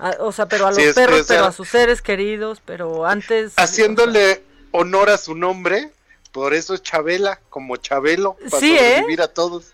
A- 0.00 0.16
o 0.20 0.32
sea, 0.32 0.46
pero 0.46 0.66
a 0.66 0.70
los 0.72 0.82
Sí, 0.82 0.90
perros, 0.94 1.26
pero 1.28 1.44
a 1.44 1.52
sus 1.52 1.68
seres 1.68 2.02
queridos, 2.02 2.60
pero 2.64 3.06
antes... 3.06 3.52
haciéndole 3.56 4.42
honor 4.72 5.10
a 5.10 5.18
su 5.18 5.34
nombre, 5.36 5.92
por 6.32 6.54
eso 6.54 6.74
es 6.74 6.82
Chabela, 6.82 7.38
como 7.50 7.76
Chabelo, 7.76 8.34
para 8.50 8.60
Sí, 8.60 8.72
¿eh? 8.76 8.78
sobrevivir 8.94 9.20
a 9.22 9.28
todos. 9.28 9.66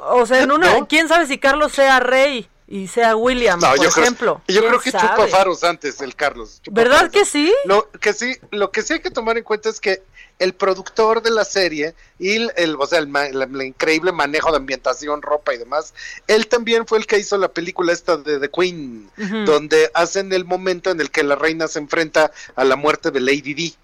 O 0.00 0.26
sea, 0.26 0.42
en 0.42 0.52
una... 0.52 0.78
¿No? 0.78 0.86
¿Quién 0.88 1.08
sabe 1.08 1.26
si 1.26 1.38
Carlos 1.38 1.72
sea 1.72 2.00
rey 2.00 2.48
y 2.66 2.88
sea 2.88 3.14
William, 3.16 3.60
No, 3.60 3.68
por 3.70 3.84
yo 3.84 3.90
creo, 3.90 4.04
ejemplo? 4.04 4.42
yo 4.48 4.60
¿Quién 4.60 4.68
creo 4.68 4.80
que 4.80 4.90
sabe? 4.90 5.08
chupa 5.24 5.28
faros 5.28 5.64
antes 5.64 6.00
el 6.00 6.14
Carlos. 6.14 6.60
¿Verdad 6.70 6.96
faros 6.96 7.12
que 7.12 7.24
sí? 7.24 7.52
Lo 7.64 7.90
que 7.90 8.12
sí, 8.12 8.36
lo 8.50 8.70
que 8.70 8.82
sí 8.82 8.94
hay 8.94 9.00
que 9.00 9.10
tomar 9.10 9.36
en 9.38 9.44
cuenta 9.44 9.68
es 9.68 9.80
que 9.80 10.02
el 10.40 10.52
productor 10.52 11.22
de 11.22 11.30
la 11.30 11.44
serie 11.44 11.94
y 12.18 12.34
el, 12.36 12.52
el- 12.56 12.76
o 12.78 12.86
sea, 12.86 12.98
el, 12.98 13.06
ma- 13.06 13.26
el- 13.26 13.40
el 13.40 13.62
increíble 13.62 14.10
manejo 14.12 14.50
de 14.50 14.56
ambientación, 14.56 15.22
ropa 15.22 15.54
y 15.54 15.58
demás, 15.58 15.94
él 16.26 16.48
también 16.48 16.86
fue 16.86 16.98
el 16.98 17.06
que 17.06 17.18
hizo 17.18 17.36
la 17.38 17.48
película 17.48 17.92
esta 17.92 18.16
de 18.16 18.40
The 18.40 18.50
Queen, 18.50 19.10
donde 19.44 19.90
hacen 19.94 20.32
el 20.32 20.44
momento 20.44 20.90
en 20.90 21.00
el 21.00 21.10
que 21.10 21.22
la 21.22 21.36
reina 21.36 21.68
se 21.68 21.78
enfrenta 21.78 22.32
a 22.56 22.64
la 22.64 22.76
muerte 22.76 23.10
de 23.10 23.20
Lady 23.20 23.54
Di. 23.54 23.76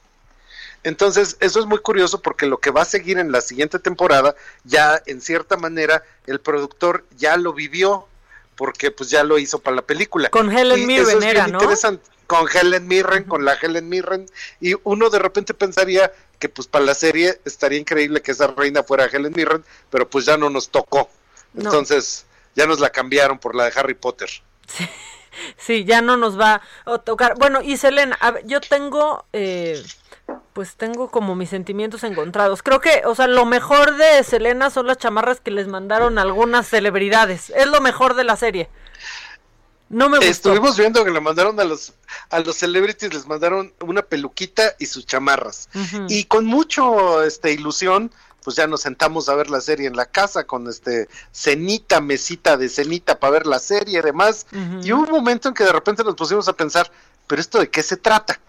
Entonces, 0.82 1.36
eso 1.40 1.60
es 1.60 1.66
muy 1.66 1.78
curioso 1.78 2.20
porque 2.20 2.46
lo 2.46 2.58
que 2.58 2.70
va 2.70 2.82
a 2.82 2.86
seguir 2.86 3.18
en 3.18 3.32
la 3.32 3.40
siguiente 3.40 3.78
temporada, 3.78 4.34
ya 4.64 5.02
en 5.06 5.20
cierta 5.20 5.56
manera, 5.56 6.02
el 6.26 6.40
productor 6.40 7.04
ya 7.16 7.36
lo 7.36 7.52
vivió, 7.52 8.06
porque 8.56 8.90
pues 8.90 9.10
ya 9.10 9.24
lo 9.24 9.38
hizo 9.38 9.58
para 9.58 9.76
la 9.76 9.82
película. 9.82 10.30
Con 10.30 10.50
Helen 10.50 10.80
Y 10.80 10.86
Mirren 10.86 11.02
eso 11.06 11.18
es 11.18 11.24
bien 11.24 11.36
era, 11.36 11.46
¿no? 11.46 11.58
interesante. 11.58 12.04
Con 12.26 12.46
Helen 12.48 12.86
Mirren, 12.86 13.24
con 13.24 13.44
la 13.44 13.54
Helen 13.54 13.88
Mirren, 13.88 14.26
y 14.60 14.74
uno 14.84 15.10
de 15.10 15.18
repente 15.18 15.52
pensaría 15.52 16.12
que 16.38 16.48
pues 16.48 16.68
para 16.68 16.84
la 16.84 16.94
serie 16.94 17.40
estaría 17.44 17.78
increíble 17.78 18.22
que 18.22 18.32
esa 18.32 18.46
reina 18.46 18.82
fuera 18.82 19.06
Helen 19.06 19.32
Mirren, 19.34 19.64
pero 19.90 20.08
pues 20.08 20.24
ya 20.26 20.36
no 20.36 20.48
nos 20.48 20.70
tocó. 20.70 21.10
No. 21.52 21.64
Entonces, 21.64 22.26
ya 22.54 22.66
nos 22.66 22.80
la 22.80 22.90
cambiaron 22.90 23.38
por 23.38 23.54
la 23.54 23.64
de 23.64 23.72
Harry 23.74 23.94
Potter. 23.94 24.30
Sí, 25.58 25.84
ya 25.84 26.00
no 26.02 26.16
nos 26.16 26.38
va 26.38 26.62
a 26.84 26.98
tocar. 26.98 27.36
Bueno, 27.38 27.62
y 27.62 27.76
Selena, 27.76 28.16
a 28.20 28.30
ver, 28.30 28.46
yo 28.46 28.60
tengo, 28.60 29.24
eh, 29.32 29.82
pues 30.52 30.74
tengo 30.76 31.10
como 31.10 31.34
mis 31.34 31.50
sentimientos 31.50 32.04
encontrados. 32.04 32.62
Creo 32.62 32.80
que, 32.80 33.02
o 33.06 33.14
sea, 33.14 33.26
lo 33.28 33.44
mejor 33.44 33.96
de 33.96 34.22
Selena 34.24 34.70
son 34.70 34.86
las 34.86 34.98
chamarras 34.98 35.40
que 35.40 35.50
les 35.50 35.68
mandaron 35.68 36.18
algunas 36.18 36.68
celebridades. 36.68 37.50
Es 37.50 37.66
lo 37.66 37.80
mejor 37.80 38.14
de 38.14 38.24
la 38.24 38.36
serie. 38.36 38.68
No 39.88 40.08
me 40.08 40.18
gustó. 40.18 40.30
Estuvimos 40.30 40.76
viendo 40.76 41.04
que 41.04 41.10
le 41.10 41.20
mandaron 41.20 41.58
a 41.58 41.64
los 41.64 41.94
a 42.30 42.38
los 42.38 42.56
celebrities 42.56 43.12
les 43.12 43.26
mandaron 43.26 43.72
una 43.80 44.02
peluquita 44.02 44.74
y 44.78 44.86
sus 44.86 45.04
chamarras. 45.04 45.68
Y 46.08 46.24
con 46.24 46.46
mucho 46.46 47.24
este 47.24 47.52
ilusión, 47.52 48.12
pues 48.44 48.56
ya 48.56 48.68
nos 48.68 48.82
sentamos 48.82 49.28
a 49.28 49.34
ver 49.34 49.50
la 49.50 49.60
serie 49.60 49.88
en 49.88 49.96
la 49.96 50.06
casa 50.06 50.44
con 50.44 50.68
este 50.68 51.08
cenita, 51.32 52.00
mesita 52.00 52.56
de 52.56 52.68
cenita 52.68 53.18
para 53.18 53.32
ver 53.32 53.46
la 53.46 53.58
serie 53.58 53.98
y 53.98 54.02
demás. 54.02 54.46
Y 54.82 54.92
hubo 54.92 55.02
un 55.02 55.10
momento 55.10 55.48
en 55.48 55.54
que 55.54 55.64
de 55.64 55.72
repente 55.72 56.04
nos 56.04 56.14
pusimos 56.14 56.46
a 56.46 56.52
pensar, 56.52 56.90
pero 57.26 57.40
esto 57.40 57.58
de 57.58 57.68
qué 57.68 57.82
se 57.82 57.96
trata? 57.96 58.40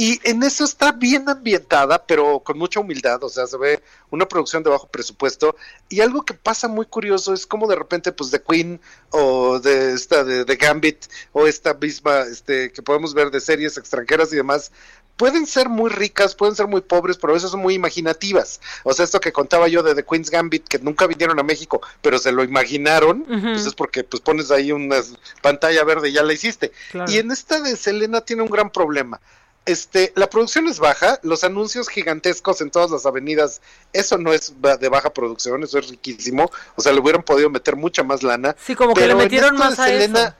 Y 0.00 0.18
en 0.24 0.42
eso 0.42 0.64
está 0.64 0.92
bien 0.92 1.28
ambientada, 1.28 2.06
pero 2.06 2.40
con 2.40 2.56
mucha 2.56 2.80
humildad, 2.80 3.22
o 3.22 3.28
sea, 3.28 3.46
se 3.46 3.58
ve 3.58 3.82
una 4.08 4.26
producción 4.26 4.62
de 4.62 4.70
bajo 4.70 4.86
presupuesto. 4.88 5.56
Y 5.90 6.00
algo 6.00 6.22
que 6.22 6.32
pasa 6.32 6.68
muy 6.68 6.86
curioso 6.86 7.34
es 7.34 7.46
como 7.46 7.66
de 7.66 7.76
repente, 7.76 8.10
pues, 8.10 8.30
de 8.30 8.40
Queen 8.40 8.80
o 9.10 9.58
de 9.58 9.92
esta 9.92 10.24
de, 10.24 10.46
de 10.46 10.56
Gambit 10.56 11.04
o 11.32 11.46
esta 11.46 11.74
misma, 11.74 12.20
este, 12.20 12.72
que 12.72 12.80
podemos 12.80 13.12
ver 13.12 13.30
de 13.30 13.42
series 13.42 13.76
extranjeras 13.76 14.32
y 14.32 14.36
demás, 14.36 14.72
pueden 15.18 15.46
ser 15.46 15.68
muy 15.68 15.90
ricas, 15.90 16.34
pueden 16.34 16.56
ser 16.56 16.66
muy 16.66 16.80
pobres, 16.80 17.18
pero 17.18 17.34
a 17.34 17.34
veces 17.34 17.50
son 17.50 17.60
muy 17.60 17.74
imaginativas. 17.74 18.58
O 18.84 18.94
sea, 18.94 19.04
esto 19.04 19.20
que 19.20 19.32
contaba 19.32 19.68
yo 19.68 19.82
de 19.82 19.94
The 19.94 20.06
Queen's 20.06 20.30
Gambit, 20.30 20.66
que 20.66 20.78
nunca 20.78 21.06
vinieron 21.06 21.38
a 21.38 21.42
México, 21.42 21.82
pero 22.00 22.18
se 22.18 22.32
lo 22.32 22.42
imaginaron, 22.42 23.26
Ujú. 23.28 23.52
pues 23.52 23.66
es 23.66 23.74
porque 23.74 24.02
pues 24.02 24.22
pones 24.22 24.50
ahí 24.50 24.72
una 24.72 24.96
pantalla 25.42 25.84
verde 25.84 26.08
y 26.08 26.12
ya 26.12 26.22
la 26.22 26.32
hiciste. 26.32 26.72
Claro. 26.90 27.12
Y 27.12 27.18
en 27.18 27.30
esta 27.32 27.60
de 27.60 27.76
Selena 27.76 28.22
tiene 28.22 28.40
un 28.40 28.48
gran 28.48 28.70
problema. 28.70 29.20
Este, 29.66 30.12
la 30.16 30.28
producción 30.28 30.66
es 30.68 30.78
baja, 30.78 31.20
los 31.22 31.44
anuncios 31.44 31.88
gigantescos 31.88 32.60
en 32.60 32.70
todas 32.70 32.90
las 32.90 33.06
avenidas, 33.06 33.60
eso 33.92 34.16
no 34.18 34.32
es 34.32 34.54
de 34.60 34.88
baja 34.88 35.12
producción, 35.12 35.62
eso 35.62 35.78
es 35.78 35.88
riquísimo, 35.88 36.50
o 36.76 36.80
sea, 36.80 36.92
le 36.92 37.00
hubieran 37.00 37.22
podido 37.22 37.50
meter 37.50 37.76
mucha 37.76 38.02
más 38.02 38.22
lana. 38.22 38.56
Sí, 38.64 38.74
como 38.74 38.94
que 38.94 39.06
le 39.06 39.14
metieron 39.14 39.56
más 39.56 39.78
a 39.78 39.92
eso. 39.92 40.34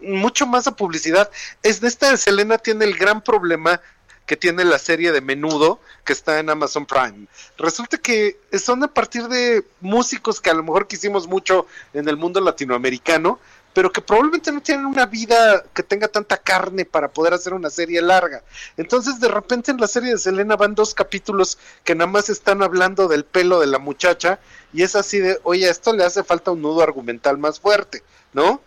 mucho 0.00 0.46
más 0.46 0.66
a 0.66 0.76
publicidad. 0.76 1.30
Es 1.62 1.80
de 1.80 1.88
esta 1.88 2.10
de 2.10 2.16
Selena 2.16 2.58
tiene 2.58 2.84
el 2.84 2.96
gran 2.96 3.22
problema 3.22 3.80
que 4.26 4.36
tiene 4.36 4.64
la 4.64 4.78
serie 4.78 5.12
de 5.12 5.20
Menudo 5.20 5.80
que 6.04 6.12
está 6.12 6.40
en 6.40 6.50
Amazon 6.50 6.84
Prime. 6.84 7.26
Resulta 7.56 7.96
que 7.96 8.38
son 8.58 8.82
a 8.82 8.88
partir 8.88 9.28
de 9.28 9.64
músicos 9.80 10.40
que 10.40 10.50
a 10.50 10.54
lo 10.54 10.62
mejor 10.62 10.88
quisimos 10.88 11.26
mucho 11.28 11.66
en 11.94 12.08
el 12.08 12.16
mundo 12.16 12.40
latinoamericano, 12.40 13.38
pero 13.76 13.92
que 13.92 14.00
probablemente 14.00 14.50
no 14.50 14.62
tienen 14.62 14.86
una 14.86 15.04
vida 15.04 15.62
que 15.74 15.82
tenga 15.82 16.08
tanta 16.08 16.38
carne 16.38 16.86
para 16.86 17.08
poder 17.08 17.34
hacer 17.34 17.52
una 17.52 17.68
serie 17.68 18.00
larga. 18.00 18.42
Entonces, 18.78 19.20
de 19.20 19.28
repente 19.28 19.70
en 19.70 19.76
la 19.76 19.86
serie 19.86 20.12
de 20.12 20.18
Selena 20.18 20.56
van 20.56 20.74
dos 20.74 20.94
capítulos 20.94 21.58
que 21.84 21.94
nada 21.94 22.10
más 22.10 22.30
están 22.30 22.62
hablando 22.62 23.06
del 23.06 23.26
pelo 23.26 23.60
de 23.60 23.66
la 23.66 23.78
muchacha 23.78 24.38
y 24.76 24.82
es 24.82 24.94
así 24.94 25.18
de, 25.18 25.40
oye, 25.42 25.66
a 25.66 25.70
esto 25.70 25.94
le 25.94 26.04
hace 26.04 26.22
falta 26.22 26.50
un 26.50 26.60
nudo 26.60 26.82
argumental 26.82 27.38
más 27.38 27.58
fuerte. 27.58 28.02
¿no? 28.36 28.60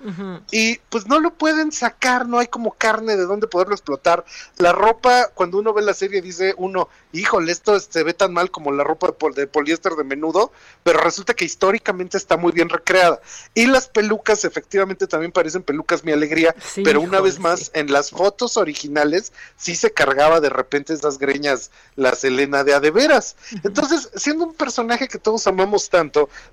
Y 0.50 0.78
pues 0.90 1.06
no 1.06 1.20
lo 1.20 1.36
pueden 1.36 1.72
sacar, 1.72 2.28
no 2.28 2.40
hay 2.40 2.48
como 2.48 2.72
carne 2.72 3.16
de 3.16 3.26
dónde 3.26 3.46
poderlo 3.46 3.76
explotar. 3.76 4.26
La 4.58 4.72
ropa, 4.72 5.30
cuando 5.36 5.60
uno 5.60 5.74
ve 5.74 5.84
la 5.84 5.94
serie, 5.94 6.24
dice 6.24 6.56
uno, 6.58 6.90
híjole, 7.14 7.52
esto 7.52 7.80
se 7.80 8.02
ve 8.02 8.16
tan 8.16 8.34
mal 8.34 8.50
como 8.50 8.72
la 8.72 8.84
ropa 8.84 9.10
de, 9.12 9.42
de 9.42 9.46
poliéster 9.46 9.94
de 9.94 10.04
menudo, 10.04 10.52
pero 10.82 11.00
resulta 11.00 11.36
que 11.36 11.46
históricamente 11.46 12.18
está 12.18 12.36
muy 12.36 12.52
bien 12.52 12.68
recreada. 12.68 13.22
Y 13.54 13.68
las 13.68 13.88
pelucas 13.88 14.44
efectivamente 14.44 15.06
también 15.06 15.32
parecen 15.32 15.62
pelucas 15.62 16.04
mi 16.04 16.14
alegría, 16.14 16.56
pero 16.84 17.00
una 17.00 17.22
vez 17.22 17.38
más, 17.38 17.70
en 17.76 17.92
las 17.92 18.10
fotos 18.10 18.58
originales 18.58 19.34
sí 19.56 19.76
se 19.76 19.92
cargaba 19.92 20.40
de 20.40 20.50
repente 20.50 20.94
esas 20.94 21.20
greñas 21.20 21.70
la 21.96 22.16
Selena 22.16 22.64
de 22.64 22.74
Adeveras. 22.74 23.36
Entonces, 23.64 24.10
siendo 24.16 24.46
un 24.46 24.56
personaje 24.56 25.08
que 25.08 25.20
todos 25.20 25.46
amamos 25.46 25.90
tanto, 25.90 25.99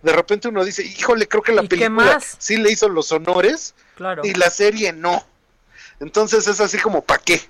de 0.03 0.13
repente 0.13 0.49
uno 0.49 0.65
dice, 0.65 0.85
híjole, 0.85 1.29
creo 1.29 1.43
que 1.43 1.53
la 1.53 1.63
película 1.63 2.21
sí 2.21 2.57
le 2.57 2.71
hizo 2.71 2.89
los 2.89 3.13
honores 3.13 3.75
y 4.23 4.35
la 4.35 4.51
serie 4.51 4.93
no. 4.93 5.25
Entonces 5.99 6.47
es 6.47 6.61
así 6.61 6.79
como, 6.79 7.03
¿para 7.03 7.23
qué? 7.23 7.41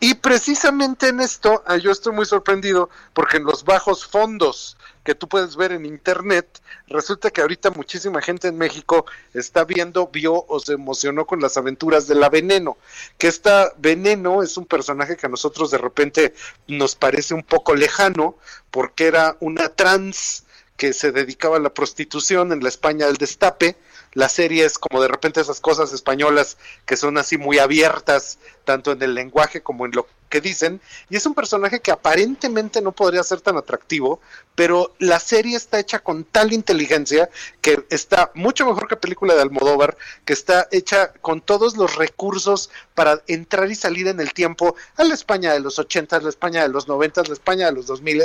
Y 0.00 0.14
precisamente 0.14 1.08
en 1.08 1.20
esto 1.20 1.62
ah, 1.66 1.76
yo 1.76 1.92
estoy 1.92 2.12
muy 2.12 2.26
sorprendido 2.26 2.90
porque 3.12 3.36
en 3.36 3.44
los 3.44 3.64
bajos 3.64 4.04
fondos 4.06 4.76
que 5.04 5.14
tú 5.14 5.28
puedes 5.28 5.56
ver 5.56 5.72
en 5.72 5.84
internet, 5.84 6.60
resulta 6.86 7.30
que 7.30 7.40
ahorita 7.40 7.70
muchísima 7.70 8.22
gente 8.22 8.48
en 8.48 8.56
México 8.56 9.06
está 9.34 9.64
viendo, 9.64 10.08
vio 10.08 10.44
o 10.46 10.60
se 10.60 10.74
emocionó 10.74 11.26
con 11.26 11.40
las 11.40 11.56
aventuras 11.56 12.06
de 12.06 12.14
la 12.14 12.28
Veneno, 12.28 12.76
que 13.18 13.26
esta 13.26 13.72
Veneno 13.78 14.42
es 14.42 14.56
un 14.56 14.66
personaje 14.66 15.16
que 15.16 15.26
a 15.26 15.30
nosotros 15.30 15.70
de 15.70 15.78
repente 15.78 16.34
nos 16.68 16.94
parece 16.94 17.34
un 17.34 17.42
poco 17.42 17.74
lejano 17.74 18.36
porque 18.70 19.06
era 19.06 19.36
una 19.40 19.68
trans 19.70 20.44
que 20.82 20.92
se 20.92 21.12
dedicaba 21.12 21.58
a 21.58 21.60
la 21.60 21.72
prostitución 21.72 22.50
en 22.50 22.60
la 22.60 22.68
España 22.68 23.06
del 23.06 23.16
destape, 23.16 23.76
la 24.14 24.28
serie 24.28 24.64
es 24.64 24.80
como 24.80 25.00
de 25.00 25.06
repente 25.06 25.40
esas 25.40 25.60
cosas 25.60 25.92
españolas 25.92 26.58
que 26.86 26.96
son 26.96 27.18
así 27.18 27.38
muy 27.38 27.60
abiertas, 27.60 28.40
tanto 28.64 28.90
en 28.90 29.00
el 29.00 29.14
lenguaje 29.14 29.62
como 29.62 29.86
en 29.86 29.92
lo 29.92 30.08
que 30.32 30.40
dicen, 30.40 30.80
y 31.10 31.16
es 31.16 31.26
un 31.26 31.34
personaje 31.34 31.80
que 31.80 31.92
aparentemente 31.92 32.80
no 32.80 32.92
podría 32.92 33.22
ser 33.22 33.42
tan 33.42 33.58
atractivo, 33.58 34.18
pero 34.54 34.94
la 34.98 35.20
serie 35.20 35.58
está 35.58 35.78
hecha 35.78 35.98
con 35.98 36.24
tal 36.24 36.54
inteligencia 36.54 37.28
que 37.60 37.84
está 37.90 38.30
mucho 38.34 38.64
mejor 38.64 38.88
que 38.88 38.96
película 38.96 39.34
de 39.34 39.42
Almodóvar, 39.42 39.94
que 40.24 40.32
está 40.32 40.68
hecha 40.70 41.12
con 41.20 41.42
todos 41.42 41.76
los 41.76 41.96
recursos 41.96 42.70
para 42.94 43.22
entrar 43.26 43.70
y 43.70 43.74
salir 43.74 44.08
en 44.08 44.20
el 44.20 44.32
tiempo 44.32 44.74
a 44.96 45.04
la 45.04 45.12
España 45.12 45.52
de 45.52 45.60
los 45.60 45.78
80, 45.78 46.20
la 46.20 46.30
España 46.30 46.62
de 46.62 46.70
los 46.70 46.88
90, 46.88 47.24
la 47.24 47.34
España 47.34 47.66
de 47.66 47.72
los 47.72 47.86
2000, 47.86 48.24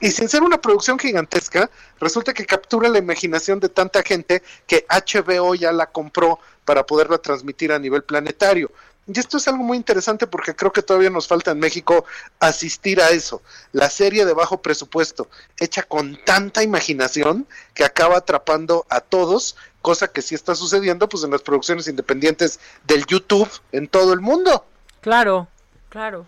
y 0.00 0.10
sin 0.10 0.28
ser 0.28 0.42
una 0.42 0.60
producción 0.60 0.98
gigantesca, 0.98 1.70
resulta 1.98 2.34
que 2.34 2.44
captura 2.44 2.90
la 2.90 2.98
imaginación 2.98 3.58
de 3.58 3.70
tanta 3.70 4.02
gente 4.02 4.42
que 4.66 4.84
HBO 4.90 5.54
ya 5.54 5.72
la 5.72 5.86
compró 5.86 6.38
para 6.66 6.84
poderla 6.84 7.16
transmitir 7.16 7.72
a 7.72 7.78
nivel 7.78 8.02
planetario. 8.02 8.70
Y 9.10 9.18
esto 9.18 9.38
es 9.38 9.48
algo 9.48 9.64
muy 9.64 9.78
interesante 9.78 10.26
porque 10.26 10.54
creo 10.54 10.70
que 10.70 10.82
todavía 10.82 11.08
nos 11.08 11.26
falta 11.26 11.52
en 11.52 11.58
México 11.58 12.04
asistir 12.40 13.00
a 13.00 13.08
eso. 13.08 13.40
La 13.72 13.88
serie 13.88 14.26
de 14.26 14.34
bajo 14.34 14.60
presupuesto, 14.60 15.28
hecha 15.58 15.82
con 15.82 16.22
tanta 16.26 16.62
imaginación 16.62 17.46
que 17.72 17.86
acaba 17.86 18.18
atrapando 18.18 18.84
a 18.90 19.00
todos, 19.00 19.56
cosa 19.80 20.08
que 20.08 20.20
sí 20.20 20.34
está 20.34 20.54
sucediendo 20.54 21.08
pues 21.08 21.24
en 21.24 21.30
las 21.30 21.40
producciones 21.40 21.88
independientes 21.88 22.60
del 22.86 23.06
YouTube 23.06 23.48
en 23.72 23.88
todo 23.88 24.12
el 24.12 24.20
mundo. 24.20 24.66
Claro, 25.00 25.48
claro. 25.88 26.26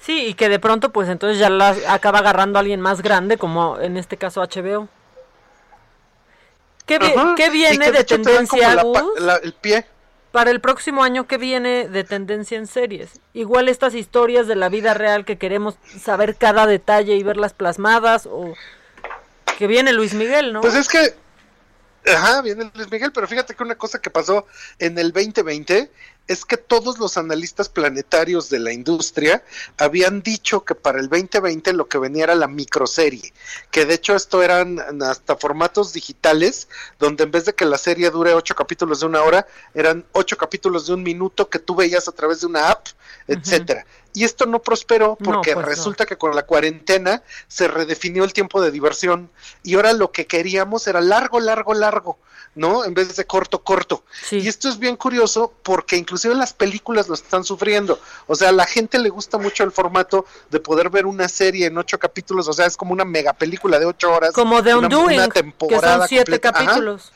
Sí, 0.00 0.28
y 0.28 0.34
que 0.34 0.48
de 0.48 0.58
pronto 0.58 0.90
pues 0.90 1.10
entonces 1.10 1.38
ya 1.38 1.50
la 1.50 1.76
acaba 1.88 2.20
agarrando 2.20 2.58
a 2.58 2.60
alguien 2.60 2.80
más 2.80 3.02
grande, 3.02 3.36
como 3.36 3.78
en 3.78 3.98
este 3.98 4.16
caso 4.16 4.40
HBO. 4.40 4.88
¿Qué, 6.86 6.98
viene 7.50 7.92
de, 7.92 8.04
tendencia, 8.04 8.82
el 9.42 9.52
pie 9.52 9.86
para 10.32 10.50
el 10.50 10.60
próximo 10.60 11.04
año, 11.04 11.26
¿qué 11.26 11.38
viene 11.38 11.88
de 11.88 12.04
tendencia 12.04 12.58
en 12.58 12.66
series? 12.66 13.20
Igual 13.34 13.68
estas 13.68 13.94
historias 13.94 14.46
de 14.46 14.56
la 14.56 14.68
vida 14.68 14.94
real 14.94 15.24
que 15.24 15.38
queremos 15.38 15.76
saber 16.00 16.36
cada 16.36 16.66
detalle 16.66 17.14
y 17.14 17.22
verlas 17.22 17.52
plasmadas, 17.52 18.26
o 18.26 18.54
que 19.58 19.66
viene 19.66 19.92
Luis 19.92 20.14
Miguel, 20.14 20.52
¿no? 20.52 20.62
Pues 20.62 20.74
es 20.74 20.88
que, 20.88 21.14
ajá, 22.10 22.42
viene 22.42 22.70
Luis 22.74 22.90
Miguel, 22.90 23.12
pero 23.12 23.28
fíjate 23.28 23.54
que 23.54 23.62
una 23.62 23.76
cosa 23.76 24.00
que 24.00 24.10
pasó 24.10 24.46
en 24.78 24.98
el 24.98 25.12
2020 25.12 25.90
es 26.28 26.44
que 26.44 26.56
todos 26.56 26.98
los 26.98 27.16
analistas 27.16 27.68
planetarios 27.68 28.48
de 28.48 28.58
la 28.58 28.72
industria 28.72 29.44
habían 29.76 30.22
dicho 30.22 30.64
que 30.64 30.74
para 30.74 31.00
el 31.00 31.08
2020 31.08 31.72
lo 31.72 31.88
que 31.88 31.98
venía 31.98 32.24
era 32.24 32.34
la 32.34 32.48
microserie, 32.48 33.32
que 33.70 33.84
de 33.84 33.94
hecho 33.94 34.14
esto 34.14 34.42
eran 34.42 35.02
hasta 35.02 35.36
formatos 35.36 35.92
digitales, 35.92 36.68
donde 36.98 37.24
en 37.24 37.30
vez 37.30 37.44
de 37.44 37.54
que 37.54 37.64
la 37.64 37.78
serie 37.78 38.10
dure 38.10 38.34
ocho 38.34 38.54
capítulos 38.54 39.00
de 39.00 39.06
una 39.06 39.22
hora, 39.22 39.46
eran 39.74 40.04
ocho 40.12 40.36
capítulos 40.36 40.86
de 40.86 40.94
un 40.94 41.02
minuto 41.02 41.50
que 41.50 41.58
tú 41.58 41.74
veías 41.74 42.08
a 42.08 42.12
través 42.12 42.40
de 42.40 42.46
una 42.46 42.70
app, 42.70 42.86
etcétera. 43.26 43.84
Y 44.14 44.24
esto 44.24 44.46
no 44.46 44.60
prosperó 44.60 45.16
porque 45.16 45.54
pues 45.54 45.66
resulta 45.66 46.06
que 46.06 46.16
con 46.16 46.34
la 46.34 46.44
cuarentena 46.44 47.22
se 47.48 47.68
redefinió 47.68 48.24
el 48.24 48.32
tiempo 48.32 48.60
de 48.60 48.70
diversión 48.70 49.30
y 49.62 49.74
ahora 49.74 49.92
lo 49.92 50.12
que 50.12 50.26
queríamos 50.26 50.86
era 50.86 51.00
largo, 51.00 51.40
largo, 51.40 51.74
largo. 51.74 52.18
¿no? 52.54 52.84
En 52.84 52.92
vez 52.92 53.16
de 53.16 53.24
corto, 53.24 53.62
corto. 53.62 54.04
Y 54.30 54.46
esto 54.46 54.68
es 54.68 54.78
bien 54.78 54.96
curioso 54.96 55.52
porque 55.62 55.96
inclusive 55.96 56.34
las 56.34 56.52
películas 56.52 57.08
lo 57.08 57.14
están 57.14 57.44
sufriendo. 57.44 57.98
O 58.26 58.34
sea, 58.34 58.50
a 58.50 58.52
la 58.52 58.66
gente 58.66 58.98
le 58.98 59.08
gusta 59.08 59.38
mucho 59.38 59.64
el 59.64 59.72
formato 59.72 60.26
de 60.50 60.60
poder 60.60 60.90
ver 60.90 61.06
una 61.06 61.28
serie 61.28 61.66
en 61.66 61.78
ocho 61.78 61.98
capítulos, 61.98 62.48
o 62.48 62.52
sea, 62.52 62.66
es 62.66 62.76
como 62.76 62.92
una 62.92 63.04
mega 63.04 63.32
película 63.32 63.78
de 63.78 63.86
ocho 63.86 64.12
horas. 64.12 64.32
Como 64.32 64.60
de 64.60 64.74
Undoing, 64.74 65.30
que 65.30 65.80
son 65.80 66.08
siete 66.08 66.40
capítulos. 66.40 67.12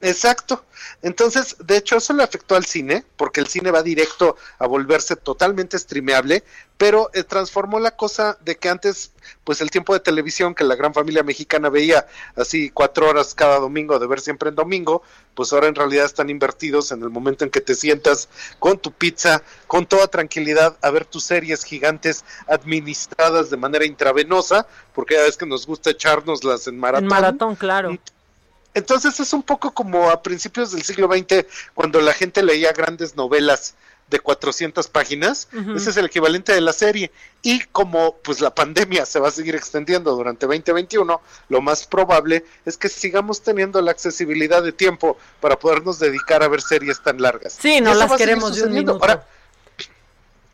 Exacto. 0.00 0.64
Entonces, 1.02 1.56
de 1.58 1.76
hecho, 1.76 1.96
eso 1.96 2.12
le 2.12 2.22
afectó 2.22 2.56
al 2.56 2.66
cine, 2.66 3.04
porque 3.16 3.40
el 3.40 3.46
cine 3.46 3.70
va 3.70 3.82
directo 3.82 4.36
a 4.58 4.66
volverse 4.66 5.16
totalmente 5.16 5.78
streameable, 5.78 6.44
pero 6.76 7.10
eh, 7.12 7.24
transformó 7.24 7.78
la 7.80 7.90
cosa 7.90 8.38
de 8.42 8.56
que 8.56 8.68
antes, 8.68 9.12
pues 9.44 9.60
el 9.60 9.70
tiempo 9.70 9.92
de 9.92 10.00
televisión 10.00 10.54
que 10.54 10.64
la 10.64 10.76
gran 10.76 10.94
familia 10.94 11.22
mexicana 11.22 11.68
veía 11.68 12.06
así 12.36 12.70
cuatro 12.70 13.08
horas 13.08 13.34
cada 13.34 13.58
domingo, 13.58 13.98
de 13.98 14.06
ver 14.06 14.20
siempre 14.20 14.50
en 14.50 14.54
domingo, 14.54 15.02
pues 15.34 15.52
ahora 15.52 15.68
en 15.68 15.74
realidad 15.74 16.06
están 16.06 16.30
invertidos 16.30 16.92
en 16.92 17.02
el 17.02 17.10
momento 17.10 17.44
en 17.44 17.50
que 17.50 17.60
te 17.60 17.74
sientas 17.74 18.28
con 18.58 18.78
tu 18.78 18.92
pizza, 18.92 19.42
con 19.66 19.86
toda 19.86 20.06
tranquilidad, 20.06 20.76
a 20.80 20.90
ver 20.90 21.04
tus 21.04 21.24
series 21.24 21.64
gigantes 21.64 22.24
administradas 22.46 23.50
de 23.50 23.56
manera 23.56 23.84
intravenosa, 23.84 24.66
porque 24.94 25.14
ya 25.14 25.22
ves 25.22 25.36
que 25.36 25.46
nos 25.46 25.66
gusta 25.66 25.90
echárnoslas 25.90 26.66
en 26.66 26.78
maratón. 26.78 27.04
En 27.04 27.10
maratón, 27.10 27.56
claro. 27.56 27.98
Entonces 28.74 29.18
es 29.20 29.32
un 29.32 29.42
poco 29.42 29.72
como 29.72 30.10
a 30.10 30.22
principios 30.22 30.72
del 30.72 30.82
siglo 30.82 31.08
XX, 31.08 31.46
cuando 31.74 32.00
la 32.00 32.12
gente 32.12 32.42
leía 32.42 32.72
grandes 32.72 33.16
novelas 33.16 33.74
de 34.10 34.18
400 34.18 34.88
páginas, 34.88 35.48
ese 35.76 35.90
es 35.90 35.96
el 35.96 36.06
equivalente 36.06 36.52
de 36.52 36.60
la 36.60 36.72
serie. 36.72 37.12
Y 37.42 37.60
como 37.66 38.16
pues 38.16 38.40
la 38.40 38.52
pandemia 38.52 39.06
se 39.06 39.20
va 39.20 39.28
a 39.28 39.30
seguir 39.30 39.54
extendiendo 39.54 40.14
durante 40.14 40.46
2021, 40.46 41.20
lo 41.48 41.60
más 41.60 41.86
probable 41.86 42.44
es 42.66 42.76
que 42.76 42.88
sigamos 42.88 43.42
teniendo 43.42 43.80
la 43.80 43.92
accesibilidad 43.92 44.62
de 44.62 44.72
tiempo 44.72 45.16
para 45.40 45.58
podernos 45.58 46.00
dedicar 46.00 46.42
a 46.42 46.48
ver 46.48 46.60
series 46.60 47.00
tan 47.02 47.22
largas. 47.22 47.56
Sí, 47.60 47.80
no 47.80 47.94
las 47.94 48.12
queremos 48.14 48.56
de 48.56 48.64
un 48.64 48.72
minuto. 48.72 48.98
Ahora, 49.00 49.24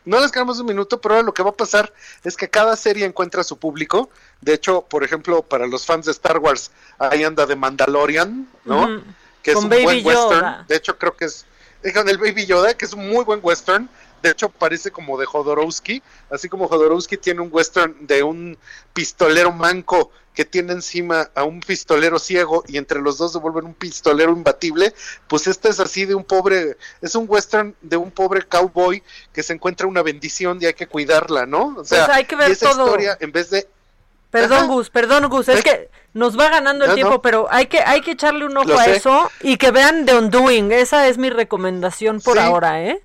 no 0.06 0.20
les 0.20 0.30
quedamos 0.30 0.58
un 0.60 0.66
minuto, 0.66 1.00
pero 1.00 1.16
ahora 1.16 1.26
lo 1.26 1.34
que 1.34 1.42
va 1.42 1.50
a 1.50 1.56
pasar 1.56 1.92
es 2.24 2.36
que 2.36 2.48
cada 2.48 2.76
serie 2.76 3.04
encuentra 3.04 3.42
su 3.42 3.58
público. 3.58 4.08
De 4.40 4.54
hecho, 4.54 4.82
por 4.82 5.02
ejemplo, 5.04 5.42
para 5.42 5.66
los 5.66 5.84
fans 5.84 6.06
de 6.06 6.12
Star 6.12 6.38
Wars, 6.38 6.70
ahí 6.98 7.24
anda 7.24 7.44
de 7.44 7.56
Mandalorian, 7.56 8.48
¿no? 8.64 9.02
Que 9.42 9.50
es 9.50 9.56
un 9.56 9.68
buen 9.68 10.06
western. 10.06 10.66
De 10.68 10.76
hecho, 10.76 10.96
creo 10.96 11.14
que 11.14 11.26
es. 11.26 11.44
Con 11.92 12.08
el 12.08 12.18
Baby 12.18 12.46
Yoda, 12.46 12.74
que 12.74 12.84
es 12.84 12.92
un 12.92 13.08
muy 13.08 13.24
buen 13.24 13.40
western. 13.42 13.88
De 14.22 14.30
hecho, 14.30 14.48
parece 14.48 14.90
como 14.90 15.18
de 15.18 15.26
Jodorowsky, 15.26 16.02
así 16.30 16.48
como 16.48 16.68
Jodorowsky 16.68 17.16
tiene 17.16 17.42
un 17.42 17.48
western 17.52 18.06
de 18.06 18.22
un 18.22 18.58
pistolero 18.92 19.52
manco 19.52 20.10
que 20.36 20.44
tiene 20.44 20.74
encima 20.74 21.30
a 21.34 21.44
un 21.44 21.60
pistolero 21.60 22.18
ciego 22.18 22.62
y 22.68 22.76
entre 22.76 23.00
los 23.00 23.16
dos 23.16 23.32
se 23.32 23.38
vuelven 23.38 23.64
un 23.64 23.74
pistolero 23.74 24.32
imbatible, 24.32 24.94
pues 25.28 25.46
este 25.46 25.70
es 25.70 25.80
así 25.80 26.04
de 26.04 26.14
un 26.14 26.24
pobre, 26.24 26.76
es 27.00 27.14
un 27.14 27.24
western 27.26 27.74
de 27.80 27.96
un 27.96 28.10
pobre 28.10 28.42
cowboy 28.42 29.02
que 29.32 29.42
se 29.42 29.54
encuentra 29.54 29.86
una 29.86 30.02
bendición 30.02 30.58
y 30.60 30.66
hay 30.66 30.74
que 30.74 30.86
cuidarla, 30.86 31.46
¿no? 31.46 31.74
O 31.78 31.84
sea, 31.84 32.04
pues 32.04 32.18
hay 32.18 32.24
que 32.26 32.36
ver 32.36 32.50
esa 32.50 32.70
historia 32.70 33.16
en 33.18 33.32
vez 33.32 33.48
de 33.48 33.66
Perdón, 34.30 34.66
Gus, 34.66 34.90
perdón, 34.90 35.26
Gus, 35.28 35.48
es 35.48 35.62
que 35.62 35.88
nos 36.16 36.38
va 36.38 36.48
ganando 36.48 36.86
el 36.86 36.94
tiempo, 36.94 37.20
pero 37.20 37.46
hay 37.50 37.66
que 37.66 37.80
hay 37.80 38.00
que 38.00 38.12
echarle 38.12 38.46
un 38.46 38.56
ojo 38.56 38.78
a 38.78 38.86
eso 38.86 39.30
y 39.42 39.58
que 39.58 39.70
vean 39.70 40.06
The 40.06 40.16
Undoing, 40.16 40.72
esa 40.72 41.06
es 41.08 41.18
mi 41.18 41.28
recomendación 41.28 42.22
por 42.22 42.38
ahora, 42.38 42.82
¿eh? 42.82 43.02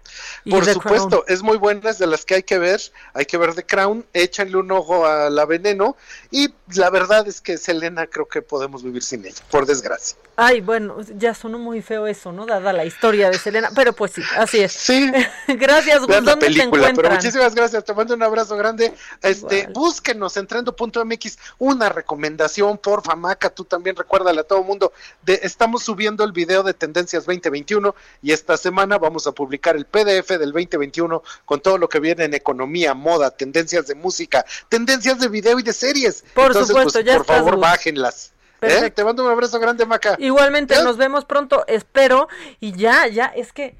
por 0.49 0.65
supuesto, 0.65 1.25
es 1.27 1.43
muy 1.43 1.57
buena, 1.57 1.89
es 1.89 1.97
de 1.97 2.07
las 2.07 2.23
que 2.23 2.35
hay 2.35 2.43
que 2.43 2.57
ver, 2.57 2.79
hay 3.13 3.25
que 3.25 3.37
ver 3.37 3.53
The 3.53 3.65
Crown, 3.65 4.05
échanle 4.13 4.55
un 4.55 4.71
ojo 4.71 5.05
a 5.05 5.29
La 5.29 5.45
Veneno 5.45 5.97
y 6.31 6.53
la 6.73 6.89
verdad 6.89 7.27
es 7.27 7.41
que 7.41 7.57
Selena 7.57 8.07
creo 8.07 8.27
que 8.27 8.41
podemos 8.41 8.81
vivir 8.81 9.03
sin 9.03 9.25
ella, 9.25 9.43
por 9.49 9.65
desgracia. 9.65 10.17
Ay, 10.37 10.61
bueno, 10.61 10.97
ya 11.17 11.33
sonó 11.33 11.59
muy 11.59 11.81
feo 11.81 12.07
eso, 12.07 12.31
¿no? 12.31 12.45
Dada 12.45 12.71
la 12.71 12.85
historia 12.85 13.29
de 13.29 13.37
Selena, 13.37 13.69
pero 13.75 13.93
pues 13.93 14.13
sí, 14.13 14.21
así 14.37 14.59
es. 14.61 14.71
Sí. 14.71 15.11
gracias, 15.47 15.99
Gus, 15.99 16.23
¿dónde 16.23 16.49
te 16.49 16.63
encuentran? 16.63 16.95
Pero 16.95 17.11
muchísimas 17.11 17.53
gracias, 17.53 17.83
te 17.83 17.93
mando 17.93 18.15
un 18.15 18.23
abrazo 18.23 18.55
grande. 18.55 18.93
Este, 19.21 19.67
búsquenos 19.67 20.37
en 20.37 20.47
trendo.mx 20.47 21.37
una 21.59 21.89
recomendación, 21.89 22.77
por 22.77 23.00
porfa, 23.01 23.15
Maca, 23.15 23.49
tú 23.49 23.65
también 23.65 23.95
recuérdale 23.95 24.41
a 24.41 24.43
todo 24.43 24.59
el 24.59 24.65
mundo. 24.65 24.93
De, 25.21 25.39
estamos 25.43 25.83
subiendo 25.83 26.23
el 26.23 26.31
video 26.31 26.63
de 26.63 26.73
Tendencias 26.73 27.25
2021 27.25 27.95
y 28.21 28.31
esta 28.31 28.57
semana 28.57 28.97
vamos 28.97 29.27
a 29.27 29.31
publicar 29.31 29.75
el 29.75 29.85
PDF 29.85 30.29
del 30.29 30.51
2021 30.51 31.23
con 31.45 31.61
todo 31.61 31.77
lo 31.77 31.89
que 31.89 31.99
viene 31.99 32.25
en 32.25 32.33
economía, 32.33 32.93
moda, 32.93 33.31
tendencias 33.31 33.87
de 33.87 33.95
música, 33.95 34.45
tendencias 34.69 35.19
de 35.19 35.27
video 35.27 35.59
y 35.59 35.63
de 35.63 35.73
series. 35.73 36.23
Por 36.33 36.47
Entonces, 36.47 36.67
supuesto, 36.67 36.99
pues, 36.99 37.05
ya 37.05 37.13
por 37.13 37.21
estás, 37.21 37.37
favor, 37.37 37.55
Gus. 37.55 37.61
bájenlas. 37.61 38.33
¿Eh? 38.61 38.91
Te 38.91 39.03
mando 39.03 39.25
un 39.25 39.31
abrazo 39.31 39.59
grande, 39.59 39.85
Maca. 39.87 40.15
Igualmente, 40.19 40.75
¿Ya? 40.75 40.83
nos 40.83 40.97
vemos 40.97 41.25
pronto, 41.25 41.65
espero. 41.67 42.27
Y 42.59 42.73
ya, 42.73 43.07
ya, 43.07 43.25
es 43.25 43.53
que 43.53 43.75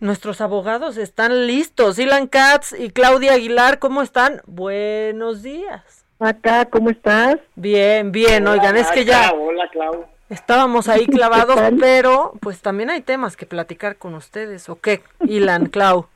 nuestros 0.00 0.40
abogados 0.40 0.96
están 0.96 1.46
listos. 1.46 1.98
Ilan 1.98 2.28
Katz 2.28 2.72
y 2.72 2.90
Claudia 2.90 3.34
Aguilar, 3.34 3.78
¿cómo 3.78 4.00
están? 4.00 4.40
Buenos 4.46 5.42
días. 5.42 6.01
Acá, 6.26 6.66
¿cómo 6.66 6.90
estás? 6.90 7.36
Bien, 7.56 8.12
bien, 8.12 8.46
oigan, 8.46 8.76
es 8.76 8.88
que 8.92 9.04
ya 9.04 9.32
Hola, 9.32 9.68
Clau. 9.72 10.06
estábamos 10.30 10.88
ahí 10.88 11.04
clavados, 11.08 11.58
pero 11.80 12.32
pues 12.40 12.62
también 12.62 12.90
hay 12.90 13.00
temas 13.00 13.36
que 13.36 13.44
platicar 13.44 13.96
con 13.96 14.14
ustedes, 14.14 14.68
¿o 14.68 14.80
qué? 14.80 15.00
Ilan, 15.20 15.66
Clau. 15.66 16.06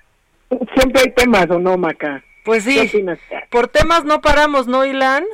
Siempre 0.76 1.02
hay 1.04 1.10
temas, 1.12 1.50
¿o 1.50 1.58
no, 1.58 1.76
Maca? 1.76 2.22
Pues 2.44 2.64
¿Qué 2.64 2.86
sí, 2.86 2.96
opinas? 2.98 3.18
por 3.50 3.66
temas 3.66 4.04
no 4.04 4.20
paramos, 4.20 4.68
¿no, 4.68 4.84
Ilan? 4.84 5.24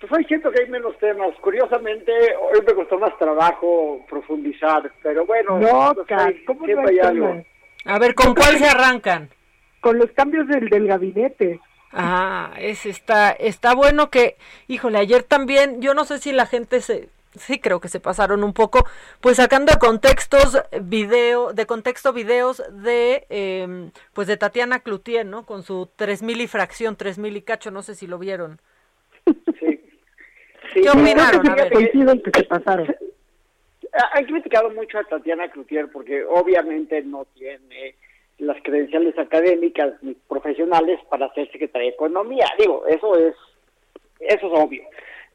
Pues 0.00 0.10
hoy 0.12 0.24
siento 0.24 0.50
que 0.50 0.62
hay 0.64 0.68
menos 0.68 0.98
temas. 0.98 1.30
Curiosamente, 1.40 2.12
hoy 2.52 2.60
me 2.66 2.74
costó 2.74 2.98
más 2.98 3.16
trabajo 3.18 4.04
profundizar, 4.10 4.90
pero 5.04 5.24
bueno, 5.24 5.58
No, 5.60 5.94
pues, 5.94 6.06
hay- 6.18 6.44
¿cómo 6.44 6.60
no 6.60 6.66
siempre 6.66 6.94
hay 6.94 6.98
algo. 7.06 7.42
A 7.84 7.98
ver, 8.00 8.16
¿con 8.16 8.34
cuál 8.34 8.58
se 8.58 8.66
arrancan? 8.68 9.28
Con 9.80 9.98
los 9.98 10.10
cambios 10.12 10.48
del, 10.48 10.68
del 10.68 10.88
gabinete. 10.88 11.60
Ah, 11.92 12.52
ese 12.58 12.90
está, 12.90 13.30
está 13.30 13.74
bueno 13.74 14.10
que, 14.10 14.36
híjole, 14.66 14.98
ayer 14.98 15.22
también, 15.22 15.80
yo 15.80 15.94
no 15.94 16.04
sé 16.04 16.18
si 16.18 16.32
la 16.32 16.44
gente 16.46 16.80
se, 16.82 17.08
sí 17.38 17.58
creo 17.60 17.80
que 17.80 17.88
se 17.88 17.98
pasaron 18.00 18.44
un 18.44 18.52
poco, 18.52 18.86
pues 19.20 19.36
sacando 19.38 19.72
de 19.72 19.78
contextos 19.78 20.60
video, 20.82 21.52
de 21.54 21.64
contexto 21.66 22.12
videos 22.12 22.62
de, 22.72 23.26
em, 23.30 23.90
pues 24.12 24.28
de 24.28 24.36
Tatiana 24.36 24.80
Cloutier, 24.80 25.24
¿no? 25.24 25.46
Con 25.46 25.62
su 25.62 25.88
tres 25.96 26.22
mil 26.22 26.40
y 26.42 26.46
fracción, 26.46 26.94
tres 26.96 27.16
mil 27.18 27.36
y 27.36 27.42
cacho, 27.42 27.70
no 27.70 27.82
sé 27.82 27.94
si 27.94 28.06
lo 28.06 28.18
vieron. 28.18 28.60
Sí, 29.24 29.32
¿Qué 30.74 30.80
pero 30.82 31.00
opinaron? 31.00 31.40
A 31.40 31.42
fíjate 31.42 31.62
ver. 31.62 31.68
que- 31.70 31.74
Coincido 31.74 32.12
en 32.12 32.22
que 32.22 32.30
se 32.38 32.44
pasaron. 32.44 32.96
Ah, 33.94 34.10
Han 34.14 34.24
criticado 34.26 34.70
mucho 34.70 34.98
a 34.98 35.04
Tatiana 35.04 35.50
Cloutier 35.50 35.88
porque 35.90 36.22
obviamente 36.22 37.00
no 37.02 37.24
tiene 37.34 37.94
las 38.38 38.56
credenciales 38.62 39.18
académicas 39.18 39.94
ni 40.02 40.14
profesionales 40.14 41.00
para 41.08 41.32
ser 41.34 41.50
secretaria 41.50 41.88
de 41.88 41.94
Economía. 41.94 42.46
Digo, 42.58 42.84
eso 42.86 43.16
es 43.16 43.34
eso 44.20 44.46
es 44.46 44.60
obvio. 44.60 44.82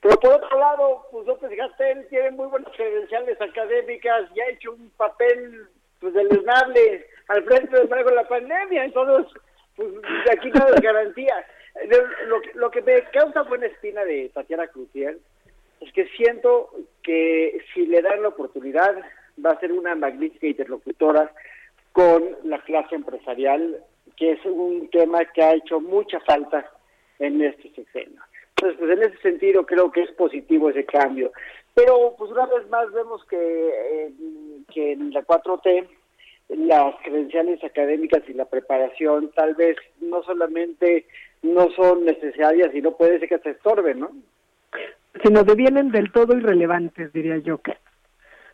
Pero 0.01 0.19
por 0.19 0.33
otro 0.33 0.59
lado, 0.59 1.05
pues 1.11 1.25
López 1.25 1.49
Gatell 1.55 2.05
tiene 2.09 2.31
muy 2.31 2.47
buenas 2.47 2.73
credenciales 2.75 3.39
académicas 3.39 4.29
y 4.35 4.41
ha 4.41 4.49
hecho 4.49 4.73
un 4.73 4.89
papel 4.97 5.65
pues 5.99 6.13
deleznable 6.13 7.07
al 7.29 7.43
frente 7.45 7.77
del 7.77 7.87
manejo 7.87 8.09
de 8.09 8.15
la 8.15 8.27
pandemia. 8.27 8.83
Entonces, 8.83 9.31
pues 9.75 9.89
de 9.93 10.31
aquí 10.31 10.51
nada 10.51 10.75
es 10.75 10.81
garantía. 10.81 11.45
Lo, 12.27 12.41
lo 12.55 12.71
que 12.71 12.81
me 12.81 13.01
causa 13.11 13.43
buena 13.43 13.67
espina 13.67 14.03
de 14.03 14.29
Tatiana 14.33 14.67
Cloutier 14.67 15.17
es 15.79 15.93
que 15.93 16.07
siento 16.09 16.69
que 17.01 17.59
si 17.73 17.85
le 17.87 18.01
dan 18.01 18.21
la 18.21 18.27
oportunidad 18.29 18.95
va 19.43 19.51
a 19.51 19.59
ser 19.59 19.71
una 19.71 19.95
magnífica 19.95 20.47
interlocutora 20.47 21.33
con 21.93 22.23
la 22.43 22.61
clase 22.63 22.95
empresarial, 22.95 23.77
que 24.17 24.33
es 24.33 24.45
un 24.45 24.89
tema 24.89 25.23
que 25.33 25.41
ha 25.41 25.53
hecho 25.53 25.79
mucha 25.79 26.19
falta 26.21 26.69
en 27.19 27.41
este 27.41 27.71
sexenio. 27.73 28.21
Entonces, 28.49 28.79
pues 28.79 28.91
en 28.91 29.03
ese 29.03 29.21
sentido 29.21 29.65
creo 29.65 29.91
que 29.91 30.01
es 30.01 30.11
positivo 30.11 30.69
ese 30.69 30.85
cambio. 30.85 31.31
Pero 31.73 32.15
pues 32.17 32.31
una 32.31 32.45
vez 32.47 32.67
más 32.69 32.91
vemos 32.91 33.23
que, 33.25 33.37
eh, 33.37 34.11
que 34.73 34.91
en 34.93 35.11
la 35.11 35.23
4T 35.23 35.87
las 36.49 36.95
credenciales 37.03 37.63
académicas 37.63 38.21
y 38.27 38.33
la 38.33 38.45
preparación 38.45 39.31
tal 39.35 39.55
vez 39.55 39.77
no 40.01 40.23
solamente 40.23 41.05
no 41.41 41.71
son 41.71 42.05
necesarias, 42.05 42.69
sino 42.71 42.95
puede 42.95 43.19
ser 43.19 43.29
que 43.29 43.39
se 43.39 43.51
estorben, 43.51 43.99
¿no? 43.99 44.11
Sino 45.23 45.43
devienen 45.43 45.91
del 45.91 46.11
todo 46.11 46.35
irrelevantes, 46.37 47.11
diría 47.13 47.37
yo. 47.37 47.59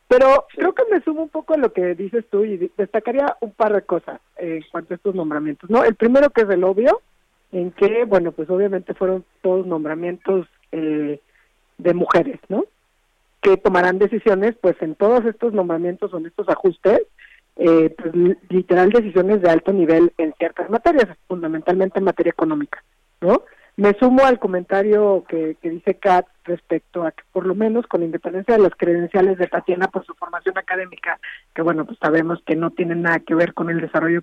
Pero 0.10 0.48
creo 0.56 0.74
que 0.74 0.84
me 0.92 1.02
sumo 1.02 1.22
un 1.22 1.30
poco 1.30 1.54
a 1.54 1.58
lo 1.58 1.72
que 1.72 1.94
dices 1.94 2.26
tú 2.32 2.44
y 2.44 2.72
destacaría 2.78 3.38
un 3.42 3.52
par 3.52 3.74
de 3.74 3.84
cosas 3.84 4.20
en 4.38 4.64
cuanto 4.72 4.94
a 4.94 4.98
estos 4.98 5.14
nombramientos. 5.14 5.70
no 5.70 5.84
El 5.86 5.94
primero 5.96 6.32
que 6.32 6.42
es 6.42 6.50
el 6.50 6.64
obvio, 6.64 7.00
en 7.52 7.72
que, 7.72 8.06
bueno, 8.06 8.32
pues 8.32 8.50
obviamente 8.50 8.94
fueron 8.96 9.24
todos 9.42 9.66
nombramientos 9.68 10.48
eh, 10.72 11.20
de 11.78 11.94
mujeres, 11.94 12.40
¿no? 12.50 12.66
Que 13.42 13.56
tomarán 13.58 14.00
decisiones, 14.00 14.56
pues 14.60 14.76
en 14.82 14.96
todos 14.96 15.24
estos 15.26 15.54
nombramientos 15.54 16.12
o 16.14 16.18
en 16.18 16.26
estos 16.26 16.50
ajustes, 16.50 17.02
eh, 17.56 17.94
pues 17.96 18.16
li- 18.16 18.38
literal 18.50 18.90
decisiones 18.90 19.42
de 19.44 19.50
alto 19.50 19.72
nivel 19.72 20.12
en 20.18 20.34
ciertas 20.40 20.70
materias, 20.72 21.08
fundamentalmente 21.28 22.00
en 22.00 22.06
materia 22.06 22.32
económica, 22.32 22.84
¿no? 23.22 23.44
Me 23.80 23.94
sumo 23.94 24.26
al 24.26 24.40
comentario 24.40 25.24
que, 25.30 25.56
que 25.62 25.70
dice 25.70 25.94
Kat 25.94 26.28
respecto 26.44 27.06
a 27.06 27.12
que 27.12 27.24
por 27.32 27.46
lo 27.46 27.56
menos 27.56 27.88
con 27.88 28.04
independencia 28.04 28.58
de 28.58 28.62
las 28.62 28.76
credenciales 28.76 29.38
de 29.38 29.48
Tatiana 29.48 29.88
por 29.88 30.06
su 30.06 30.14
formación 30.16 30.58
académica, 30.58 31.18
que 31.56 31.62
bueno, 31.62 31.86
pues 31.86 31.98
sabemos 31.98 32.44
que 32.46 32.58
no 32.58 32.72
tienen 32.72 33.04
nada 33.04 33.20
que 33.20 33.36
ver 33.36 33.54
con 33.54 33.70
el 33.70 33.80
desarrollo 33.80 34.22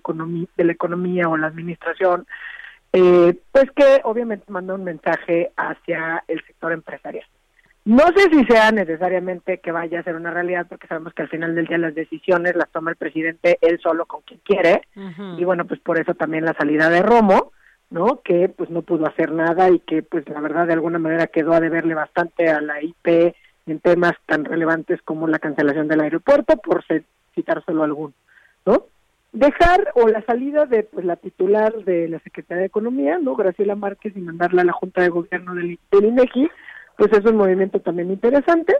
de 0.57 0.63
la 0.63 0.71
economía 0.71 1.27
o 1.27 1.37
la 1.37 1.47
administración, 1.47 2.27
eh, 2.93 3.35
pues 3.51 3.65
que 3.71 4.01
obviamente 4.03 4.45
manda 4.51 4.75
un 4.75 4.83
mensaje 4.83 5.51
hacia 5.57 6.23
el 6.27 6.39
sector 6.45 6.71
empresarial. 6.71 7.25
No 7.83 8.05
sé 8.15 8.29
si 8.29 8.45
sea 8.45 8.71
necesariamente 8.71 9.57
que 9.57 9.71
vaya 9.71 10.01
a 10.01 10.03
ser 10.03 10.17
una 10.17 10.29
realidad, 10.29 10.67
porque 10.69 10.85
sabemos 10.85 11.15
que 11.15 11.23
al 11.23 11.29
final 11.29 11.55
del 11.55 11.65
día 11.65 11.79
las 11.79 11.95
decisiones 11.95 12.55
las 12.55 12.69
toma 12.69 12.91
el 12.91 12.97
presidente 12.97 13.57
él 13.61 13.79
solo 13.81 14.05
con 14.05 14.21
quien 14.21 14.39
quiere, 14.43 14.83
y 15.35 15.43
bueno, 15.43 15.65
pues 15.65 15.79
por 15.79 15.97
eso 15.97 16.13
también 16.13 16.45
la 16.45 16.53
salida 16.53 16.91
de 16.91 17.01
Romo, 17.01 17.53
¿no? 17.89 18.21
Que 18.21 18.49
pues 18.49 18.69
no 18.69 18.81
pudo 18.81 19.07
hacer 19.07 19.31
nada 19.31 19.69
y 19.69 19.79
que 19.79 20.03
pues 20.03 20.27
la 20.29 20.41
verdad 20.41 20.67
de 20.67 20.73
alguna 20.73 20.99
manera 20.99 21.27
quedó 21.27 21.53
a 21.53 21.59
deberle 21.59 21.93
bastante 21.93 22.49
a 22.49 22.61
la 22.61 22.81
IP 22.81 23.35
en 23.65 23.79
temas 23.79 24.13
tan 24.25 24.45
relevantes 24.45 25.01
como 25.01 25.27
la 25.27 25.39
cancelación 25.39 25.87
del 25.87 26.01
aeropuerto, 26.01 26.57
por 26.57 26.83
citar 27.35 27.63
solo 27.65 27.83
alguno, 27.83 28.13
¿no? 28.65 28.85
Dejar 29.33 29.91
o 29.95 30.07
la 30.07 30.21
salida 30.23 30.65
de 30.65 30.83
pues 30.83 31.05
la 31.05 31.17
titular 31.17 31.73
de 31.83 32.07
la 32.07 32.19
Secretaría 32.19 32.61
de 32.61 32.67
Economía, 32.67 33.19
¿no? 33.19 33.35
Graciela 33.35 33.75
Márquez 33.75 34.15
y 34.15 34.21
mandarla 34.21 34.61
a 34.61 34.65
la 34.65 34.73
Junta 34.73 35.01
de 35.01 35.09
Gobierno 35.09 35.53
del, 35.53 35.79
del 35.91 36.05
INEGI, 36.05 36.49
pues 36.97 37.11
es 37.11 37.25
un 37.25 37.35
movimiento 37.35 37.79
también 37.81 38.09
interesante. 38.11 38.75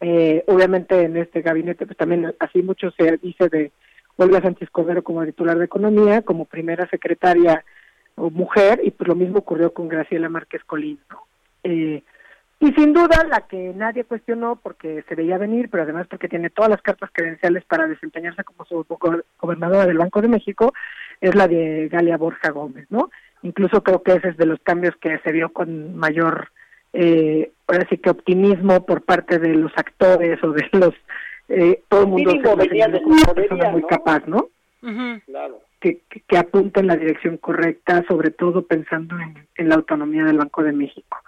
Eh, 0.00 0.44
obviamente 0.48 1.02
en 1.02 1.16
este 1.16 1.40
gabinete 1.40 1.86
pues 1.86 1.96
también 1.96 2.34
así 2.38 2.62
mucho 2.62 2.90
se 2.90 3.16
dice 3.16 3.48
de 3.48 3.72
Olga 4.16 4.42
Sánchez 4.42 4.68
Cordero 4.70 5.02
como 5.02 5.24
titular 5.24 5.56
de 5.58 5.64
Economía, 5.64 6.22
como 6.22 6.44
primera 6.44 6.86
secretaria 6.88 7.64
o 8.16 8.30
mujer, 8.30 8.80
y 8.82 8.90
pues 8.90 9.08
lo 9.08 9.14
mismo 9.14 9.38
ocurrió 9.38 9.72
con 9.72 9.88
Graciela 9.88 10.28
Márquez 10.28 10.64
Colín. 10.64 10.98
¿no? 11.10 11.22
Eh, 11.64 12.02
y 12.58 12.72
sin 12.72 12.94
duda 12.94 13.24
la 13.28 13.42
que 13.46 13.72
nadie 13.76 14.04
cuestionó 14.04 14.56
porque 14.56 15.04
se 15.08 15.14
veía 15.14 15.36
venir, 15.36 15.68
pero 15.70 15.82
además 15.82 16.06
porque 16.08 16.28
tiene 16.28 16.48
todas 16.48 16.70
las 16.70 16.80
cartas 16.80 17.10
credenciales 17.12 17.64
para 17.64 17.86
desempeñarse 17.86 18.44
como 18.44 18.64
su 18.64 18.84
go- 18.88 19.22
gobernadora 19.38 19.84
del 19.86 19.98
Banco 19.98 20.22
de 20.22 20.28
México, 20.28 20.72
es 21.20 21.34
la 21.34 21.46
de 21.48 21.88
Galia 21.88 22.16
Borja 22.16 22.50
Gómez, 22.50 22.86
¿no? 22.88 23.10
Incluso 23.42 23.82
creo 23.82 24.02
que 24.02 24.12
ese 24.14 24.28
es 24.28 24.36
de 24.38 24.46
los 24.46 24.58
cambios 24.60 24.96
que 24.96 25.18
se 25.18 25.32
vio 25.32 25.50
con 25.50 25.96
mayor, 25.96 26.48
eh, 26.94 27.52
ahora 27.66 27.86
sí 27.90 27.98
que 27.98 28.08
optimismo 28.08 28.86
por 28.86 29.02
parte 29.02 29.38
de 29.38 29.54
los 29.54 29.72
actores 29.76 30.42
o 30.42 30.52
de 30.52 30.66
los, 30.72 30.94
eh, 31.50 31.82
todo 31.88 32.00
el 32.02 32.06
mundo 32.06 32.30
se 32.30 32.56
venía 32.56 32.88
de 32.88 33.02
como 33.02 33.16
una 33.16 33.34
persona 33.34 33.68
muy 33.70 33.82
¿no? 33.82 33.86
capaz, 33.86 34.26
¿no? 34.26 34.48
Claro. 35.26 35.60
Que, 35.94 36.22
que, 36.26 36.38
apunta 36.38 36.80
en 36.80 36.88
la 36.88 36.96
dirección 36.96 37.36
correcta, 37.36 38.04
sobre 38.08 38.30
todo 38.30 38.66
pensando 38.66 39.18
en, 39.18 39.46
en 39.56 39.68
la 39.68 39.76
autonomía 39.76 40.24
del 40.24 40.38
Banco 40.38 40.62
de 40.62 40.72
México. 40.72 41.18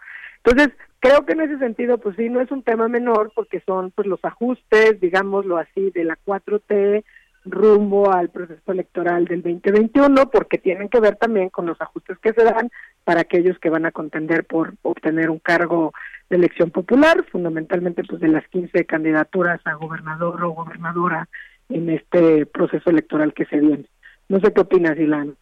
Entonces, 0.44 0.76
creo 1.00 1.24
que 1.24 1.34
en 1.34 1.42
ese 1.42 1.58
sentido, 1.58 1.98
pues 1.98 2.16
sí, 2.16 2.28
no 2.28 2.40
es 2.40 2.50
un 2.50 2.62
tema 2.62 2.88
menor 2.88 3.32
porque 3.34 3.60
son 3.66 3.90
pues 3.92 4.08
los 4.08 4.24
ajustes, 4.24 5.00
digámoslo 5.00 5.58
así, 5.58 5.90
de 5.90 6.04
la 6.04 6.18
4T 6.24 7.04
rumbo 7.44 8.12
al 8.12 8.30
proceso 8.30 8.72
electoral 8.72 9.24
del 9.24 9.42
2021, 9.42 10.30
porque 10.30 10.58
tienen 10.58 10.88
que 10.88 11.00
ver 11.00 11.16
también 11.16 11.48
con 11.50 11.66
los 11.66 11.80
ajustes 11.80 12.18
que 12.18 12.32
se 12.32 12.44
dan 12.44 12.70
para 13.04 13.20
aquellos 13.20 13.58
que 13.58 13.70
van 13.70 13.86
a 13.86 13.92
contender 13.92 14.44
por 14.44 14.74
obtener 14.82 15.30
un 15.30 15.38
cargo 15.38 15.92
de 16.28 16.36
elección 16.36 16.70
popular, 16.70 17.24
fundamentalmente 17.30 18.02
pues 18.04 18.20
de 18.20 18.28
las 18.28 18.46
15 18.48 18.84
candidaturas 18.84 19.60
a 19.66 19.74
gobernador 19.74 20.42
o 20.44 20.50
gobernadora 20.50 21.28
en 21.68 21.90
este 21.90 22.46
proceso 22.46 22.90
electoral 22.90 23.32
que 23.32 23.46
se 23.46 23.60
viene. 23.60 23.86
No 24.28 24.40
sé 24.40 24.52
qué 24.52 24.60
opinas, 24.60 24.98
Ilan. 24.98 25.36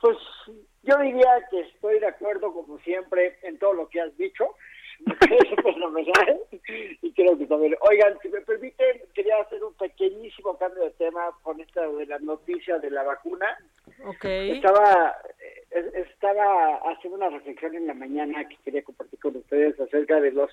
Pues 0.00 0.16
yo 0.82 0.96
diría 0.98 1.46
que 1.50 1.60
estoy 1.60 2.00
de 2.00 2.06
acuerdo, 2.06 2.52
como 2.52 2.78
siempre, 2.80 3.38
en 3.42 3.58
todo 3.58 3.74
lo 3.74 3.88
que 3.88 4.00
has 4.00 4.16
dicho. 4.16 4.56
Es 5.06 5.62
fenomenal. 5.62 6.40
Y 7.00 7.12
creo 7.12 7.38
que 7.38 7.46
también. 7.46 7.76
Oigan, 7.80 8.18
si 8.20 8.28
me 8.28 8.40
permiten, 8.40 9.00
quería 9.14 9.40
hacer 9.40 9.62
un 9.64 9.72
pequeñísimo 9.74 10.58
cambio 10.58 10.84
de 10.84 10.90
tema 10.90 11.30
con 11.42 11.60
esta 11.60 11.86
de 11.86 12.06
la 12.06 12.18
noticia 12.18 12.78
de 12.78 12.90
la 12.90 13.02
vacuna. 13.02 13.46
Ok. 14.04 14.24
Estaba, 14.24 15.16
estaba 15.70 16.76
haciendo 16.90 17.16
una 17.16 17.30
reflexión 17.30 17.74
en 17.76 17.86
la 17.86 17.94
mañana 17.94 18.46
que 18.48 18.56
quería 18.64 18.82
compartir 18.82 19.18
con 19.20 19.36
ustedes 19.36 19.78
acerca 19.80 20.20
de 20.20 20.32
los 20.32 20.50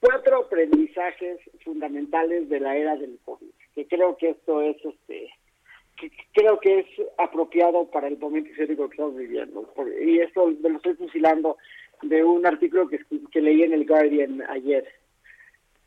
cuatro 0.00 0.44
aprendizajes 0.46 1.38
fundamentales 1.64 2.48
de 2.48 2.60
la 2.60 2.76
era 2.76 2.96
del 2.96 3.18
COVID, 3.24 3.50
que 3.74 3.86
creo 3.86 4.16
que 4.16 4.30
esto 4.30 4.62
es 4.62 4.76
este 4.84 5.30
que 6.10 6.24
creo 6.32 6.58
que 6.58 6.80
es 6.80 6.86
apropiado 7.18 7.86
para 7.90 8.08
el 8.08 8.18
momento 8.18 8.50
histórico 8.50 8.88
que 8.88 8.94
estamos 8.94 9.16
viviendo. 9.16 9.72
Y 10.00 10.20
esto 10.20 10.46
me 10.60 10.70
lo 10.70 10.76
estoy 10.76 10.94
fusilando 10.94 11.56
de 12.02 12.24
un 12.24 12.46
artículo 12.46 12.88
que, 12.88 13.00
que 13.30 13.40
leí 13.40 13.62
en 13.62 13.72
el 13.72 13.86
Guardian 13.86 14.42
ayer. 14.48 14.86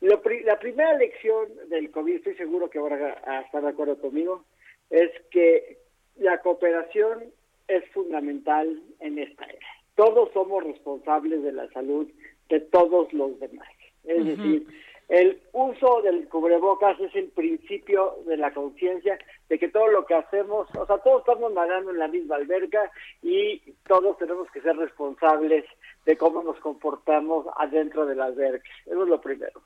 la 0.00 0.58
primera 0.58 0.94
lección 0.94 1.48
del 1.68 1.90
COVID, 1.90 2.16
estoy 2.16 2.34
seguro 2.34 2.70
que 2.70 2.78
ahora 2.78 3.20
a 3.26 3.40
estar 3.42 3.62
de 3.62 3.68
acuerdo 3.68 3.98
conmigo, 3.98 4.44
es 4.90 5.10
que 5.30 5.78
la 6.16 6.38
cooperación 6.38 7.24
es 7.68 7.84
fundamental 7.90 8.80
en 9.00 9.18
esta 9.18 9.44
era. 9.44 9.66
Todos 9.94 10.30
somos 10.32 10.64
responsables 10.64 11.42
de 11.42 11.52
la 11.52 11.68
salud 11.70 12.08
de 12.48 12.60
todos 12.60 13.12
los 13.12 13.38
demás. 13.40 13.68
Es 14.04 14.24
decir, 14.24 14.66
el 15.08 15.40
uso 15.52 16.02
del 16.02 16.28
cubrebocas 16.28 16.98
es 17.00 17.14
el 17.14 17.28
principio 17.28 18.16
de 18.26 18.36
la 18.36 18.52
conciencia 18.52 19.16
de 19.48 19.58
que 19.58 19.68
todo 19.68 19.86
lo 19.88 20.04
que 20.04 20.14
hacemos, 20.14 20.68
o 20.74 20.86
sea, 20.86 20.98
todos 20.98 21.20
estamos 21.20 21.52
nadando 21.52 21.92
en 21.92 21.98
la 21.98 22.08
misma 22.08 22.36
alberca 22.36 22.90
y 23.22 23.60
todos 23.86 24.18
tenemos 24.18 24.50
que 24.50 24.60
ser 24.62 24.76
responsables 24.76 25.64
de 26.04 26.16
cómo 26.16 26.42
nos 26.42 26.58
comportamos 26.58 27.46
adentro 27.56 28.04
de 28.04 28.16
la 28.16 28.24
alberca. 28.24 28.68
Eso 28.84 29.02
es 29.02 29.08
lo 29.08 29.20
primero. 29.20 29.62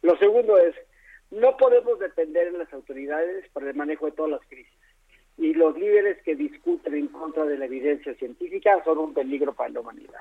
Lo 0.00 0.16
segundo 0.16 0.56
es, 0.56 0.74
no 1.30 1.56
podemos 1.58 1.98
depender 1.98 2.52
de 2.52 2.58
las 2.58 2.72
autoridades 2.72 3.46
para 3.52 3.68
el 3.68 3.76
manejo 3.76 4.06
de 4.06 4.12
todas 4.12 4.32
las 4.32 4.48
crisis. 4.48 4.72
Y 5.36 5.52
los 5.52 5.76
líderes 5.76 6.20
que 6.22 6.34
discuten 6.34 6.94
en 6.94 7.08
contra 7.08 7.44
de 7.44 7.58
la 7.58 7.66
evidencia 7.66 8.14
científica 8.14 8.82
son 8.84 8.98
un 8.98 9.14
peligro 9.14 9.52
para 9.52 9.70
la 9.70 9.80
humanidad. 9.80 10.20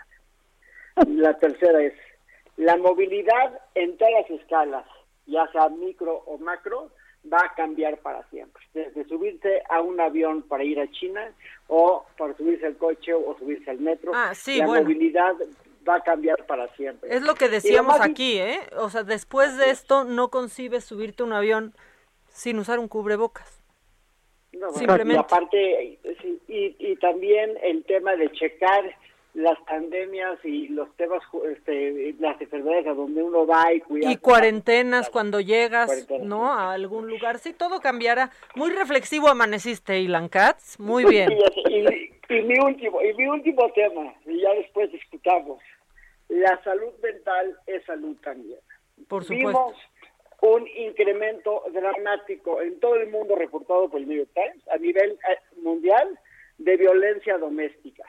La 1.08 1.38
tercera 1.38 1.82
es, 1.82 1.94
la 2.58 2.76
movilidad 2.76 3.62
en 3.76 3.98
todas 3.98 4.14
las 4.14 4.30
escalas, 4.42 4.86
ya 5.26 5.48
sea 5.52 5.70
micro 5.70 6.24
o 6.26 6.38
macro, 6.40 6.92
va 7.32 7.38
a 7.38 7.54
cambiar 7.56 7.98
para 8.00 8.24
siempre. 8.30 8.64
Desde 8.74 9.06
subirse 9.06 9.62
a 9.70 9.82
un 9.82 10.00
avión 10.00 10.42
para 10.44 10.64
ir 10.64 10.80
a 10.80 10.90
China 10.92 11.32
o 11.68 12.06
para 12.18 12.36
subirse 12.36 12.66
al 12.66 12.78
coche 12.78 13.14
o 13.14 13.38
subirse 13.38 13.70
al 13.70 13.80
metro, 13.80 14.12
ah, 14.14 14.34
sí, 14.34 14.58
la 14.58 14.68
movilidad 14.68 15.36
va 15.88 15.96
a 15.96 16.02
cambiar 16.02 16.46
para 16.46 16.68
siempre. 16.76 17.16
Es 17.16 17.22
lo 17.22 17.36
que 17.36 17.48
decíamos 17.48 18.00
aquí, 18.02 18.40
¿eh? 18.40 18.60
O 18.78 18.90
sea, 18.90 19.04
después 19.04 19.58
de 19.58 19.70
esto 19.70 20.04
no 20.04 20.30
concibes 20.30 20.84
subirte 20.84 21.24
a 21.24 21.26
un 21.26 21.34
avión 21.34 21.74
sin 22.30 22.60
usar 22.60 22.80
un 22.80 22.88
cubrebocas. 22.88 23.62
No, 24.54 24.72
Simplemente. 24.72 25.14
Y 25.14 25.18
aparte, 25.18 26.00
y, 26.48 26.76
y 26.80 26.96
también 26.98 27.58
el 27.62 27.84
tema 27.84 28.16
de 28.16 28.32
checar 28.32 28.96
las 29.38 29.60
pandemias 29.68 30.44
y 30.44 30.68
los 30.70 30.92
temas, 30.96 31.22
este, 31.48 32.16
las 32.20 32.42
enfermedades 32.42 32.88
a 32.88 32.96
donde 32.96 33.22
uno 33.22 33.46
va 33.46 33.72
y 33.72 33.82
cuida. 33.82 34.12
Y 34.12 34.18
cuarentenas 34.18 35.12
cuando 35.12 35.40
llegas, 35.42 36.08
¿no? 36.24 36.52
A 36.52 36.74
algún 36.74 37.08
lugar. 37.08 37.38
Sí, 37.38 37.54
todo 37.54 37.80
cambiará. 37.80 38.32
Muy 38.56 38.72
reflexivo 38.72 39.30
amaneciste, 39.30 40.00
Ilan 40.00 40.28
Katz. 40.28 40.80
Muy 40.80 41.06
bien. 41.06 41.30
Y, 42.30 42.42
mi 42.42 42.58
último, 42.58 43.00
y 43.00 43.14
mi 43.14 43.28
último 43.28 43.72
tema, 43.74 44.12
y 44.26 44.42
ya 44.42 44.54
después 44.56 44.92
discutamos. 44.92 45.62
La 46.30 46.60
salud 46.64 46.94
mental 47.04 47.58
es 47.68 47.86
salud 47.86 48.18
también. 48.24 48.60
Por 49.08 49.24
supuesto. 49.24 49.48
Vimos 49.48 49.76
un 50.42 50.68
incremento 50.68 51.64
dramático 51.72 52.60
en 52.60 52.80
todo 52.80 52.96
el 52.96 53.12
mundo 53.12 53.36
reportado 53.36 53.88
por 53.88 54.00
el 54.00 54.08
New 54.08 54.18
York 54.18 54.32
Times 54.34 54.68
a 54.70 54.78
nivel 54.78 55.12
eh, 55.12 55.38
mundial 55.62 56.20
de 56.58 56.76
violencia 56.76 57.38
doméstica 57.38 58.04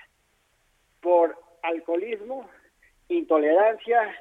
por 1.01 1.37
alcoholismo, 1.63 2.49
intolerancia 3.09 4.15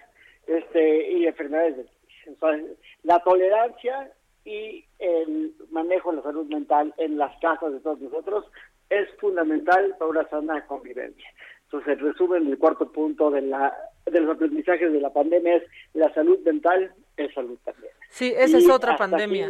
este, 0.47 1.11
y 1.11 1.27
enfermedades 1.27 1.77
de 1.77 2.75
la 3.03 3.19
tolerancia 3.19 4.11
y 4.43 4.85
el 4.99 5.53
manejo 5.71 6.11
de 6.11 6.17
la 6.17 6.23
salud 6.23 6.47
mental 6.47 6.93
en 6.97 7.17
las 7.17 7.37
casas 7.39 7.73
de 7.73 7.79
todos 7.79 7.99
nosotros 7.99 8.45
es 8.89 9.09
fundamental 9.19 9.95
para 9.97 10.11
una 10.11 10.29
sana 10.29 10.65
convivencia. 10.65 11.27
Entonces, 11.65 11.97
el 11.97 11.99
resumen 11.99 12.45
del 12.45 12.57
cuarto 12.57 12.89
punto 12.91 13.29
de, 13.29 13.41
la, 13.41 13.75
de 14.05 14.21
los 14.21 14.35
aprendizajes 14.35 14.91
de 14.91 15.01
la 15.01 15.11
pandemia 15.11 15.57
es 15.57 15.63
la 15.93 16.13
salud 16.13 16.39
mental 16.45 16.93
es 17.17 17.33
salud 17.33 17.57
también. 17.63 17.91
Sí, 18.09 18.33
esa 18.35 18.57
es 18.57 18.69
otra 18.69 18.95
pandemia. 18.95 19.47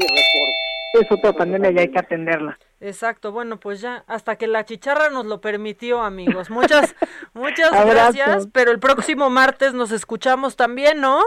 Es 0.94 1.11
otra 1.11 1.34
pandemia 1.34 1.72
y 1.72 1.80
hay 1.80 1.91
que 1.91 1.99
atenderla. 1.99 2.57
Exacto, 2.80 3.31
bueno, 3.31 3.60
pues 3.60 3.81
ya 3.81 4.03
hasta 4.07 4.35
que 4.35 4.48
la 4.48 4.65
chicharra 4.65 5.10
nos 5.10 5.26
lo 5.26 5.41
permitió, 5.41 6.02
amigos. 6.02 6.49
Muchas, 6.49 6.95
muchas 7.34 7.72
gracias, 7.72 8.48
pero 8.52 8.72
el 8.72 8.80
próximo 8.80 9.30
martes 9.30 9.73
nos 9.73 9.91
escuchamos 9.91 10.56
también, 10.56 11.02
¿no? 11.02 11.22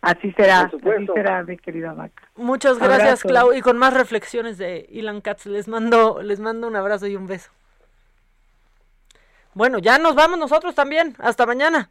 Así 0.00 0.32
será, 0.32 0.60
así 0.62 1.06
será, 1.14 1.42
mi 1.42 1.58
querida 1.58 1.92
Vaca. 1.92 2.28
Muchas 2.34 2.78
gracias, 2.78 3.22
Clau, 3.22 3.52
y 3.52 3.60
con 3.60 3.76
más 3.76 3.92
reflexiones 3.92 4.56
de 4.56 4.86
Ilan 4.90 5.20
Katz, 5.20 5.44
les 5.44 5.68
mando, 5.68 6.22
les 6.22 6.40
mando 6.40 6.66
un 6.66 6.76
abrazo 6.76 7.06
y 7.06 7.16
un 7.16 7.26
beso. 7.26 7.50
Bueno, 9.52 9.78
ya 9.78 9.98
nos 9.98 10.14
vamos 10.14 10.38
nosotros 10.38 10.74
también. 10.74 11.16
Hasta 11.18 11.44
mañana. 11.44 11.90